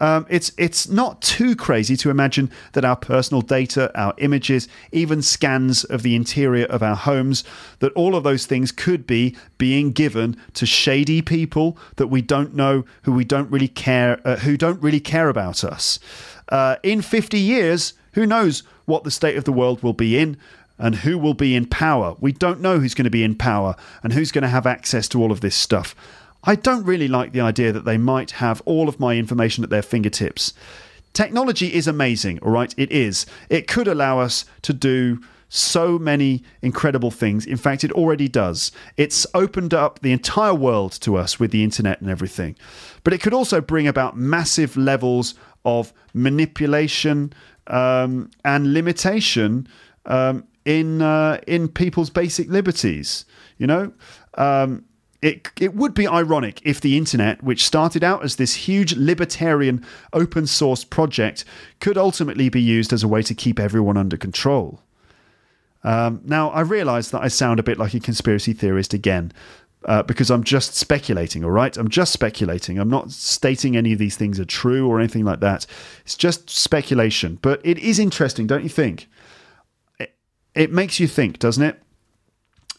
Um, 0.01 0.27
it's 0.31 0.51
it's 0.57 0.89
not 0.89 1.21
too 1.21 1.55
crazy 1.55 1.97
to 1.99 2.11
imagine 2.11 2.51
that 2.73 2.85
our 2.85 2.97
personal 2.97 3.43
data, 3.43 3.91
our 3.99 4.15
images, 4.19 4.67
even 4.93 5.23
scans 5.23 5.85
of 5.85 6.03
the 6.03 6.17
interior 6.17 6.65
of 6.67 6.83
our 6.83 6.97
homes, 6.97 7.45
that 7.81 7.93
all 7.93 8.17
of 8.17 8.25
those 8.25 8.47
things 8.47 8.73
could 8.73 9.07
be 9.07 9.37
being 9.59 9.93
given 9.93 10.37
to 10.55 10.67
shady 10.67 11.21
people 11.21 11.77
that 11.97 12.07
we 12.07 12.23
don't 12.23 12.55
know, 12.55 12.85
who 13.03 13.13
we 13.13 13.25
don't 13.25 13.51
really 13.51 13.69
care, 13.69 14.21
uh, 14.25 14.37
who 14.37 14.57
don't 14.57 14.83
really 14.83 15.01
care 15.01 15.29
about 15.29 15.63
us. 15.63 15.99
Uh, 16.49 16.77
in 16.83 17.03
50 17.03 17.39
years, 17.39 17.93
who 18.15 18.27
knows 18.27 18.63
what 18.87 19.05
the 19.05 19.11
state 19.11 19.37
of 19.37 19.45
the 19.45 19.53
world 19.53 19.83
will 19.83 19.93
be 19.93 20.19
in? 20.19 20.37
and 20.83 20.95
who 20.95 21.19
will 21.19 21.35
be 21.35 21.55
in 21.55 21.67
power. 21.67 22.17
We 22.21 22.33
don't 22.33 22.61
know 22.61 22.79
who's 22.79 22.95
going 22.95 23.05
to 23.05 23.11
be 23.11 23.23
in 23.23 23.35
power 23.35 23.77
and 24.03 24.15
who's 24.15 24.33
going 24.33 24.43
to 24.43 24.49
have 24.49 24.67
access 24.67 25.09
to 25.09 25.23
all 25.23 25.31
of 25.31 25.43
this 25.43 25.55
stuff. 25.55 25.95
I 26.45 26.55
don't 26.55 26.85
really 26.85 27.09
like 27.09 27.33
the 27.33 27.41
idea 27.41 27.73
that 27.73 27.85
they 27.85 27.99
might 27.99 28.33
have 28.33 28.63
all 28.65 28.89
of 28.89 28.99
my 28.99 29.17
information 29.17 29.63
at 29.65 29.71
their 29.71 29.83
fingertips. 29.83 30.55
Technology 31.13 31.75
is 31.75 31.87
amazing, 31.87 32.39
all 32.41 32.53
right? 32.53 32.75
It 32.77 32.91
is. 32.93 33.27
It 33.49 33.67
could 33.67 33.89
allow 33.89 34.21
us 34.21 34.45
to 34.63 34.73
do 34.73 35.21
so 35.49 35.99
many 35.99 36.45
incredible 36.63 37.11
things. 37.11 37.45
In 37.45 37.57
fact, 37.57 37.83
it 37.83 37.91
already 37.93 38.29
does. 38.29 38.71
It's 38.97 39.27
opened 39.35 39.75
up 39.75 39.99
the 39.99 40.13
entire 40.13 40.55
world 40.55 40.93
to 41.01 41.17
us 41.17 41.41
with 41.41 41.51
the 41.51 41.65
internet 41.65 42.01
and 42.01 42.09
everything. 42.09 42.57
But 43.03 43.13
it 43.13 43.21
could 43.21 43.35
also 43.35 43.61
bring 43.61 43.89
about 43.89 44.17
massive 44.17 44.77
levels 44.77 45.35
of 45.65 45.93
manipulation 46.15 47.33
um, 47.67 48.31
and 48.45 48.73
limitation 48.73 49.67
um, 50.07 50.45
in 50.65 51.03
uh, 51.03 51.41
in 51.49 51.69
people's 51.69 52.11
basic 52.11 52.49
liberties. 52.49 53.25
You 53.59 53.67
know. 53.67 53.93
Um, 54.35 54.85
it, 55.23 55.49
it 55.61 55.75
would 55.75 55.93
be 55.93 56.09
ironic 56.09 56.63
if 56.65 56.81
the 56.81 56.97
internet, 56.97 57.43
which 57.43 57.65
started 57.65 58.03
out 58.03 58.25
as 58.25 58.37
this 58.37 58.55
huge 58.55 58.95
libertarian 58.95 59.85
open 60.13 60.47
source 60.47 60.83
project, 60.83 61.45
could 61.79 61.99
ultimately 61.99 62.49
be 62.49 62.63
used 62.63 62.93
as 62.93 63.03
a 63.03 63.09
way 63.09 63.23
to 63.23 63.35
keep 63.35 63.61
everyone 63.61 63.97
under 63.97 64.17
control. 64.17 64.81
Um, 65.83 66.21
now, 66.25 66.51
I 66.51 66.61
realize 66.61 67.11
that 67.11 67.23
I 67.23 67.29
sound 67.29 67.61
a 67.61 67.63
bit 67.63 67.79
like 67.79 67.95
a 67.95 68.01
conspiracy 68.01 68.53
theorist 68.53 68.95
again, 68.95 69.33
uh, 69.85 70.03
because 70.03 70.31
I'm 70.31 70.45
just 70.45 70.75
speculating, 70.75 71.45
all 71.45 71.51
right? 71.51 71.75
I'm 71.77 71.89
just 71.89 72.13
speculating. 72.13 72.79
I'm 72.79 72.91
not 72.91 73.11
stating 73.11 73.77
any 73.77 73.93
of 73.93 73.99
these 73.99 74.17
things 74.17 74.39
are 74.39 74.45
true 74.45 74.89
or 74.89 74.99
anything 74.99 75.25
like 75.25 75.41
that. 75.41 75.67
It's 76.03 76.17
just 76.17 76.51
speculation. 76.51 77.39
But 77.41 77.61
it 77.65 77.79
is 77.79 77.99
interesting, 77.99 78.47
don't 78.47 78.63
you 78.63 78.69
think? 78.69 79.09
It, 79.99 80.15
it 80.55 80.73
makes 80.73 81.01
you 81.01 81.09
think, 81.09 81.39
doesn't 81.39 81.63
it? 81.63 81.83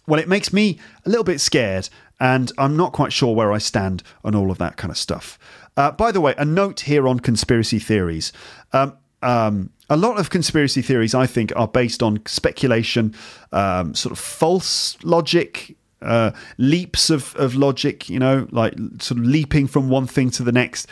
Well, 0.08 0.20
it 0.20 0.28
makes 0.28 0.52
me 0.52 0.80
a 1.06 1.10
little 1.10 1.24
bit 1.24 1.40
scared 1.40 1.90
and 2.22 2.52
I'm 2.58 2.78
not 2.78 2.94
quite 2.94 3.12
sure 3.12 3.36
where 3.36 3.52
I 3.52 3.58
stand 3.58 4.04
on 4.24 4.36
all 4.36 4.52
of 4.52 4.58
that 4.60 4.78
kind 4.78 4.92
of 4.92 4.98
stuff. 4.98 5.38
Uh, 5.76 5.92
by 5.92 6.12
the 6.12 6.22
way, 6.22 6.36
a 6.38 6.46
note 6.46 6.82
here 6.82 7.08
on 7.08 7.20
conspiracy 7.20 7.80
theories. 7.80 8.32
Um, 8.72 8.94
um, 9.24 9.72
a 9.90 9.98
lot 9.98 10.20
of 10.20 10.30
conspiracy 10.30 10.82
theories, 10.82 11.14
I 11.16 11.26
think, 11.26 11.52
are 11.56 11.68
based 11.68 12.02
on 12.02 12.22
speculation, 12.26 13.14
um, 13.52 13.94
sort 13.96 14.12
of 14.12 14.20
false 14.20 14.98
logic, 15.04 15.76
uh, 16.02 16.32
leaps 16.58 17.10
of, 17.10 17.36
of 17.36 17.56
logic, 17.56 18.10
you 18.10 18.20
know, 18.20 18.48
like 18.52 18.74
sort 19.00 19.20
of 19.20 19.26
leaping 19.26 19.68
from 19.68 19.90
one 19.90 20.08
thing 20.08 20.30
to 20.32 20.44
the 20.44 20.52
next. 20.52 20.88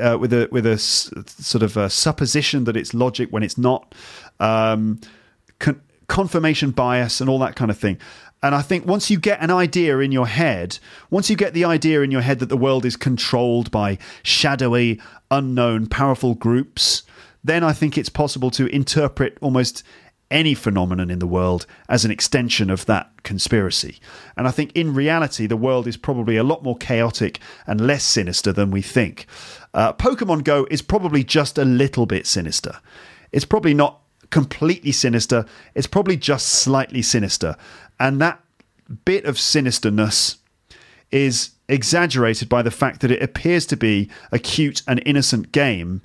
Uh, 0.00 0.16
with 0.18 0.32
a 0.32 0.48
with 0.50 0.64
a 0.64 0.72
s- 0.72 1.10
sort 1.26 1.62
of 1.62 1.76
a 1.76 1.90
supposition 1.90 2.64
that 2.64 2.78
it's 2.78 2.94
logic 2.94 3.28
when 3.30 3.42
it's 3.42 3.58
not, 3.58 3.94
um, 4.40 4.98
con- 5.58 5.82
confirmation 6.06 6.70
bias 6.70 7.20
and 7.20 7.28
all 7.28 7.38
that 7.38 7.56
kind 7.56 7.70
of 7.70 7.76
thing. 7.76 7.98
And 8.42 8.54
I 8.54 8.62
think 8.62 8.86
once 8.86 9.10
you 9.10 9.18
get 9.18 9.40
an 9.40 9.50
idea 9.50 9.98
in 10.00 10.10
your 10.10 10.26
head, 10.26 10.78
once 11.10 11.30
you 11.30 11.36
get 11.36 11.54
the 11.54 11.64
idea 11.64 12.02
in 12.02 12.10
your 12.10 12.22
head 12.22 12.40
that 12.40 12.48
the 12.48 12.56
world 12.56 12.84
is 12.84 12.96
controlled 12.96 13.70
by 13.70 13.98
shadowy, 14.22 15.00
unknown, 15.30 15.86
powerful 15.86 16.34
groups, 16.34 17.04
then 17.44 17.62
I 17.62 17.72
think 17.72 17.96
it's 17.96 18.08
possible 18.08 18.50
to 18.52 18.66
interpret 18.66 19.38
almost 19.40 19.84
any 20.32 20.54
phenomenon 20.54 21.10
in 21.10 21.18
the 21.18 21.26
world 21.26 21.66
as 21.88 22.04
an 22.04 22.10
extension 22.10 22.70
of 22.70 22.86
that 22.86 23.10
conspiracy. 23.22 24.00
And 24.36 24.48
I 24.48 24.50
think 24.50 24.72
in 24.74 24.94
reality, 24.94 25.46
the 25.46 25.56
world 25.56 25.86
is 25.86 25.96
probably 25.96 26.36
a 26.36 26.42
lot 26.42 26.64
more 26.64 26.76
chaotic 26.76 27.38
and 27.66 27.80
less 27.80 28.02
sinister 28.02 28.52
than 28.52 28.70
we 28.70 28.82
think. 28.82 29.26
Uh, 29.74 29.92
Pokemon 29.92 30.42
Go 30.42 30.66
is 30.70 30.82
probably 30.82 31.22
just 31.22 31.58
a 31.58 31.64
little 31.64 32.06
bit 32.06 32.26
sinister. 32.26 32.80
It's 33.30 33.44
probably 33.44 33.74
not 33.74 34.01
completely 34.32 34.90
sinister, 34.90 35.46
it's 35.76 35.86
probably 35.86 36.16
just 36.16 36.48
slightly 36.48 37.02
sinister. 37.02 37.54
And 38.00 38.20
that 38.20 38.42
bit 39.04 39.24
of 39.24 39.36
sinisterness 39.36 40.38
is 41.12 41.50
exaggerated 41.68 42.48
by 42.48 42.62
the 42.62 42.70
fact 42.70 43.00
that 43.02 43.12
it 43.12 43.22
appears 43.22 43.64
to 43.66 43.76
be 43.76 44.10
a 44.32 44.38
cute 44.40 44.82
and 44.88 45.00
innocent 45.06 45.52
game 45.52 46.02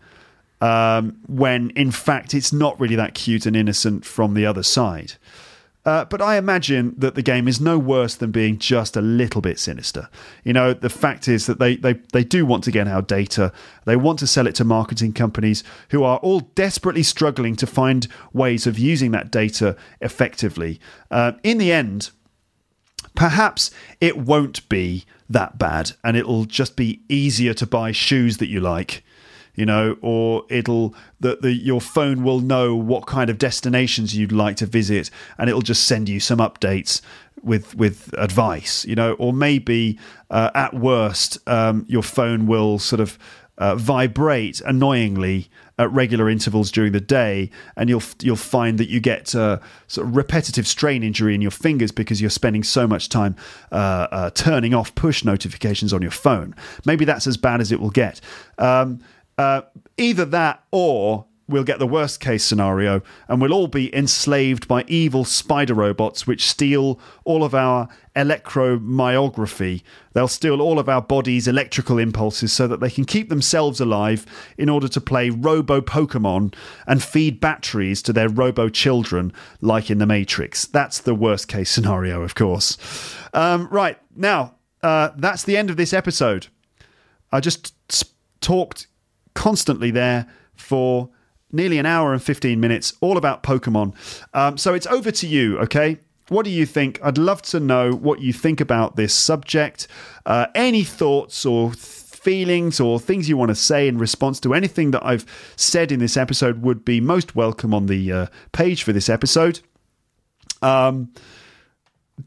um, 0.62 1.18
when 1.28 1.72
in 1.72 1.92
fact 1.92 2.34
it's 2.34 2.54
not 2.54 2.80
really 2.80 2.96
that 2.96 3.14
cute 3.14 3.46
and 3.46 3.56
innocent 3.56 4.06
from 4.06 4.34
the 4.34 4.46
other 4.46 4.64
side. 4.64 5.14
Uh, 5.88 6.04
but 6.04 6.22
I 6.22 6.36
imagine 6.36 6.94
that 6.98 7.16
the 7.16 7.22
game 7.22 7.48
is 7.48 7.62
no 7.62 7.80
worse 7.80 8.14
than 8.14 8.30
being 8.30 8.58
just 8.58 8.98
a 8.98 9.02
little 9.02 9.40
bit 9.40 9.58
sinister. 9.58 10.10
You 10.44 10.52
know, 10.52 10.74
the 10.74 10.90
fact 10.90 11.30
is 11.30 11.46
that 11.46 11.60
they, 11.60 11.78
they, 11.78 11.94
they 12.12 12.26
do 12.26 12.46
want 12.46 12.66
to 12.66 12.72
get 12.72 12.90
our 12.90 13.02
data. 13.02 13.54
They 13.86 13.96
want 13.96 14.20
to 14.20 14.28
sell 14.28 14.48
it 14.48 14.56
to 14.56 14.66
marketing 14.66 15.14
companies 15.14 15.64
who 15.92 16.04
are 16.04 16.18
all 16.18 16.42
desperately 16.42 17.04
struggling 17.04 17.56
to 17.56 17.66
find 17.66 18.06
ways 18.34 18.68
of 18.68 18.78
using 18.78 19.12
that 19.12 19.32
data 19.32 19.78
effectively. 20.02 20.82
Uh, 21.10 21.32
in 21.42 21.58
the 21.58 21.72
end, 21.72 22.12
perhaps 23.16 23.72
it 24.02 24.18
won't 24.18 24.68
be 24.68 25.06
that 25.30 25.58
bad 25.58 25.92
and 26.04 26.18
it'll 26.18 26.44
just 26.44 26.76
be 26.76 27.02
easier 27.08 27.54
to 27.54 27.66
buy 27.66 27.94
shoes 27.94 28.40
that 28.40 28.50
you 28.50 28.60
like 28.60 29.06
you 29.58 29.66
know, 29.66 29.98
or 30.02 30.46
it'll 30.50 30.96
that 31.20 31.42
the 31.42 31.52
your 31.52 31.82
phone 31.82 32.24
will 32.24 32.40
know 32.40 32.76
what 32.76 33.06
kind 33.06 33.30
of 33.30 33.38
destinations 33.38 34.16
you'd 34.16 34.32
like 34.32 34.56
to 34.58 34.66
visit, 34.66 35.10
and 35.38 35.50
it'll 35.50 35.62
just 35.62 35.86
send 35.86 36.08
you 36.08 36.22
some 36.22 36.40
updates 36.40 37.02
with 37.44 37.76
with 37.76 38.14
advice, 38.18 38.86
you 38.86 38.96
know, 38.96 39.14
or 39.14 39.34
maybe 39.34 40.00
uh, 40.30 40.52
at 40.54 40.74
worst 40.74 41.38
um, 41.50 41.86
your 41.90 42.04
phone 42.04 42.48
will 42.48 42.80
sort 42.80 43.02
of 43.02 43.18
uh, 43.58 43.76
vibrate 43.76 44.62
annoyingly 44.62 45.50
at 45.80 45.92
regular 45.92 46.30
intervals 46.30 46.72
during 46.72 46.92
the 46.92 47.02
day, 47.02 47.50
and 47.76 47.90
you'll 47.90 48.04
you'll 48.22 48.36
find 48.36 48.78
that 48.78 48.90
you 48.90 49.00
get 49.00 49.34
uh, 49.34 49.58
sort 49.88 50.08
of 50.08 50.16
repetitive 50.16 50.68
strain 50.68 51.04
injury 51.04 51.34
in 51.34 51.42
your 51.42 51.52
fingers 51.52 51.92
because 51.92 52.22
you're 52.22 52.30
spending 52.30 52.64
so 52.64 52.88
much 52.88 53.10
time 53.10 53.36
uh, 53.72 54.08
uh 54.12 54.30
turning 54.32 54.76
off 54.76 54.94
push 54.94 55.24
notifications 55.24 55.94
on 55.94 56.02
your 56.02 56.12
phone. 56.12 56.54
Maybe 56.86 57.06
that's 57.06 57.26
as 57.26 57.38
bad 57.38 57.60
as 57.60 57.72
it 57.72 57.80
will 57.80 57.90
get. 57.90 58.22
Um, 58.60 59.00
uh, 59.38 59.62
either 59.98 60.26
that 60.26 60.64
or 60.72 61.26
we'll 61.48 61.64
get 61.64 61.80
the 61.80 61.88
worst 61.88 62.20
case 62.20 62.44
scenario 62.44 63.02
and 63.28 63.42
we'll 63.42 63.54
all 63.54 63.68
be 63.68 63.96
enslaved 63.96 64.68
by 64.68 64.84
evil 64.88 65.24
spider 65.24 65.74
robots 65.74 66.28
which 66.28 66.46
steal 66.46 67.00
all 67.24 67.44
of 67.44 67.56
our 67.56 67.88
electromyography. 68.16 69.82
They'll 70.14 70.28
steal 70.28 70.62
all 70.62 70.80
of 70.80 70.90
our 70.90 71.02
body's 71.02 71.48
electrical 71.48 71.98
impulses 71.98 72.52
so 72.52 72.68
that 72.68 72.80
they 72.80 72.90
can 72.90 73.06
keep 73.06 73.30
themselves 73.30 73.80
alive 73.80 74.26
in 74.58 74.70
order 74.70 74.88
to 74.90 75.00
play 75.00 75.30
robo 75.30 75.80
Pokemon 75.80 76.54
and 76.86 77.02
feed 77.02 77.40
batteries 77.40 78.02
to 78.04 78.14
their 78.14 78.30
robo 78.30 78.70
children, 78.70 79.32
like 79.62 79.90
in 79.90 80.00
The 80.00 80.06
Matrix. 80.06 80.66
That's 80.66 81.00
the 81.00 81.16
worst 81.16 81.48
case 81.48 81.70
scenario, 81.70 82.24
of 82.24 82.36
course. 82.36 82.78
Um, 83.34 83.68
right, 83.72 83.98
now, 84.16 84.56
uh, 84.82 85.12
that's 85.16 85.44
the 85.44 85.56
end 85.56 85.70
of 85.70 85.78
this 85.78 85.94
episode. 85.94 86.48
I 87.32 87.40
just 87.40 87.74
talked 88.42 88.88
constantly 89.38 89.92
there 89.92 90.26
for 90.56 91.10
nearly 91.52 91.78
an 91.78 91.86
hour 91.86 92.12
and 92.12 92.22
15 92.22 92.60
minutes, 92.60 92.94
all 93.02 93.18
about 93.18 93.44
Pokemon. 93.44 93.94
Um, 94.34 94.58
so 94.58 94.74
it's 94.74 94.88
over 94.88 95.12
to 95.12 95.28
you, 95.28 95.60
okay? 95.60 96.00
What 96.30 96.44
do 96.44 96.50
you 96.50 96.66
think? 96.66 97.00
I'd 97.04 97.20
love 97.20 97.44
to 97.44 97.60
know 97.60 97.92
what 97.94 98.20
you 98.20 98.34
think 98.34 98.60
about 98.60 98.96
this 98.96 99.14
subject. 99.14 99.88
Uh, 100.26 100.48
any 100.56 100.84
thoughts 100.84 101.46
or 101.46 101.72
feelings 101.72 102.80
or 102.80 103.00
things 103.00 103.30
you 103.30 103.38
want 103.38 103.50
to 103.50 103.56
say 103.56 103.88
in 103.88 104.00
response 104.00 104.40
to 104.40 104.56
anything 104.56 104.90
that 104.92 105.06
I've 105.06 105.26
said 105.56 105.92
in 105.92 106.00
this 106.00 106.18
episode 106.18 106.64
would 106.64 106.84
be 106.84 107.00
most 107.00 107.36
welcome 107.36 107.76
on 107.76 107.86
the 107.86 108.12
uh, 108.12 108.26
page 108.54 108.82
for 108.82 108.92
this 108.92 109.08
episode. 109.08 109.60
Um, 110.64 111.14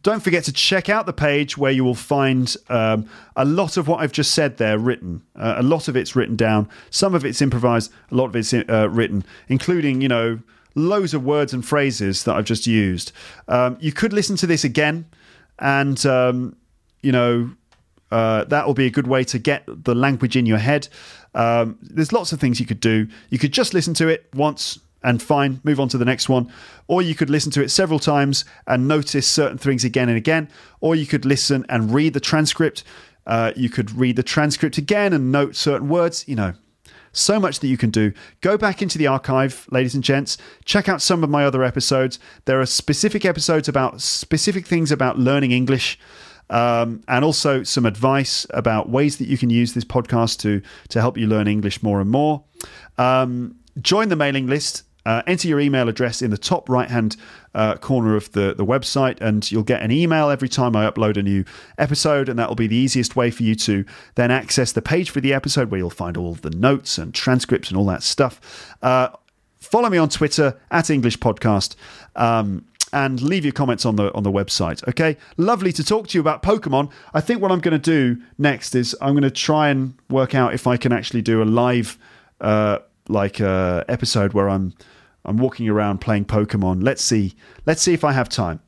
don't 0.03 0.21
forget 0.21 0.45
to 0.45 0.53
check 0.53 0.89
out 0.89 1.07
the 1.07 1.13
page 1.13 1.59
where 1.59 1.73
you 1.73 1.85
will 1.85 1.95
find 1.95 2.57
um, 2.69 3.09
a 3.37 3.45
lot 3.45 3.77
of 3.77 3.89
what 3.89 4.01
I've 4.01 4.13
just 4.13 4.33
said 4.33 4.57
there 4.57 4.79
written. 4.79 5.23
Uh, 5.35 5.55
a 5.59 5.63
lot 5.63 5.89
of 5.89 5.97
it's 5.97 6.15
written 6.15 6.37
down. 6.37 6.69
Some 6.91 7.15
of 7.15 7.25
it's 7.25 7.43
improvised. 7.43 7.93
A 8.11 8.15
lot 8.15 8.27
of 8.27 8.37
it's 8.37 8.55
uh, 8.55 8.89
written, 8.91 9.25
including, 9.49 10.01
you 10.01 10.09
know, 10.09 10.39
loads 10.77 11.13
of 11.13 11.25
words 11.25 11.53
and 11.53 11.67
phrases 11.67 12.23
that 12.25 12.37
I've 12.37 12.45
just 12.45 12.67
used. 12.67 13.13
Um, 13.49 13.77
you 13.81 13.93
could 13.93 14.13
listen 14.13 14.37
to 14.37 14.47
this 14.47 14.63
again, 14.63 15.07
and, 15.59 16.05
um, 16.07 16.57
you 17.03 17.11
know, 17.13 17.51
uh, 18.13 18.45
that 18.45 18.67
will 18.67 18.75
be 18.75 18.87
a 18.87 18.91
good 18.91 19.07
way 19.07 19.25
to 19.25 19.39
get 19.39 19.65
the 19.67 19.95
language 19.95 20.37
in 20.37 20.47
your 20.47 20.59
head. 20.59 20.89
Um, 21.35 21.79
there's 21.83 22.13
lots 22.13 22.33
of 22.33 22.41
things 22.41 22.61
you 22.61 22.67
could 22.67 22.81
do. 22.81 23.09
You 23.31 23.39
could 23.39 23.53
just 23.53 23.75
listen 23.75 23.95
to 23.95 24.09
it 24.09 24.29
once, 24.35 24.79
and 25.03 25.23
fine, 25.23 25.61
move 25.65 25.81
on 25.81 25.89
to 25.89 25.99
the 25.99 26.05
next 26.05 26.29
one. 26.29 26.53
Or 26.87 27.03
you 27.03 27.15
could 27.15 27.31
listen 27.31 27.53
to 27.53 27.63
it 27.63 27.71
several 27.71 27.99
times 27.99 28.45
and 28.67 28.87
notice 28.87 29.27
certain 29.27 29.59
things 29.59 29.85
again 29.85 30.09
and 30.09 30.19
again. 30.19 30.49
Or 30.81 30.95
you 30.95 31.07
could 31.07 31.25
listen 31.25 31.65
and 31.69 31.93
read 31.95 32.15
the 32.15 32.21
transcript. 32.21 32.85
Uh, 33.27 33.53
you 33.57 33.69
could 33.69 33.93
read 33.93 34.17
the 34.17 34.23
transcript 34.23 34.79
again 34.79 35.13
and 35.13 35.33
note 35.33 35.57
certain 35.57 35.89
words. 35.89 36.27
You 36.29 36.37
know, 36.37 36.55
so 37.13 37.41
much 37.41 37.61
that 37.61 37.69
you 37.69 37.77
can 37.77 37.91
do. 37.91 38.13
Go 38.41 38.57
back 38.57 38.83
into 38.83 38.99
the 38.99 39.07
archive, 39.07 39.67
ladies 39.71 39.95
and 39.95 40.05
gents. 40.05 40.37
Check 40.65 40.89
out 40.89 41.03
some 41.03 41.25
of 41.25 41.31
my 41.31 41.45
other 41.45 41.65
episodes. 41.65 42.19
There 42.45 42.61
are 42.61 42.67
specific 42.67 43.25
episodes 43.25 43.69
about 43.69 44.01
specific 44.01 44.67
things 44.67 44.93
about 44.93 45.19
learning 45.19 45.53
English. 45.53 45.99
Um, 46.51 47.05
and 47.07 47.25
also 47.25 47.63
some 47.63 47.87
advice 47.87 48.45
about 48.51 48.89
ways 48.89 49.19
that 49.19 49.29
you 49.29 49.39
can 49.39 49.51
use 49.51 49.73
this 49.73 49.85
podcast 49.85 50.41
to 50.41 50.61
to 50.89 51.01
help 51.01 51.17
you 51.17 51.29
learn 51.29 51.47
English 51.47 51.81
more 51.81 52.01
and 52.01 52.11
more. 52.11 52.43
Um, 52.99 53.55
join 53.81 54.09
the 54.09 54.17
mailing 54.17 54.49
list. 54.49 54.83
Uh, 55.07 55.23
enter 55.27 55.49
your 55.49 55.61
email 55.61 55.89
address 55.89 56.23
in 56.23 56.31
the 56.31 56.39
top 56.39 56.69
right 56.69 56.91
hand 56.91 57.17
uh, 57.55 57.77
corner 57.77 58.17
of 58.17 58.31
the, 58.33 58.55
the 58.55 58.65
website, 58.65 59.21
and 59.21 59.51
you'll 59.51 59.63
get 59.63 59.83
an 59.83 59.91
email 59.91 60.31
every 60.31 60.49
time 60.49 60.77
I 60.77 60.89
upload 60.89 61.17
a 61.17 61.23
new 61.23 61.45
episode. 61.79 62.29
And 62.29 62.39
that 62.39 62.49
will 62.49 62.57
be 62.57 62.67
the 62.67 62.77
easiest 62.77 63.17
way 63.17 63.31
for 63.31 63.43
you 63.43 63.55
to 63.57 63.85
then 64.15 64.31
access 64.31 64.73
the 64.73 64.83
page 64.83 65.11
for 65.11 65.21
the 65.21 65.33
episode 65.33 65.71
where 65.71 65.79
you'll 65.79 65.91
find 65.91 66.17
all 66.17 66.35
the 66.35 66.51
notes 66.51 66.99
and 66.99 67.15
transcripts 67.15 67.69
and 67.69 67.79
all 67.79 67.87
that 67.87 68.03
stuff. 68.03 68.75
Uh, 68.83 69.09
follow 69.59 69.89
me 69.89 69.99
on 69.99 70.09
Twitter 70.09 70.59
at 70.71 70.91
English 70.91 71.19
Podcast. 71.19 71.77
Um, 72.17 72.67
and 72.93 73.23
leave 73.23 73.45
your 73.45 73.53
comments 73.53 73.85
on 73.87 73.97
the 73.97 74.13
on 74.15 74.23
the 74.23 74.33
website. 74.33 74.87
Okay, 74.89 75.17
lovely 75.37 75.73
to 75.73 75.85
talk 75.85 76.09
to 76.09 76.19
you 76.19 76.21
about 76.21 76.43
Pokemon. 76.43 76.91
I 77.15 77.21
think 77.21 77.41
what 77.41 77.53
I'm 77.53 77.61
going 77.61 77.79
to 77.79 77.79
do 77.79 78.21
next 78.39 78.75
is 78.75 78.97
I'm 79.01 79.13
going 79.13 79.23
to 79.23 79.31
try 79.31 79.69
and 79.69 79.95
work 80.09 80.35
out 80.35 80.55
if 80.55 80.67
I 80.67 80.77
can 80.77 80.93
actually 80.93 81.23
do 81.23 81.43
a 81.43 81.45
live 81.45 81.99
uh, 82.41 82.79
like 83.11 83.41
a 83.41 83.85
episode 83.89 84.33
where 84.33 84.49
I'm 84.49 84.73
I'm 85.25 85.37
walking 85.37 85.69
around 85.69 86.01
playing 86.01 86.27
Pokemon. 86.27 86.83
Let's 86.83 87.03
see. 87.03 87.35
Let's 87.67 87.83
see 87.83 87.93
if 87.93 88.05
I 88.05 88.13
have 88.13 88.29
time. 88.29 88.61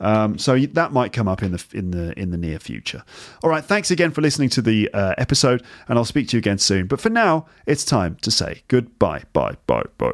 Um, 0.00 0.38
so 0.38 0.58
that 0.58 0.92
might 0.92 1.12
come 1.12 1.28
up 1.28 1.42
in 1.42 1.52
the 1.52 1.64
in 1.72 1.90
the 1.90 2.18
in 2.18 2.30
the 2.30 2.38
near 2.38 2.58
future. 2.58 3.04
All 3.42 3.50
right. 3.50 3.64
Thanks 3.64 3.90
again 3.90 4.10
for 4.10 4.22
listening 4.22 4.48
to 4.50 4.62
the 4.62 4.88
uh, 4.94 5.14
episode, 5.18 5.62
and 5.88 5.98
I'll 5.98 6.04
speak 6.04 6.28
to 6.28 6.36
you 6.36 6.38
again 6.38 6.58
soon. 6.58 6.86
But 6.86 7.00
for 7.00 7.10
now, 7.10 7.46
it's 7.66 7.84
time 7.84 8.16
to 8.22 8.30
say 8.30 8.62
goodbye. 8.68 9.24
Bye. 9.32 9.56
Bye. 9.66 9.84
Bye. 9.98 10.12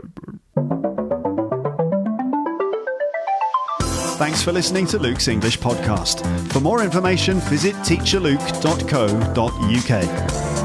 Thanks 4.17 4.43
for 4.43 4.51
listening 4.51 4.87
to 4.89 4.99
Luke's 4.99 5.29
English 5.29 5.59
podcast. 5.59 6.27
For 6.51 6.61
more 6.61 6.83
information, 6.83 7.39
visit 7.41 7.75
teacherluke.co.uk. 7.77 10.56